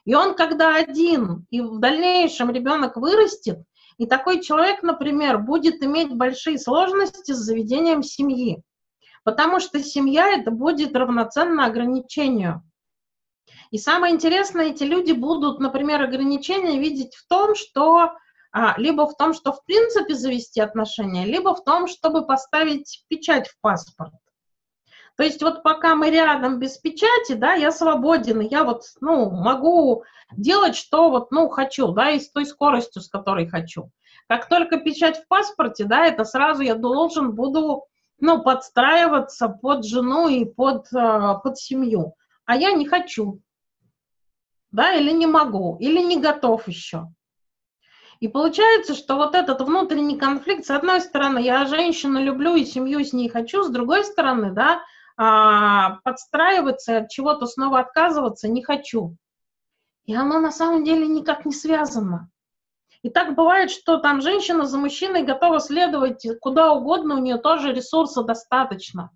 И 0.05 0.15
он 0.15 0.35
когда 0.35 0.75
один, 0.75 1.47
и 1.51 1.61
в 1.61 1.79
дальнейшем 1.79 2.51
ребенок 2.51 2.97
вырастет, 2.97 3.59
и 3.99 4.07
такой 4.07 4.41
человек, 4.41 4.83
например, 4.83 5.39
будет 5.39 5.83
иметь 5.83 6.15
большие 6.15 6.59
сложности 6.59 7.33
с 7.33 7.39
заведением 7.39 8.03
семьи, 8.03 8.63
потому 9.25 9.61
что 9.61 9.83
семья 9.83 10.31
это 10.31 10.51
будет 10.51 10.97
равноценно 10.97 11.67
ограничению. 11.67 12.63
И 13.71 13.77
самое 13.77 14.15
интересное, 14.15 14.67
эти 14.67 14.85
люди 14.85 15.13
будут, 15.13 15.61
например, 15.61 16.03
ограничения 16.03 16.79
видеть 16.79 17.15
в 17.15 17.29
том, 17.29 17.55
что 17.55 18.13
а, 18.51 18.75
либо 18.79 19.07
в 19.07 19.17
том, 19.17 19.35
что 19.35 19.53
в 19.53 19.63
принципе 19.65 20.15
завести 20.15 20.61
отношения, 20.61 21.27
либо 21.27 21.55
в 21.55 21.63
том, 21.65 21.87
чтобы 21.87 22.27
поставить 22.27 23.05
печать 23.09 23.49
в 23.49 23.61
паспорт. 23.61 24.15
То 25.19 25.25
есть 25.25 25.43
вот 25.43 25.65
пока 25.65 25.97
мы 25.97 26.11
рядом 26.11 26.61
без 26.61 26.79
печати, 26.79 27.33
да, 27.33 27.55
я 27.55 27.73
свободен, 27.73 28.39
я 28.39 28.63
вот, 28.63 28.85
ну, 29.01 29.29
могу 29.29 30.05
делать, 30.31 30.77
что 30.77 31.11
вот, 31.11 31.33
ну, 31.33 31.49
хочу, 31.49 31.89
да, 31.89 32.11
и 32.11 32.21
с 32.21 32.31
той 32.31 32.47
скоростью, 32.47 33.03
с 33.03 33.09
которой 33.09 33.49
хочу. 33.49 33.91
Как 34.29 34.49
только 34.49 34.79
печать 34.79 35.19
в 35.19 35.27
паспорте, 35.27 35.87
да, 35.87 36.07
это 36.07 36.23
сразу 36.23 36.63
я 36.63 36.77
должен 36.77 37.33
буду, 37.33 37.87
ну, 38.21 38.45
подстраиваться 38.45 39.49
под 39.49 39.85
жену 39.85 40.29
и 40.29 40.45
под, 40.45 40.87
э, 40.93 41.35
под 41.43 41.59
семью. 41.59 42.15
А 42.47 42.55
я 42.55 42.71
не 42.71 42.87
хочу, 42.87 43.41
да, 44.71 44.95
или 44.95 45.11
не 45.11 45.27
могу, 45.27 45.79
или 45.81 46.01
не 46.01 46.21
готов 46.21 46.69
еще. 46.69 47.09
И 48.21 48.29
получается, 48.29 48.95
что 48.95 49.17
вот 49.17 49.35
этот 49.35 49.63
внутренний 49.63 50.17
конфликт, 50.17 50.65
с 50.65 50.71
одной 50.71 51.01
стороны, 51.01 51.41
я 51.41 51.67
женщину 51.67 52.23
люблю 52.23 52.55
и 52.55 52.65
семью 52.65 53.05
с 53.05 53.13
ней 53.13 53.29
хочу, 53.29 53.65
с 53.65 53.69
другой 53.69 54.05
стороны, 54.05 54.53
да, 54.53 54.81
а, 55.21 55.99
подстраиваться, 56.05 56.99
от 56.99 57.11
чего-то 57.11 57.47
снова 57.47 57.81
отказываться 57.81 58.49
не 58.49 58.63
хочу. 58.63 59.17
И 60.07 60.15
оно 60.15 60.39
на 60.39 60.53
самом 60.53 60.85
деле 60.85 61.09
никак 61.09 61.45
не 61.45 61.53
связано. 61.53 62.31
И 63.03 63.11
так 63.11 63.35
бывает, 63.35 63.71
что 63.71 63.99
там 63.99 64.21
женщина 64.21 64.65
за 64.65 64.79
мужчиной 64.79 65.25
готова 65.25 65.59
следовать 65.59 66.25
куда 66.41 66.73
угодно, 66.73 67.17
у 67.17 67.19
нее 67.19 67.39
тоже 67.39 67.73
ресурса 67.73 68.23
достаточно. 68.23 69.11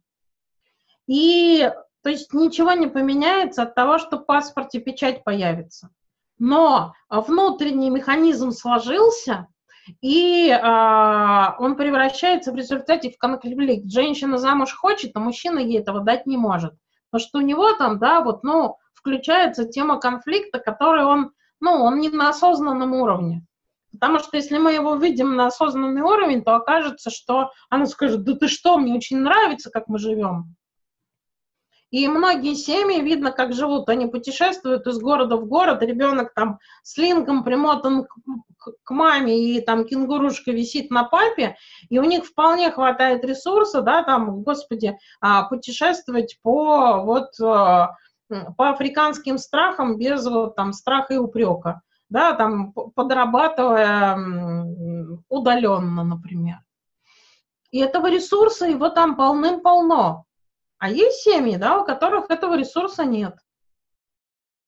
И 1.07 1.71
то 2.03 2.11
есть 2.11 2.33
ничего 2.33 2.73
не 2.73 2.89
поменяется 2.89 3.63
от 3.63 3.77
того, 3.77 3.99
что 3.99 4.19
в 4.19 4.25
паспорте 4.25 4.81
печать 4.81 5.23
появится. 5.23 5.91
Но 6.39 6.95
внутренний 7.09 7.91
механизм 7.91 8.51
сложился, 8.51 9.47
и 10.01 10.51
а, 10.51 11.57
он 11.59 11.77
превращается 11.77 12.53
в 12.53 12.57
результате 12.57 13.11
в 13.11 13.19
конфликт. 13.19 13.91
Женщина 13.91 14.39
замуж 14.39 14.73
хочет, 14.75 15.13
а 15.15 15.21
мужчина 15.21 15.59
ей 15.59 15.81
этого 15.81 16.01
дать 16.01 16.27
не 16.27 16.37
может. 16.37 16.75
Потому 17.11 17.29
что 17.29 17.39
у 17.39 17.43
него 17.43 17.73
там, 17.75 17.99
да, 17.99 18.21
вот, 18.21 18.43
ну, 18.43 18.77
включается 18.95 19.65
тема 19.65 19.99
конфликта, 19.99 20.59
который 20.59 21.05
он, 21.05 21.33
ну, 21.61 21.83
он 21.83 21.99
не 21.99 22.09
на 22.09 22.31
осознанном 22.31 22.95
уровне. 22.95 23.45
Потому 23.93 24.21
что 24.21 24.37
если 24.37 24.57
мы 24.57 24.73
его 24.73 24.97
видим 24.97 25.37
на 25.37 25.47
осознанный 25.49 26.01
уровень, 26.01 26.43
то 26.43 26.55
окажется, 26.55 27.11
что 27.11 27.51
она 27.69 27.87
скажет, 27.87 28.25
да 28.25 28.35
ты 28.35 28.49
что, 28.49 28.79
мне 28.79 28.95
очень 28.95 29.19
нравится, 29.19 29.71
как 29.71 29.89
мы 29.89 29.99
живем. 29.99 30.57
И 31.91 32.09
многие 32.09 32.55
семьи, 32.55 33.03
видно, 33.03 33.33
как 33.33 33.53
живут, 33.53 33.91
они 33.91 34.07
путешествуют 34.07 34.87
из 34.87 34.99
города 34.99 35.37
в 35.37 35.47
город, 35.47 35.83
ребенок 35.83 36.33
там 36.33 36.59
с 36.83 36.97
лингом 36.97 37.45
примотан 37.45 38.07
к, 38.85 38.91
маме, 38.91 39.39
и 39.39 39.61
там 39.61 39.85
кенгурушка 39.85 40.53
висит 40.53 40.91
на 40.91 41.05
папе, 41.05 41.57
и 41.89 41.99
у 41.99 42.05
них 42.05 42.25
вполне 42.25 42.71
хватает 42.71 43.25
ресурса, 43.25 43.83
да, 43.83 44.03
там, 44.03 44.43
господи, 44.43 44.97
а, 45.21 45.45
путешествовать 45.45 46.39
по 46.43 47.03
вот 47.03 47.39
а, 47.41 47.97
по 48.57 48.71
африканским 48.71 49.39
страхам 49.39 49.99
без 49.99 50.27
вот 50.27 50.57
там 50.57 50.73
страха 50.73 51.15
и 51.15 51.19
упрека, 51.19 51.83
да, 52.09 52.33
там 52.35 52.73
подрабатывая 52.73 54.17
удаленно, 55.29 56.05
например. 56.05 56.59
И 57.71 57.79
этого 57.79 58.11
ресурса 58.11 58.67
его 58.67 58.91
там 58.91 59.17
полным-полно. 59.17 60.27
А 60.79 60.91
есть 60.91 61.23
семьи, 61.23 61.57
да, 61.57 61.81
у 61.81 61.85
которых 61.85 62.31
этого 62.31 62.57
ресурса 62.57 63.05
нет. 63.05 63.37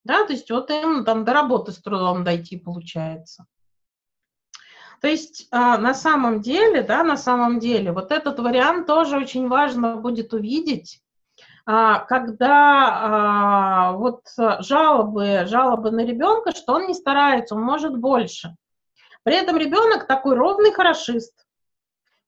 Да, 0.04 0.24
то 0.26 0.32
есть 0.32 0.50
вот 0.50 0.70
им 0.70 1.04
там 1.04 1.24
до 1.24 1.32
работы 1.32 1.72
с 1.72 1.78
трудом 1.78 2.24
дойти 2.24 2.56
получается. 2.56 3.46
То 5.04 5.10
есть 5.10 5.48
а, 5.50 5.76
на 5.76 5.92
самом 5.92 6.40
деле, 6.40 6.82
да, 6.82 7.04
на 7.04 7.18
самом 7.18 7.58
деле, 7.58 7.92
вот 7.92 8.10
этот 8.10 8.38
вариант 8.38 8.86
тоже 8.86 9.18
очень 9.18 9.48
важно 9.48 9.96
будет 9.96 10.32
увидеть, 10.32 11.02
а, 11.66 11.98
когда 11.98 12.88
а, 12.88 13.92
вот 13.92 14.22
жалобы, 14.60 15.44
жалобы 15.44 15.90
на 15.90 16.06
ребенка, 16.06 16.52
что 16.52 16.72
он 16.72 16.86
не 16.86 16.94
старается, 16.94 17.54
он 17.54 17.60
может 17.60 17.98
больше. 17.98 18.56
При 19.24 19.36
этом 19.36 19.58
ребенок 19.58 20.06
такой 20.06 20.36
ровный 20.36 20.72
хорошист, 20.72 21.34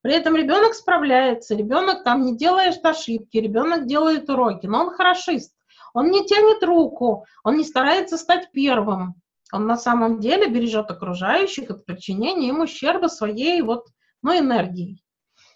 при 0.03 0.13
этом 0.13 0.37
ребенок 0.37 0.75
справляется, 0.75 1.55
ребенок 1.55 2.05
там 2.05 2.27
не 2.27 2.37
делает 2.37 2.85
ошибки, 2.85 3.39
ребенок 3.39 3.87
делает 3.87 4.29
уроки, 4.29 4.67
но 4.67 4.83
он 4.83 4.91
хорошист. 4.91 5.55
Он 5.95 6.11
не 6.11 6.27
тянет 6.27 6.63
руку, 6.63 7.25
он 7.43 7.57
не 7.57 7.65
старается 7.65 8.19
стать 8.19 8.51
первым. 8.53 9.15
Он 9.53 9.67
на 9.67 9.77
самом 9.77 10.19
деле 10.19 10.49
бережет 10.49 10.91
окружающих 10.91 11.71
от 11.71 11.85
причинения 11.85 12.49
им 12.49 12.61
ущерба 12.61 13.07
своей 13.07 13.63
вот, 13.63 13.87
ну, 14.23 14.37
энергией. 14.37 15.03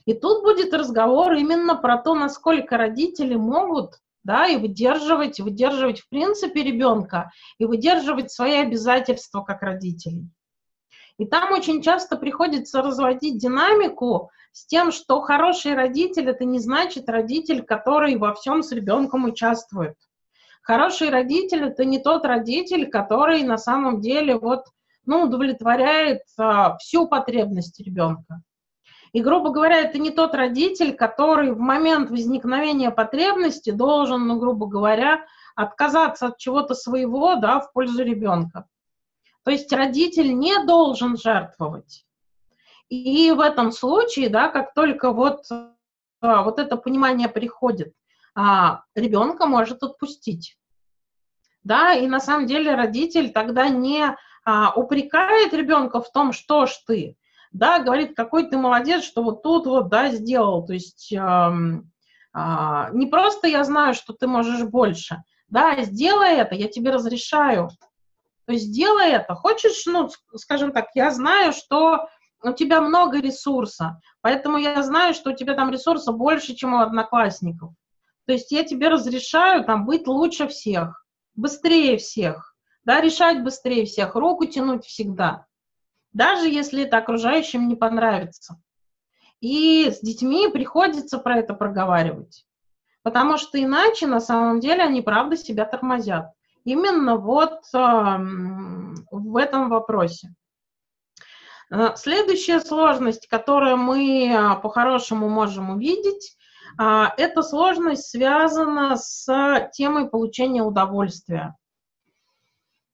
И 0.04 0.14
тут 0.14 0.42
будет 0.42 0.72
разговор 0.72 1.32
именно 1.34 1.74
про 1.74 1.98
то, 1.98 2.14
насколько 2.14 2.76
родители 2.76 3.34
могут 3.34 3.94
да, 4.22 4.46
и 4.46 4.56
выдерживать, 4.56 5.40
выдерживать 5.40 6.00
в 6.00 6.08
принципе 6.08 6.62
ребенка, 6.62 7.30
и 7.58 7.64
выдерживать 7.64 8.30
свои 8.30 8.56
обязательства 8.56 9.42
как 9.42 9.62
родителей. 9.62 10.28
И 11.18 11.26
там 11.26 11.52
очень 11.52 11.82
часто 11.82 12.16
приходится 12.16 12.82
разводить 12.82 13.38
динамику 13.38 14.30
с 14.52 14.66
тем, 14.66 14.90
что 14.90 15.20
хороший 15.20 15.74
родитель 15.74 16.30
это 16.30 16.44
не 16.44 16.58
значит 16.58 17.08
родитель, 17.08 17.62
который 17.62 18.16
во 18.16 18.34
всем 18.34 18.62
с 18.62 18.72
ребенком 18.72 19.24
участвует. 19.24 19.96
Хороший 20.62 21.10
родитель 21.10 21.64
это 21.64 21.84
не 21.84 21.98
тот 21.98 22.24
родитель, 22.24 22.88
который 22.88 23.42
на 23.42 23.58
самом 23.58 24.00
деле 24.00 24.38
вот, 24.38 24.66
ну, 25.06 25.22
удовлетворяет 25.22 26.22
а, 26.38 26.76
всю 26.76 27.08
потребность 27.08 27.80
ребенка. 27.80 28.42
И, 29.12 29.22
грубо 29.22 29.50
говоря, 29.50 29.80
это 29.80 29.98
не 29.98 30.10
тот 30.10 30.34
родитель, 30.34 30.94
который 30.94 31.52
в 31.52 31.58
момент 31.58 32.10
возникновения 32.10 32.90
потребности 32.90 33.70
должен, 33.70 34.26
ну, 34.26 34.38
грубо 34.38 34.66
говоря, 34.66 35.24
отказаться 35.56 36.26
от 36.26 36.38
чего-то 36.38 36.74
своего, 36.74 37.34
да, 37.34 37.60
в 37.60 37.72
пользу 37.72 38.04
ребенка. 38.04 38.66
То 39.44 39.50
есть 39.50 39.72
родитель 39.72 40.38
не 40.38 40.62
должен 40.64 41.16
жертвовать. 41.16 42.04
И 42.88 43.32
в 43.32 43.40
этом 43.40 43.72
случае, 43.72 44.28
да, 44.28 44.48
как 44.48 44.74
только 44.74 45.12
вот, 45.12 45.44
а, 46.20 46.42
вот 46.42 46.58
это 46.58 46.76
понимание 46.76 47.28
приходит, 47.28 47.94
а, 48.34 48.82
ребенка 48.94 49.46
может 49.46 49.82
отпустить. 49.82 50.56
Да, 51.62 51.92
и 51.92 52.06
на 52.06 52.20
самом 52.20 52.46
деле 52.46 52.74
родитель 52.74 53.32
тогда 53.32 53.68
не 53.68 54.16
а, 54.44 54.72
упрекает 54.74 55.52
ребенка 55.52 56.00
в 56.00 56.10
том, 56.10 56.32
что 56.32 56.66
ж 56.66 56.72
ты, 56.86 57.16
да, 57.52 57.80
говорит, 57.80 58.16
какой 58.16 58.48
ты 58.48 58.56
молодец, 58.56 59.04
что 59.04 59.22
вот 59.22 59.42
тут 59.42 59.66
вот, 59.66 59.88
да, 59.88 60.10
сделал. 60.10 60.64
То 60.64 60.72
есть 60.72 61.12
а, 61.14 61.52
а, 62.32 62.90
не 62.92 63.06
просто 63.06 63.48
я 63.48 63.64
знаю, 63.64 63.94
что 63.94 64.12
ты 64.12 64.26
можешь 64.26 64.62
больше, 64.62 65.22
да, 65.48 65.82
сделай 65.82 66.36
это, 66.36 66.54
я 66.54 66.68
тебе 66.68 66.90
разрешаю. 66.90 67.68
То 68.46 68.52
есть 68.52 68.66
сделай 68.66 69.10
это. 69.10 69.34
Хочешь, 69.34 69.84
ну, 69.86 70.08
скажем 70.34 70.72
так, 70.72 70.88
я 70.94 71.10
знаю, 71.10 71.52
что 71.52 72.08
у 72.42 72.52
тебя 72.52 72.80
много 72.80 73.20
ресурса, 73.20 74.00
поэтому 74.22 74.58
я 74.58 74.82
знаю, 74.82 75.14
что 75.14 75.30
у 75.30 75.36
тебя 75.36 75.54
там 75.54 75.70
ресурса 75.70 76.12
больше, 76.12 76.54
чем 76.54 76.74
у 76.74 76.80
одноклассников. 76.80 77.72
То 78.30 78.34
есть 78.34 78.52
я 78.52 78.62
тебе 78.62 78.86
разрешаю 78.86 79.64
там 79.64 79.84
быть 79.86 80.06
лучше 80.06 80.46
всех, 80.46 81.04
быстрее 81.34 81.96
всех, 81.96 82.54
да, 82.84 83.00
решать 83.00 83.42
быстрее 83.42 83.86
всех, 83.86 84.14
руку 84.14 84.46
тянуть 84.46 84.84
всегда, 84.84 85.46
даже 86.12 86.48
если 86.48 86.84
это 86.84 86.98
окружающим 86.98 87.66
не 87.66 87.74
понравится. 87.74 88.62
И 89.40 89.90
с 89.90 89.98
детьми 89.98 90.46
приходится 90.46 91.18
про 91.18 91.38
это 91.38 91.54
проговаривать, 91.54 92.46
потому 93.02 93.36
что 93.36 93.60
иначе 93.60 94.06
на 94.06 94.20
самом 94.20 94.60
деле 94.60 94.84
они 94.84 95.02
правда 95.02 95.36
себя 95.36 95.64
тормозят. 95.64 96.30
Именно 96.62 97.16
вот 97.16 97.64
э, 97.74 97.78
в 99.10 99.36
этом 99.36 99.70
вопросе. 99.70 100.36
Э, 101.72 101.96
следующая 101.96 102.60
сложность, 102.60 103.26
которую 103.26 103.76
мы 103.76 104.28
э, 104.28 104.60
по-хорошему 104.62 105.28
можем 105.28 105.70
увидеть, 105.70 106.36
эта 106.78 107.42
сложность 107.42 108.10
связана 108.10 108.96
с 108.96 109.70
темой 109.72 110.08
получения 110.08 110.62
удовольствия. 110.62 111.56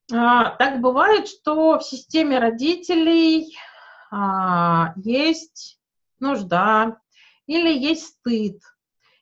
Так 0.09 0.81
бывает, 0.81 1.29
что 1.29 1.79
в 1.79 1.85
системе 1.85 2.39
родителей 2.39 3.57
есть 4.97 5.81
нужда 6.21 7.01
или 7.47 7.73
есть 7.73 8.07
стыд. 8.19 8.63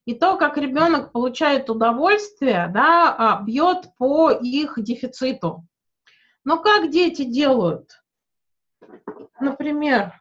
И 0.05 0.14
то, 0.14 0.36
как 0.36 0.59
ребенок 0.59 1.12
получает 1.12 1.70
удовольствие, 1.70 2.68
да, 2.68 3.40
бьет 3.46 3.96
по 3.96 4.30
их 4.30 4.74
дефициту. 4.76 5.66
Но 6.44 6.59
как 6.59 6.90
дети 6.90 7.24
делают? 7.24 8.05
Например, 9.40 10.20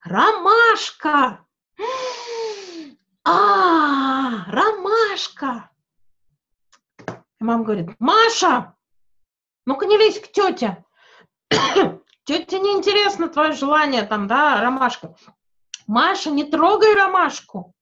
ромашка. 0.00 1.46
А, 3.24 4.44
ромашка. 4.50 5.70
И 7.06 7.44
мама 7.44 7.64
говорит, 7.64 7.88
Маша, 7.98 8.74
ну-ка 9.66 9.86
не 9.86 9.96
лезь 9.96 10.20
к 10.20 10.30
тете. 10.32 10.84
Тете 12.24 12.60
неинтересно 12.60 13.28
твое 13.28 13.52
желание 13.52 14.02
там, 14.02 14.28
да, 14.28 14.60
ромашка. 14.60 15.16
Маша, 15.86 16.30
не 16.30 16.44
трогай 16.44 16.94
ромашку. 16.94 17.74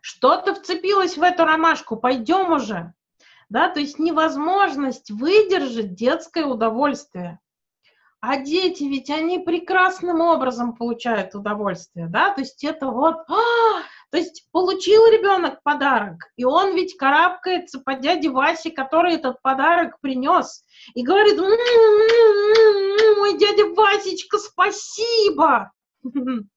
Что 0.00 0.40
ты 0.40 0.54
вцепилась 0.54 1.16
в 1.16 1.22
эту 1.22 1.44
ромашку? 1.44 1.96
Пойдем 1.96 2.52
уже 2.52 2.94
да, 3.48 3.70
то 3.70 3.80
есть 3.80 3.98
невозможность 3.98 5.10
выдержать 5.10 5.94
детское 5.94 6.44
удовольствие. 6.44 7.40
А 8.20 8.36
дети 8.38 8.82
ведь 8.82 9.10
они 9.10 9.38
прекрасным 9.38 10.20
образом 10.20 10.74
получают 10.74 11.36
удовольствие, 11.36 12.08
да, 12.08 12.32
то 12.34 12.40
есть 12.40 12.64
это 12.64 12.88
вот, 12.88 13.18
а, 13.28 13.82
то 14.10 14.18
есть 14.18 14.48
получил 14.50 15.06
ребенок 15.06 15.62
подарок, 15.62 16.24
и 16.36 16.42
он 16.44 16.74
ведь 16.74 16.96
карабкается 16.96 17.78
по 17.78 17.94
дяде 17.94 18.28
Васе, 18.30 18.72
который 18.72 19.14
этот 19.14 19.40
подарок 19.40 20.00
принес, 20.00 20.64
и 20.94 21.04
говорит, 21.04 21.38
мой 23.18 23.38
дядя 23.38 23.66
Васечка, 23.66 24.38
спасибо. 24.38 25.70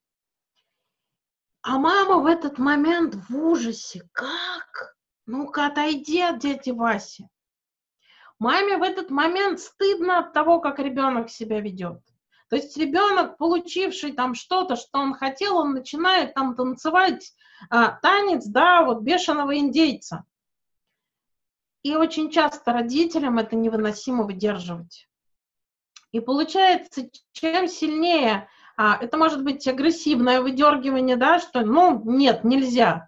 А 1.63 1.77
мама 1.77 2.17
в 2.17 2.25
этот 2.25 2.57
момент 2.57 3.13
в 3.29 3.37
ужасе, 3.37 4.01
как? 4.13 4.95
Ну-ка, 5.27 5.67
отойди 5.67 6.19
от 6.19 6.39
дяди 6.39 6.71
Васи. 6.71 7.27
Маме 8.41 8.77
в 8.77 8.81
этот 8.81 9.11
момент 9.11 9.59
стыдно 9.59 10.17
от 10.17 10.33
того, 10.33 10.59
как 10.59 10.79
ребенок 10.79 11.29
себя 11.29 11.61
ведет. 11.61 12.01
То 12.49 12.55
есть 12.55 12.75
ребенок, 12.75 13.37
получивший 13.37 14.13
там 14.13 14.33
что-то, 14.33 14.75
что 14.75 14.97
он 14.97 15.13
хотел, 15.13 15.57
он 15.57 15.73
начинает 15.73 16.33
там 16.33 16.55
танцевать 16.55 17.33
а, 17.69 17.91
танец, 18.01 18.45
да, 18.47 18.83
вот 18.83 19.01
бешеного 19.01 19.55
индейца. 19.59 20.25
И 21.83 21.95
очень 21.95 22.31
часто 22.31 22.73
родителям 22.73 23.37
это 23.37 23.55
невыносимо 23.55 24.23
выдерживать. 24.23 25.07
И 26.11 26.19
получается, 26.19 27.11
чем 27.33 27.67
сильнее, 27.67 28.49
а, 28.75 28.97
это 28.99 29.17
может 29.17 29.43
быть 29.43 29.67
агрессивное 29.67 30.41
выдергивание, 30.41 31.15
да, 31.15 31.37
что, 31.37 31.61
ну, 31.61 32.01
нет, 32.05 32.43
нельзя. 32.43 33.07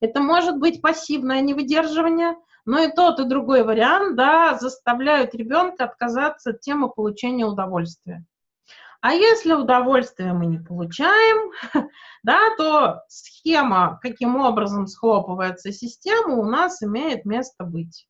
Это 0.00 0.20
может 0.20 0.56
быть 0.56 0.80
пассивное 0.80 1.42
невыдерживание, 1.42 2.36
но 2.66 2.80
и 2.80 2.90
тот, 2.90 3.20
и 3.20 3.24
другой 3.24 3.62
вариант, 3.62 4.16
да, 4.16 4.58
заставляют 4.58 5.34
ребенка 5.34 5.84
отказаться 5.84 6.50
от 6.50 6.60
темы 6.60 6.90
получения 6.90 7.46
удовольствия. 7.46 8.26
А 9.00 9.12
если 9.12 9.52
удовольствие 9.52 10.32
мы 10.32 10.46
не 10.46 10.58
получаем, 10.58 11.52
да, 12.24 12.40
то 12.56 13.02
схема, 13.08 14.00
каким 14.02 14.36
образом 14.36 14.88
схлопывается 14.88 15.70
система, 15.70 16.34
у 16.34 16.44
нас 16.44 16.82
имеет 16.82 17.24
место 17.24 17.64
быть. 17.64 18.08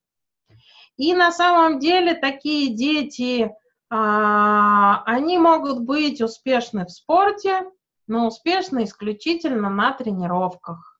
И 0.96 1.12
на 1.14 1.32
самом 1.32 1.78
деле 1.78 2.14
такие 2.14 2.74
дети, 2.74 3.52
а, 3.90 5.02
они 5.04 5.36
могут 5.36 5.80
быть 5.80 6.22
успешны 6.22 6.86
в 6.86 6.90
спорте, 6.90 7.70
но 8.06 8.26
успешны 8.26 8.84
исключительно 8.84 9.68
на 9.68 9.92
тренировках. 9.92 10.95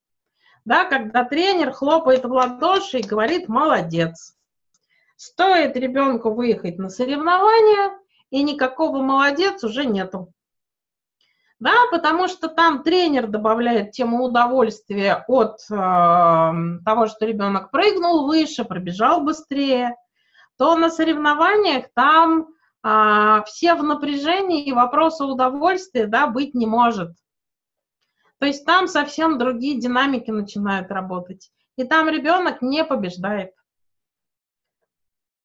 Да, 0.66 0.84
когда 0.84 1.24
тренер 1.24 1.70
хлопает 1.70 2.24
в 2.24 2.32
ладоши 2.32 2.98
и 2.98 3.06
говорит 3.06 3.48
«молодец». 3.48 4.36
Стоит 5.16 5.76
ребенку 5.76 6.34
выехать 6.34 6.76
на 6.76 6.90
соревнования, 6.90 7.96
и 8.30 8.42
никакого 8.42 9.00
молодец 9.00 9.62
уже 9.62 9.86
нету. 9.86 10.32
Да, 11.60 11.72
потому 11.92 12.26
что 12.26 12.48
там 12.48 12.82
тренер 12.82 13.28
добавляет 13.28 13.92
тему 13.92 14.24
удовольствия 14.24 15.24
от 15.28 15.60
э, 15.70 15.74
того, 16.84 17.06
что 17.06 17.24
ребенок 17.24 17.70
прыгнул 17.70 18.26
выше, 18.26 18.64
пробежал 18.64 19.20
быстрее, 19.20 19.94
то 20.58 20.76
на 20.76 20.90
соревнованиях 20.90 21.86
там 21.94 22.48
э, 22.82 23.42
все 23.46 23.74
в 23.74 23.84
напряжении 23.84 24.64
и 24.64 24.72
вопроса 24.72 25.24
удовольствия 25.26 26.08
да, 26.08 26.26
быть 26.26 26.54
не 26.54 26.66
может. 26.66 27.12
То 28.38 28.46
есть 28.46 28.64
там 28.64 28.86
совсем 28.86 29.38
другие 29.38 29.80
динамики 29.80 30.30
начинают 30.30 30.90
работать. 30.90 31.50
И 31.76 31.84
там 31.84 32.08
ребенок 32.08 32.62
не 32.62 32.84
побеждает. 32.84 33.52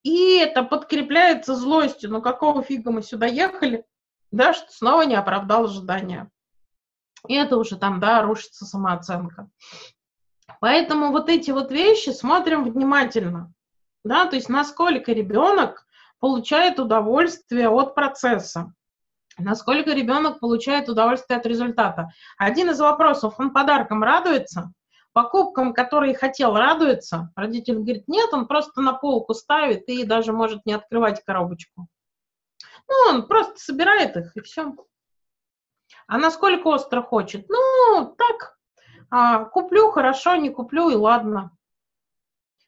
И 0.03 0.37
это 0.37 0.63
подкрепляется 0.63 1.55
злостью. 1.55 2.09
Ну 2.09 2.21
какого 2.21 2.63
фига 2.63 2.91
мы 2.91 3.01
сюда 3.01 3.27
ехали? 3.27 3.85
Да, 4.31 4.53
что 4.53 4.71
снова 4.71 5.03
не 5.03 5.15
оправдал 5.15 5.65
ожидания. 5.65 6.29
И 7.27 7.35
это 7.35 7.57
уже 7.57 7.77
там, 7.77 7.99
да, 7.99 8.23
рушится 8.23 8.65
самооценка. 8.65 9.49
Поэтому 10.59 11.11
вот 11.11 11.29
эти 11.29 11.51
вот 11.51 11.71
вещи 11.71 12.09
смотрим 12.09 12.63
внимательно. 12.63 13.53
Да, 14.03 14.25
то 14.25 14.35
есть 14.35 14.49
насколько 14.49 15.11
ребенок 15.11 15.85
получает 16.19 16.79
удовольствие 16.79 17.69
от 17.69 17.93
процесса, 17.93 18.73
насколько 19.37 19.91
ребенок 19.91 20.39
получает 20.39 20.89
удовольствие 20.89 21.39
от 21.39 21.45
результата. 21.45 22.09
Один 22.37 22.69
из 22.69 22.79
вопросов, 22.79 23.35
он 23.37 23.51
подарком 23.51 24.03
радуется, 24.03 24.71
покупкам, 25.13 25.73
которые 25.73 26.15
хотел, 26.15 26.55
радуется. 26.55 27.31
Родитель 27.35 27.75
говорит, 27.75 28.07
нет, 28.07 28.33
он 28.33 28.47
просто 28.47 28.81
на 28.81 28.93
полку 28.93 29.33
ставит 29.33 29.87
и 29.89 30.05
даже 30.05 30.33
может 30.33 30.65
не 30.65 30.73
открывать 30.73 31.23
коробочку. 31.23 31.87
Ну, 32.87 32.95
он 33.09 33.27
просто 33.27 33.57
собирает 33.57 34.15
их, 34.17 34.35
и 34.35 34.41
все. 34.41 34.73
А 36.07 36.17
насколько 36.17 36.67
остро 36.67 37.01
хочет? 37.01 37.47
Ну, 37.49 38.15
так, 38.17 38.57
а, 39.09 39.45
куплю, 39.45 39.91
хорошо, 39.91 40.35
не 40.35 40.49
куплю, 40.49 40.89
и 40.89 40.95
ладно. 40.95 41.51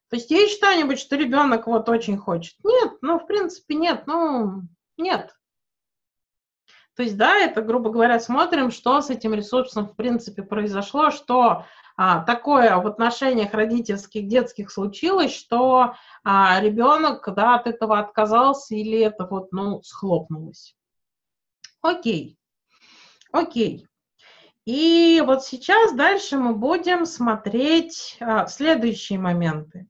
То 0.09 0.17
есть 0.17 0.29
есть 0.29 0.57
что-нибудь, 0.57 0.99
что 0.99 1.15
ребенок 1.15 1.67
вот 1.67 1.89
очень 1.89 2.17
хочет? 2.17 2.55
Нет, 2.63 2.93
ну, 3.01 3.19
в 3.19 3.25
принципе, 3.25 3.75
нет, 3.75 4.03
ну, 4.05 4.61
нет. 4.97 5.33
То 6.95 7.01
есть, 7.03 7.17
да, 7.17 7.37
это, 7.37 7.61
грубо 7.61 7.89
говоря, 7.89 8.19
смотрим, 8.19 8.69
что 8.69 9.01
с 9.01 9.09
этим 9.09 9.33
ресурсом, 9.33 9.87
в 9.87 9.95
принципе, 9.95 10.43
произошло, 10.43 11.09
что 11.09 11.65
а, 11.97 12.23
такое 12.23 12.75
в 12.77 12.85
отношениях 12.85 13.53
родительских, 13.53 14.27
детских 14.27 14.71
случилось, 14.71 15.33
что 15.33 15.95
а, 16.23 16.59
ребенок 16.61 17.27
да, 17.35 17.55
от 17.55 17.67
этого 17.67 17.99
отказался 17.99 18.75
или 18.75 18.99
это 18.99 19.25
вот, 19.25 19.51
ну, 19.51 19.81
схлопнулось. 19.81 20.75
Окей, 21.81 22.37
окей. 23.31 23.87
И 24.65 25.21
вот 25.25 25.43
сейчас 25.43 25.93
дальше 25.93 26.37
мы 26.37 26.53
будем 26.53 27.05
смотреть 27.05 28.17
а, 28.19 28.45
следующие 28.45 29.17
моменты. 29.17 29.87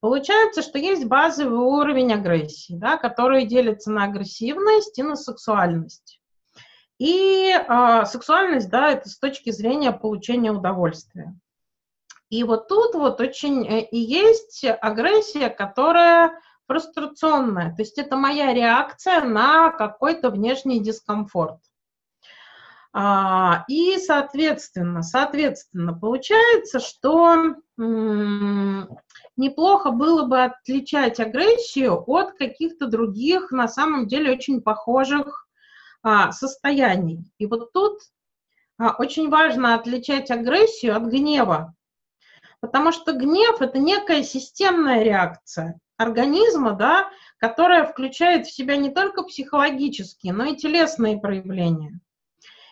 Получается, 0.00 0.62
что 0.62 0.78
есть 0.78 1.04
базовый 1.06 1.58
уровень 1.58 2.12
агрессии, 2.12 2.74
да, 2.74 2.96
который 2.96 3.46
делится 3.46 3.90
на 3.90 4.04
агрессивность 4.04 4.96
и 4.98 5.02
на 5.02 5.16
сексуальность. 5.16 6.17
И 6.98 7.52
э, 7.52 8.04
сексуальность, 8.06 8.68
да, 8.70 8.90
это 8.90 9.08
с 9.08 9.18
точки 9.18 9.50
зрения 9.50 9.92
получения 9.92 10.50
удовольствия. 10.50 11.34
И 12.28 12.42
вот 12.42 12.68
тут 12.68 12.94
вот 12.94 13.20
очень 13.20 13.66
э, 13.66 13.82
и 13.82 13.98
есть 13.98 14.64
агрессия, 14.64 15.48
которая 15.48 16.40
фрустрационная. 16.66 17.74
То 17.74 17.82
есть 17.82 17.98
это 17.98 18.16
моя 18.16 18.52
реакция 18.52 19.22
на 19.22 19.70
какой-то 19.70 20.30
внешний 20.30 20.80
дискомфорт. 20.80 21.60
А, 22.92 23.64
и, 23.68 23.96
соответственно, 23.98 25.02
соответственно, 25.02 25.92
получается, 25.92 26.80
что 26.80 27.54
неплохо 29.36 29.90
было 29.90 30.24
бы 30.24 30.42
отличать 30.42 31.20
агрессию 31.20 32.02
от 32.06 32.32
каких-то 32.32 32.88
других, 32.88 33.52
на 33.52 33.68
самом 33.68 34.06
деле, 34.08 34.32
очень 34.32 34.60
похожих 34.60 35.47
а, 36.02 36.32
состояний. 36.32 37.24
И 37.38 37.46
вот 37.46 37.72
тут 37.72 38.00
а, 38.78 38.94
очень 38.98 39.28
важно 39.28 39.74
отличать 39.74 40.30
агрессию 40.30 40.96
от 40.96 41.04
гнева, 41.04 41.74
потому 42.60 42.92
что 42.92 43.12
гнев– 43.12 43.60
это 43.60 43.78
некая 43.78 44.22
системная 44.22 45.02
реакция 45.02 45.78
организма, 45.96 46.72
да, 46.72 47.10
которая 47.38 47.84
включает 47.84 48.46
в 48.46 48.52
себя 48.52 48.76
не 48.76 48.90
только 48.90 49.24
психологические, 49.24 50.32
но 50.32 50.44
и 50.44 50.56
телесные 50.56 51.18
проявления. 51.18 52.00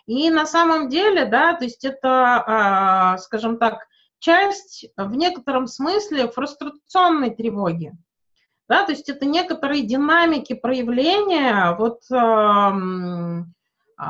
И 0.06 0.30
на 0.30 0.46
самом 0.46 0.88
деле, 0.88 1.26
да, 1.26 1.54
то 1.54 1.64
есть 1.64 1.84
это, 1.84 2.44
а, 2.46 3.18
скажем 3.18 3.58
так, 3.58 3.88
часть 4.20 4.86
в 4.96 5.16
некотором 5.16 5.66
смысле 5.66 6.28
фрустрационной 6.28 7.34
тревоги. 7.34 7.92
Да, 8.68 8.84
то 8.84 8.92
есть 8.92 9.08
это 9.08 9.26
некоторые 9.26 9.82
динамики 9.82 10.54
проявления 10.54 11.76
вот, 11.76 12.00
э, 12.10 12.16
э, 14.02 14.06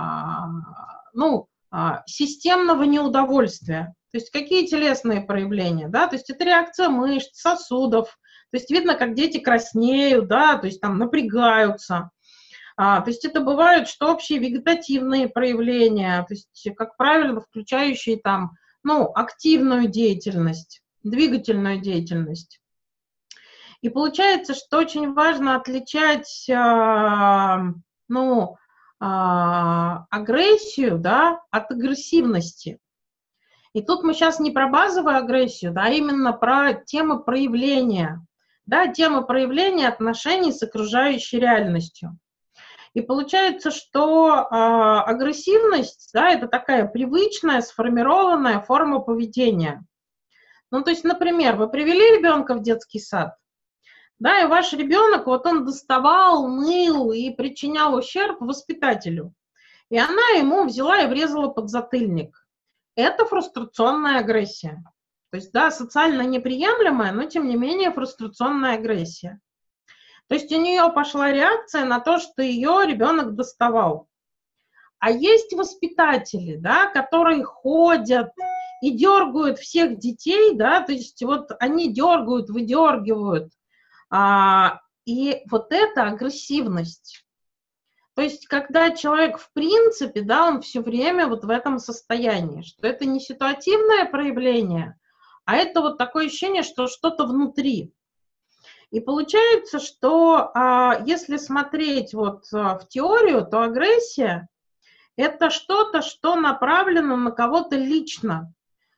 ну, 1.12 1.48
э, 1.72 1.76
системного 2.06 2.84
неудовольствия. 2.84 3.94
То 4.12 4.18
есть 4.18 4.30
какие 4.30 4.66
телесные 4.66 5.20
проявления, 5.20 5.88
да, 5.88 6.06
то 6.06 6.16
есть 6.16 6.30
это 6.30 6.44
реакция 6.44 6.88
мышц, 6.88 7.38
сосудов, 7.38 8.16
то 8.50 8.56
есть 8.56 8.70
видно, 8.70 8.94
как 8.94 9.14
дети 9.14 9.38
краснеют, 9.38 10.28
да, 10.28 10.56
то 10.56 10.66
есть 10.66 10.80
там 10.80 10.98
напрягаются. 10.98 12.10
А, 12.78 13.00
то 13.00 13.10
есть 13.10 13.24
это 13.24 13.40
бывают, 13.40 13.88
что 13.88 14.12
общие 14.12 14.38
вегетативные 14.38 15.28
проявления, 15.28 16.24
то 16.28 16.34
есть, 16.34 16.68
как 16.76 16.96
правило, 16.96 17.40
включающие 17.40 18.18
там, 18.18 18.52
ну, 18.82 19.10
активную 19.14 19.88
деятельность, 19.88 20.82
двигательную 21.02 21.80
деятельность. 21.80 22.60
И 23.86 23.88
получается, 23.88 24.52
что 24.52 24.78
очень 24.78 25.12
важно 25.12 25.54
отличать, 25.54 26.48
э, 26.48 27.72
ну, 28.08 28.56
э, 29.00 29.04
агрессию, 30.10 30.98
да, 30.98 31.40
от 31.52 31.70
агрессивности. 31.70 32.80
И 33.74 33.82
тут 33.82 34.02
мы 34.02 34.12
сейчас 34.12 34.40
не 34.40 34.50
про 34.50 34.66
базовую 34.66 35.16
агрессию, 35.16 35.72
да, 35.72 35.84
а 35.84 35.90
именно 35.90 36.32
про 36.32 36.74
темы 36.74 37.22
проявления, 37.22 38.26
да, 38.66 38.88
темы 38.88 39.24
проявления 39.24 39.86
отношений 39.86 40.50
с 40.50 40.64
окружающей 40.64 41.38
реальностью. 41.38 42.18
И 42.94 43.02
получается, 43.02 43.70
что 43.70 44.48
э, 44.50 44.56
агрессивность, 45.06 46.10
да, 46.12 46.30
это 46.30 46.48
такая 46.48 46.88
привычная, 46.88 47.60
сформированная 47.60 48.58
форма 48.58 48.98
поведения. 48.98 49.84
Ну, 50.72 50.82
то 50.82 50.90
есть, 50.90 51.04
например, 51.04 51.54
вы 51.54 51.68
привели 51.68 52.18
ребенка 52.18 52.54
в 52.54 52.62
детский 52.62 52.98
сад, 52.98 53.36
да, 54.18 54.40
и 54.40 54.46
ваш 54.46 54.72
ребенок, 54.72 55.26
вот 55.26 55.46
он 55.46 55.64
доставал, 55.64 56.48
ныл 56.48 57.12
и 57.12 57.30
причинял 57.30 57.94
ущерб 57.94 58.40
воспитателю. 58.40 59.34
И 59.90 59.98
она 59.98 60.28
ему 60.36 60.64
взяла 60.64 61.02
и 61.02 61.06
врезала 61.06 61.48
под 61.48 61.68
затыльник. 61.68 62.46
Это 62.96 63.26
фрустрационная 63.26 64.20
агрессия. 64.20 64.82
То 65.30 65.36
есть, 65.36 65.52
да, 65.52 65.70
социально 65.70 66.22
неприемлемая, 66.22 67.12
но 67.12 67.24
тем 67.24 67.46
не 67.46 67.56
менее 67.56 67.92
фрустрационная 67.92 68.74
агрессия. 68.74 69.40
То 70.28 70.34
есть 70.34 70.50
у 70.50 70.60
нее 70.60 70.90
пошла 70.92 71.30
реакция 71.30 71.84
на 71.84 72.00
то, 72.00 72.18
что 72.18 72.42
ее 72.42 72.84
ребенок 72.86 73.34
доставал. 73.34 74.08
А 74.98 75.10
есть 75.10 75.52
воспитатели, 75.52 76.56
да, 76.56 76.86
которые 76.86 77.44
ходят 77.44 78.30
и 78.80 78.90
дергают 78.90 79.58
всех 79.58 79.98
детей, 79.98 80.54
да, 80.54 80.80
то 80.80 80.92
есть 80.92 81.22
вот 81.22 81.50
они 81.60 81.92
дергают, 81.92 82.48
выдергивают, 82.48 83.52
и 84.12 85.42
вот 85.50 85.72
это 85.72 86.02
агрессивность. 86.04 87.24
То 88.14 88.22
есть, 88.22 88.46
когда 88.46 88.90
человек, 88.92 89.38
в 89.38 89.52
принципе, 89.52 90.22
да, 90.22 90.48
он 90.48 90.62
все 90.62 90.80
время 90.80 91.26
вот 91.26 91.44
в 91.44 91.50
этом 91.50 91.78
состоянии, 91.78 92.62
что 92.62 92.86
это 92.86 93.04
не 93.04 93.20
ситуативное 93.20 94.06
проявление, 94.06 94.98
а 95.44 95.56
это 95.56 95.82
вот 95.82 95.98
такое 95.98 96.26
ощущение, 96.26 96.62
что 96.62 96.88
что-то 96.88 97.26
внутри. 97.26 97.92
И 98.90 99.00
получается, 99.00 99.78
что 99.80 100.50
а, 100.54 101.02
если 101.04 101.36
смотреть 101.36 102.14
вот 102.14 102.44
а, 102.54 102.78
в 102.78 102.88
теорию, 102.88 103.46
то 103.46 103.62
агрессия 103.62 104.48
это 105.16 105.50
что-то, 105.50 106.02
что 106.02 106.36
направлено 106.36 107.16
на 107.16 107.32
кого-то 107.32 107.76
лично. 107.76 108.52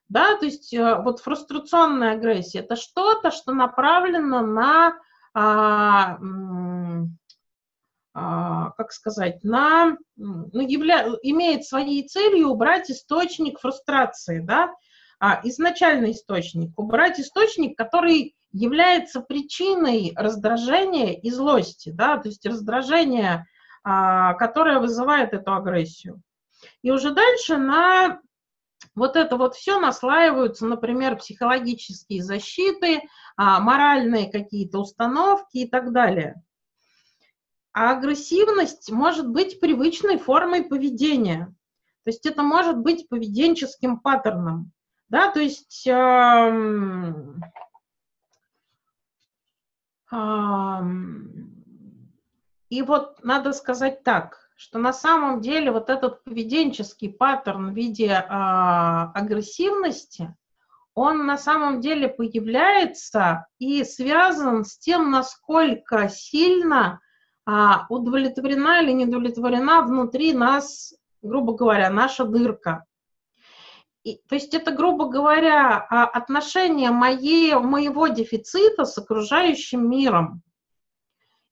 Да, 0.09 0.37
то 0.37 0.47
есть 0.47 0.75
а, 0.75 1.01
вот 1.03 1.21
фрустрационная 1.21 2.13
агрессия 2.13 2.61
это 2.61 2.77
что-то, 2.77 3.31
что 3.31 3.53
направлено 3.53 4.41
на, 4.41 4.99
а, 5.35 6.19
а, 8.15 8.71
как 8.71 8.93
сказать, 8.93 9.45
на, 9.45 9.99
ну, 10.17 10.61
явля, 10.61 11.09
имеет 11.23 11.65
своей 11.65 12.09
целью 12.09 12.49
убрать 12.49 12.91
источник 12.91 13.61
фрустрации, 13.61 14.41
да, 14.41 14.73
а, 15.21 15.41
изначальный 15.45 16.13
источник, 16.13 16.79
убрать 16.79 17.21
источник, 17.21 17.77
который 17.77 18.35
является 18.53 19.21
причиной 19.21 20.13
раздражения 20.17 21.13
и 21.13 21.31
злости, 21.31 21.91
да, 21.91 22.17
то 22.17 22.29
есть 22.29 22.47
раздражение, 22.47 23.47
а, 23.85 24.35
которое 24.35 24.81
вызывает 24.81 25.35
эту 25.35 25.55
агрессию. 25.55 26.23
И 26.83 26.91
уже 26.91 27.13
дальше 27.13 27.57
на 27.57 28.21
вот 28.95 29.17
это 29.17 29.37
вот 29.37 29.55
все 29.55 29.79
наслаиваются, 29.79 30.67
например, 30.67 31.17
психологические 31.17 32.23
защиты, 32.23 33.03
а, 33.37 33.61
моральные 33.61 34.31
какие-то 34.31 34.81
установки 34.81 35.59
и 35.59 35.69
так 35.69 35.93
далее. 35.93 36.43
А 37.73 37.93
агрессивность 37.93 38.91
может 38.91 39.29
быть 39.29 39.61
привычной 39.61 40.19
формой 40.19 40.65
поведения. 40.65 41.55
То 42.05 42.11
есть 42.11 42.27
это 42.27 42.43
может 42.43 42.79
быть 42.79 43.09
поведенческим 43.09 44.01
паттерном. 44.01 44.73
Да, 45.09 45.31
то 45.31 45.41
есть 45.41 45.87
эм, 45.87 47.41
и 52.69 52.83
вот 52.83 53.23
надо 53.25 53.53
сказать 53.53 54.03
так, 54.03 54.48
что 54.59 54.81
на 54.81 54.93
самом 54.93 55.41
деле 55.41 55.71
вот 55.71 55.89
этот 55.89 56.25
поведенческий 56.25 57.13
паттерн 57.13 57.71
в 57.71 57.77
виде 57.77 58.13
а, 58.13 59.13
агрессивности, 59.15 60.35
он 60.95 61.27
на 61.27 61.39
самом 61.39 61.81
деле 61.81 62.09
появляется 62.09 63.47
и 63.61 63.85
связан 63.85 64.65
с 64.65 64.77
тем, 64.77 65.13
насколько 65.13 66.09
сильно 66.09 67.01
а, 67.47 67.87
удовлетворена 67.89 68.83
или 68.83 68.91
не 68.91 69.05
удовлетворена 69.05 69.83
внутри 69.83 70.33
нас, 70.33 70.93
грубо 71.23 71.53
говоря, 71.55 71.89
наша 71.89 72.25
дырка. 72.25 72.85
И, 74.03 74.17
то 74.29 74.35
есть 74.35 74.55
это, 74.55 74.73
грубо 74.73 75.07
говоря, 75.09 75.87
а, 75.89 76.05
отношение 76.05 76.91
моей, 76.91 77.55
моего 77.55 78.09
дефицита 78.09 78.87
с 78.87 78.99
окружающим 78.99 79.89
миром. 79.89 80.43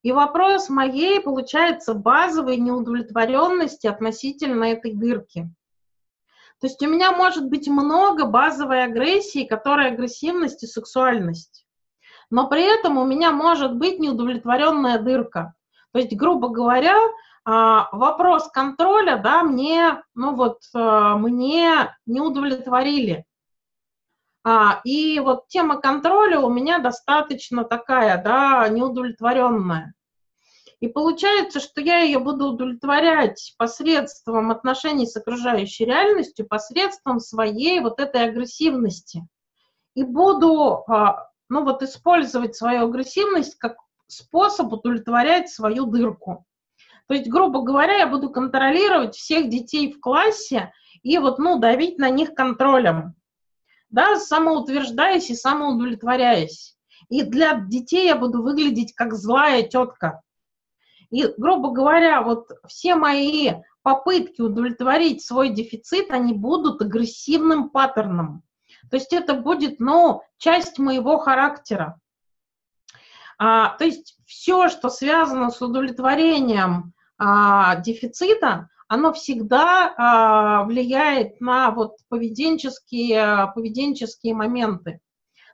И 0.06 0.12
вопрос 0.12 0.68
моей, 0.68 1.20
получается, 1.20 1.92
базовой 1.92 2.58
неудовлетворенности 2.58 3.88
относительно 3.88 4.62
этой 4.62 4.94
дырки. 4.94 5.50
То 6.60 6.68
есть 6.68 6.80
у 6.80 6.88
меня 6.88 7.10
может 7.10 7.48
быть 7.48 7.66
много 7.66 8.24
базовой 8.24 8.84
агрессии, 8.84 9.44
которая 9.44 9.90
агрессивность 9.90 10.62
и 10.62 10.68
сексуальность. 10.68 11.66
Но 12.30 12.46
при 12.46 12.62
этом 12.62 12.98
у 12.98 13.04
меня 13.04 13.32
может 13.32 13.74
быть 13.74 13.98
неудовлетворенная 13.98 15.00
дырка. 15.00 15.54
То 15.92 15.98
есть, 15.98 16.14
грубо 16.16 16.50
говоря, 16.50 16.94
а, 17.44 17.88
вопрос 17.90 18.48
контроля, 18.52 19.16
да, 19.16 19.42
мне, 19.42 20.04
ну 20.14 20.36
вот, 20.36 20.60
э, 20.72 21.14
мне 21.16 21.96
не 22.06 22.20
удовлетворили. 22.20 23.24
А, 24.44 24.80
и 24.84 25.18
вот 25.18 25.48
тема 25.48 25.80
контроля 25.80 26.38
у 26.38 26.48
меня 26.48 26.78
достаточно 26.78 27.64
такая, 27.64 28.22
да, 28.22 28.68
неудовлетворенная. 28.68 29.95
И 30.80 30.88
получается, 30.88 31.58
что 31.58 31.80
я 31.80 32.00
ее 32.00 32.18
буду 32.18 32.48
удовлетворять 32.48 33.54
посредством 33.56 34.50
отношений 34.50 35.06
с 35.06 35.16
окружающей 35.16 35.86
реальностью, 35.86 36.46
посредством 36.46 37.18
своей 37.18 37.80
вот 37.80 37.98
этой 37.98 38.24
агрессивности. 38.24 39.26
И 39.94 40.02
буду, 40.02 40.84
а, 40.86 41.30
ну 41.48 41.64
вот, 41.64 41.82
использовать 41.82 42.56
свою 42.56 42.88
агрессивность 42.88 43.56
как 43.56 43.76
способ 44.06 44.72
удовлетворять 44.72 45.48
свою 45.48 45.86
дырку. 45.86 46.44
То 47.08 47.14
есть, 47.14 47.28
грубо 47.28 47.62
говоря, 47.62 47.94
я 47.98 48.06
буду 48.06 48.30
контролировать 48.30 49.14
всех 49.14 49.48
детей 49.48 49.92
в 49.92 50.00
классе 50.00 50.72
и 51.02 51.18
вот, 51.18 51.38
ну, 51.38 51.58
давить 51.58 51.98
на 51.98 52.10
них 52.10 52.34
контролем, 52.34 53.14
да, 53.90 54.18
самоутверждаясь 54.18 55.30
и 55.30 55.34
самоудовлетворяясь. 55.34 56.76
И 57.08 57.22
для 57.22 57.60
детей 57.60 58.06
я 58.06 58.16
буду 58.16 58.42
выглядеть 58.42 58.94
как 58.94 59.14
злая 59.14 59.62
тетка. 59.62 60.22
И, 61.10 61.26
грубо 61.36 61.70
говоря, 61.70 62.22
вот 62.22 62.50
все 62.66 62.94
мои 62.94 63.52
попытки 63.82 64.40
удовлетворить 64.40 65.24
свой 65.24 65.50
дефицит, 65.50 66.10
они 66.10 66.32
будут 66.32 66.82
агрессивным 66.82 67.70
паттерном. 67.70 68.42
То 68.90 68.96
есть 68.96 69.12
это 69.12 69.34
будет, 69.34 69.80
ну, 69.80 70.22
часть 70.38 70.78
моего 70.78 71.18
характера. 71.18 72.00
А, 73.38 73.76
то 73.76 73.84
есть 73.84 74.18
все, 74.26 74.68
что 74.68 74.88
связано 74.88 75.50
с 75.50 75.60
удовлетворением 75.60 76.94
а, 77.18 77.76
дефицита, 77.76 78.68
оно 78.88 79.12
всегда 79.12 79.94
а, 79.96 80.64
влияет 80.64 81.40
на 81.40 81.70
вот 81.70 81.96
поведенческие, 82.08 83.52
поведенческие 83.54 84.34
моменты. 84.34 85.00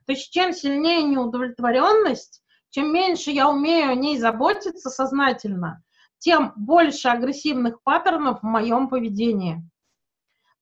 То 0.06 0.12
есть 0.12 0.32
чем 0.32 0.52
сильнее 0.52 1.02
неудовлетворенность, 1.02 2.41
чем 2.72 2.90
меньше 2.92 3.30
я 3.30 3.50
умею 3.50 3.90
о 3.90 3.94
ней 3.94 4.18
заботиться 4.18 4.88
сознательно, 4.88 5.84
тем 6.18 6.54
больше 6.56 7.08
агрессивных 7.08 7.82
паттернов 7.82 8.40
в 8.40 8.46
моем 8.46 8.88
поведении. 8.88 9.62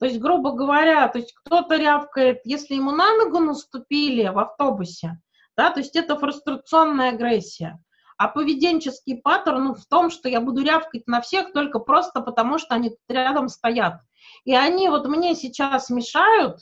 То 0.00 0.06
есть, 0.06 0.18
грубо 0.18 0.52
говоря, 0.52 1.06
то 1.08 1.18
есть 1.18 1.32
кто-то 1.34 1.76
рявкает, 1.76 2.40
если 2.44 2.74
ему 2.74 2.90
на 2.90 3.14
ногу 3.14 3.38
наступили 3.38 4.26
в 4.28 4.38
автобусе, 4.38 5.20
да, 5.56 5.70
то 5.70 5.78
есть 5.80 5.94
это 5.94 6.18
фрустрационная 6.18 7.11
агрессия. 7.11 7.78
А 8.16 8.28
поведенческий 8.28 9.20
паттерн 9.20 9.64
ну, 9.64 9.74
в 9.74 9.86
том, 9.86 10.11
что 10.11 10.28
я 10.28 10.40
буду 10.40 10.62
рявкать 10.62 11.06
на 11.06 11.20
всех 11.20 11.52
только 11.52 11.78
просто 11.78 12.22
потому, 12.22 12.58
что 12.58 12.74
они 12.74 12.90
тут 12.90 12.98
рядом 13.08 13.48
стоят. 13.48 14.00
И 14.44 14.54
они 14.54 14.88
вот 14.88 15.06
мне 15.06 15.34
сейчас 15.34 15.90
мешают, 15.90 16.58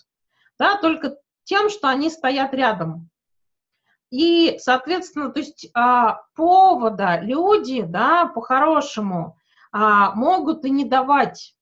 да, 0.59 0.77
только 0.77 1.17
тем, 1.45 1.71
что 1.71 1.89
они 1.89 2.11
стоят 2.11 2.53
рядом. 2.53 3.09
И, 4.11 4.57
соответственно, 4.59 5.31
то 5.31 5.41
есть 5.41 5.69
а, 5.75 6.23
повода 6.35 7.21
люди, 7.21 7.83
да, 7.83 8.27
по-хорошему, 8.27 9.37
а, 9.71 10.15
могут 10.15 10.65
и 10.65 10.71
не 10.71 10.85
давать. 10.85 11.55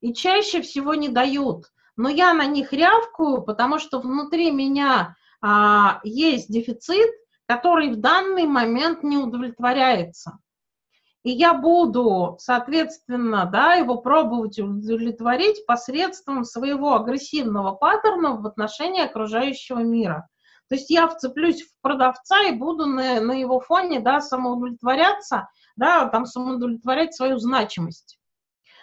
И 0.00 0.12
чаще 0.12 0.62
всего 0.62 0.94
не 0.94 1.08
дают. 1.08 1.66
Но 1.96 2.08
я 2.08 2.34
на 2.34 2.46
них 2.46 2.72
рявкую, 2.72 3.42
потому 3.42 3.78
что 3.78 4.00
внутри 4.00 4.50
меня 4.50 5.16
а, 5.40 6.00
есть 6.02 6.50
дефицит, 6.50 7.10
который 7.46 7.90
в 7.90 7.96
данный 7.96 8.46
момент 8.46 9.02
не 9.02 9.16
удовлетворяется. 9.16 10.38
И 11.22 11.30
я 11.30 11.52
буду, 11.52 12.36
соответственно, 12.40 13.44
да, 13.44 13.74
его 13.74 13.98
пробовать 13.98 14.58
удовлетворить 14.58 15.66
посредством 15.66 16.44
своего 16.44 16.94
агрессивного 16.94 17.72
паттерна 17.72 18.36
в 18.36 18.46
отношении 18.46 19.04
окружающего 19.04 19.80
мира. 19.80 20.28
То 20.70 20.76
есть 20.76 20.88
я 20.88 21.08
вцеплюсь 21.08 21.62
в 21.62 21.80
продавца 21.82 22.42
и 22.42 22.52
буду 22.52 22.86
на, 22.86 23.20
на 23.20 23.32
его 23.32 23.58
фоне 23.58 23.98
да, 23.98 24.20
самоудовлетворяться, 24.20 25.48
да, 25.74 26.06
там 26.06 26.26
самоудовлетворять 26.26 27.12
свою 27.12 27.38
значимость. 27.38 28.20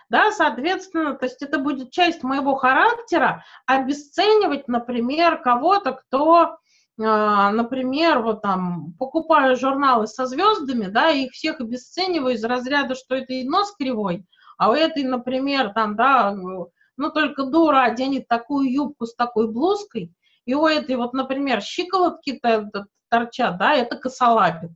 Да, 0.09 0.31
соответственно, 0.31 1.13
то 1.13 1.25
есть 1.25 1.41
это 1.41 1.59
будет 1.59 1.91
часть 1.91 2.23
моего 2.23 2.55
характера 2.55 3.45
обесценивать, 3.65 4.67
например, 4.67 5.41
кого-то, 5.41 5.93
кто 5.93 6.57
а, 6.99 7.51
например, 7.51 8.21
вот 8.21 8.41
там 8.41 8.93
покупаю 8.99 9.55
журналы 9.55 10.07
со 10.07 10.25
звездами, 10.25 10.87
да, 10.87 11.09
и 11.09 11.25
их 11.25 11.31
всех 11.31 11.61
обесцениваю 11.61 12.35
из 12.35 12.43
разряда, 12.43 12.95
что 12.95 13.15
это 13.15 13.31
и 13.31 13.47
нос 13.47 13.73
кривой, 13.77 14.25
а 14.57 14.71
у 14.71 14.73
этой, 14.73 15.03
например, 15.03 15.71
там, 15.73 15.95
да, 15.95 16.33
ну 16.33 17.11
только 17.13 17.43
дура 17.43 17.83
оденет 17.83 18.27
такую 18.27 18.71
юбку 18.71 19.05
с 19.05 19.15
такой 19.15 19.49
блузкой, 19.49 20.11
и 20.47 20.55
у 20.55 20.65
этой 20.65 20.95
вот, 20.95 21.13
например, 21.13 21.61
щиколотки 21.61 22.39
-то 22.43 22.85
торчат, 23.09 23.57
да, 23.57 23.73
это 23.73 23.97
косолапит. 23.97 24.71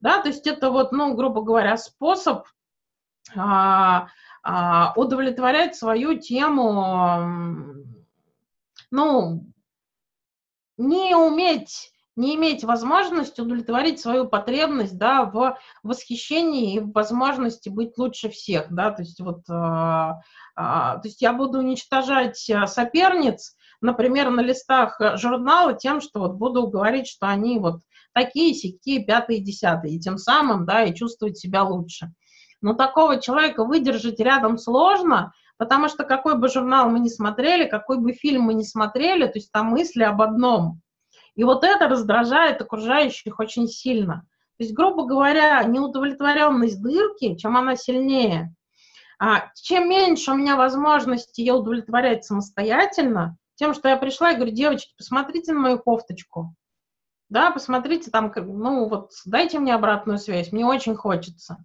Да, 0.00 0.20
то 0.20 0.28
есть 0.28 0.46
это 0.46 0.70
вот, 0.70 0.92
ну, 0.92 1.14
грубо 1.14 1.42
говоря, 1.42 1.76
способ 1.76 2.46
а, 3.36 4.08
а, 4.42 4.92
удовлетворять 4.96 5.76
свою 5.76 6.18
тему, 6.18 7.84
ну, 8.90 9.44
не 10.78 11.14
уметь 11.14 11.92
не 12.16 12.34
иметь 12.34 12.64
возможность 12.64 13.38
удовлетворить 13.38 14.00
свою 14.00 14.26
потребность, 14.26 14.96
да, 14.96 15.24
в 15.26 15.58
восхищении 15.82 16.76
и 16.76 16.80
в 16.80 16.92
возможности 16.92 17.68
быть 17.68 17.98
лучше 17.98 18.30
всех, 18.30 18.72
да, 18.72 18.90
то 18.90 19.02
есть 19.02 19.20
вот, 19.20 19.40
э, 19.50 19.52
э, 19.52 20.12
то 20.56 21.00
есть 21.04 21.20
я 21.20 21.34
буду 21.34 21.58
уничтожать 21.58 22.48
э, 22.48 22.66
соперниц, 22.66 23.54
например, 23.80 24.30
на 24.30 24.40
листах 24.40 25.00
журнала 25.16 25.74
тем, 25.74 26.00
что 26.00 26.20
вот 26.20 26.34
буду 26.34 26.66
говорить, 26.66 27.08
что 27.08 27.26
они 27.28 27.58
вот 27.58 27.80
такие, 28.12 28.54
сякие, 28.54 29.04
пятые, 29.04 29.40
десятые, 29.40 29.96
и 29.96 30.00
тем 30.00 30.18
самым, 30.18 30.64
да, 30.64 30.84
и 30.84 30.94
чувствовать 30.94 31.38
себя 31.38 31.62
лучше. 31.62 32.12
Но 32.62 32.74
такого 32.74 33.20
человека 33.20 33.64
выдержать 33.64 34.18
рядом 34.20 34.58
сложно, 34.58 35.32
потому 35.58 35.88
что 35.88 36.04
какой 36.04 36.38
бы 36.38 36.48
журнал 36.48 36.88
мы 36.88 37.00
ни 37.00 37.08
смотрели, 37.08 37.68
какой 37.68 37.98
бы 37.98 38.12
фильм 38.12 38.42
мы 38.42 38.54
ни 38.54 38.62
смотрели, 38.62 39.26
то 39.26 39.38
есть 39.38 39.52
там 39.52 39.66
мысли 39.66 40.02
об 40.02 40.22
одном. 40.22 40.80
И 41.34 41.44
вот 41.44 41.64
это 41.64 41.88
раздражает 41.88 42.60
окружающих 42.60 43.38
очень 43.38 43.68
сильно. 43.68 44.26
То 44.56 44.64
есть, 44.64 44.74
грубо 44.74 45.04
говоря, 45.04 45.62
неудовлетворенность 45.64 46.82
дырки, 46.82 47.36
чем 47.36 47.58
она 47.58 47.76
сильнее, 47.76 48.54
а, 49.18 49.50
чем 49.54 49.88
меньше 49.88 50.32
у 50.32 50.34
меня 50.34 50.56
возможности 50.56 51.40
ее 51.40 51.54
удовлетворять 51.54 52.24
самостоятельно, 52.24 53.36
тем, 53.56 53.74
что 53.74 53.88
я 53.88 53.96
пришла 53.96 54.32
и 54.32 54.36
говорю, 54.36 54.52
девочки, 54.52 54.94
посмотрите 54.96 55.52
на 55.52 55.60
мою 55.60 55.78
кофточку. 55.78 56.54
Да, 57.28 57.50
посмотрите 57.50 58.10
там, 58.10 58.32
ну 58.36 58.88
вот, 58.88 59.10
дайте 59.24 59.58
мне 59.58 59.74
обратную 59.74 60.18
связь, 60.18 60.52
мне 60.52 60.64
очень 60.64 60.94
хочется. 60.94 61.64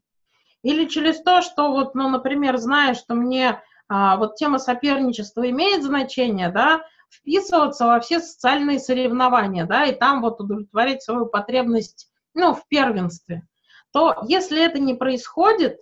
Или 0.64 0.86
через 0.88 1.22
то, 1.22 1.42
что 1.42 1.72
вот, 1.72 1.94
ну, 1.94 2.10
например, 2.10 2.58
зная, 2.58 2.96
что 2.96 3.14
мне 3.14 3.62
а, 3.88 4.18
вот 4.18 4.36
тема 4.36 4.58
соперничества 4.58 5.48
имеет 5.50 5.84
значение, 5.84 6.50
да, 6.50 6.84
вписываться 7.10 7.86
во 7.86 8.00
все 8.00 8.20
социальные 8.20 8.80
соревнования, 8.80 9.66
да, 9.66 9.86
и 9.86 9.94
там 9.94 10.22
вот 10.22 10.39
удовлетворить 10.39 11.04
свою 11.04 11.26
потребность, 11.26 12.10
ну, 12.34 12.54
в 12.54 12.68
первенстве, 12.68 13.48
то 13.92 14.24
если 14.28 14.64
это 14.64 14.80
не 14.80 14.94
происходит, 14.94 15.78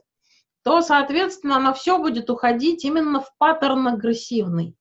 то, 0.64 0.82
соответственно, 0.82 1.58
оно 1.58 1.74
все 1.74 1.98
будет 2.00 2.30
уходить 2.30 2.84
именно 2.84 3.22
в 3.22 3.32
паттерн 3.38 3.88
агрессивный. 3.88 4.76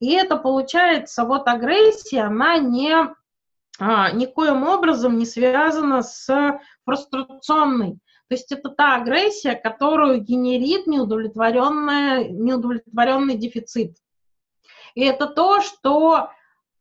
И 0.00 0.12
это 0.12 0.36
получается, 0.36 1.24
вот 1.24 1.48
агрессия, 1.48 2.22
она 2.22 2.58
не, 2.58 2.94
а, 3.78 4.10
никоим 4.12 4.62
образом 4.64 5.18
не 5.18 5.26
связана 5.26 6.02
с 6.02 6.60
фрустрационной. 6.84 7.98
То 8.28 8.34
есть 8.34 8.52
это 8.52 8.68
та 8.68 8.96
агрессия, 8.96 9.54
которую 9.54 10.20
генерит 10.20 10.86
неудовлетворенный, 10.86 12.28
неудовлетворенный 12.28 13.36
дефицит. 13.36 13.96
И 14.94 15.02
это 15.02 15.26
то, 15.26 15.62
что 15.62 16.30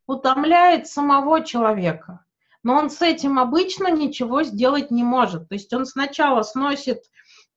утомляет 0.07 0.88
самого 0.88 1.43
человека. 1.43 2.26
Но 2.63 2.76
он 2.76 2.89
с 2.89 3.01
этим 3.01 3.39
обычно 3.39 3.89
ничего 3.89 4.43
сделать 4.43 4.91
не 4.91 5.03
может. 5.03 5.47
То 5.47 5.55
есть 5.55 5.72
он 5.74 5.86
сначала 5.86 6.41
сносит 6.41 7.03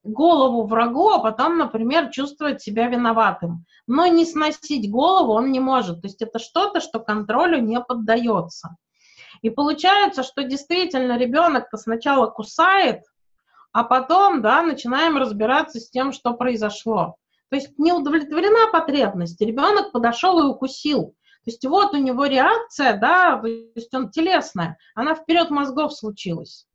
голову 0.03 0.65
врагу, 0.65 1.09
а 1.09 1.19
потом, 1.19 1.57
например, 1.57 2.09
чувствует 2.09 2.61
себя 2.61 2.87
виноватым. 2.87 3.65
Но 3.87 4.07
не 4.07 4.25
сносить 4.25 4.89
голову 4.89 5.33
он 5.33 5.51
не 5.51 5.59
может. 5.59 6.01
То 6.01 6.07
есть 6.07 6.21
это 6.21 6.39
что-то, 6.39 6.79
что 6.79 6.99
контролю 6.99 7.61
не 7.61 7.79
поддается. 7.79 8.75
И 9.41 9.49
получается, 9.49 10.23
что 10.23 10.43
действительно 10.43 11.17
ребенок-то 11.17 11.77
сначала 11.77 12.27
кусает, 12.27 13.03
а 13.73 13.83
потом, 13.83 14.41
да, 14.41 14.61
начинаем 14.61 15.17
разбираться 15.17 15.79
с 15.79 15.89
тем, 15.89 16.11
что 16.11 16.33
произошло. 16.33 17.15
То 17.49 17.55
есть 17.55 17.77
не 17.77 17.91
удовлетворена 17.91 18.71
потребность, 18.71 19.41
ребенок 19.41 19.91
подошел 19.91 20.39
и 20.39 20.49
укусил. 20.49 21.15
То 21.43 21.49
есть 21.49 21.65
вот 21.65 21.93
у 21.93 21.97
него 21.97 22.25
реакция, 22.25 22.97
да, 22.97 23.37
то 23.37 23.47
есть 23.47 23.93
он 23.93 24.11
телесная, 24.11 24.77
она 24.93 25.15
вперед 25.15 25.49
мозгов 25.49 25.93
случилась 25.93 26.67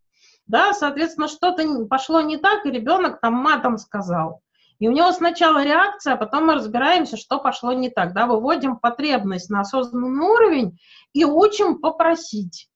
да, 0.47 0.73
соответственно, 0.73 1.29
что-то 1.29 1.87
пошло 1.87 2.21
не 2.21 2.37
так, 2.37 2.67
и 2.67 2.71
ребенок 2.71 3.21
там 3.21 3.35
матом 3.35 3.79
сказал. 3.79 4.43
И 4.79 4.89
у 4.89 4.93
него 4.93 5.11
сначала 5.13 5.65
реакция, 5.65 6.15
а 6.15 6.17
потом 6.17 6.47
мы 6.47 6.55
разбираемся, 6.55 7.17
что 7.17 7.39
пошло 7.39 7.73
не 7.73 7.89
так, 7.89 8.13
да, 8.13 8.27
выводим 8.27 8.77
потребность 8.77 9.49
на 9.49 9.61
осознанный 9.61 10.27
уровень 10.27 10.79
и 11.13 11.25
учим 11.25 11.81
попросить, 11.81 12.69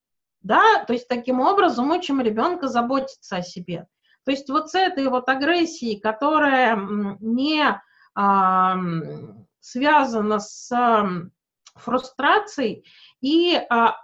да, 0.42 0.84
то 0.86 0.94
есть 0.94 1.08
таким 1.08 1.40
образом 1.40 1.90
учим 1.90 2.20
ребенка 2.20 2.68
заботиться 2.68 3.36
о 3.36 3.42
себе. 3.42 3.86
То 4.24 4.30
есть 4.30 4.48
вот 4.48 4.70
с 4.70 4.74
этой 4.74 5.08
вот 5.08 5.28
агрессией, 5.28 6.00
которая 6.00 6.76
не 7.20 7.80
а, 8.14 8.76
связана 9.60 10.38
с 10.38 10.72
а, 10.72 11.06
фрустрацией 11.74 12.86
и, 13.20 13.60
а, 13.68 13.96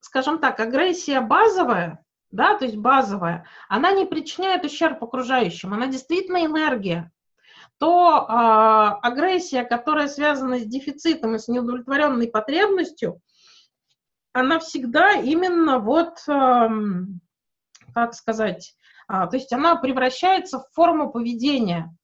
скажем 0.00 0.38
так, 0.38 0.58
агрессия 0.58 1.20
базовая, 1.20 2.04
да, 2.30 2.56
то 2.56 2.64
есть 2.64 2.76
базовая, 2.76 3.46
она 3.68 3.92
не 3.92 4.06
причиняет 4.06 4.64
ущерб 4.64 5.02
окружающим, 5.02 5.74
она 5.74 5.86
действительно 5.86 6.44
энергия, 6.44 7.10
то 7.78 8.26
э, 8.28 9.06
агрессия, 9.06 9.64
которая 9.64 10.06
связана 10.06 10.58
с 10.58 10.64
дефицитом 10.64 11.34
и 11.34 11.38
с 11.38 11.48
неудовлетворенной 11.48 12.28
потребностью, 12.28 13.20
она 14.32 14.58
всегда 14.60 15.14
именно 15.14 15.78
вот, 15.78 16.18
э, 16.28 16.68
как 17.94 18.14
сказать, 18.14 18.76
э, 19.08 19.12
то 19.12 19.30
есть 19.32 19.52
она 19.52 19.76
превращается 19.76 20.60
в 20.60 20.68
форму 20.72 21.10
поведения. 21.10 21.94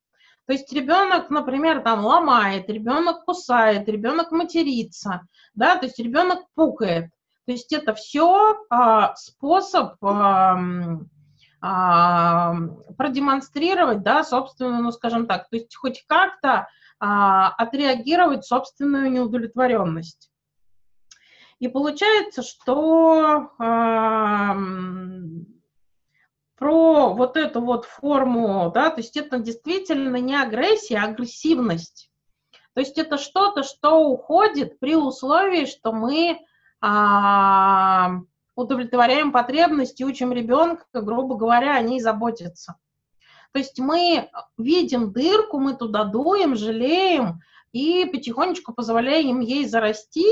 То 0.46 0.52
есть 0.52 0.72
ребенок, 0.72 1.28
например, 1.28 1.82
там 1.82 2.04
ломает, 2.04 2.70
ребенок 2.70 3.24
кусает, 3.24 3.88
ребенок 3.88 4.30
матерится, 4.30 5.22
да, 5.54 5.76
то 5.76 5.86
есть 5.86 5.98
ребенок 5.98 6.44
пукает. 6.54 7.10
То 7.46 7.52
есть 7.52 7.72
это 7.72 7.94
все 7.94 8.58
а, 8.70 9.14
способ 9.14 10.04
а, 10.04 10.58
а, 11.60 12.54
продемонстрировать, 12.98 14.02
да, 14.02 14.24
собственную, 14.24 14.82
ну, 14.82 14.90
скажем 14.90 15.26
так, 15.26 15.48
то 15.48 15.56
есть 15.56 15.74
хоть 15.76 16.04
как-то 16.06 16.68
а, 16.98 17.50
отреагировать 17.50 18.44
собственную 18.44 19.12
неудовлетворенность. 19.12 20.30
И 21.60 21.68
получается, 21.68 22.42
что 22.42 23.52
а, 23.58 24.56
про 26.56 27.14
вот 27.14 27.36
эту 27.36 27.60
вот 27.60 27.84
форму, 27.84 28.72
да, 28.74 28.90
то 28.90 29.00
есть 29.00 29.16
это 29.16 29.38
действительно 29.38 30.16
не 30.16 30.34
агрессия, 30.34 30.98
а 30.98 31.04
агрессивность. 31.04 32.10
То 32.74 32.80
есть 32.80 32.98
это 32.98 33.18
что-то, 33.18 33.62
что 33.62 34.08
уходит 34.08 34.78
при 34.80 34.96
условии, 34.96 35.64
что 35.64 35.92
мы 35.92 36.40
удовлетворяем 38.54 39.32
потребности, 39.32 40.02
учим 40.02 40.32
ребенка, 40.32 40.84
грубо 40.92 41.36
говоря, 41.36 41.74
о 41.76 41.82
ней 41.82 42.00
заботиться. 42.00 42.76
То 43.52 43.58
есть 43.58 43.78
мы 43.78 44.28
видим 44.58 45.12
дырку, 45.12 45.58
мы 45.58 45.74
туда 45.74 46.04
дуем, 46.04 46.56
жалеем 46.56 47.40
и 47.72 48.04
потихонечку 48.04 48.74
позволяем 48.74 49.40
ей 49.40 49.66
зарасти 49.66 50.26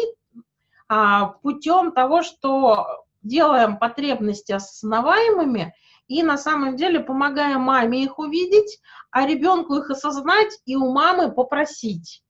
а, 0.88 1.28
путем 1.42 1.92
того, 1.92 2.22
что 2.22 3.05
делаем 3.22 3.78
потребности 3.78 4.53
осознаваемыми 4.53 5.74
и 6.07 6.22
на 6.22 6.36
самом 6.36 6.76
деле 6.76 7.01
помогаем 7.01 7.62
маме 7.62 8.05
их 8.05 8.18
увидеть, 8.18 8.81
а 9.10 9.27
ребенку 9.27 9.74
их 9.77 9.90
осознать 9.90 10.60
и 10.66 10.77
у 10.77 10.93
мамы 10.93 11.32
попросить. 11.32 12.23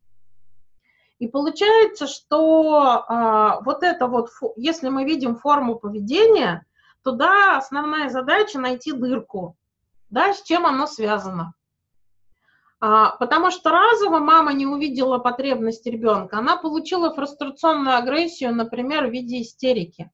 И 1.19 1.29
получается, 1.29 2.07
что 2.07 3.05
а, 3.07 3.61
вот 3.61 3.83
это 3.83 4.09
вот, 4.09 4.31
если 4.57 4.89
мы 4.89 5.05
видим 5.05 5.37
форму 5.37 5.77
поведения, 5.77 6.67
то 7.03 7.13
да, 7.13 7.57
основная 7.57 8.09
задача 8.09 8.59
найти 8.59 8.93
дырку, 8.93 9.57
да, 10.11 10.33
с 10.33 10.43
чем 10.43 10.67
оно 10.67 10.87
связано. 10.87 11.55
А, 12.81 13.11
потому 13.17 13.51
что 13.53 13.71
разово 13.71 14.19
мама 14.19 14.53
не 14.53 14.67
увидела 14.67 15.19
потребность 15.19 15.87
ребенка, 15.87 16.39
она 16.39 16.57
получила 16.57 17.15
фрустрационную 17.15 17.97
агрессию, 17.97 18.55
например, 18.55 19.07
в 19.07 19.11
виде 19.11 19.41
истерики. 19.41 20.11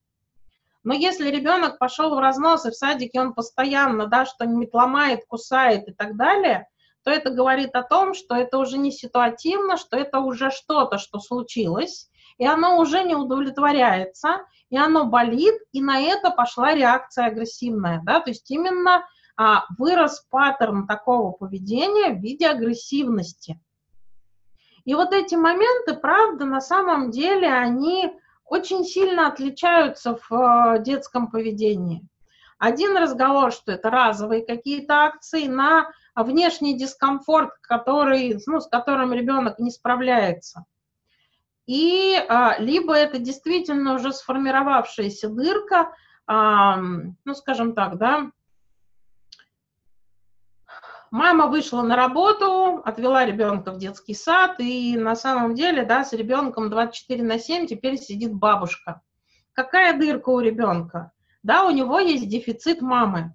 Но 0.84 0.94
если 0.94 1.30
ребенок 1.30 1.78
пошел 1.78 2.14
в 2.14 2.18
разнос, 2.18 2.66
и 2.66 2.70
в 2.70 2.74
садике 2.74 3.20
он 3.20 3.34
постоянно, 3.34 4.06
да, 4.06 4.26
что-нибудь 4.26 4.72
ломает, 4.74 5.24
кусает 5.26 5.88
и 5.88 5.92
так 5.92 6.16
далее– 6.16 6.66
то 7.02 7.10
это 7.10 7.30
говорит 7.30 7.74
о 7.74 7.82
том, 7.82 8.14
что 8.14 8.34
это 8.34 8.58
уже 8.58 8.78
не 8.78 8.92
ситуативно, 8.92 9.76
что 9.76 9.96
это 9.96 10.20
уже 10.20 10.50
что-то, 10.50 10.98
что 10.98 11.18
случилось, 11.18 12.10
и 12.38 12.46
оно 12.46 12.78
уже 12.78 13.02
не 13.02 13.14
удовлетворяется, 13.14 14.46
и 14.70 14.76
оно 14.76 15.06
болит, 15.06 15.56
и 15.72 15.82
на 15.82 16.00
это 16.00 16.30
пошла 16.30 16.74
реакция 16.74 17.26
агрессивная, 17.26 18.00
да, 18.04 18.20
то 18.20 18.30
есть 18.30 18.50
именно 18.50 19.06
а, 19.36 19.64
вырос 19.78 20.26
паттерн 20.30 20.86
такого 20.86 21.32
поведения 21.32 22.12
в 22.12 22.20
виде 22.20 22.46
агрессивности. 22.48 23.60
И 24.84 24.94
вот 24.94 25.12
эти 25.12 25.34
моменты, 25.34 25.94
правда, 25.94 26.44
на 26.44 26.60
самом 26.60 27.10
деле, 27.10 27.52
они 27.52 28.12
очень 28.44 28.84
сильно 28.84 29.28
отличаются 29.28 30.16
в 30.16 30.32
э, 30.32 30.82
детском 30.82 31.30
поведении. 31.30 32.02
Один 32.58 32.96
разговор, 32.96 33.52
что 33.52 33.72
это 33.72 33.88
разовые 33.90 34.44
какие-то 34.44 35.04
акции 35.04 35.46
на 35.46 35.90
внешний 36.14 36.76
дискомфорт, 36.76 37.52
который, 37.60 38.38
ну, 38.46 38.60
с 38.60 38.68
которым 38.68 39.12
ребенок 39.12 39.58
не 39.58 39.70
справляется. 39.70 40.64
И 41.66 42.16
а, 42.28 42.56
либо 42.58 42.94
это 42.94 43.18
действительно 43.18 43.94
уже 43.94 44.12
сформировавшаяся 44.12 45.28
дырка, 45.28 45.94
а, 46.26 46.76
ну, 46.76 47.34
скажем 47.34 47.74
так, 47.74 47.96
да, 47.96 48.30
мама 51.10 51.46
вышла 51.46 51.82
на 51.82 51.96
работу, 51.96 52.82
отвела 52.84 53.24
ребенка 53.24 53.72
в 53.72 53.78
детский 53.78 54.14
сад, 54.14 54.56
и 54.58 54.96
на 54.96 55.14
самом 55.14 55.54
деле, 55.54 55.84
да, 55.84 56.04
с 56.04 56.12
ребенком 56.12 56.70
24 56.70 57.22
на 57.22 57.38
7 57.38 57.66
теперь 57.66 57.98
сидит 57.98 58.34
бабушка. 58.34 59.00
Какая 59.52 59.98
дырка 59.98 60.30
у 60.30 60.40
ребенка? 60.40 61.12
да, 61.42 61.64
у 61.64 61.70
него 61.70 61.98
есть 61.98 62.28
дефицит 62.28 62.80
мамы. 62.80 63.34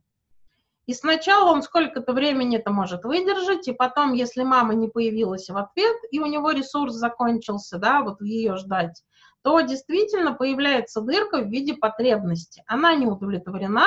И 0.86 0.94
сначала 0.94 1.52
он 1.52 1.64
сколько-то 1.64 2.14
времени 2.14 2.58
это 2.58 2.70
может 2.70 3.06
выдержать, 3.06 3.68
и 3.68 3.74
потом, 3.74 4.14
если 4.14 4.44
мама 4.44 4.76
не 4.76 4.88
появилась 4.88 5.50
в 5.50 5.58
ответ, 5.58 5.98
и 6.12 6.20
у 6.20 6.28
него 6.28 6.52
ресурс 6.52 6.94
закончился, 6.94 7.80
да, 7.80 8.02
вот 8.02 8.22
ее 8.22 8.56
ждать, 8.56 9.04
то 9.42 9.60
действительно 9.62 10.34
появляется 10.34 11.02
дырка 11.02 11.40
в 11.40 11.48
виде 11.48 11.74
потребности. 11.74 12.64
Она 12.68 12.96
не 12.96 13.08
удовлетворена, 13.08 13.86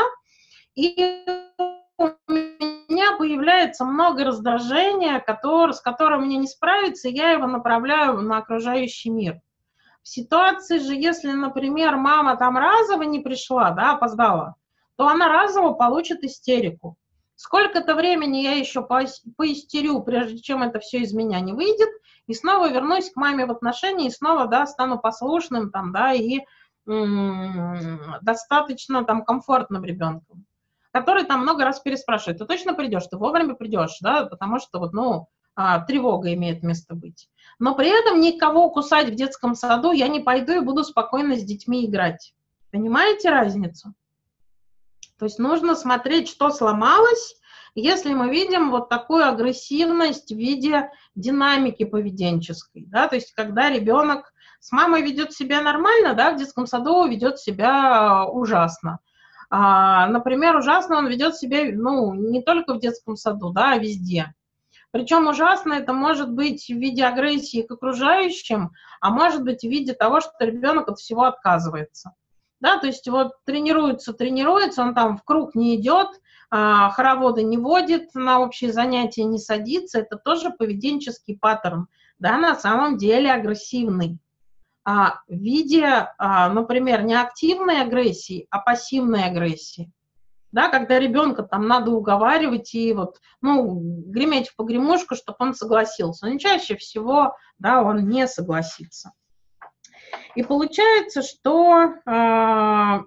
и 0.74 1.24
у 1.98 2.10
меня 2.28 3.16
появляется 3.16 3.84
много 3.84 4.24
раздражения, 4.24 5.20
который, 5.20 5.74
с 5.74 5.80
которым 5.80 6.22
мне 6.22 6.36
не 6.36 6.48
справиться, 6.48 7.08
и 7.08 7.14
я 7.14 7.30
его 7.30 7.46
направляю 7.46 8.20
на 8.20 8.38
окружающий 8.38 9.10
мир. 9.10 9.40
В 10.02 10.08
ситуации 10.08 10.78
же, 10.78 10.94
если, 10.94 11.30
например, 11.30 11.96
мама 11.96 12.36
там 12.36 12.56
разово 12.56 13.02
не 13.02 13.20
пришла, 13.20 13.70
да, 13.70 13.92
опоздала, 13.92 14.54
то 14.98 15.06
она 15.06 15.28
разово 15.28 15.74
получит 15.74 16.24
истерику. 16.24 16.96
Сколько-то 17.36 17.94
времени 17.94 18.38
я 18.38 18.56
еще 18.56 18.82
поистерю, 18.82 20.00
прежде 20.00 20.40
чем 20.40 20.64
это 20.64 20.80
все 20.80 20.98
из 20.98 21.14
меня 21.14 21.38
не 21.38 21.52
выйдет, 21.52 21.88
и 22.26 22.34
снова 22.34 22.68
вернусь 22.68 23.12
к 23.12 23.16
маме 23.16 23.46
в 23.46 23.52
отношении, 23.52 24.08
и 24.08 24.10
снова, 24.10 24.48
да, 24.48 24.66
стану 24.66 24.98
послушным, 24.98 25.70
там, 25.70 25.92
да, 25.92 26.12
и 26.12 26.40
достаточно 28.22 29.04
там 29.04 29.24
комфортным 29.24 29.84
ребенком, 29.84 30.44
который 30.90 31.24
там 31.24 31.42
много 31.42 31.64
раз 31.64 31.78
переспрашивает, 31.78 32.38
ты 32.38 32.46
точно 32.46 32.74
придешь, 32.74 33.06
ты 33.06 33.16
вовремя 33.16 33.54
придешь, 33.54 33.98
да, 34.00 34.26
потому 34.26 34.58
что 34.58 34.80
вот, 34.80 34.92
ну, 34.92 35.28
а, 35.54 35.78
тревога 35.78 36.34
имеет 36.34 36.64
место 36.64 36.96
быть. 36.96 37.28
Но 37.60 37.76
при 37.76 37.88
этом 37.88 38.20
никого 38.20 38.68
кусать 38.70 39.10
в 39.10 39.14
детском 39.14 39.54
саду 39.54 39.92
я 39.92 40.08
не 40.08 40.18
пойду 40.18 40.54
и 40.54 40.60
буду 40.60 40.82
спокойно 40.82 41.36
с 41.36 41.44
детьми 41.44 41.86
играть. 41.86 42.34
Понимаете 42.72 43.30
разницу? 43.30 43.94
То 45.18 45.24
есть 45.24 45.38
нужно 45.38 45.74
смотреть, 45.74 46.28
что 46.28 46.50
сломалось, 46.50 47.36
если 47.74 48.12
мы 48.12 48.30
видим 48.30 48.70
вот 48.70 48.88
такую 48.88 49.26
агрессивность 49.26 50.32
в 50.32 50.36
виде 50.36 50.90
динамики 51.14 51.84
поведенческой, 51.84 52.84
да, 52.86 53.08
то 53.08 53.16
есть 53.16 53.32
когда 53.34 53.70
ребенок 53.70 54.32
с 54.60 54.72
мамой 54.72 55.02
ведет 55.02 55.32
себя 55.32 55.60
нормально, 55.60 56.14
да, 56.14 56.32
в 56.32 56.36
детском 56.36 56.66
саду 56.66 57.06
ведет 57.06 57.38
себя 57.38 58.24
ужасно. 58.26 58.98
А, 59.50 60.08
например, 60.08 60.56
ужасно 60.56 60.98
он 60.98 61.06
ведет 61.06 61.36
себя, 61.36 61.64
ну, 61.72 62.12
не 62.14 62.42
только 62.42 62.74
в 62.74 62.80
детском 62.80 63.16
саду, 63.16 63.50
да, 63.50 63.72
а 63.72 63.78
везде. 63.78 64.34
Причем 64.90 65.26
ужасно 65.26 65.74
это 65.74 65.92
может 65.92 66.32
быть 66.32 66.66
в 66.66 66.76
виде 66.76 67.04
агрессии 67.04 67.62
к 67.62 67.70
окружающим, 67.70 68.72
а 69.00 69.10
может 69.10 69.42
быть 69.42 69.60
в 69.60 69.68
виде 69.68 69.92
того, 69.92 70.20
что 70.20 70.32
ребенок 70.40 70.88
от 70.88 70.98
всего 70.98 71.24
отказывается 71.24 72.12
да, 72.60 72.78
то 72.78 72.86
есть 72.86 73.08
вот 73.08 73.32
тренируется, 73.44 74.12
тренируется, 74.12 74.82
он 74.82 74.94
там 74.94 75.16
в 75.16 75.24
круг 75.24 75.54
не 75.54 75.76
идет, 75.76 76.08
а, 76.50 76.90
хороводы 76.90 77.42
не 77.42 77.58
водит, 77.58 78.14
на 78.14 78.40
общие 78.40 78.72
занятия 78.72 79.24
не 79.24 79.38
садится, 79.38 80.00
это 80.00 80.16
тоже 80.16 80.50
поведенческий 80.50 81.38
паттерн, 81.38 81.88
да, 82.18 82.38
на 82.38 82.54
самом 82.54 82.96
деле 82.96 83.30
агрессивный. 83.32 84.18
А, 84.84 85.20
в 85.28 85.34
виде, 85.34 85.84
а, 86.16 86.48
например, 86.48 87.02
не 87.02 87.14
активной 87.14 87.82
агрессии, 87.82 88.46
а 88.50 88.58
пассивной 88.58 89.24
агрессии. 89.24 89.92
Да, 90.50 90.70
когда 90.70 90.98
ребенка 90.98 91.42
там 91.42 91.68
надо 91.68 91.90
уговаривать 91.90 92.74
и 92.74 92.94
вот, 92.94 93.18
ну, 93.42 93.78
греметь 94.06 94.48
в 94.48 94.56
погремушку, 94.56 95.14
чтобы 95.14 95.36
он 95.40 95.54
согласился. 95.54 96.26
Но 96.26 96.38
чаще 96.38 96.74
всего, 96.76 97.36
да, 97.58 97.82
он 97.82 98.08
не 98.08 98.26
согласится. 98.26 99.12
И 100.38 100.42
получается, 100.44 101.22
что 101.22 101.94
э, 102.06 102.98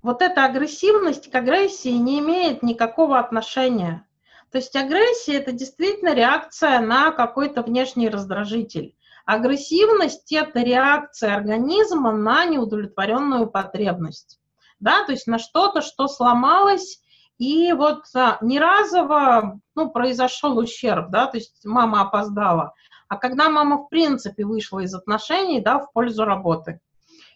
вот 0.00 0.22
эта 0.22 0.46
агрессивность 0.46 1.30
к 1.30 1.34
агрессии 1.34 1.90
не 1.90 2.18
имеет 2.20 2.62
никакого 2.62 3.18
отношения. 3.18 4.06
То 4.50 4.56
есть 4.56 4.74
агрессия– 4.74 5.34
это 5.34 5.52
действительно 5.52 6.14
реакция 6.14 6.80
на 6.80 7.10
какой-то 7.10 7.60
внешний 7.60 8.08
раздражитель. 8.08 8.96
Агрессивность– 9.26 10.32
это 10.34 10.62
реакция 10.62 11.36
организма 11.36 12.10
на 12.10 12.46
неудовлетворенную 12.46 13.50
потребность. 13.50 14.40
Да, 14.78 15.04
то 15.04 15.12
есть 15.12 15.26
на 15.26 15.38
что-то, 15.38 15.82
что 15.82 16.08
сломалось 16.08 17.02
и 17.40 17.72
вот 17.72 18.04
а, 18.14 18.36
не 18.42 18.60
разово 18.60 19.58
ну, 19.74 19.90
произошел 19.90 20.58
ущерб, 20.58 21.08
да, 21.10 21.26
то 21.26 21.38
есть 21.38 21.64
мама 21.64 22.02
опоздала, 22.02 22.74
а 23.08 23.16
когда 23.16 23.48
мама 23.48 23.78
в 23.78 23.88
принципе 23.88 24.44
вышла 24.44 24.80
из 24.80 24.94
отношений, 24.94 25.62
да, 25.62 25.78
в 25.78 25.90
пользу 25.92 26.26
работы. 26.26 26.80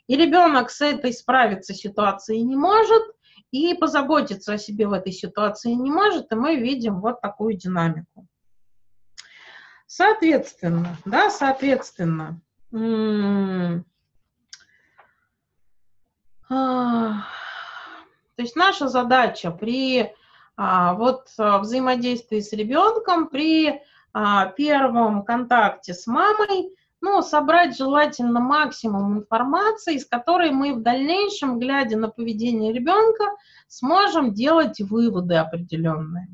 И 0.06 0.14
ребенок 0.14 0.70
с 0.70 0.82
этой 0.82 1.10
справиться 1.14 1.72
ситуацией 1.72 2.42
не 2.42 2.54
может, 2.54 3.02
и 3.50 3.72
позаботиться 3.72 4.52
о 4.52 4.58
себе 4.58 4.86
в 4.86 4.92
этой 4.92 5.10
ситуации 5.10 5.72
не 5.72 5.90
может, 5.90 6.30
и 6.30 6.34
мы 6.34 6.56
видим 6.56 7.00
вот 7.00 7.22
такую 7.22 7.54
динамику. 7.54 8.26
Соответственно, 9.86 10.98
да, 11.06 11.30
соответственно, 11.30 12.42
м- 12.72 13.86
а- 16.50 17.24
то 18.36 18.42
есть 18.42 18.56
наша 18.56 18.88
задача 18.88 19.50
при 19.50 20.12
а, 20.56 20.94
вот 20.94 21.28
а, 21.38 21.58
взаимодействии 21.58 22.40
с 22.40 22.52
ребенком, 22.52 23.28
при 23.28 23.80
а, 24.12 24.46
первом 24.46 25.24
контакте 25.24 25.94
с 25.94 26.06
мамой, 26.06 26.70
ну, 27.00 27.20
собрать 27.22 27.76
желательно 27.76 28.40
максимум 28.40 29.18
информации, 29.18 29.96
из 29.96 30.06
которой 30.06 30.50
мы 30.50 30.74
в 30.74 30.82
дальнейшем, 30.82 31.58
глядя 31.58 31.98
на 31.98 32.08
поведение 32.08 32.72
ребенка, 32.72 33.24
сможем 33.68 34.32
делать 34.32 34.80
выводы 34.80 35.34
определенные. 35.34 36.28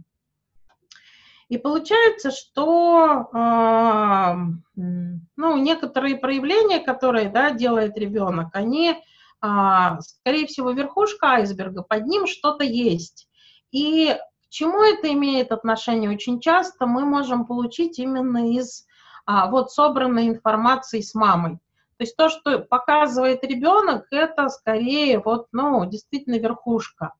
И 1.48 1.58
получается, 1.58 2.30
что 2.30 3.28
э, 3.34 4.34
ну, 4.76 5.56
некоторые 5.56 6.16
проявления, 6.16 6.78
которые 6.78 7.28
да, 7.28 7.50
делает 7.50 7.98
ребенок, 7.98 8.50
они 8.52 8.94
скорее 9.40 10.46
всего, 10.46 10.70
верхушка 10.72 11.28
айсберга, 11.28 11.82
под 11.82 12.06
ним 12.06 12.26
что-то 12.26 12.64
есть. 12.64 13.28
И 13.70 14.14
к 14.14 14.50
чему 14.50 14.82
это 14.82 15.12
имеет 15.12 15.52
отношение? 15.52 16.10
Очень 16.10 16.40
часто 16.40 16.86
мы 16.86 17.04
можем 17.04 17.46
получить 17.46 17.98
именно 17.98 18.52
из 18.52 18.86
а, 19.24 19.48
вот 19.50 19.70
собранной 19.72 20.28
информации 20.28 21.00
с 21.00 21.14
мамой. 21.14 21.58
То 21.96 22.04
есть 22.04 22.16
то, 22.16 22.28
что 22.28 22.58
показывает 22.60 23.44
ребенок, 23.44 24.06
это 24.10 24.48
скорее 24.48 25.20
вот, 25.20 25.48
ну, 25.52 25.84
действительно 25.84 26.38
верхушка. 26.38 27.12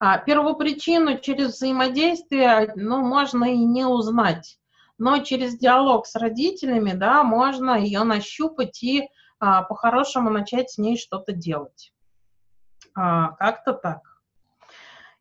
А, 0.00 0.18
первопричину 0.18 1.18
через 1.18 1.54
взаимодействие, 1.54 2.72
ну, 2.76 3.00
можно 3.00 3.44
и 3.44 3.56
не 3.56 3.84
узнать, 3.84 4.58
но 4.98 5.18
через 5.18 5.56
диалог 5.56 6.06
с 6.06 6.14
родителями, 6.16 6.92
да, 6.92 7.22
можно 7.22 7.80
ее 7.80 8.02
нащупать 8.04 8.82
и 8.82 9.08
а, 9.38 9.62
по-хорошему 9.62 10.30
начать 10.30 10.70
с 10.70 10.78
ней 10.78 10.96
что-то 10.98 11.32
делать. 11.32 11.92
А, 12.94 13.32
как-то 13.32 13.72
так. 13.72 14.20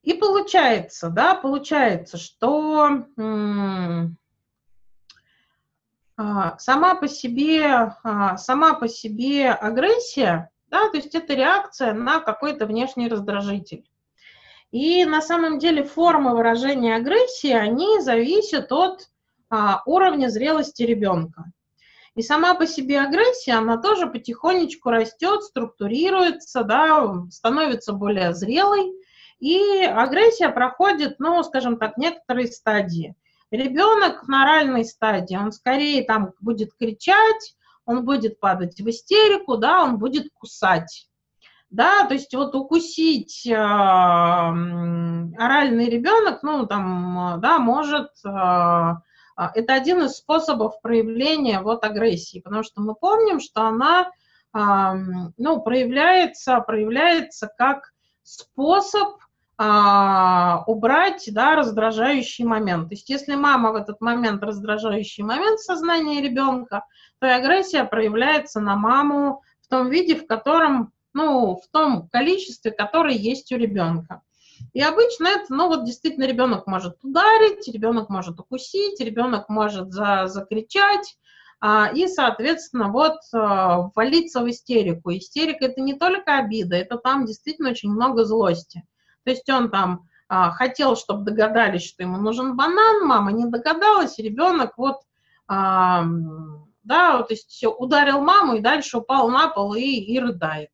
И 0.03 0.13
получается, 0.13 1.09
да, 1.09 1.35
получается, 1.35 2.17
что 2.17 3.05
а, 6.17 6.57
сама 6.57 6.95
по 6.95 7.07
себе, 7.07 7.93
а, 8.03 8.37
сама 8.37 8.73
по 8.73 8.87
себе 8.87 9.51
агрессия, 9.51 10.49
да, 10.69 10.89
то 10.89 10.97
есть 10.97 11.13
это 11.13 11.33
реакция 11.33 11.93
на 11.93 12.19
какой-то 12.19 12.65
внешний 12.65 13.07
раздражитель. 13.07 13.87
И 14.71 15.05
на 15.05 15.21
самом 15.21 15.59
деле 15.59 15.83
формы 15.83 16.35
выражения 16.35 16.95
агрессии, 16.95 17.51
они 17.51 18.01
зависят 18.01 18.71
от 18.71 19.09
а, 19.49 19.81
уровня 19.85 20.27
зрелости 20.27 20.83
ребенка. 20.83 21.45
И 22.17 22.23
сама 22.23 22.55
по 22.55 22.65
себе 22.65 22.99
агрессия, 22.99 23.53
она 23.53 23.77
тоже 23.77 24.07
потихонечку 24.07 24.89
растет, 24.89 25.43
структурируется, 25.43 26.63
да, 26.63 27.27
становится 27.29 27.93
более 27.93 28.33
зрелой. 28.33 28.91
И 29.37 29.83
агрессия 29.83 30.49
проходит, 30.49 31.19
ну, 31.19 31.43
скажем 31.43 31.77
так, 31.77 31.95
некоторые 31.95 32.47
стадии. 32.47 33.13
Ребенок 33.51 34.27
на 34.27 34.41
оральной 34.41 34.83
стадии, 34.83 35.35
он 35.35 35.51
скорее 35.51 36.03
там 36.05 36.31
будет 36.41 36.73
кричать, 36.73 37.55
он 37.85 38.03
будет 38.03 38.39
падать 38.39 38.81
в 38.81 38.89
истерику, 38.89 39.57
да, 39.57 39.83
он 39.83 39.99
будет 39.99 40.31
кусать. 40.33 41.07
Да, 41.69 42.07
то 42.07 42.15
есть 42.15 42.33
вот 42.33 42.55
укусить 42.55 43.45
э, 43.45 43.53
оральный 43.53 44.55
ребенок, 45.87 46.41
ну, 46.41 46.65
там, 46.65 47.39
да, 47.41 47.59
может 47.59 48.09
э, 48.25 48.95
это 49.37 49.73
один 49.73 50.03
из 50.03 50.17
способов 50.17 50.81
проявления 50.81 51.61
вот 51.61 51.83
агрессии, 51.83 52.39
потому 52.39 52.63
что 52.63 52.81
мы 52.81 52.95
помним, 52.95 53.39
что 53.39 53.61
она 53.63 54.11
ну, 54.53 55.61
проявляется, 55.61 56.59
проявляется 56.61 57.49
как 57.57 57.91
способ 58.23 59.17
а, 59.59 60.63
убрать, 60.67 61.29
да, 61.31 61.55
раздражающий 61.55 62.45
момент. 62.45 62.89
То 62.89 62.95
есть 62.95 63.09
если 63.09 63.35
мама 63.35 63.71
в 63.71 63.75
этот 63.75 64.01
момент 64.01 64.43
раздражающий 64.43 65.23
момент 65.23 65.59
сознания 65.59 66.21
ребенка, 66.21 66.85
то 67.19 67.27
и 67.27 67.31
агрессия 67.31 67.83
проявляется 67.83 68.59
на 68.59 68.75
маму 68.75 69.41
в 69.61 69.67
том 69.67 69.89
виде, 69.89 70.15
в 70.15 70.27
котором, 70.27 70.91
ну, 71.13 71.57
в 71.57 71.67
том 71.71 72.07
количестве, 72.09 72.71
которое 72.71 73.15
есть 73.15 73.51
у 73.51 73.57
ребенка. 73.57 74.21
И 74.73 74.81
обычно 74.81 75.27
это, 75.27 75.45
ну 75.49 75.67
вот 75.67 75.85
действительно 75.85 76.25
ребенок 76.25 76.67
может 76.67 77.03
ударить, 77.03 77.67
ребенок 77.67 78.09
может 78.09 78.39
укусить, 78.39 78.99
ребенок 78.99 79.49
может 79.49 79.91
за, 79.91 80.27
закричать, 80.27 81.17
а, 81.59 81.89
и, 81.93 82.07
соответственно, 82.07 82.89
вот 82.89 83.17
а, 83.33 83.89
валиться 83.95 84.41
в 84.41 84.49
истерику. 84.49 85.11
Истерика 85.11 85.65
это 85.65 85.81
не 85.81 85.95
только 85.95 86.37
обида, 86.37 86.75
это 86.75 86.97
там 86.97 87.25
действительно 87.25 87.69
очень 87.69 87.89
много 87.89 88.25
злости. 88.25 88.83
То 89.23 89.31
есть 89.31 89.49
он 89.49 89.71
там 89.71 90.07
а, 90.29 90.51
хотел, 90.51 90.95
чтобы 90.95 91.23
догадались, 91.23 91.87
что 91.87 92.03
ему 92.03 92.17
нужен 92.17 92.55
банан, 92.55 93.05
мама 93.05 93.31
не 93.31 93.45
догадалась, 93.45 94.19
ребенок 94.19 94.77
вот, 94.77 94.97
а, 95.47 96.03
да, 96.83 97.23
то 97.23 97.33
есть 97.33 97.49
все, 97.49 97.73
ударил 97.73 98.21
маму 98.21 98.55
и 98.55 98.61
дальше 98.61 98.97
упал 98.97 99.29
на 99.29 99.47
пол 99.47 99.73
и, 99.73 99.81
и 99.81 100.19
рыдает. 100.19 100.69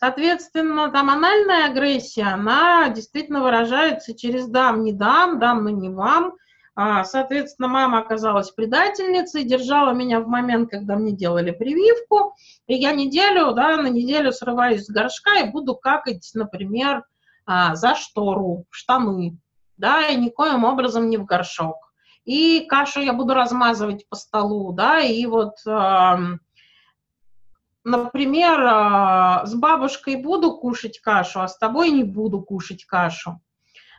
Соответственно, 0.00 0.90
там 0.90 1.10
анальная 1.10 1.66
агрессия, 1.66 2.24
она 2.24 2.88
действительно 2.88 3.42
выражается 3.42 4.16
через 4.16 4.46
дам, 4.46 4.82
не 4.82 4.94
дам, 4.94 5.38
дам, 5.38 5.62
но 5.62 5.68
не 5.68 5.90
вам. 5.90 6.36
А, 6.74 7.04
соответственно, 7.04 7.68
мама 7.68 7.98
оказалась 7.98 8.50
предательницей, 8.50 9.44
держала 9.44 9.92
меня 9.92 10.20
в 10.20 10.26
момент, 10.26 10.70
когда 10.70 10.96
мне 10.96 11.12
делали 11.12 11.50
прививку, 11.50 12.34
и 12.66 12.76
я 12.76 12.92
неделю, 12.92 13.52
да, 13.52 13.76
на 13.76 13.88
неделю 13.88 14.32
срываюсь 14.32 14.86
с 14.86 14.88
горшка 14.88 15.40
и 15.40 15.50
буду 15.50 15.76
какать, 15.76 16.30
например, 16.32 17.04
а, 17.44 17.74
за 17.74 17.94
штору, 17.94 18.64
в 18.70 18.76
штаны, 18.76 19.36
да, 19.76 20.06
и 20.06 20.16
никоим 20.16 20.64
образом 20.64 21.10
не 21.10 21.18
в 21.18 21.26
горшок. 21.26 21.76
И 22.24 22.64
кашу 22.70 23.02
я 23.02 23.12
буду 23.12 23.34
размазывать 23.34 24.08
по 24.08 24.16
столу, 24.16 24.72
да, 24.72 25.00
и 25.00 25.26
вот 25.26 25.56
например, 27.84 28.60
а, 28.60 29.46
с 29.46 29.54
бабушкой 29.54 30.16
буду 30.16 30.56
кушать 30.56 31.00
кашу, 31.00 31.40
а 31.40 31.48
с 31.48 31.56
тобой 31.56 31.90
не 31.90 32.04
буду 32.04 32.40
кушать 32.40 32.84
кашу. 32.84 33.40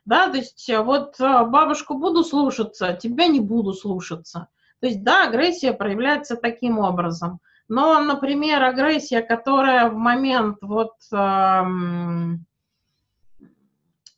Да, 0.06 0.30
то 0.30 0.38
есть 0.38 0.68
э, 0.70 0.82
вот 0.82 1.20
э, 1.20 1.46
бабушку 1.46 1.94
буду 1.94 2.24
слушаться, 2.24 2.94
тебя 2.94 3.28
не 3.28 3.40
буду 3.40 3.74
слушаться. 3.74 4.48
То 4.80 4.88
есть, 4.88 5.04
да, 5.04 5.28
агрессия 5.28 5.74
проявляется 5.74 6.36
таким 6.36 6.80
образом. 6.80 7.40
Но, 7.68 8.02
например, 8.02 8.64
агрессия, 8.64 9.22
которая 9.22 9.90
в 9.90 9.96
момент 9.96 10.58
вот 10.62 10.96
эм, 11.14 12.46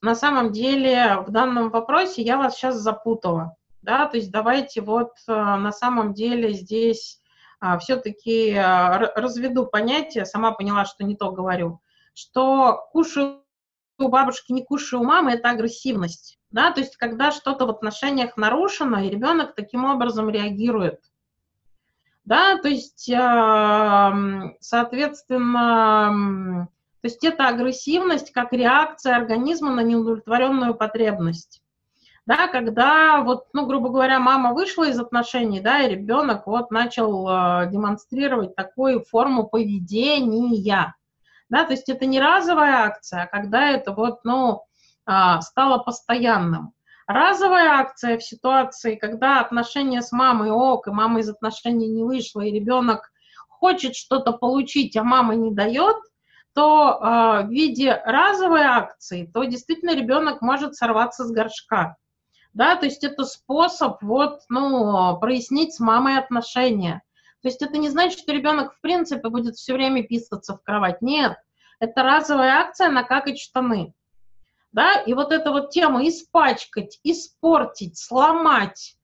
на 0.01 0.15
самом 0.15 0.53
деле 0.53 1.17
в 1.27 1.31
данном 1.31 1.69
вопросе 1.69 2.21
я 2.21 2.37
вас 2.37 2.55
сейчас 2.55 2.75
запутала. 2.75 3.55
Да, 3.81 4.07
то 4.07 4.15
есть 4.15 4.31
давайте 4.31 4.79
вот 4.81 5.11
э, 5.27 5.33
на 5.33 5.73
самом 5.73 6.13
деле 6.13 6.53
здесь 6.53 7.19
а, 7.19 7.22
все-таки 7.79 8.53
а, 8.53 8.99
разведу 9.15 9.65
понятие, 9.65 10.25
сама 10.25 10.51
поняла, 10.51 10.85
что 10.85 11.03
не 11.03 11.15
то 11.15 11.31
говорю, 11.31 11.81
что 12.13 12.87
кушаю 12.91 13.43
у 13.97 14.09
бабушки, 14.09 14.51
не 14.51 14.65
кушаю 14.65 15.01
у 15.01 15.05
мамы, 15.05 15.31
это 15.31 15.49
агрессивность. 15.49 16.37
Да, 16.51 16.71
то 16.71 16.81
есть 16.81 16.97
когда 16.97 17.31
что-то 17.31 17.65
в 17.65 17.69
отношениях 17.69 18.37
нарушено, 18.37 18.99
и 18.99 19.09
ребенок 19.09 19.55
таким 19.55 19.85
образом 19.85 20.29
реагирует. 20.29 20.99
Да, 22.25 22.57
то 22.57 22.69
есть, 22.69 23.09
соответственно, 24.61 26.67
то 27.01 27.07
есть 27.07 27.23
это 27.23 27.47
агрессивность 27.47 28.31
как 28.31 28.53
реакция 28.53 29.15
организма 29.15 29.73
на 29.73 29.81
неудовлетворенную 29.81 30.75
потребность 30.75 31.62
да, 32.25 32.47
когда 32.47 33.21
вот, 33.21 33.47
ну, 33.53 33.65
грубо 33.65 33.89
говоря, 33.89 34.19
мама 34.19 34.53
вышла 34.53 34.87
из 34.87 34.99
отношений, 34.99 35.59
да, 35.59 35.81
и 35.81 35.89
ребенок 35.89 36.47
вот 36.47 36.71
начал 36.71 37.27
э, 37.27 37.69
демонстрировать 37.69 38.55
такую 38.55 39.03
форму 39.03 39.47
поведения, 39.47 40.95
да, 41.49 41.65
то 41.65 41.71
есть 41.71 41.89
это 41.89 42.05
не 42.05 42.21
разовая 42.21 42.85
акция, 42.85 43.23
а 43.23 43.27
когда 43.27 43.69
это 43.69 43.91
вот, 43.91 44.23
ну, 44.23 44.63
э, 45.05 45.41
стало 45.41 45.79
постоянным. 45.79 46.73
Разовая 47.07 47.71
акция 47.71 48.17
в 48.17 48.23
ситуации, 48.23 48.95
когда 48.95 49.41
отношения 49.41 50.01
с 50.01 50.13
мамой 50.13 50.51
ок, 50.51 50.87
и 50.87 50.91
мама 50.91 51.19
из 51.19 51.29
отношений 51.29 51.89
не 51.89 52.03
вышла, 52.03 52.39
и 52.39 52.51
ребенок 52.51 53.11
хочет 53.49 53.95
что-то 53.95 54.31
получить, 54.31 54.95
а 54.95 55.03
мама 55.03 55.35
не 55.35 55.51
дает, 55.51 55.97
то 56.53 56.99
э, 57.01 57.47
в 57.47 57.49
виде 57.49 58.01
разовой 58.05 58.61
акции, 58.61 59.29
то 59.33 59.43
действительно 59.43 59.93
ребенок 59.93 60.41
может 60.41 60.75
сорваться 60.75 61.25
с 61.25 61.31
горшка 61.31 61.97
да, 62.53 62.75
то 62.75 62.85
есть 62.85 63.03
это 63.03 63.25
способ 63.25 64.01
вот, 64.01 64.41
ну, 64.49 65.17
прояснить 65.19 65.73
с 65.73 65.79
мамой 65.79 66.17
отношения. 66.17 67.01
То 67.41 67.49
есть 67.49 67.61
это 67.61 67.77
не 67.77 67.89
значит, 67.89 68.19
что 68.19 68.31
ребенок 68.31 68.73
в 68.73 68.81
принципе 68.81 69.27
будет 69.29 69.55
все 69.55 69.73
время 69.73 70.03
писаться 70.03 70.55
в 70.55 70.63
кровать. 70.63 71.01
Нет, 71.01 71.35
это 71.79 72.03
разовая 72.03 72.61
акция 72.61 72.89
на 72.89 73.03
какать 73.03 73.39
штаны. 73.39 73.93
Да, 74.71 74.93
и 74.93 75.13
вот 75.13 75.31
эта 75.31 75.51
вот 75.51 75.69
тема 75.69 76.07
испачкать, 76.07 76.99
испортить, 77.03 77.97
сломать, 77.97 78.95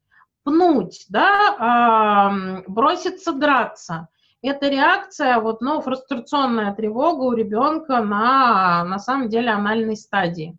пнуть, 0.43 1.05
да, 1.09 2.31
э, 2.31 2.63
броситься 2.67 3.33
драться. 3.33 4.07
Это 4.41 4.69
реакция, 4.69 5.39
вот, 5.39 5.61
ну, 5.61 5.81
фрустрационная 5.81 6.73
тревога 6.73 7.23
у 7.23 7.33
ребенка 7.33 8.01
на, 8.01 8.83
на 8.85 8.97
самом 8.99 9.29
деле, 9.29 9.51
анальной 9.51 9.97
стадии. 9.97 10.57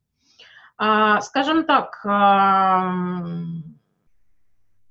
А, 0.83 1.21
скажем 1.21 1.65
так, 1.67 2.01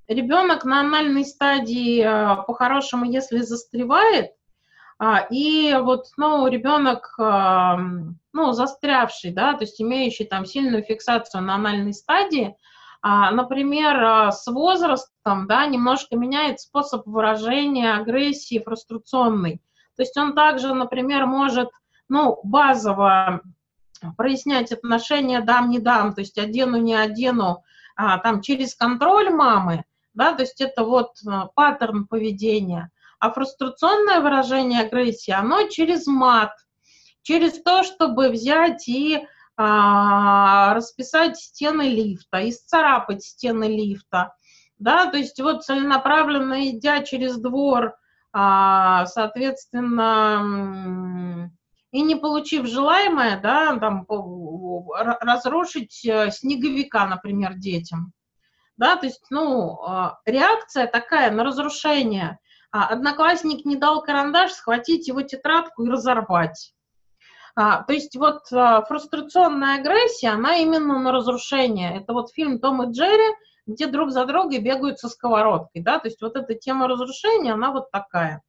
ребенок 0.06 0.64
на 0.64 0.80
анальной 0.82 1.24
стадии 1.24 2.00
а, 2.00 2.36
по-хорошему, 2.36 3.06
если 3.06 3.38
застревает, 3.38 4.30
а, 5.00 5.26
и 5.30 5.76
вот, 5.82 6.04
ну, 6.16 6.46
ребенок, 6.46 7.16
ну, 7.18 8.52
застрявший, 8.52 9.32
да, 9.32 9.54
то 9.54 9.64
есть 9.64 9.82
имеющий 9.82 10.26
там 10.26 10.46
сильную 10.46 10.84
фиксацию 10.84 11.42
на 11.42 11.56
анальной 11.56 11.92
стадии, 11.92 12.54
например, 13.02 14.30
с 14.30 14.46
возрастом, 14.46 15.48
да, 15.48 15.66
немножко 15.66 16.16
меняет 16.16 16.60
способ 16.60 17.04
выражения 17.04 17.94
агрессии 17.94 18.62
фрустрационной. 18.64 19.60
То 19.96 20.02
есть 20.02 20.16
он 20.16 20.36
также, 20.36 20.72
например, 20.72 21.26
может, 21.26 21.70
ну, 22.08 22.38
базово 22.44 23.40
прояснять 24.16 24.72
отношения 24.72 25.40
дам, 25.40 25.70
не 25.70 25.78
дам, 25.78 26.14
то 26.14 26.20
есть 26.20 26.38
одену, 26.38 26.78
не 26.78 26.94
одену, 26.94 27.62
а, 27.96 28.18
там 28.18 28.40
через 28.40 28.74
контроль 28.74 29.30
мамы, 29.30 29.84
да, 30.14 30.32
то 30.32 30.42
есть 30.42 30.60
это 30.60 30.84
вот 30.84 31.12
а, 31.26 31.46
паттерн 31.54 32.06
поведения. 32.06 32.90
А 33.18 33.30
фрустрационное 33.30 34.20
выражение 34.20 34.80
агрессии, 34.80 35.30
оно 35.30 35.68
через 35.68 36.06
мат, 36.06 36.52
через 37.22 37.60
то, 37.62 37.82
чтобы 37.82 38.30
взять 38.30 38.88
и 38.88 39.26
а, 39.56 40.74
расписать 40.74 41.36
стены 41.36 41.90
лифта, 41.90 42.48
исцарапать 42.48 43.22
стены 43.22 43.64
лифта, 43.64 44.34
да, 44.78 45.10
то 45.10 45.18
есть 45.18 45.38
вот 45.40 45.64
целенаправленно 45.64 46.70
идя 46.70 47.02
через 47.02 47.36
двор, 47.36 47.94
а, 48.32 49.04
соответственно, 49.04 51.50
и 51.92 52.02
не 52.02 52.14
получив 52.14 52.66
желаемое, 52.66 53.40
да, 53.40 53.76
там, 53.78 54.06
разрушить 55.20 56.04
э, 56.06 56.30
снеговика, 56.30 57.06
например, 57.06 57.54
детям. 57.54 58.12
Да, 58.76 58.96
то 58.96 59.06
есть, 59.06 59.26
ну, 59.30 59.78
а, 59.82 60.20
реакция 60.24 60.86
такая 60.86 61.30
на 61.30 61.44
разрушение. 61.44 62.38
А 62.72 62.86
одноклассник 62.86 63.66
не 63.66 63.76
дал 63.76 64.02
карандаш, 64.02 64.52
схватить 64.52 65.08
его 65.08 65.22
тетрадку 65.22 65.84
и 65.84 65.90
разорвать. 65.90 66.72
А, 67.56 67.82
то 67.82 67.92
есть 67.92 68.16
вот 68.16 68.50
а, 68.52 68.82
фрустрационная 68.82 69.80
агрессия, 69.80 70.30
она 70.30 70.56
именно 70.56 70.98
на 70.98 71.12
разрушение. 71.12 72.00
Это 72.00 72.12
вот 72.12 72.32
фильм 72.32 72.58
«Том 72.58 72.82
и 72.82 72.92
Джерри», 72.92 73.34
где 73.66 73.86
друг 73.86 74.10
за 74.12 74.24
другом 74.24 74.62
бегают 74.62 74.98
со 74.98 75.08
сковородкой, 75.08 75.82
да, 75.82 75.98
то 75.98 76.08
есть 76.08 76.22
вот 76.22 76.36
эта 76.36 76.54
тема 76.54 76.88
разрушения, 76.88 77.52
она 77.52 77.72
вот 77.72 77.90
такая. 77.90 78.42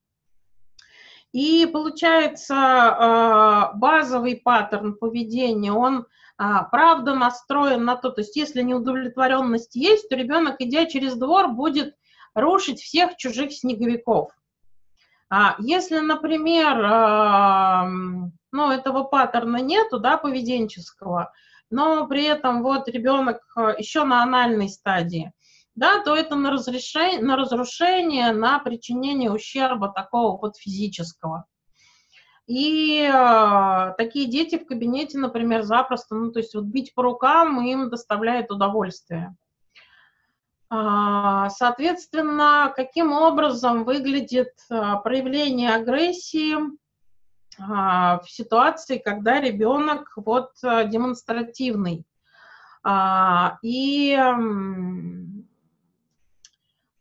И 1.34 1.66
получается 1.66 2.56
а, 2.56 3.72
базовый 3.74 4.36
паттерн 4.36 4.95
поведения, 4.95 5.72
он 5.72 6.06
а, 6.38 6.64
правда 6.64 7.16
настроен 7.16 7.86
на 7.86 7.95
то, 7.95 8.10
то 8.10 8.22
есть 8.22 8.36
если 8.36 8.62
неудовлетворенность 8.62 9.76
есть, 9.76 10.10
то 10.10 10.16
ребенок, 10.16 10.58
идя 10.60 10.86
через 10.86 11.16
двор, 11.16 11.49
будет 11.49 11.95
рушить 12.34 12.82
всех 12.82 13.16
чужих 13.16 13.53
снеговиков. 13.53 14.32
А 15.30 15.56
если, 15.60 15.99
например, 15.99 16.76
ну, 18.52 18.72
этого 18.72 19.03
паттерна 19.03 19.58
нету, 19.62 19.99
да, 19.99 20.18
поведенческого, 20.18 21.32
но 21.70 22.06
при 22.08 22.26
этом 22.26 22.64
вот 22.64 22.90
ребенок 22.90 23.40
еще 23.78 24.03
на 24.03 24.24
анальной 24.24 24.68
стадии, 24.68 25.32
да, 25.76 26.02
то 26.03 26.15
это 26.15 26.35
на, 26.35 26.52
разрешение, 26.52 27.22
на 27.22 27.35
разрушение, 27.35 28.31
на 28.31 28.60
причинение 28.60 29.31
ущерба 29.31 29.89
такого 29.89 30.38
вот 30.38 30.57
физического. 30.57 31.45
И 32.48 32.99
э, 33.02 33.93
такие 33.98 34.27
дети 34.27 34.57
в 34.57 34.65
кабинете, 34.65 35.18
например, 35.18 35.64
запросто, 35.64 36.15
ну, 36.15 36.31
то 36.31 36.39
есть 36.39 36.53
вот 36.53 36.65
бить 36.65 36.93
по 36.93 37.03
рукам 37.03 37.65
им 37.65 37.89
доставляет 37.89 38.52
удовольствие. 38.52 39.35
А, 40.73 41.49
соответственно, 41.49 42.73
каким 42.76 43.11
образом 43.11 43.84
выглядит 43.84 44.53
а, 44.69 44.98
проявление 44.98 45.76
агрессии 45.76 46.56
а, 47.60 48.19
в 48.19 48.30
ситуации, 48.30 48.98
когда 48.98 49.39
ребенок 49.39 50.11
вот 50.15 50.52
демонстративный. 50.61 52.06
И 53.61 54.19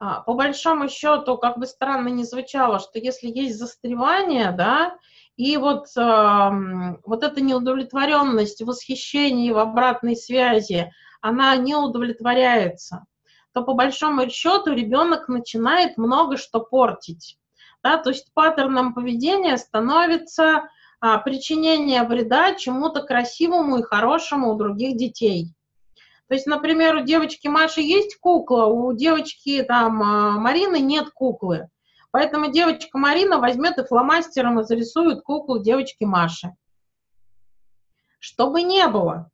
по 0.01 0.35
большому 0.35 0.89
счету, 0.89 1.37
как 1.37 1.59
бы 1.59 1.67
странно 1.67 2.09
ни 2.09 2.23
звучало, 2.23 2.79
что 2.79 2.99
если 2.99 3.29
есть 3.29 3.59
застревание, 3.59 4.51
да, 4.51 4.97
и 5.37 5.57
вот, 5.57 5.89
вот 5.95 7.23
эта 7.23 7.41
неудовлетворенность, 7.41 8.63
восхищение 8.63 9.53
в 9.53 9.59
обратной 9.59 10.17
связи, 10.17 10.91
она 11.21 11.55
не 11.57 11.75
удовлетворяется, 11.75 13.07
то 13.53 13.63
по 13.63 13.75
большому 13.75 14.29
счету 14.31 14.73
ребенок 14.73 15.29
начинает 15.29 15.99
много 15.99 16.37
что 16.37 16.61
портить. 16.61 17.39
Да? 17.83 17.99
То 17.99 18.11
есть 18.11 18.33
паттерном 18.35 18.95
поведения 18.95 19.57
становится 19.57 20.69
а, 21.01 21.19
причинение 21.19 22.03
вреда 22.03 22.55
чему-то 22.55 23.03
красивому 23.03 23.79
и 23.79 23.83
хорошему 23.83 24.53
у 24.53 24.57
других 24.57 24.97
детей. 24.97 25.55
То 26.31 26.35
есть, 26.35 26.47
например, 26.47 26.95
у 26.95 27.01
девочки 27.01 27.49
Маши 27.49 27.81
есть 27.81 28.17
кукла, 28.21 28.67
у 28.67 28.93
девочки 28.93 29.65
там 29.65 30.01
а, 30.01 30.31
Марины 30.39 30.79
нет 30.79 31.11
куклы. 31.11 31.69
Поэтому 32.13 32.53
девочка 32.53 32.99
Марина 32.99 33.41
возьмет 33.41 33.79
и 33.79 33.85
фломастером 33.85 34.61
и 34.61 34.63
зарисует 34.63 35.23
куклу 35.23 35.59
девочки 35.59 36.05
Маши. 36.05 36.55
Чтобы 38.21 38.63
не 38.63 38.87
было. 38.87 39.29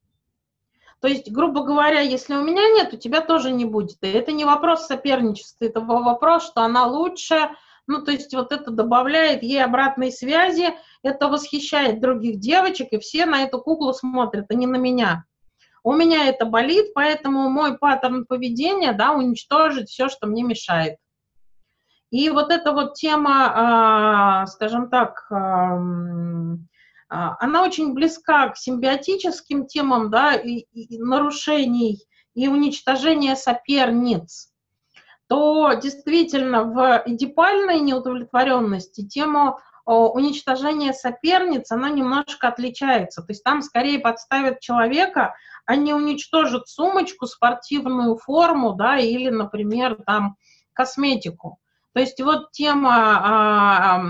То 1.02 1.08
есть, 1.08 1.30
грубо 1.30 1.64
говоря, 1.64 2.00
если 2.00 2.34
у 2.34 2.42
меня 2.42 2.66
нет, 2.70 2.94
у 2.94 2.96
тебя 2.96 3.20
тоже 3.20 3.52
не 3.52 3.66
будет. 3.66 3.98
И 4.00 4.08
это 4.08 4.32
не 4.32 4.46
вопрос 4.46 4.86
соперничества, 4.86 5.66
это 5.66 5.80
вопрос, 5.82 6.46
что 6.46 6.62
она 6.62 6.86
лучше, 6.86 7.50
ну, 7.86 8.02
то 8.02 8.10
есть 8.10 8.32
вот 8.32 8.52
это 8.52 8.70
добавляет 8.70 9.42
ей 9.42 9.62
обратной 9.62 10.10
связи, 10.10 10.74
это 11.02 11.28
восхищает 11.28 12.00
других 12.00 12.40
девочек, 12.40 12.88
и 12.92 12.98
все 12.98 13.26
на 13.26 13.42
эту 13.42 13.60
куклу 13.60 13.92
смотрят, 13.92 14.46
а 14.48 14.54
не 14.54 14.66
на 14.66 14.76
меня. 14.76 15.26
У 15.86 15.92
меня 15.92 16.26
это 16.26 16.46
болит, 16.46 16.94
поэтому 16.96 17.48
мой 17.48 17.78
паттерн 17.78 18.26
поведения, 18.26 18.92
да, 18.92 19.12
уничтожить 19.12 19.88
все, 19.88 20.08
что 20.08 20.26
мне 20.26 20.42
мешает. 20.42 20.96
И 22.10 22.28
вот 22.28 22.50
эта 22.50 22.72
вот 22.72 22.94
тема, 22.94 23.52
а, 23.54 24.46
скажем 24.48 24.90
так, 24.90 25.30
а, 25.30 25.78
она 27.08 27.62
очень 27.62 27.94
близка 27.94 28.48
к 28.48 28.56
симбиотическим 28.56 29.66
темам, 29.66 30.10
да, 30.10 30.34
и, 30.34 30.66
и 30.72 30.98
нарушений 30.98 32.02
и 32.34 32.48
уничтожения 32.48 33.36
соперниц, 33.36 34.48
то 35.28 35.72
действительно 35.74 36.64
в 36.64 37.04
эдипальной 37.06 37.78
неудовлетворенности 37.78 39.06
тему 39.06 39.60
уничтожения 39.86 40.92
соперниц, 40.92 41.70
она 41.70 41.90
немножко 41.90 42.48
отличается. 42.48 43.22
То 43.22 43.28
есть 43.30 43.44
там 43.44 43.62
скорее 43.62 44.00
подставят 44.00 44.58
человека, 44.58 45.36
а 45.66 45.76
не 45.76 45.92
уничтожат 45.92 46.68
сумочку, 46.68 47.26
спортивную 47.26 48.16
форму, 48.16 48.72
да, 48.72 48.98
или, 48.98 49.28
например, 49.28 49.96
там 50.06 50.36
косметику. 50.72 51.58
То 51.92 52.00
есть 52.00 52.20
вот 52.20 52.52
тема 52.52 52.94
а, 52.94 54.02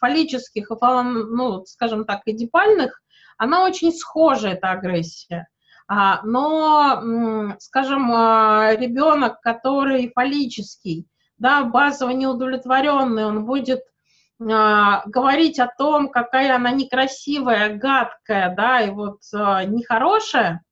фаллических, 0.00 0.70
ну, 0.70 1.64
скажем 1.66 2.04
так, 2.04 2.22
эдипальных, 2.26 3.00
она 3.36 3.64
очень 3.64 3.92
схожа, 3.92 4.48
эта 4.48 4.72
агрессия. 4.72 5.48
А, 5.86 6.20
но, 6.24 7.54
скажем, 7.60 8.12
а, 8.12 8.74
ребенок, 8.74 9.40
который 9.40 10.12
фаллический, 10.12 11.06
да, 11.38 11.62
базово 11.62 12.10
неудовлетворенный, 12.10 13.24
он 13.26 13.44
будет 13.46 13.82
говорить 14.40 15.58
о 15.58 15.66
том, 15.66 16.10
какая 16.10 16.54
она 16.54 16.70
некрасивая, 16.70 17.76
гадкая, 17.76 18.54
да, 18.54 18.82
и 18.82 18.90
вот 18.90 19.18
нехорошая, 19.32 20.62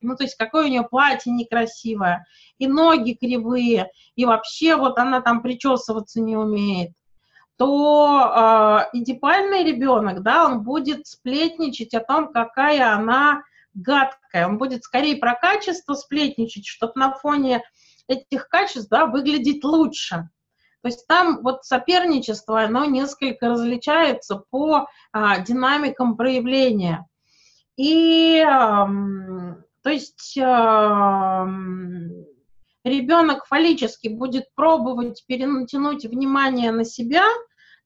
ну, 0.00 0.16
то 0.16 0.24
есть 0.24 0.36
какое 0.36 0.66
у 0.66 0.68
нее 0.68 0.82
платье 0.82 1.32
некрасивое, 1.32 2.26
и 2.58 2.66
ноги 2.66 3.12
кривые, 3.12 3.90
и 4.14 4.24
вообще 4.24 4.76
вот 4.76 4.98
она 4.98 5.20
там 5.20 5.42
причесываться 5.42 6.20
не 6.20 6.36
умеет, 6.36 6.92
то 7.56 8.86
э, 8.92 8.98
эдипальный 8.98 9.64
ребенок, 9.64 10.22
да, 10.22 10.46
он 10.46 10.62
будет 10.62 11.06
сплетничать 11.06 11.92
о 11.94 12.00
том, 12.00 12.32
какая 12.32 12.94
она 12.94 13.42
гадкая. 13.74 14.46
Он 14.46 14.58
будет 14.58 14.84
скорее 14.84 15.16
про 15.16 15.34
качество 15.34 15.94
сплетничать, 15.94 16.66
чтобы 16.66 16.92
на 16.96 17.12
фоне 17.12 17.62
этих 18.06 18.48
качеств, 18.48 18.88
да, 18.90 19.06
выглядеть 19.06 19.64
лучше. 19.64 20.30
То 20.82 20.88
есть 20.88 21.06
там 21.06 21.42
вот 21.42 21.64
соперничество, 21.64 22.62
оно 22.62 22.84
несколько 22.84 23.48
различается 23.48 24.42
по 24.50 24.86
а, 25.12 25.40
динамикам 25.40 26.16
проявления. 26.16 27.06
И, 27.76 28.40
а, 28.40 28.88
то 29.88 29.92
есть, 29.92 30.36
а, 30.38 31.48
ребенок 32.84 33.46
фаллически 33.46 34.08
будет 34.08 34.54
пробовать 34.54 35.24
перенатянуть 35.26 36.04
внимание 36.04 36.72
на 36.72 36.84
себя, 36.84 37.24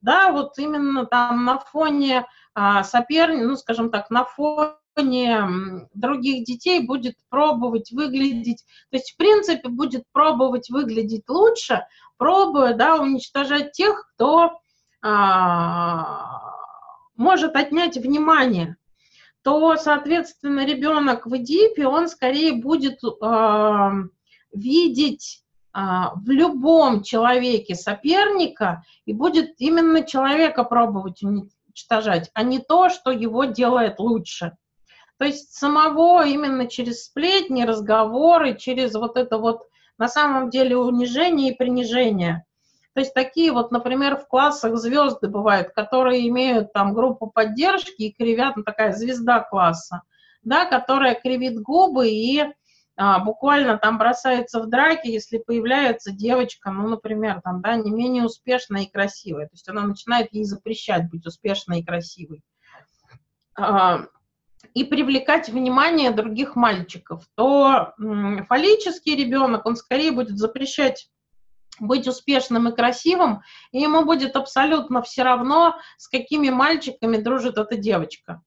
да, 0.01 0.33
вот 0.33 0.59
именно 0.59 1.07
там 1.07 1.45
на 1.45 1.61
фоне 1.61 2.27
а, 2.55 2.83
соперника, 2.83 3.45
ну, 3.47 3.55
скажем 3.55 3.89
так, 3.93 4.11
на 4.11 4.25
фоне 4.25 5.47
других 5.95 6.45
детей 6.45 6.85
будет 6.85 7.15
пробовать 7.29 7.93
выглядеть, 7.93 8.65
то 8.91 8.97
есть, 8.97 9.13
в 9.13 9.17
принципе, 9.17 9.69
будет 9.69 10.03
пробовать 10.11 10.71
выглядеть 10.71 11.29
лучше, 11.29 11.87
пробуя, 12.17 12.75
да, 12.75 12.97
уничтожать 12.97 13.71
тех, 13.71 14.13
кто 14.17 14.59
а, 15.03 16.51
может 17.15 17.55
отнять 17.55 17.97
внимание, 17.97 18.77
то, 19.43 19.77
соответственно, 19.77 20.65
ребенок 20.65 21.27
в 21.27 21.37
Эдипе, 21.37 21.87
он 21.87 22.09
скорее 22.09 22.53
будет 22.53 23.01
а, 23.21 23.93
видеть 24.53 25.43
а, 25.73 26.15
в 26.15 26.31
любом 26.31 27.03
человеке 27.03 27.75
соперника 27.75 28.85
и 29.05 29.13
будет 29.13 29.55
именно 29.59 30.03
человека 30.05 30.65
пробовать 30.65 31.23
уничтожать, 31.23 32.31
а 32.35 32.43
не 32.43 32.61
то, 32.61 32.89
что 32.89 33.11
его 33.11 33.45
делает 33.45 33.99
лучше. 33.99 34.57
То 35.19 35.25
есть 35.25 35.53
самого 35.55 36.25
именно 36.27 36.67
через 36.67 37.05
сплетни, 37.05 37.63
разговоры, 37.63 38.57
через 38.57 38.95
вот 38.95 39.17
это 39.17 39.39
вот 39.39 39.63
на 39.99 40.09
самом 40.09 40.51
деле 40.51 40.77
унижение 40.77 41.53
и 41.53 41.57
принижение. 41.57 42.45
То 42.95 43.01
есть 43.01 43.15
такие 43.15 43.53
вот, 43.53 43.71
например, 43.71 44.17
в 44.17 44.29
классах 44.29 44.77
звезды 44.77 45.29
бывают, 45.29 45.71
которые 45.75 46.29
имеют 46.29 46.73
там 46.73 46.93
группу 46.93 47.27
поддержки 47.27 48.03
и 48.03 48.13
кривят, 48.13 48.57
ну, 48.57 48.65
такая 48.65 48.93
звезда 48.93 49.41
класса, 49.41 50.03
да, 50.43 50.67
которая 50.67 51.15
кривит 51.15 51.59
губы 51.61 52.09
и 52.11 52.43
а, 52.97 53.21
буквально 53.21 53.79
там 53.79 53.97
бросается 53.97 54.61
в 54.61 54.69
драки, 54.69 55.09
если 55.09 55.39
появляется 55.39 56.13
девочка, 56.13 56.71
ну, 56.71 56.89
например, 56.89 57.41
там, 57.43 57.63
да, 57.63 57.77
не 57.77 57.91
менее 57.91 58.25
успешная 58.25 58.83
и 58.83 58.91
красивая. 58.91 59.47
То 59.47 59.55
есть 59.55 59.69
она 59.69 59.83
начинает 59.83 60.33
ей 60.33 60.45
запрещать 60.45 61.09
быть 61.11 61.25
успешной 61.25 61.81
и 61.81 61.85
красивой. 61.85 62.43
А, 63.55 64.05
и 64.75 64.85
привлекать 64.85 65.49
внимание 65.49 66.11
других 66.11 66.57
мальчиков, 66.57 67.25
то 67.35 67.95
фаллический 68.49 69.17
ребенок, 69.17 69.67
он 69.67 69.77
скорее 69.77 70.13
будет 70.13 70.39
запрещать 70.39 71.09
быть 71.81 72.07
успешным 72.07 72.69
и 72.69 72.75
красивым, 72.75 73.43
и 73.71 73.81
ему 73.81 74.05
будет 74.05 74.37
абсолютно 74.37 75.03
все 75.03 75.23
равно, 75.23 75.77
с 75.97 76.09
какими 76.09 76.51
мальчиками 76.51 77.17
дружит 77.17 77.59
эта 77.59 77.77
девочка. 77.77 78.43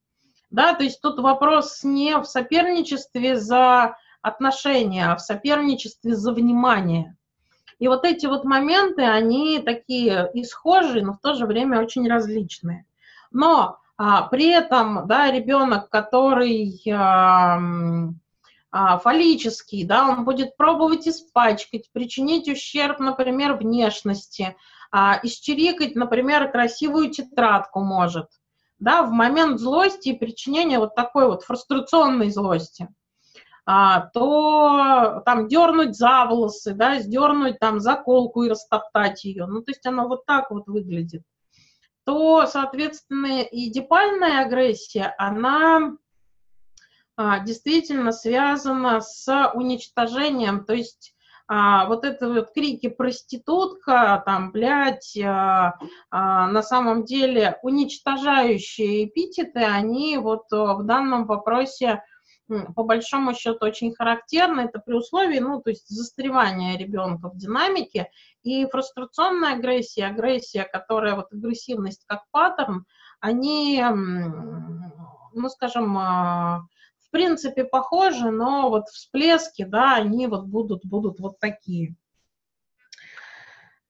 Да, 0.49 0.73
то 0.73 0.84
есть 0.84 1.02
тут 1.02 1.19
вопрос 1.19 1.84
не 1.84 2.18
в 2.18 2.26
соперничестве 2.26 3.35
за 3.35 3.97
отношения, 4.22 5.11
а 5.11 5.15
в 5.15 5.22
соперничестве 5.22 6.15
за 6.15 6.34
внимание. 6.34 7.18
И 7.77 7.88
вот 7.88 8.06
эти 8.06 8.26
вот 8.26 8.45
моменты, 8.45 9.03
они 9.03 9.60
такие 9.60 10.30
и 10.34 10.43
схожие, 10.43 11.03
но 11.03 11.14
в 11.14 11.19
то 11.19 11.34
же 11.34 11.45
время 11.45 11.81
очень 11.81 12.07
различные. 12.07 12.85
Но 13.31 13.80
а, 13.97 14.23
при 14.23 14.47
этом, 14.47 15.07
да, 15.07 15.30
ребенок, 15.31 15.89
который 15.89 16.81
а, 16.89 17.60
а, 18.77 18.97
фаллический, 18.97 19.85
да, 19.85 20.10
он 20.10 20.26
будет 20.26 20.57
пробовать 20.57 21.07
испачкать, 21.07 21.89
причинить 21.93 22.49
ущерб, 22.49 22.99
например, 22.99 23.53
внешности, 23.53 24.57
а, 24.91 25.18
исчерикать, 25.23 25.95
например, 25.95 26.52
красивую 26.52 27.10
тетрадку 27.10 27.80
может, 27.80 28.27
да, 28.80 29.03
в 29.03 29.11
момент 29.11 29.61
злости 29.61 30.10
и 30.10 30.18
причинения 30.18 30.80
вот 30.80 30.93
такой 30.93 31.27
вот 31.27 31.43
фрустрационной 31.43 32.30
злости– 32.31 32.89
а, 33.68 34.10
то 34.14 35.23
там 35.26 35.47
дернуть 35.47 35.95
за 35.95 36.26
волосы, 36.26 36.73
да, 36.73 36.99
сдернуть 36.99 37.57
там 37.60 37.80
заколку 37.80 38.43
и 38.43 38.49
растоптать 38.49 39.23
ее. 39.23 39.47
Ну, 39.47 39.61
то 39.64 39.72
есть 39.72 39.84
оно 39.88 40.07
вот 40.07 40.27
так 40.27 40.52
вот 40.52 40.68
выглядит. 40.68 41.23
то, 42.03 42.45
соответственно, 42.45 43.41
и 43.41 43.72
депальная 43.72 44.45
агрессия, 44.45 45.15
она 45.18 45.97
действительно 47.18 48.12
связана 48.12 49.02
с 49.02 49.52
уничтожением, 49.54 50.66
то 50.66 50.74
есть 50.74 51.16
а, 51.48 51.86
вот 51.86 52.06
это 52.06 52.28
вот 52.28 52.54
крики 52.54 52.90
проститутка, 52.90 54.22
там, 54.26 54.52
блядь, 54.52 55.16
а, 55.24 55.76
а, 56.10 56.48
на 56.48 56.64
самом 56.64 57.06
деле 57.06 57.60
уничтожающие 57.62 59.06
эпитеты, 59.06 59.60
они 59.60 60.18
вот 60.18 60.46
в 60.50 60.84
данном 60.84 61.26
вопросе 61.26 62.04
по 62.76 62.84
большому 62.84 63.34
счету 63.34 63.66
очень 63.66 63.94
характерны. 63.94 64.62
Это 64.62 64.80
при 64.80 64.94
условии, 64.94 65.40
ну, 65.40 65.62
то 65.62 65.72
есть 65.72 65.88
застревания 65.88 66.78
ребенка 66.78 67.30
в 67.30 67.38
динамике 67.38 68.10
и 68.44 68.68
фрустрационная 68.68 69.56
агрессия, 69.56 70.08
агрессия, 70.08 70.64
которая 70.64 71.16
вот 71.16 71.32
агрессивность 71.32 72.06
как 72.08 72.24
паттерн, 72.30 72.86
они, 73.20 73.84
ну, 75.34 75.50
скажем, 75.50 76.68
а, 77.07 77.11
принципе 77.11 77.64
похожи, 77.64 78.32
но 78.32 78.69
вот 78.69 78.88
всплески, 78.90 79.64
да, 79.64 79.95
они 79.95 80.27
вот 80.27 80.45
будут, 80.45 80.86
будут 80.86 81.19
вот 81.19 81.40
такие. 81.40 81.95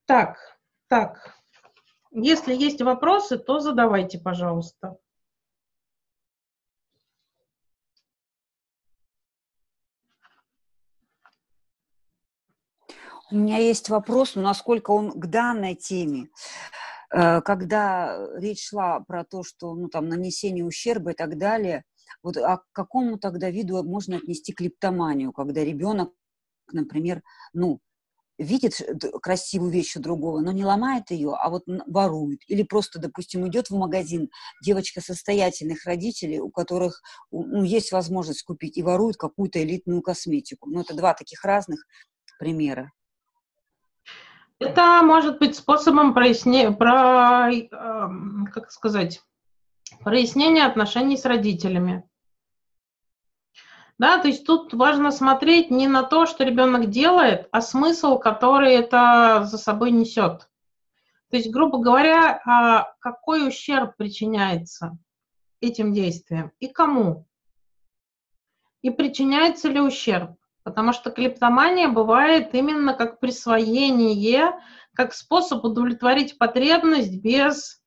Так, 0.05 0.37
так. 0.87 1.35
Если 2.11 2.53
есть 2.53 2.81
вопросы, 2.81 3.37
то 3.37 3.59
задавайте, 3.59 4.19
пожалуйста. 4.19 4.97
У 13.31 13.35
меня 13.35 13.57
есть 13.57 13.89
вопрос, 13.89 14.35
но 14.35 14.43
насколько 14.43 14.91
он 14.91 15.11
к 15.11 15.25
данной 15.25 15.75
теме. 15.75 16.29
Э, 17.11 17.41
когда 17.41 18.17
речь 18.35 18.69
шла 18.69 18.99
про 18.99 19.23
то, 19.23 19.43
что 19.43 19.73
ну, 19.73 19.89
там, 19.89 20.07
нанесение 20.07 20.63
ущерба 20.63 21.11
и 21.11 21.15
так 21.15 21.37
далее– 21.37 21.83
вот 22.23 22.37
а 22.37 22.57
к 22.57 22.65
какому 22.71 23.17
тогда 23.17 23.49
виду 23.49 23.83
можно 23.83 24.17
отнести 24.17 24.53
клиптоманию, 24.53 25.31
когда 25.31 25.63
ребенок, 25.63 26.11
например, 26.71 27.21
ну, 27.53 27.79
видит 28.37 28.81
красивую 29.21 29.71
вещь 29.71 29.95
у 29.95 30.01
другого, 30.01 30.39
но 30.41 30.51
не 30.51 30.65
ломает 30.65 31.11
ее, 31.11 31.33
а 31.33 31.49
вот 31.49 31.63
ворует. 31.87 32.39
Или 32.47 32.63
просто, 32.63 32.99
допустим, 32.99 33.47
идет 33.47 33.69
в 33.69 33.77
магазин 33.77 34.29
девочка 34.63 35.01
состоятельных 35.01 35.85
родителей, 35.85 36.39
у 36.39 36.49
которых 36.49 37.01
ну, 37.31 37.63
есть 37.63 37.91
возможность 37.91 38.43
купить, 38.43 38.77
и 38.77 38.83
ворует 38.83 39.17
какую-то 39.17 39.63
элитную 39.63 40.01
косметику. 40.01 40.69
Ну, 40.69 40.81
это 40.81 40.95
два 40.95 41.13
таких 41.13 41.43
разных 41.43 41.85
примера. 42.39 42.91
Это 44.59 45.01
может 45.03 45.39
быть 45.39 45.55
способом 45.55 46.13
прояснения, 46.13 46.71
про, 46.71 47.51
э, 47.51 47.67
как 48.53 48.71
сказать, 48.71 49.21
прояснения 50.03 50.65
отношений 50.65 51.17
с 51.17 51.25
родителями. 51.25 52.07
Да, 53.97 54.17
то 54.17 54.27
есть 54.27 54.45
тут 54.45 54.73
важно 54.73 55.11
смотреть 55.11 55.71
не 55.71 55.87
на 55.87 56.03
то, 56.03 56.25
что 56.25 56.43
ребенок 56.43 56.89
делает, 56.89 57.47
а 57.51 57.61
смысл, 57.61 58.17
который 58.17 58.73
это 58.73 59.45
за 59.45 59.57
собой 59.57 59.91
несет. 59.91 60.49
То 61.29 61.37
есть, 61.37 61.49
грубо 61.49 61.79
говоря, 61.79 62.41
а 62.45 62.93
какой 62.99 63.47
ущерб 63.47 63.95
причиняется 63.95 64.97
этим 65.61 65.93
действием 65.93 66.51
и 66.59 66.67
кому? 66.67 67.25
И 68.81 68.89
причиняется 68.89 69.69
ли 69.69 69.79
ущерб? 69.79 70.31
Потому 70.63 70.91
что 70.91 71.09
клептомания 71.09 71.87
бывает 71.87 72.53
именно 72.53 72.93
как 72.93 73.19
присвоение, 73.19 74.59
как 74.93 75.13
способ 75.13 75.63
удовлетворить 75.63 76.37
потребность 76.37 77.21
без 77.21 77.81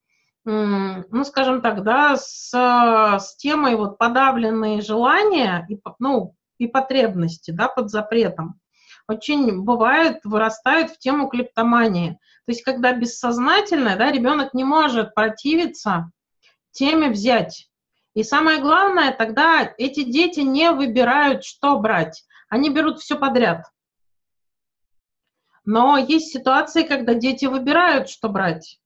ну, 0.50 1.24
скажем 1.24 1.60
так, 1.60 1.82
да, 1.82 2.16
с, 2.16 2.50
с 2.52 3.36
темой 3.36 3.76
вот 3.76 3.98
подавленные 3.98 4.80
желания 4.80 5.66
и, 5.68 5.78
ну, 5.98 6.34
и 6.56 6.66
потребности, 6.66 7.50
да, 7.50 7.68
под 7.68 7.90
запретом, 7.90 8.58
очень 9.06 9.62
бывает, 9.62 10.20
вырастают 10.24 10.90
в 10.90 10.98
тему 10.98 11.28
клептомании. 11.28 12.18
То 12.46 12.52
есть, 12.52 12.62
когда 12.62 12.92
бессознательно, 12.92 13.96
да, 13.96 14.10
ребенок 14.10 14.54
не 14.54 14.64
может 14.64 15.14
противиться 15.14 16.10
теме 16.72 17.10
взять. 17.10 17.68
И 18.14 18.22
самое 18.22 18.60
главное, 18.60 19.12
тогда 19.12 19.74
эти 19.76 20.02
дети 20.02 20.40
не 20.40 20.70
выбирают, 20.70 21.44
что 21.44 21.78
брать. 21.78 22.24
Они 22.48 22.70
берут 22.70 23.00
все 23.00 23.16
подряд. 23.16 23.64
Но 25.64 25.98
есть 25.98 26.32
ситуации, 26.32 26.84
когда 26.84 27.12
дети 27.14 27.44
выбирают, 27.44 28.08
что 28.08 28.28
брать. 28.28 28.78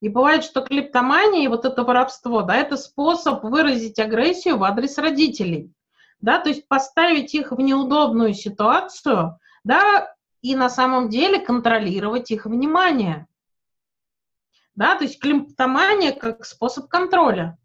И 0.00 0.08
бывает, 0.08 0.44
что 0.44 0.60
клептомания 0.60 1.44
и 1.44 1.48
вот 1.48 1.64
это 1.64 1.82
воровство, 1.82 2.42
да, 2.42 2.54
это 2.54 2.76
способ 2.76 3.42
выразить 3.42 3.98
агрессию 3.98 4.56
в 4.56 4.64
адрес 4.64 4.96
родителей, 4.96 5.72
да, 6.20 6.38
то 6.38 6.48
есть 6.48 6.68
поставить 6.68 7.34
их 7.34 7.50
в 7.50 7.60
неудобную 7.60 8.34
ситуацию, 8.34 9.38
да, 9.64 10.14
и 10.40 10.54
на 10.54 10.70
самом 10.70 11.08
деле 11.08 11.40
контролировать 11.40 12.30
их 12.30 12.46
внимание. 12.46 13.26
Да, 14.76 14.94
то 14.94 15.02
есть 15.02 15.20
клептомания 15.20 16.12
как 16.12 16.44
способ 16.44 16.88
контроля. 16.88 17.58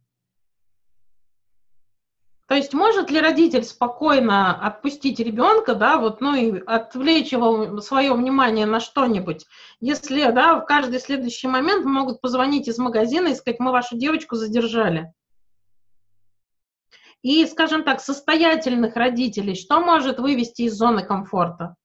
То 2.53 2.57
есть 2.57 2.75
может 2.75 3.09
ли 3.09 3.19
родитель 3.19 3.63
спокойно 3.63 4.55
отпустить 4.63 5.19
ребенка, 5.19 5.73
да, 5.73 5.97
вот, 5.97 6.21
ну 6.21 6.35
и 6.35 6.61
отвлечь 6.67 7.31
его 7.31 7.81
свое 7.81 8.13
внимание 8.13 8.67
на 8.67 8.79
что-нибудь, 8.79 9.47
если, 9.79 10.29
да, 10.29 10.57
в 10.59 10.65
каждый 10.67 10.99
следующий 10.99 11.47
момент 11.47 11.83
могут 11.83 12.21
позвонить 12.21 12.67
из 12.67 12.77
магазина 12.77 13.29
и 13.29 13.33
сказать, 13.33 13.59
мы 13.59 13.71
вашу 13.71 13.97
девочку 13.97 14.35
задержали. 14.35 15.11
И, 17.23 17.43
скажем 17.47 17.83
так, 17.83 17.99
состоятельных 18.01 18.95
родителей 18.97 19.55
что 19.55 19.79
может 19.79 20.19
вывести 20.19 20.61
из 20.61 20.75
зоны 20.75 21.03
комфорта? 21.03 21.75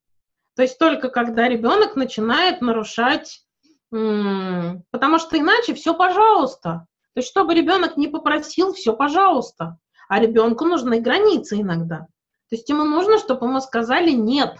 То 0.54 0.60
есть 0.60 0.78
только 0.78 1.08
когда 1.08 1.48
ребенок 1.48 1.96
начинает 1.96 2.60
нарушать, 2.60 3.42
потому 3.88 5.18
что 5.18 5.38
иначе 5.38 5.72
все 5.72 5.94
пожалуйста. 5.94 6.86
То 7.14 7.20
есть 7.20 7.30
чтобы 7.30 7.54
ребенок 7.54 7.96
не 7.96 8.08
попросил, 8.08 8.74
все 8.74 8.92
пожалуйста. 8.92 9.78
А 10.08 10.18
ребенку 10.20 10.64
нужны 10.64 11.00
границы 11.00 11.60
иногда. 11.60 12.08
То 12.48 12.56
есть 12.56 12.68
ему 12.68 12.84
нужно, 12.84 13.18
чтобы 13.18 13.46
ему 13.46 13.60
сказали 13.60 14.10
«нет». 14.10 14.56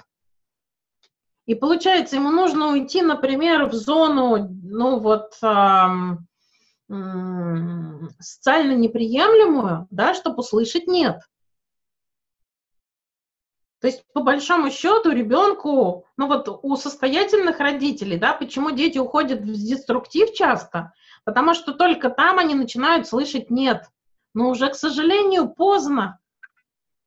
И 1.46 1.54
получается, 1.54 2.16
ему 2.16 2.30
нужно 2.30 2.68
уйти, 2.68 3.00
например, 3.00 3.64
в 3.64 3.72
зону, 3.72 4.50
ну 4.62 4.98
вот, 4.98 5.32
эм, 5.42 6.28
социально 8.20 8.72
неприемлемую, 8.72 9.86
да, 9.90 10.12
чтобы 10.12 10.40
услышать 10.40 10.86
«нет». 10.86 11.22
То 13.80 13.86
есть, 13.86 14.04
по 14.12 14.20
большому 14.20 14.70
счету, 14.70 15.10
ребенку, 15.10 16.04
ну 16.18 16.26
вот 16.26 16.48
у 16.62 16.76
состоятельных 16.76 17.60
родителей, 17.60 18.18
да, 18.18 18.34
почему 18.34 18.72
дети 18.72 18.98
уходят 18.98 19.40
в 19.40 19.46
деструктив 19.46 20.34
часто? 20.34 20.92
Потому 21.24 21.54
что 21.54 21.72
только 21.72 22.10
там 22.10 22.38
они 22.38 22.54
начинают 22.54 23.06
слышать 23.06 23.48
«нет» 23.48 23.88
но 24.38 24.50
уже, 24.50 24.70
к 24.70 24.76
сожалению, 24.76 25.48
поздно. 25.48 26.20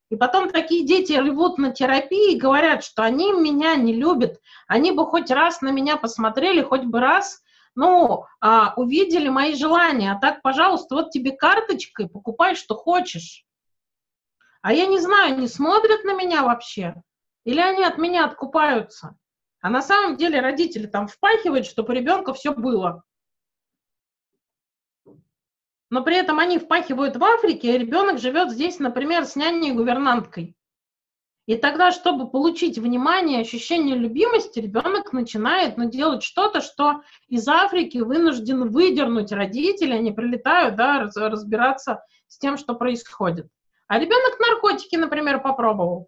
И 0.09 0.17
потом 0.17 0.49
такие 0.49 0.85
дети 0.85 1.13
ревут 1.13 1.57
на 1.57 1.71
терапии 1.71 2.33
и 2.33 2.37
говорят, 2.37 2.83
что 2.83 3.03
они 3.03 3.31
меня 3.31 3.77
не 3.77 3.93
любят, 3.93 4.41
они 4.67 4.91
бы 4.91 5.05
хоть 5.05 5.31
раз 5.31 5.61
на 5.61 5.69
меня 5.69 5.95
посмотрели, 5.95 6.61
хоть 6.61 6.83
бы 6.83 6.99
раз, 6.99 7.41
ну, 7.73 8.25
а, 8.41 8.73
увидели 8.75 9.29
мои 9.29 9.55
желания. 9.55 10.11
А 10.11 10.19
так, 10.19 10.41
пожалуйста, 10.41 10.95
вот 10.95 11.11
тебе 11.11 11.31
карточка 11.31 12.03
и 12.03 12.09
покупай, 12.09 12.55
что 12.55 12.75
хочешь. 12.75 13.45
А 14.61 14.73
я 14.73 14.85
не 14.85 14.99
знаю, 14.99 15.39
не 15.39 15.47
смотрят 15.47 16.03
на 16.03 16.13
меня 16.13 16.43
вообще, 16.43 16.95
или 17.45 17.61
они 17.61 17.85
от 17.85 17.97
меня 17.97 18.25
откупаются. 18.25 19.15
А 19.61 19.69
на 19.69 19.81
самом 19.81 20.17
деле 20.17 20.41
родители 20.41 20.85
там 20.85 21.07
впахивают, 21.07 21.65
чтобы 21.65 21.93
у 21.93 21.95
ребенка 21.95 22.33
все 22.33 22.51
было 22.51 23.03
но 25.91 26.01
при 26.03 26.15
этом 26.15 26.39
они 26.39 26.57
впахивают 26.57 27.17
в 27.17 27.23
Африке, 27.23 27.73
а 27.73 27.77
ребенок 27.77 28.17
живет 28.17 28.49
здесь, 28.49 28.79
например, 28.79 29.25
с 29.25 29.35
няней 29.35 29.69
и 29.69 29.73
гувернанткой. 29.73 30.55
И 31.47 31.57
тогда, 31.57 31.91
чтобы 31.91 32.29
получить 32.29 32.77
внимание, 32.77 33.41
ощущение 33.41 33.97
любимости, 33.97 34.59
ребенок 34.59 35.11
начинает 35.11 35.75
ну, 35.75 35.89
делать 35.89 36.23
что-то, 36.23 36.61
что 36.61 37.01
из 37.27 37.45
Африки 37.47 37.97
вынужден 37.97 38.69
выдернуть 38.69 39.33
родители, 39.33 39.91
они 39.91 40.13
прилетают 40.13 40.77
да, 40.77 41.09
разбираться 41.13 42.01
с 42.27 42.37
тем, 42.37 42.57
что 42.57 42.73
происходит. 42.73 43.47
А 43.87 43.99
ребенок 43.99 44.39
наркотики, 44.39 44.95
например, 44.95 45.41
попробовал. 45.41 46.07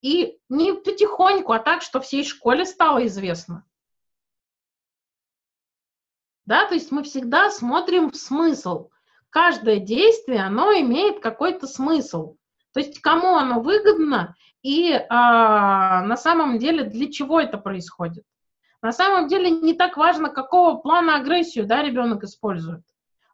И 0.00 0.38
не 0.48 0.72
потихоньку, 0.72 1.52
а 1.52 1.58
так, 1.58 1.82
что 1.82 2.00
всей 2.00 2.24
школе 2.24 2.64
стало 2.64 3.06
известно. 3.06 3.66
Да, 6.46 6.66
то 6.66 6.74
есть 6.74 6.90
мы 6.90 7.02
всегда 7.02 7.50
смотрим 7.50 8.10
в 8.10 8.16
смысл. 8.16 8.90
Каждое 9.30 9.78
действие, 9.78 10.42
оно 10.42 10.72
имеет 10.72 11.20
какой-то 11.20 11.66
смысл. 11.66 12.36
То 12.72 12.80
есть 12.80 13.00
кому 13.00 13.36
оно 13.36 13.60
выгодно 13.60 14.34
и 14.62 14.92
а, 15.08 16.02
на 16.02 16.16
самом 16.16 16.58
деле 16.58 16.84
для 16.84 17.10
чего 17.10 17.40
это 17.40 17.58
происходит. 17.58 18.24
На 18.80 18.92
самом 18.92 19.28
деле 19.28 19.50
не 19.50 19.74
так 19.74 19.96
важно, 19.96 20.28
какого 20.28 20.78
плана 20.78 21.16
агрессию 21.16 21.66
да, 21.66 21.82
ребенок 21.82 22.24
использует. 22.24 22.82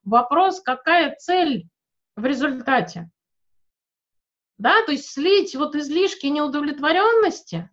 Вопрос, 0.04 0.60
какая 0.60 1.16
цель 1.16 1.68
в 2.16 2.24
результате. 2.24 3.10
Да, 4.58 4.82
то 4.84 4.92
есть 4.92 5.10
слить 5.10 5.54
вот 5.54 5.74
излишки 5.76 6.26
неудовлетворенности, 6.26 7.70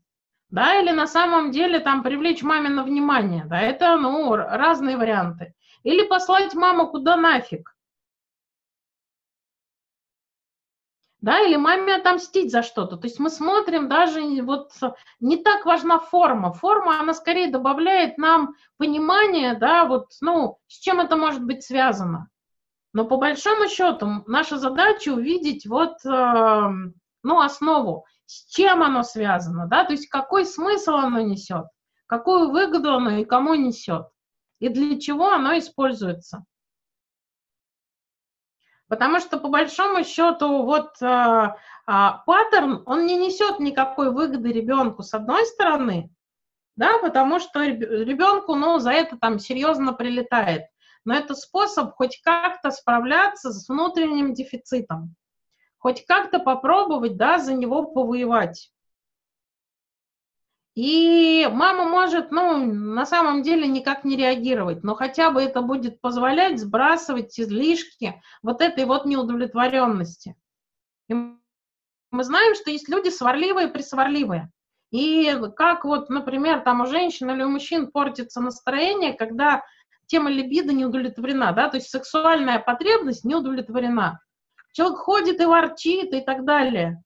да, 0.50 0.80
или 0.80 0.92
на 0.92 1.08
самом 1.08 1.52
деле 1.52 1.80
там 1.80 2.04
привлечь 2.04 2.44
мамино 2.44 2.84
внимание, 2.84 3.46
да, 3.46 3.60
это, 3.62 3.98
ну, 3.98 4.36
разные 4.36 4.98
варианты. 4.98 5.54
Или 5.84 6.06
послать 6.08 6.54
маму 6.54 6.88
куда 6.88 7.16
нафиг. 7.16 7.76
да, 11.26 11.40
или 11.40 11.56
маме 11.56 11.96
отомстить 11.96 12.52
за 12.52 12.62
что-то. 12.62 12.98
То 12.98 13.08
есть 13.08 13.20
мы 13.20 13.32
смотрим 13.32 13.90
даже, 13.90 14.22
вот 14.44 14.74
не 15.20 15.38
так 15.38 15.66
важна 15.66 15.98
форма. 15.98 16.54
Форма, 16.54 17.00
она 17.00 17.16
скорее 17.16 17.50
добавляет 17.50 18.20
нам 18.20 18.54
понимание, 18.78 19.56
да, 19.56 19.86
вот, 19.86 20.12
ну, 20.22 20.60
с 20.68 20.78
чем 20.78 21.00
это 21.00 21.18
может 21.18 21.44
быть 21.44 21.64
связано. 21.64 22.30
Но 22.94 23.06
по 23.06 23.18
большому 23.18 23.68
счету 23.68 24.24
наша 24.28 24.60
задача 24.60 25.10
увидеть 25.10 25.66
вот, 25.66 25.96
э, 26.06 26.70
ну, 27.24 27.42
основу, 27.42 28.06
с 28.26 28.46
чем 28.54 28.84
оно 28.84 29.04
связано, 29.04 29.68
да, 29.68 29.86
то 29.86 29.94
есть 29.94 30.08
какой 30.08 30.46
смысл 30.46 30.96
оно 30.96 31.22
несет, 31.22 31.66
какую 32.08 32.52
выгоду 32.52 32.94
оно 32.94 33.12
и 33.18 33.26
кому 33.26 33.56
несет, 33.56 34.08
и 34.60 34.70
для 34.70 35.00
чего 35.00 35.32
оно 35.32 35.58
используется. 35.58 36.46
Потому 38.88 39.20
что, 39.20 39.40
по 39.40 39.48
большому 39.48 40.04
счету, 40.04 40.64
вот 40.64 41.02
а, 41.02 41.58
а, 41.88 42.20
паттерн, 42.26 42.84
он 42.86 43.06
не 43.08 43.18
несет 43.18 43.60
никакой 43.60 44.12
выгоды 44.12 44.52
ребенку, 44.52 45.02
с 45.02 45.14
одной 45.16 45.46
стороны, 45.48 46.12
да, 46.76 47.00
потому 47.00 47.40
что 47.40 47.64
ребенку, 47.64 48.56
ну, 48.56 48.78
за 48.80 48.92
это 48.92 49.18
там 49.18 49.40
серьезно 49.40 49.94
прилетает. 49.94 50.64
Но 51.04 51.16
это 51.16 51.36
способ 51.36 51.94
хоть 51.94 52.20
как-то 52.22 52.72
справляться 52.72 53.52
с 53.52 53.70
внутренним 53.70 54.34
дефицитом, 54.34 55.16
хоть 55.86 56.04
как-то 56.08 56.40
попробовать, 56.40 57.16
да, 57.16 57.38
за 57.38 57.54
него 57.54 57.84
повоевать. 57.84 58.72
И 60.74 61.48
мама 61.52 61.86
может, 61.88 62.32
ну, 62.32 62.58
на 62.66 63.06
самом 63.06 63.44
деле 63.44 63.68
никак 63.68 64.04
не 64.04 64.16
реагировать, 64.16 64.84
но 64.84 64.96
хотя 64.96 65.30
бы 65.30 65.44
это 65.44 65.62
будет 65.62 66.02
позволять 66.02 66.60
сбрасывать 66.60 67.40
излишки 67.40 68.20
вот 68.42 68.64
этой 68.64 68.86
вот 68.86 69.06
неудовлетворенности. 69.06 70.36
И 71.08 71.14
мы 71.14 72.24
знаем, 72.24 72.56
что 72.56 72.72
есть 72.72 72.90
люди 72.90 73.10
сварливые, 73.10 73.68
присварливые. 73.68 74.52
И 74.90 75.40
как 75.56 75.86
вот, 75.86 76.10
например, 76.10 76.62
там 76.62 76.82
у 76.82 76.88
женщин 76.88 77.30
или 77.30 77.44
у 77.44 77.50
мужчин 77.50 77.92
портится 77.92 78.42
настроение, 78.42 79.14
когда 79.14 79.64
тема 80.08 80.32
либидо 80.32 80.74
не 80.74 80.84
удовлетворена, 80.84 81.52
да, 81.52 81.70
то 81.70 81.78
есть 81.78 81.92
сексуальная 81.92 82.58
потребность 82.58 83.24
не 83.24 83.36
удовлетворена. 83.36 84.20
Человек 84.76 85.00
ходит 85.00 85.42
и 85.42 85.46
ворчит 85.46 86.14
и 86.14 86.22
так 86.22 86.46
далее 86.46 87.02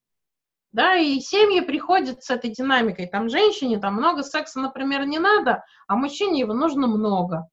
да, 0.72 0.96
и 0.96 1.20
семьи 1.20 1.62
приходят 1.62 2.24
с 2.24 2.30
этой 2.30 2.52
динамикой. 2.52 3.08
Там 3.08 3.30
женщине 3.30 3.80
там 3.80 3.96
много 3.96 4.24
секса, 4.24 4.60
например, 4.60 5.06
не 5.06 5.20
надо, 5.20 5.64
а 5.88 5.96
мужчине 5.96 6.42
его 6.42 6.54
нужно 6.54 6.88
много. 6.88 7.50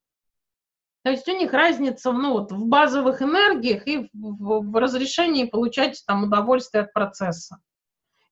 То 1.03 1.11
есть 1.11 1.27
у 1.29 1.37
них 1.37 1.53
разница 1.53 2.13
ну, 2.13 2.33
вот, 2.33 2.53
в 2.53 2.67
базовых 2.67 3.23
энергиях 3.23 3.87
и 3.87 4.11
в, 4.13 4.71
в, 4.71 4.77
разрешении 4.77 5.45
получать 5.45 6.03
там 6.07 6.25
удовольствие 6.25 6.83
от 6.83 6.93
процесса. 6.93 7.59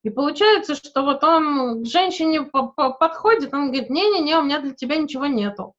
И 0.02 0.10
получается, 0.10 0.74
что 0.74 1.02
вот 1.02 1.24
он 1.24 1.82
к 1.82 1.86
женщине 1.86 2.42
по 2.42 2.74
-по 2.76 2.92
подходит, 2.92 3.54
он 3.54 3.70
говорит, 3.70 3.90
не-не-не, 3.90 4.36
у 4.36 4.42
меня 4.42 4.60
для 4.60 4.74
тебя 4.74 4.96
ничего 4.96 5.26
нету. 5.26 5.74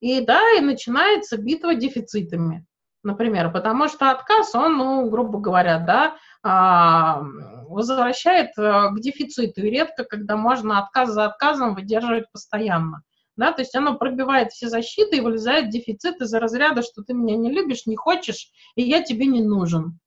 И 0.00 0.20
да, 0.22 0.40
и 0.56 0.60
начинается 0.60 1.36
битва 1.36 1.74
дефицитами, 1.74 2.64
например, 3.02 3.52
потому 3.52 3.88
что 3.88 4.10
отказ, 4.10 4.54
он, 4.54 4.76
ну, 4.76 5.10
грубо 5.10 5.38
говоря, 5.38 5.78
да, 5.78 6.16
а, 6.42 7.22
возвращает 7.68 8.50
э, 8.58 8.90
к 8.90 9.00
дефициту. 9.00 9.60
И 9.60 9.70
редко, 9.70 10.04
когда 10.04 10.36
можно 10.36 10.78
отказ 10.78 11.10
за 11.10 11.26
отказом 11.26 11.74
выдерживать 11.74 12.30
постоянно. 12.32 13.02
Да, 13.36 13.52
то 13.52 13.62
есть 13.62 13.74
оно 13.76 13.96
пробивает 13.96 14.50
все 14.50 14.68
защиты 14.68 15.18
и 15.18 15.20
вылезает 15.20 15.68
дефицит 15.70 16.20
из-за 16.20 16.40
разряда, 16.40 16.82
что 16.82 17.04
ты 17.04 17.14
меня 17.14 17.36
не 17.36 17.52
любишь, 17.52 17.86
не 17.86 17.94
хочешь, 17.94 18.50
и 18.74 18.82
я 18.82 19.00
тебе 19.02 19.26
не 19.26 19.42
нужен. 19.42 20.00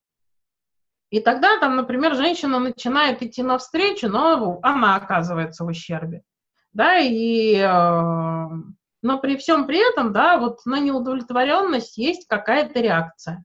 И 1.11 1.21
тогда 1.21 1.57
там, 1.59 1.77
например, 1.77 2.15
женщина 2.15 2.59
начинает 2.59 3.21
идти 3.23 3.41
навстречу, 3.41 4.09
но 4.09 4.59
она 4.63 4.95
оказывается 4.95 5.63
в 5.63 5.67
ущербе. 5.67 6.23
Да, 6.73 6.97
и, 6.99 7.55
э, 7.55 8.47
но 9.01 9.19
при 9.19 9.37
всем 9.37 9.65
при 9.67 9.79
этом, 9.79 10.13
да, 10.13 10.37
вот 10.37 10.65
на 10.65 10.79
неудовлетворенность 10.79 11.97
есть 11.97 12.27
какая-то 12.27 12.79
реакция. 12.79 13.43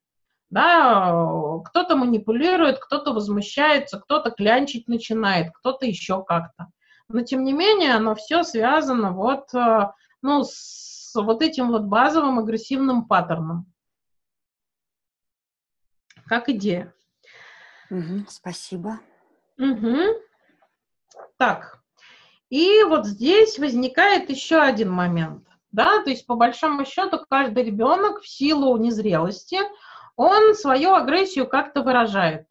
Да, 0.49 1.61
кто-то 1.65 1.97
манипулирует, 1.97 2.79
кто-то 2.79 3.13
возмущается, 3.13 3.99
кто-то 3.99 4.31
клянчить 4.31 4.87
начинает, 4.87 5.53
кто-то 5.53 5.87
еще 5.87 6.23
как-то. 6.23 6.69
Но 7.09 7.23
тем 7.23 7.43
не 7.45 7.53
менее, 7.53 7.95
оно 7.95 8.15
все 8.15 8.45
связано 8.45 9.13
вот, 9.13 9.53
э, 9.55 9.91
ну, 10.23 10.45
с 10.45 11.13
вот 11.15 11.43
этим 11.43 11.69
вот 11.69 11.83
базовым 11.83 12.39
агрессивным 12.39 13.07
паттерном. 13.07 13.67
Как 16.27 16.49
идея. 16.49 16.95
Угу, 17.91 18.27
спасибо. 18.29 19.01
Угу. 19.59 19.97
Так, 21.39 21.83
и 22.51 22.85
вот 22.85 23.07
здесь 23.07 23.59
возникает 23.59 24.31
еще 24.31 24.59
один 24.59 24.91
момент. 24.91 25.47
Да, 25.73 26.03
то 26.03 26.11
есть 26.11 26.27
по 26.27 26.37
большому 26.37 26.85
счету 26.85 27.19
каждый 27.29 27.65
ребенок 27.65 28.21
в 28.21 28.29
силу 28.29 28.77
незрелости– 28.77 29.59
он 30.17 30.55
свою 30.55 30.95
агрессию 30.95 31.47
как-то 31.47 31.83
выражает. 31.83 32.47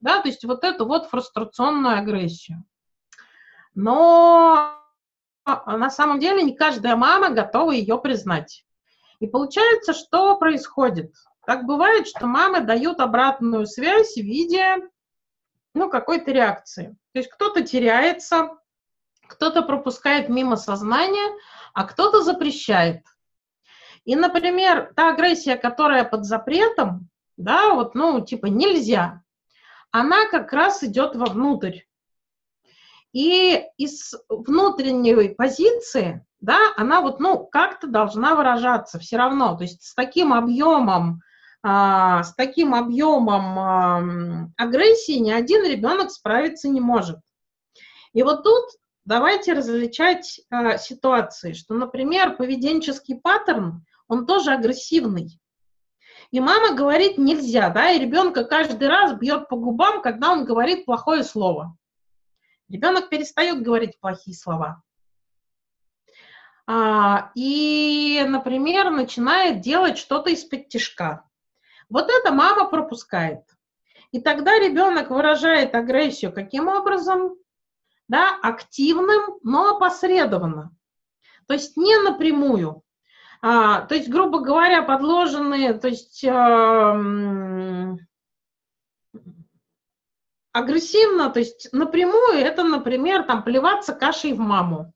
Да, 0.00 0.20
то 0.20 0.28
есть 0.28 0.44
вот 0.44 0.64
эту 0.64 0.86
вот 0.86 1.06
фрустрационную 1.06 1.96
агрессию. 1.96 2.64
Но 3.74 4.80
на 5.46 5.90
самом 5.90 6.18
деле 6.18 6.42
не 6.42 6.54
каждая 6.54 6.96
мама 6.96 7.30
готова 7.30 7.70
ее 7.70 7.98
признать. 7.98 8.66
И 9.20 9.26
получается, 9.26 9.94
что 9.94 10.36
происходит? 10.36 11.14
Так 11.46 11.64
бывает, 11.64 12.08
что 12.08 12.26
мамы 12.26 12.60
дают 12.60 13.00
обратную 13.00 13.66
связь 13.66 14.14
в 14.14 14.22
виде 14.22 14.76
ну, 15.72 15.88
какой-то 15.88 16.32
реакции. 16.32 16.96
То 17.12 17.18
есть 17.18 17.30
кто-то 17.30 17.62
теряется, 17.62 18.58
кто-то 19.28 19.62
пропускает 19.62 20.28
мимо 20.28 20.56
сознания, 20.56 21.36
а 21.72 21.84
кто-то 21.84 22.22
запрещает. 22.22 23.02
И, 24.04 24.16
например, 24.16 24.92
та 24.94 25.10
агрессия, 25.10 25.56
которая 25.56 26.04
под 26.04 26.24
запретом, 26.24 27.08
да, 27.36 27.74
вот, 27.74 27.94
ну, 27.94 28.20
типа 28.20 28.46
нельзя, 28.46 29.22
она 29.90 30.26
как 30.28 30.52
раз 30.52 30.82
идет 30.82 31.16
вовнутрь. 31.16 31.80
И 33.12 33.62
из 33.78 34.14
внутренней 34.28 35.34
позиции, 35.34 36.26
да, 36.40 36.58
она 36.76 37.00
вот, 37.00 37.20
ну, 37.20 37.46
как-то 37.46 37.86
должна 37.86 38.34
выражаться 38.34 38.98
все 38.98 39.16
равно. 39.16 39.56
То 39.56 39.62
есть 39.62 39.84
с 39.84 39.94
таким 39.94 40.34
объемом, 40.34 41.22
а, 41.62 42.24
с 42.24 42.34
таким 42.34 42.74
объемом 42.74 43.58
а, 43.58 44.02
агрессии 44.56 45.18
ни 45.18 45.30
один 45.30 45.64
ребенок 45.64 46.10
справиться 46.10 46.68
не 46.68 46.80
может. 46.80 47.18
И 48.12 48.22
вот 48.22 48.42
тут 48.42 48.64
давайте 49.04 49.52
различать 49.52 50.40
а, 50.50 50.78
ситуации, 50.78 51.52
что, 51.52 51.74
например, 51.74 52.36
поведенческий 52.36 53.16
паттерн, 53.16 53.84
он 54.08 54.26
тоже 54.26 54.52
агрессивный. 54.52 55.40
И 56.30 56.40
мама 56.40 56.74
говорит 56.74 57.18
нельзя, 57.18 57.70
да, 57.70 57.90
и 57.90 57.98
ребенка 57.98 58.44
каждый 58.44 58.88
раз 58.88 59.14
бьет 59.14 59.48
по 59.48 59.56
губам, 59.56 60.02
когда 60.02 60.32
он 60.32 60.44
говорит 60.44 60.84
плохое 60.84 61.22
слово. 61.22 61.76
Ребенок 62.68 63.08
перестает 63.08 63.62
говорить 63.62 63.98
плохие 64.00 64.36
слова. 64.36 64.82
А, 66.66 67.30
и, 67.34 68.24
например, 68.26 68.90
начинает 68.90 69.60
делать 69.60 69.98
что-то 69.98 70.30
из-под 70.30 70.68
тяжка. 70.68 71.24
Вот 71.90 72.08
это 72.10 72.32
мама 72.32 72.68
пропускает. 72.68 73.42
И 74.12 74.20
тогда 74.20 74.58
ребенок 74.58 75.10
выражает 75.10 75.74
агрессию 75.74 76.32
каким 76.32 76.68
образом? 76.68 77.36
Да, 78.08 78.38
активным, 78.42 79.38
но 79.42 79.76
опосредованно. 79.76 80.74
То 81.46 81.54
есть 81.54 81.76
не 81.76 81.96
напрямую. 81.98 82.82
А, 83.40 83.82
то 83.82 83.94
есть, 83.94 84.08
грубо 84.08 84.40
говоря, 84.40 84.82
подложенные, 84.82 85.74
то 85.74 85.88
есть 85.88 86.24
э, 86.24 86.30
агрессивно, 90.52 91.28
то 91.28 91.40
есть 91.40 91.68
напрямую 91.72 92.38
это, 92.38 92.64
например, 92.64 93.24
там 93.24 93.42
плеваться 93.42 93.92
кашей 93.92 94.32
в 94.32 94.38
маму, 94.38 94.94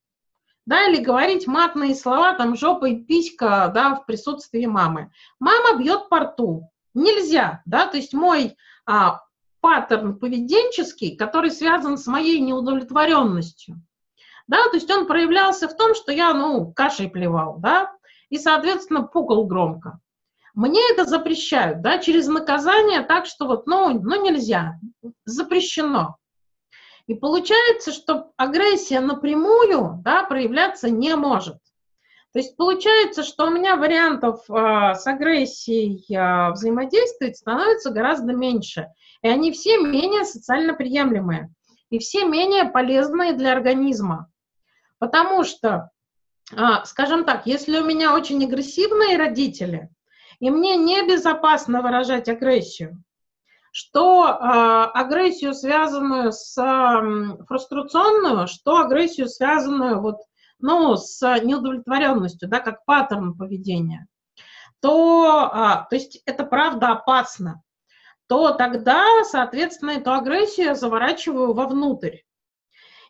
да, 0.64 0.86
или 0.86 1.02
говорить 1.02 1.46
матные 1.46 1.94
слова, 1.94 2.32
там 2.34 2.56
жопа 2.56 2.86
и 2.86 2.96
писька, 2.96 3.70
да, 3.74 3.96
в 3.96 4.06
присутствии 4.06 4.64
мамы. 4.64 5.12
Мама 5.38 5.78
бьет 5.78 6.08
по 6.08 6.20
рту, 6.20 6.70
нельзя, 6.94 7.60
да, 7.66 7.86
то 7.86 7.98
есть 7.98 8.14
мой 8.14 8.56
а, 8.86 9.20
паттерн 9.60 10.18
поведенческий, 10.18 11.16
который 11.16 11.50
связан 11.50 11.98
с 11.98 12.06
моей 12.06 12.40
неудовлетворенностью, 12.40 13.80
да, 14.46 14.64
то 14.70 14.76
есть 14.76 14.90
он 14.90 15.06
проявлялся 15.06 15.68
в 15.68 15.76
том, 15.76 15.94
что 15.94 16.10
я, 16.10 16.32
ну, 16.32 16.72
кашей 16.72 17.08
плевал, 17.08 17.58
да, 17.58 17.92
и, 18.30 18.38
соответственно, 18.38 19.02
пукал 19.02 19.46
громко. 19.46 20.00
Мне 20.54 20.80
это 20.90 21.04
запрещают, 21.04 21.82
да, 21.82 21.98
через 21.98 22.26
наказание 22.26 23.02
так, 23.02 23.26
что 23.26 23.46
вот, 23.46 23.66
ну, 23.66 23.90
ну 24.00 24.22
нельзя, 24.22 24.80
запрещено. 25.24 26.16
И 27.06 27.14
получается, 27.14 27.92
что 27.92 28.32
агрессия 28.36 29.00
напрямую, 29.00 30.00
да, 30.02 30.24
проявляться 30.24 30.90
не 30.90 31.14
может. 31.14 31.58
То 32.32 32.40
есть 32.40 32.56
получается, 32.56 33.22
что 33.22 33.46
у 33.46 33.50
меня 33.50 33.76
вариантов 33.76 34.44
э, 34.50 34.94
с 34.94 35.06
агрессией 35.06 36.04
э, 36.14 36.52
взаимодействовать 36.52 37.38
становится 37.38 37.90
гораздо 37.90 38.34
меньше. 38.34 38.88
И 39.22 39.28
они 39.28 39.50
все 39.50 39.78
менее 39.78 40.24
социально 40.24 40.74
приемлемые. 40.74 41.50
И 41.88 41.98
все 41.98 42.26
менее 42.26 42.66
полезные 42.66 43.32
для 43.32 43.52
организма. 43.52 44.30
Потому 44.98 45.42
что, 45.42 45.90
э, 46.52 46.56
скажем 46.84 47.24
так, 47.24 47.46
если 47.46 47.78
у 47.78 47.84
меня 47.84 48.14
очень 48.14 48.44
агрессивные 48.44 49.16
родители, 49.16 49.88
и 50.38 50.50
мне 50.50 50.76
небезопасно 50.76 51.80
выражать 51.80 52.28
агрессию, 52.28 53.02
что 53.72 54.26
э, 54.26 54.34
агрессию, 54.94 55.54
связанную 55.54 56.32
с 56.32 56.58
э, 56.58 57.44
фрустрационную, 57.46 58.48
что 58.48 58.80
агрессию, 58.80 59.28
связанную 59.28 60.00
вот 60.00 60.18
ну, 60.60 60.96
с 60.96 61.20
неудовлетворенностью, 61.40 62.48
да, 62.48 62.60
как 62.60 62.84
паттерн 62.84 63.36
поведения, 63.36 64.06
то, 64.80 65.50
а, 65.52 65.86
то 65.88 65.96
есть 65.96 66.22
это 66.26 66.44
правда 66.44 66.92
опасно, 66.92 67.62
то 68.28 68.52
тогда, 68.52 69.24
соответственно, 69.24 69.92
эту 69.92 70.12
агрессию 70.12 70.66
я 70.66 70.74
заворачиваю 70.74 71.54
вовнутрь. 71.54 72.18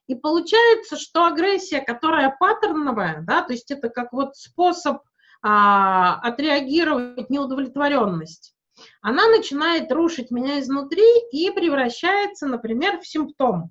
И 0.07 0.15
получается, 0.15 0.97
что 0.97 1.27
агрессия, 1.27 1.81
которая 1.81 2.35
паттерновая, 2.39 3.23
да, 3.23 3.43
то 3.43 3.53
есть 3.53 3.71
это 3.71 3.91
как 3.91 4.13
вот 4.13 4.37
способ 4.37 5.03
а, 5.43 6.15
отреагировать 6.21 7.29
неудовлетворенность, 7.29 8.55
она 9.03 9.29
начинает 9.29 9.91
рушить 9.93 10.31
меня 10.31 10.61
изнутри 10.61 11.05
и 11.33 11.51
превращается, 11.51 12.47
например, 12.47 13.01
в 13.01 13.07
симптом. 13.07 13.71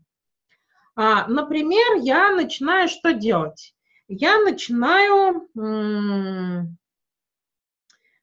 А, 0.99 1.27
например, 1.27 1.97
я 2.01 2.31
начинаю 2.31 2.89
что 2.89 3.13
делать? 3.13 3.75
Я 4.07 4.39
начинаю, 4.39 5.47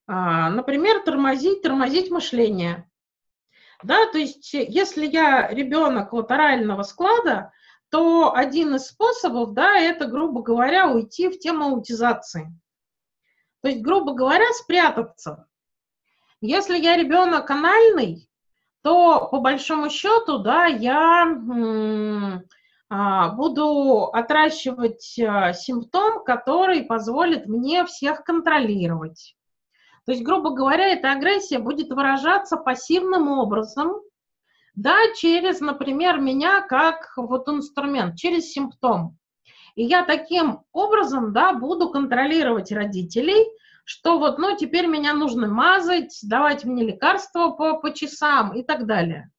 а, 0.09 0.51
например, 0.51 1.05
тормозить, 1.05 1.63
тормозить 1.63 2.11
мышление. 2.11 2.91
Да, 3.85 4.11
то 4.11 4.19
есть 4.19 4.53
если 4.55 5.07
я 5.07 5.47
ребенок 5.49 6.13
вот 6.13 6.33
орального 6.33 6.83
склада, 6.83 7.53
то 7.91 8.35
один 8.35 8.75
из 8.75 8.89
способов, 8.89 9.55
да, 9.55 9.79
это, 9.79 10.07
грубо 10.07 10.43
говоря, 10.43 10.89
уйти 10.89 11.29
в 11.29 11.39
тему 11.39 11.67
аутизации. 11.67 12.53
То 13.63 13.69
есть, 13.69 13.83
грубо 13.83 14.15
говоря, 14.15 14.53
спрятаться. 14.53 15.47
Если 16.41 16.77
я 16.77 16.97
ребенок 16.97 17.49
анальный, 17.49 18.29
то 18.83 19.29
по 19.29 19.39
большому 19.39 19.91
счету, 19.91 20.39
да, 20.39 20.67
я 20.67 21.25
буду 22.91 24.05
отращивать 24.13 25.19
а, 25.19 25.53
симптом, 25.53 26.23
который 26.25 26.85
позволит 26.85 27.47
мне 27.47 27.85
всех 27.87 28.25
контролировать. 28.25 29.35
То 30.07 30.13
есть, 30.13 30.23
грубо 30.23 30.51
говоря, 30.51 30.89
эта 30.89 31.13
агрессия 31.13 31.59
будет 31.59 31.89
выражаться 31.91 32.57
пассивным 32.57 33.29
образом, 33.29 34.01
да, 34.75 34.97
через, 35.17 35.61
например, 35.61 36.21
меня 36.21 36.61
как 36.61 37.13
вот 37.17 37.49
инструмент, 37.49 38.17
через 38.17 38.53
симптом. 38.53 39.17
И 39.77 39.85
я 39.85 40.05
таким 40.05 40.61
образом, 40.73 41.33
да, 41.33 41.53
буду 41.53 41.91
контролировать 41.91 42.71
родителей, 42.71 43.47
что 43.85 44.19
вот, 44.19 44.39
ну, 44.39 44.57
теперь 44.57 44.87
меня 44.87 45.15
нужно 45.15 45.49
мазать, 45.49 46.19
давать 46.23 46.65
мне 46.65 46.85
лекарства 46.85 47.51
по, 47.51 47.79
по 47.79 47.93
часам 47.93 48.55
и 48.55 48.63
так 48.63 48.87
далее. 48.87 49.31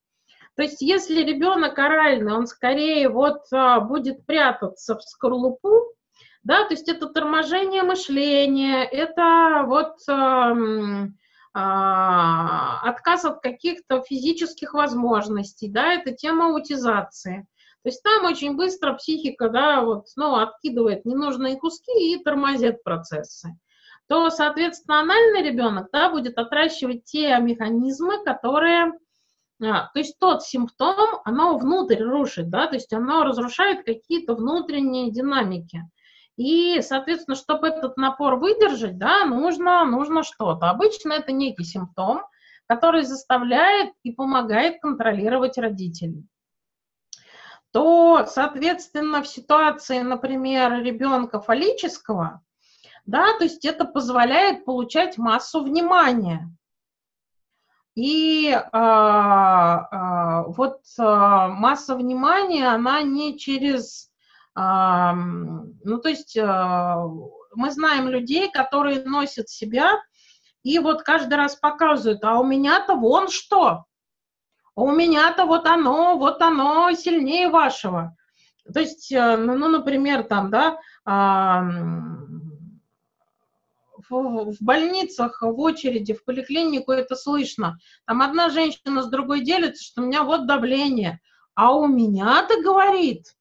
То 0.56 0.64
есть 0.64 0.82
если 0.82 1.22
ребенок 1.22 1.78
оральный, 1.78 2.34
он 2.34 2.48
скорее 2.48 3.10
вот 3.10 3.42
а, 3.52 3.82
будет 3.82 4.26
прятаться 4.26 4.98
в 4.98 5.04
скорлупу, 5.04 5.94
да, 6.44 6.64
то 6.66 6.74
есть 6.74 6.88
это 6.88 7.08
торможение 7.08 7.84
мышления, 7.84 8.84
это 8.84 9.66
вот 9.68 9.98
а, 10.08 10.56
а, 11.54 12.82
отказ 12.90 13.26
от 13.26 13.42
каких-то 13.42 14.02
физических 14.02 14.74
возможностей, 14.74 15.70
да, 15.70 15.94
это 15.94 16.14
тема 16.14 16.48
аутизации. 16.48 17.48
То 17.84 17.90
есть 17.90 18.02
там 18.02 18.26
очень 18.26 18.56
быстро 18.56 18.94
психика, 18.94 19.50
да, 19.50 19.82
вот, 19.82 20.06
ну, 20.16 20.36
откидывает 20.36 21.06
ненужные 21.06 21.58
куски 21.58 22.14
и 22.14 22.24
тормозит 22.24 22.82
процессы 22.84 23.58
то, 24.08 24.30
соответственно, 24.30 25.00
анальный 25.00 25.42
ребенок 25.42 25.90
да, 25.92 26.10
будет 26.10 26.38
отращивать 26.38 27.06
те 27.06 27.38
механизмы, 27.40 28.24
которые 28.24 28.94
а, 29.62 29.90
то 29.94 30.00
есть 30.00 30.20
тот 30.20 30.44
симптом, 30.44 31.22
оно 31.24 31.58
внутрь 31.58 32.02
рушит, 32.02 32.50
да, 32.50 32.68
то 32.68 32.76
есть 32.76 32.92
оно 32.94 33.24
разрушает 33.24 33.86
какие-то 33.86 34.36
внутренние 34.36 35.12
динамики. 35.12 35.84
И, 36.36 36.82
соответственно, 36.82 37.36
чтобы 37.36 37.68
этот 37.68 37.96
напор 37.96 38.36
выдержать, 38.36 38.98
да, 38.98 39.26
нужно, 39.26 39.86
нужно 39.86 40.24
что-то. 40.24 40.70
Обычно 40.70 41.14
это 41.14 41.32
некий 41.32 41.64
симптом, 41.64 42.24
который 42.68 43.04
заставляет 43.04 43.94
и 44.04 44.12
помогает 44.12 44.82
контролировать 44.82 45.58
родителей. 45.58 46.28
То, 47.72 48.26
соответственно, 48.28 49.22
в 49.22 49.28
ситуации, 49.28 50.00
например, 50.00 50.82
ребенка 50.82 51.40
фаллического, 51.40 52.42
да, 53.06 53.38
то 53.38 53.44
есть 53.44 53.66
это 53.66 53.86
позволяет 53.86 54.66
получать 54.66 55.18
массу 55.18 55.64
внимания. 55.64 56.50
И 57.96 58.52
а, 58.52 59.88
а, 59.92 60.44
вот 60.44 60.82
а, 61.00 61.48
масса 61.48 61.96
внимания, 61.96 62.68
она 62.68 63.02
не 63.02 63.38
через... 63.38 64.12
А, 64.54 65.14
ну, 65.14 65.98
то 66.00 66.10
есть 66.10 66.38
а, 66.38 67.06
мы 67.54 67.72
знаем 67.72 68.10
людей, 68.10 68.52
которые 68.52 69.04
носят 69.04 69.50
себя 69.50 70.02
и 70.64 70.80
вот 70.80 71.04
каждый 71.04 71.36
раз 71.36 71.56
показывают, 71.56 72.24
а 72.24 72.40
у 72.40 72.44
меня-то 72.44 72.96
вон 72.96 73.30
что, 73.30 73.86
а 74.76 74.82
у 74.82 74.92
меня-то 74.92 75.46
вот 75.46 75.68
оно, 75.68 76.18
вот 76.18 76.42
оно 76.42 76.92
сильнее 76.94 77.50
вашего. 77.50 78.16
То 78.74 78.80
есть, 78.80 79.12
э, 79.12 79.38
ну, 79.38 79.56
ну 79.56 79.70
например, 79.70 80.24
там, 80.24 80.50
да, 80.50 80.80
а, 81.06 81.64
в, 84.10 84.54
в 84.54 84.58
больницах 84.62 85.42
в 85.42 85.60
очереди 85.60 86.14
в 86.14 86.24
поликлинику 86.24 86.92
это 86.92 87.16
слышно. 87.16 87.78
Там 88.06 88.22
одна 88.22 88.50
женщина 88.50 89.04
с 89.04 89.08
другой 89.08 89.42
делится, 89.42 89.84
что 89.84 90.02
у 90.02 90.06
меня 90.06 90.24
вот 90.24 90.48
давление. 90.48 91.20
А 91.56 91.74
у 91.74 91.88
меня-то 91.88 92.62
говорит, 92.62 93.36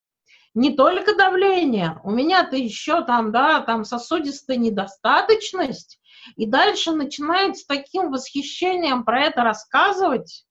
не 0.55 0.77
только 0.77 1.17
давление, 1.17 2.01
у 2.05 2.11
меня-то 2.11 2.57
еще 2.57 3.03
там, 3.03 3.33
да, 3.33 3.61
там 3.61 3.85
сосудистая 3.85 4.57
недостаточность. 4.57 6.01
И 6.37 6.47
дальше 6.47 6.93
начинает 6.93 7.59
с 7.59 7.67
таким 7.67 8.11
восхищением 8.11 9.05
про 9.05 9.25
это 9.25 9.43
рассказывать. 9.43 10.47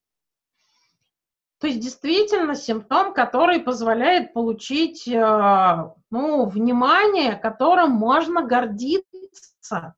То 1.60 1.68
есть 1.68 1.80
действительно 1.80 2.56
симптом, 2.56 3.14
который 3.14 3.62
позволяет 3.62 4.34
получить 4.34 5.08
э, 5.08 5.92
ну, 6.12 6.46
внимание, 6.46 7.38
которым 7.38 7.92
можно 7.92 8.44
гордиться 8.44 9.96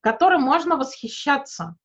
которым 0.00 0.42
можно 0.42 0.76
восхищаться. 0.76 1.76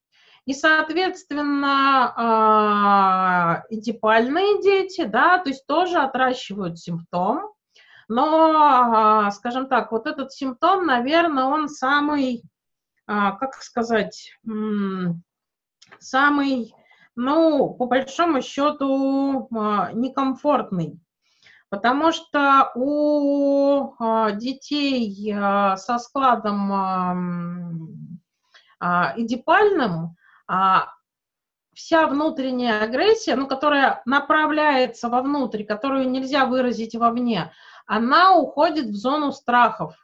И, 0.45 0.53
соответственно, 0.53 2.14
а, 2.18 3.64
эдипальные 3.69 4.61
дети, 4.61 5.06
да, 5.06 5.38
то 5.38 5.49
есть 5.49 5.65
тоже 5.68 5.99
отращивают 5.99 6.77
симптом, 6.77 7.53
но, 8.10 8.52
а, 8.53 9.31
скажем 9.31 9.68
так, 9.68 9.94
вот 9.94 10.06
этот 10.06 10.34
симптом, 10.34 10.85
наверное, 10.85 11.45
он 11.45 11.69
самый, 11.69 12.44
а, 13.07 13.31
как 13.31 13.53
сказать, 13.56 14.34
самый, 15.99 16.73
ну, 17.15 17.73
по 17.76 17.85
большому 17.85 18.41
счету, 18.41 19.48
некомфортный. 19.94 20.99
Потому 21.74 22.12
что 22.12 22.72
у 22.76 23.95
детей 24.34 25.34
со 25.34 25.98
складом 25.98 26.72
а, 28.80 29.14
эдипальным 29.18 30.16
а, 30.48 30.90
вся 31.74 32.06
внутренняя 32.06 32.84
агрессия, 32.84 33.36
ну, 33.36 33.48
которая 33.48 34.04
направляется 34.06 35.10
вовнутрь, 35.10 35.64
которую 35.64 36.12
нельзя 36.12 36.45
выразить 36.45 36.94
вовне, 36.94 37.52
она 37.88 38.36
уходит 38.36 38.86
в 38.86 38.95
зону 38.95 39.32
страхов. 39.32 39.95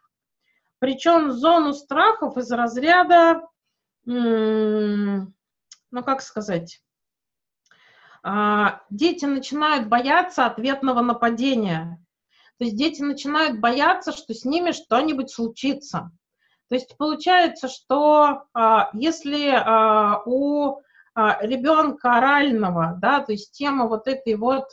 Причем 0.80 1.32
зону 1.32 1.74
страхов 1.74 2.36
из 2.38 2.52
разряда, 2.52 3.44
ну, 4.06 5.28
как 6.04 6.24
сказать, 6.24 6.82
а, 6.82 6.89
дети 8.90 9.26
начинают 9.26 9.88
бояться 9.88 10.46
ответного 10.46 11.02
нападения. 11.02 11.98
То 12.58 12.66
есть 12.66 12.78
дети 12.78 13.02
начинают 13.02 13.60
бояться, 13.60 14.12
что 14.12 14.34
с 14.34 14.44
ними 14.44 14.72
что-нибудь 14.72 15.32
случится. 15.32 16.12
То 16.68 16.76
есть 16.76 16.96
получается, 16.98 17.68
что 17.68 18.44
а, 18.54 18.90
если 18.94 19.50
а, 19.50 20.22
у 20.26 20.82
а, 21.16 21.38
ребенка 21.42 22.18
орального, 22.18 22.96
да, 23.02 23.22
то 23.22 23.32
есть 23.32 23.54
тема 23.54 23.88
вот 23.88 24.08
этой 24.08 24.36
вот, 24.36 24.66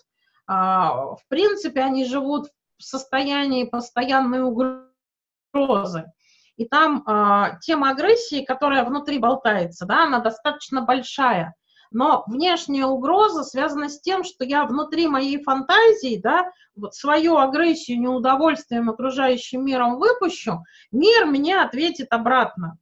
а, 0.46 1.14
в 1.14 1.26
принципе, 1.28 1.80
они 1.80 2.04
живут 2.04 2.48
в 2.78 2.82
состоянии 2.82 3.64
постоянной 3.64 4.42
угрозы. 4.42 6.12
И 6.56 6.66
там 6.66 7.02
а, 7.06 7.58
тема 7.60 7.90
агрессии, 7.90 8.44
которая 8.44 8.84
внутри 8.84 9.18
болтается, 9.18 9.86
да, 9.86 10.04
она 10.04 10.20
достаточно 10.20 10.82
большая. 10.82 11.54
Но 11.90 12.24
внешняя 12.26 12.86
угроза 12.86 13.44
связана 13.44 13.88
с 13.88 14.00
тем, 14.00 14.24
что 14.24 14.44
я 14.44 14.64
внутри 14.64 15.08
моей 15.08 15.42
фантазии, 15.42 16.20
да, 16.22 16.50
вот 16.74 16.94
свою 16.94 17.38
агрессию, 17.38 18.00
неудовольствием 18.00 18.90
окружающим 18.90 19.64
миром 19.64 19.98
выпущу, 19.98 20.64
мир 20.92 21.26
мне 21.26 21.60
ответит 21.60 22.08
обратно. 22.10 22.78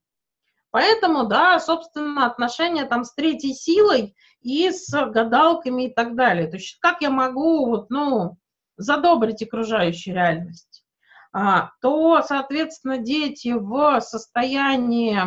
Поэтому, 0.71 1.27
да, 1.27 1.61
собственно, 1.61 2.27
отношения 2.27 2.85
там 2.85 3.05
с 3.05 3.15
третьей 3.15 3.55
силой 3.55 4.17
и 4.41 4.71
с 4.71 4.91
гадалками 4.91 5.85
и 5.85 5.95
так 5.95 6.17
далее. 6.17 6.49
То 6.49 6.57
есть 6.57 6.79
как 6.81 7.01
я 7.01 7.11
могу, 7.11 7.67
вот, 7.67 7.91
ну, 7.91 8.39
задобрить 8.77 9.43
окружающую 9.43 10.15
реальность? 10.15 10.85
А, 11.33 11.71
то, 11.81 12.23
соответственно, 12.23 12.99
дети 12.99 13.53
в 13.53 14.01
состоянии, 14.01 15.19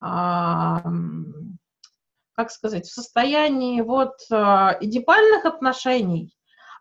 а, 0.00 0.82
как 2.36 2.50
сказать, 2.50 2.86
в 2.86 2.92
состоянии 2.92 3.80
вот 3.80 4.18
а, 4.30 4.76
эдипальных 4.80 5.46
отношений, 5.46 6.32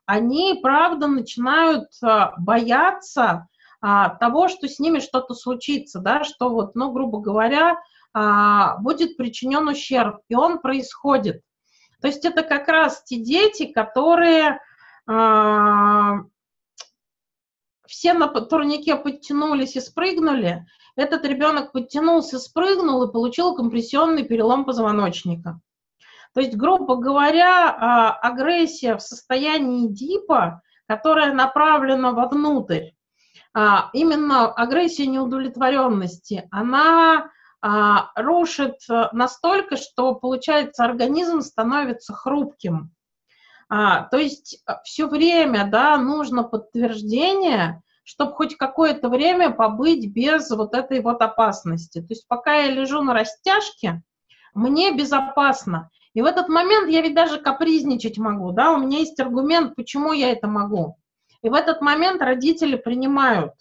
они, 0.06 0.60
правда, 0.62 1.08
начинают 1.08 1.88
а, 2.04 2.34
бояться 2.38 3.48
а, 3.82 4.10
того, 4.10 4.50
что 4.50 4.68
с 4.68 4.80
ними 4.80 5.00
что-то 5.00 5.34
случится, 5.34 6.00
да, 6.00 6.24
что 6.24 6.50
вот, 6.50 6.76
ну, 6.76 6.92
грубо 6.92 7.20
говоря, 7.20 7.78
а, 8.14 8.78
будет 8.78 9.16
причинен 9.16 9.68
ущерб, 9.68 10.20
и 10.28 10.36
он 10.36 10.60
происходит. 10.60 11.42
То 12.02 12.08
есть 12.08 12.26
это 12.26 12.44
как 12.44 12.68
раз 12.68 13.04
те 13.04 13.18
дети, 13.18 13.66
которые 13.66 14.60
а, 15.08 16.18
все 17.88 18.14
на 18.14 18.28
турнике 18.28 18.96
подтянулись 18.96 19.76
и 19.76 19.82
спрыгнули, 19.82 20.66
этот 20.96 21.26
ребенок 21.26 21.72
подтянулся, 21.72 22.40
спрыгнул 22.40 23.04
и 23.04 23.12
получил 23.12 23.56
компрессионный 23.56 24.24
перелом 24.24 24.66
позвоночника. 24.66 25.60
То 26.34 26.42
есть, 26.42 26.56
грубо 26.56 26.98
говоря, 26.98 27.70
а, 27.70 28.12
агрессия 28.12 28.96
в 28.96 29.02
состоянии 29.02 29.88
дипа, 29.88 30.62
которая 30.88 31.34
направлена 31.34 32.12
вовнутрь, 32.12 32.90
а, 33.54 33.90
именно 33.94 34.52
агрессия 34.52 35.08
неудовлетворенности, 35.08 36.48
она 36.52 37.30
а, 37.62 38.12
рушит 38.16 38.76
настолько, 39.14 39.78
что, 39.78 40.16
получается, 40.16 40.84
организм 40.84 41.42
становится 41.42 42.14
хрупким. 42.14 42.92
То 43.70 44.18
есть 44.18 44.64
все 44.84 45.08
время 45.08 45.68
да, 45.70 45.98
нужно 45.98 46.44
подтверждение, 46.44 47.82
чтобы 48.04 48.34
хоть 48.34 48.56
какое-то 48.56 49.10
время 49.10 49.50
побыть 49.52 50.08
без 50.12 50.50
вот 50.52 50.76
этой 50.76 51.02
вот 51.02 51.22
опасности. 51.22 52.00
То 52.00 52.08
есть 52.10 52.28
пока 52.28 52.56
я 52.56 52.72
лежу 52.72 53.02
на 53.02 53.14
растяжке, 53.14 54.04
мне 54.54 54.96
безопасно. 54.96 55.90
И 56.14 56.22
в 56.22 56.26
этот 56.26 56.48
момент 56.48 56.90
я 56.90 57.02
ведь 57.02 57.16
даже 57.16 57.40
капризничать 57.40 58.18
могу, 58.18 58.52
да, 58.52 58.72
у 58.72 58.78
меня 58.78 59.00
есть 59.00 59.20
аргумент, 59.20 59.76
почему 59.76 60.14
я 60.14 60.32
это 60.32 60.48
могу. 60.48 60.98
И 61.42 61.50
в 61.50 61.54
этот 61.54 61.82
момент 61.82 62.22
родители 62.22 62.76
принимают. 62.78 63.54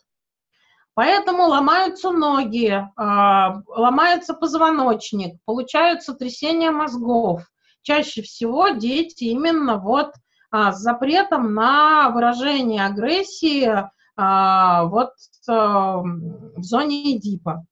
Поэтому 0.94 1.48
ломаются 1.48 2.12
ноги, 2.12 2.86
а, 2.97 3.62
ломается 3.66 4.32
позвоночник, 4.35 5.40
получаются 5.44 6.14
трясения 6.14 6.70
мозгов. 6.70 7.43
Чаще 7.85 8.23
всего 8.23 8.70
дети 8.70 9.24
именно 9.24 9.77
вот 9.77 10.15
а, 10.51 10.73
с 10.73 10.81
запретом 10.81 11.52
на 11.52 12.09
выражение 12.09 12.86
агрессии 12.86 13.70
а, 14.16 14.85
вот 14.85 15.11
в 15.47 16.62
зоне 16.62 17.16
Эдипа. 17.16 17.66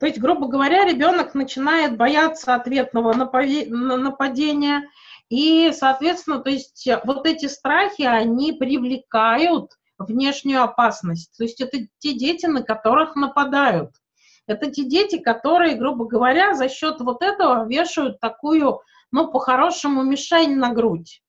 То 0.00 0.06
есть, 0.06 0.18
грубо 0.18 0.48
говоря, 0.48 0.86
ребенок 0.86 1.34
начинает 1.34 1.98
бояться 1.98 2.54
ответного 2.54 3.12
нападения, 3.12 4.88
и, 5.28 5.70
соответственно, 5.72 6.38
то 6.38 6.48
есть 6.48 6.88
вот 7.04 7.26
эти 7.26 7.44
страхи, 7.46 8.02
они 8.02 8.52
привлекают 8.52 9.72
внешнюю 9.98 10.62
опасность. 10.62 11.36
То 11.36 11.44
есть 11.44 11.60
это 11.60 11.76
те 11.98 12.14
дети, 12.14 12.46
на 12.46 12.62
которых 12.62 13.16
нападают. 13.16 13.90
Это 14.46 14.70
те 14.70 14.84
дети, 14.84 15.18
которые, 15.18 15.76
грубо 15.76 16.06
говоря, 16.06 16.54
за 16.54 16.68
счет 16.68 17.00
вот 17.00 17.22
этого 17.22 17.66
вешают 17.66 18.20
такую, 18.20 18.80
ну, 19.14 19.28
по-хорошему, 19.28 20.02
мишень 20.02 20.56
на 20.56 20.72
грудь. 20.72 21.22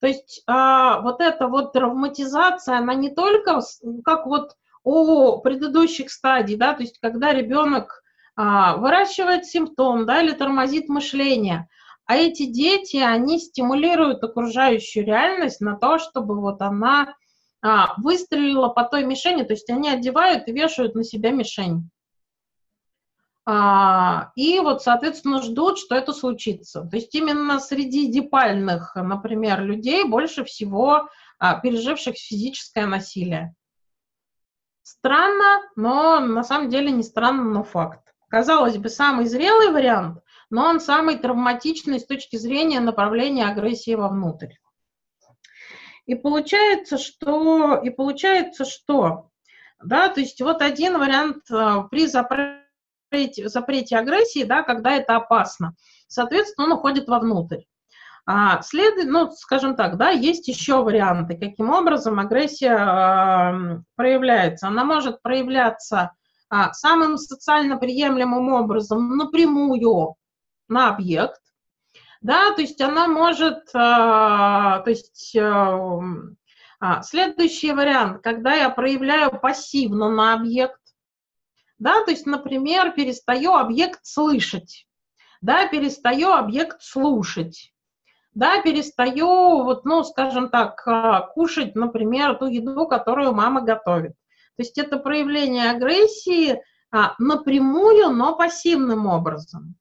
То 0.00 0.06
есть 0.06 0.42
а, 0.46 1.02
вот 1.02 1.20
эта 1.20 1.46
вот 1.46 1.74
травматизация, 1.74 2.78
она 2.78 2.94
не 2.94 3.10
только, 3.10 3.60
как 4.02 4.24
вот 4.24 4.56
о 4.84 5.38
предыдущих 5.40 6.10
стадий, 6.10 6.56
да, 6.56 6.72
то 6.72 6.80
есть 6.80 6.98
когда 6.98 7.34
ребенок 7.34 8.02
а, 8.36 8.78
выращивает 8.78 9.44
симптом, 9.44 10.06
да, 10.06 10.22
или 10.22 10.32
тормозит 10.32 10.88
мышление, 10.88 11.68
а 12.06 12.16
эти 12.16 12.46
дети, 12.46 12.96
они 12.96 13.38
стимулируют 13.38 14.24
окружающую 14.24 15.04
реальность 15.04 15.60
на 15.60 15.76
то, 15.76 15.98
чтобы 15.98 16.40
вот 16.40 16.62
она 16.62 17.14
а, 17.60 17.92
выстрелила 17.98 18.68
по 18.68 18.84
той 18.84 19.04
мишени, 19.04 19.42
то 19.42 19.52
есть 19.52 19.68
они 19.68 19.90
одевают 19.90 20.48
и 20.48 20.52
вешают 20.52 20.94
на 20.94 21.04
себя 21.04 21.32
мишень. 21.32 21.90
А, 23.50 24.30
и 24.36 24.60
вот, 24.60 24.82
соответственно, 24.82 25.40
ждут, 25.40 25.78
что 25.78 25.94
это 25.94 26.12
случится. 26.12 26.82
То 26.82 26.96
есть 26.96 27.14
именно 27.14 27.58
среди 27.58 28.06
дипальных, 28.12 28.94
например, 28.94 29.62
людей 29.62 30.04
больше 30.04 30.44
всего 30.44 31.08
а, 31.38 31.58
переживших 31.58 32.14
физическое 32.14 32.84
насилие. 32.84 33.54
Странно, 34.82 35.62
но 35.76 36.20
на 36.20 36.44
самом 36.44 36.68
деле 36.68 36.90
не 36.90 37.02
странно, 37.02 37.42
но 37.42 37.62
факт. 37.64 38.00
Казалось 38.28 38.76
бы, 38.76 38.90
самый 38.90 39.24
зрелый 39.24 39.70
вариант, 39.70 40.22
но 40.50 40.66
он 40.66 40.78
самый 40.78 41.16
травматичный 41.16 42.00
с 42.00 42.04
точки 42.04 42.36
зрения 42.36 42.80
направления 42.80 43.46
агрессии 43.46 43.94
вовнутрь. 43.94 44.56
И 46.04 46.14
получается, 46.14 46.98
что, 46.98 47.76
и 47.76 47.88
получается, 47.88 48.66
что, 48.66 49.30
да, 49.82 50.10
то 50.10 50.20
есть 50.20 50.38
вот 50.42 50.60
один 50.60 50.98
вариант 50.98 51.50
э, 51.50 51.84
при 51.90 52.06
запрете, 52.06 52.67
запрете 53.46 53.96
агрессии, 53.96 54.44
да, 54.44 54.62
когда 54.62 54.92
это 54.92 55.16
опасно. 55.16 55.74
Соответственно, 56.06 56.66
он 56.66 56.72
уходит 56.72 57.08
вовнутрь. 57.08 57.62
А, 58.26 58.60
след, 58.62 59.06
ну, 59.06 59.30
скажем 59.30 59.74
так, 59.74 59.96
да, 59.96 60.10
есть 60.10 60.48
еще 60.48 60.82
варианты, 60.82 61.38
каким 61.38 61.70
образом 61.70 62.18
агрессия 62.18 62.76
э, 62.76 63.80
проявляется. 63.96 64.68
Она 64.68 64.84
может 64.84 65.22
проявляться 65.22 66.12
а, 66.50 66.72
самым 66.74 67.16
социально 67.16 67.78
приемлемым 67.78 68.52
образом 68.52 69.16
напрямую 69.16 70.16
на 70.68 70.90
объект, 70.90 71.40
да, 72.20 72.52
то 72.52 72.62
есть 72.62 72.80
она 72.80 73.06
может, 73.06 73.68
а, 73.74 74.80
то 74.80 74.90
есть 74.90 75.36
а, 76.80 77.02
следующий 77.02 77.72
вариант, 77.72 78.22
когда 78.22 78.54
я 78.54 78.70
проявляю 78.70 79.38
пассивно 79.38 80.10
на 80.10 80.34
объект, 80.34 80.80
да, 81.78 82.04
то 82.04 82.10
есть, 82.10 82.26
например, 82.26 82.92
перестаю 82.92 83.54
объект 83.54 84.00
слышать, 84.02 84.86
да, 85.40 85.68
перестаю 85.68 86.32
объект 86.32 86.82
слушать, 86.82 87.72
да, 88.34 88.60
перестаю, 88.62 89.62
вот, 89.62 89.84
ну, 89.84 90.04
скажем 90.04 90.48
так, 90.50 90.82
а, 90.86 91.20
кушать, 91.22 91.74
например, 91.74 92.36
ту 92.36 92.46
еду, 92.46 92.86
которую 92.86 93.32
мама 93.32 93.62
готовит. 93.62 94.12
То 94.56 94.62
есть 94.62 94.78
это 94.78 94.98
проявление 94.98 95.70
агрессии 95.70 96.60
а, 96.90 97.14
напрямую, 97.18 98.10
но 98.10 98.36
пассивным 98.36 99.06
образом. 99.06 99.76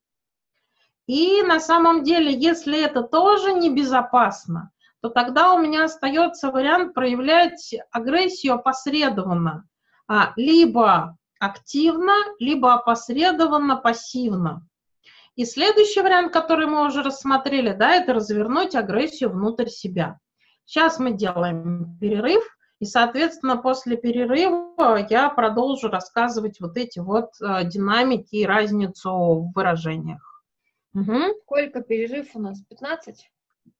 И 1.07 1.41
на 1.41 1.59
самом 1.59 2.03
деле, 2.03 2.33
если 2.33 2.83
это 2.83 3.01
тоже 3.01 3.53
небезопасно, 3.53 4.71
то 5.01 5.09
тогда 5.09 5.53
у 5.53 5.59
меня 5.59 5.85
остается 5.85 6.51
вариант 6.51 6.93
проявлять 6.93 7.73
агрессию 7.91 8.55
опосредованно, 8.55 9.67
а, 10.07 10.33
либо 10.35 11.17
активно, 11.39 12.13
либо 12.39 12.73
опосредованно 12.73 13.75
пассивно. 13.75 14.67
И 15.35 15.45
следующий 15.45 16.01
вариант, 16.01 16.33
который 16.33 16.65
мы 16.65 16.85
уже 16.85 17.03
рассмотрели, 17.03 17.73
да, 17.73 17.95
это 17.95 18.13
развернуть 18.13 18.75
агрессию 18.75 19.29
внутрь 19.29 19.67
себя. 19.67 20.19
Сейчас 20.65 20.99
мы 20.99 21.11
делаем 21.11 21.97
перерыв, 21.99 22.43
и, 22.79 22.85
соответственно, 22.85 23.57
после 23.57 23.97
перерыва 23.97 25.07
я 25.09 25.29
продолжу 25.29 25.89
рассказывать 25.89 26.59
вот 26.59 26.77
эти 26.77 26.99
вот 26.99 27.29
э, 27.41 27.65
динамики 27.65 28.35
и 28.35 28.45
разницу 28.45 29.09
в 29.11 29.51
выражениях. 29.55 30.43
Угу. 30.93 31.41
Сколько 31.43 31.81
перерыв 31.81 32.35
у 32.35 32.39
нас? 32.39 32.59
15? 32.69 33.29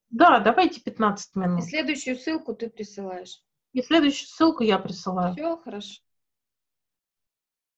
Да, 0.10 0.40
давайте 0.40 0.82
15 0.82 1.32
И 1.36 1.40
минут. 1.40 1.64
следующую 1.64 2.16
ссылку 2.18 2.54
ты 2.54 2.70
присылаешь. 2.70 3.42
И 3.74 3.82
следующую 3.82 4.28
ссылку 4.28 4.64
я 4.64 4.80
присылаю. 4.80 5.34
Все, 5.34 5.58
хорошо. 5.58 6.02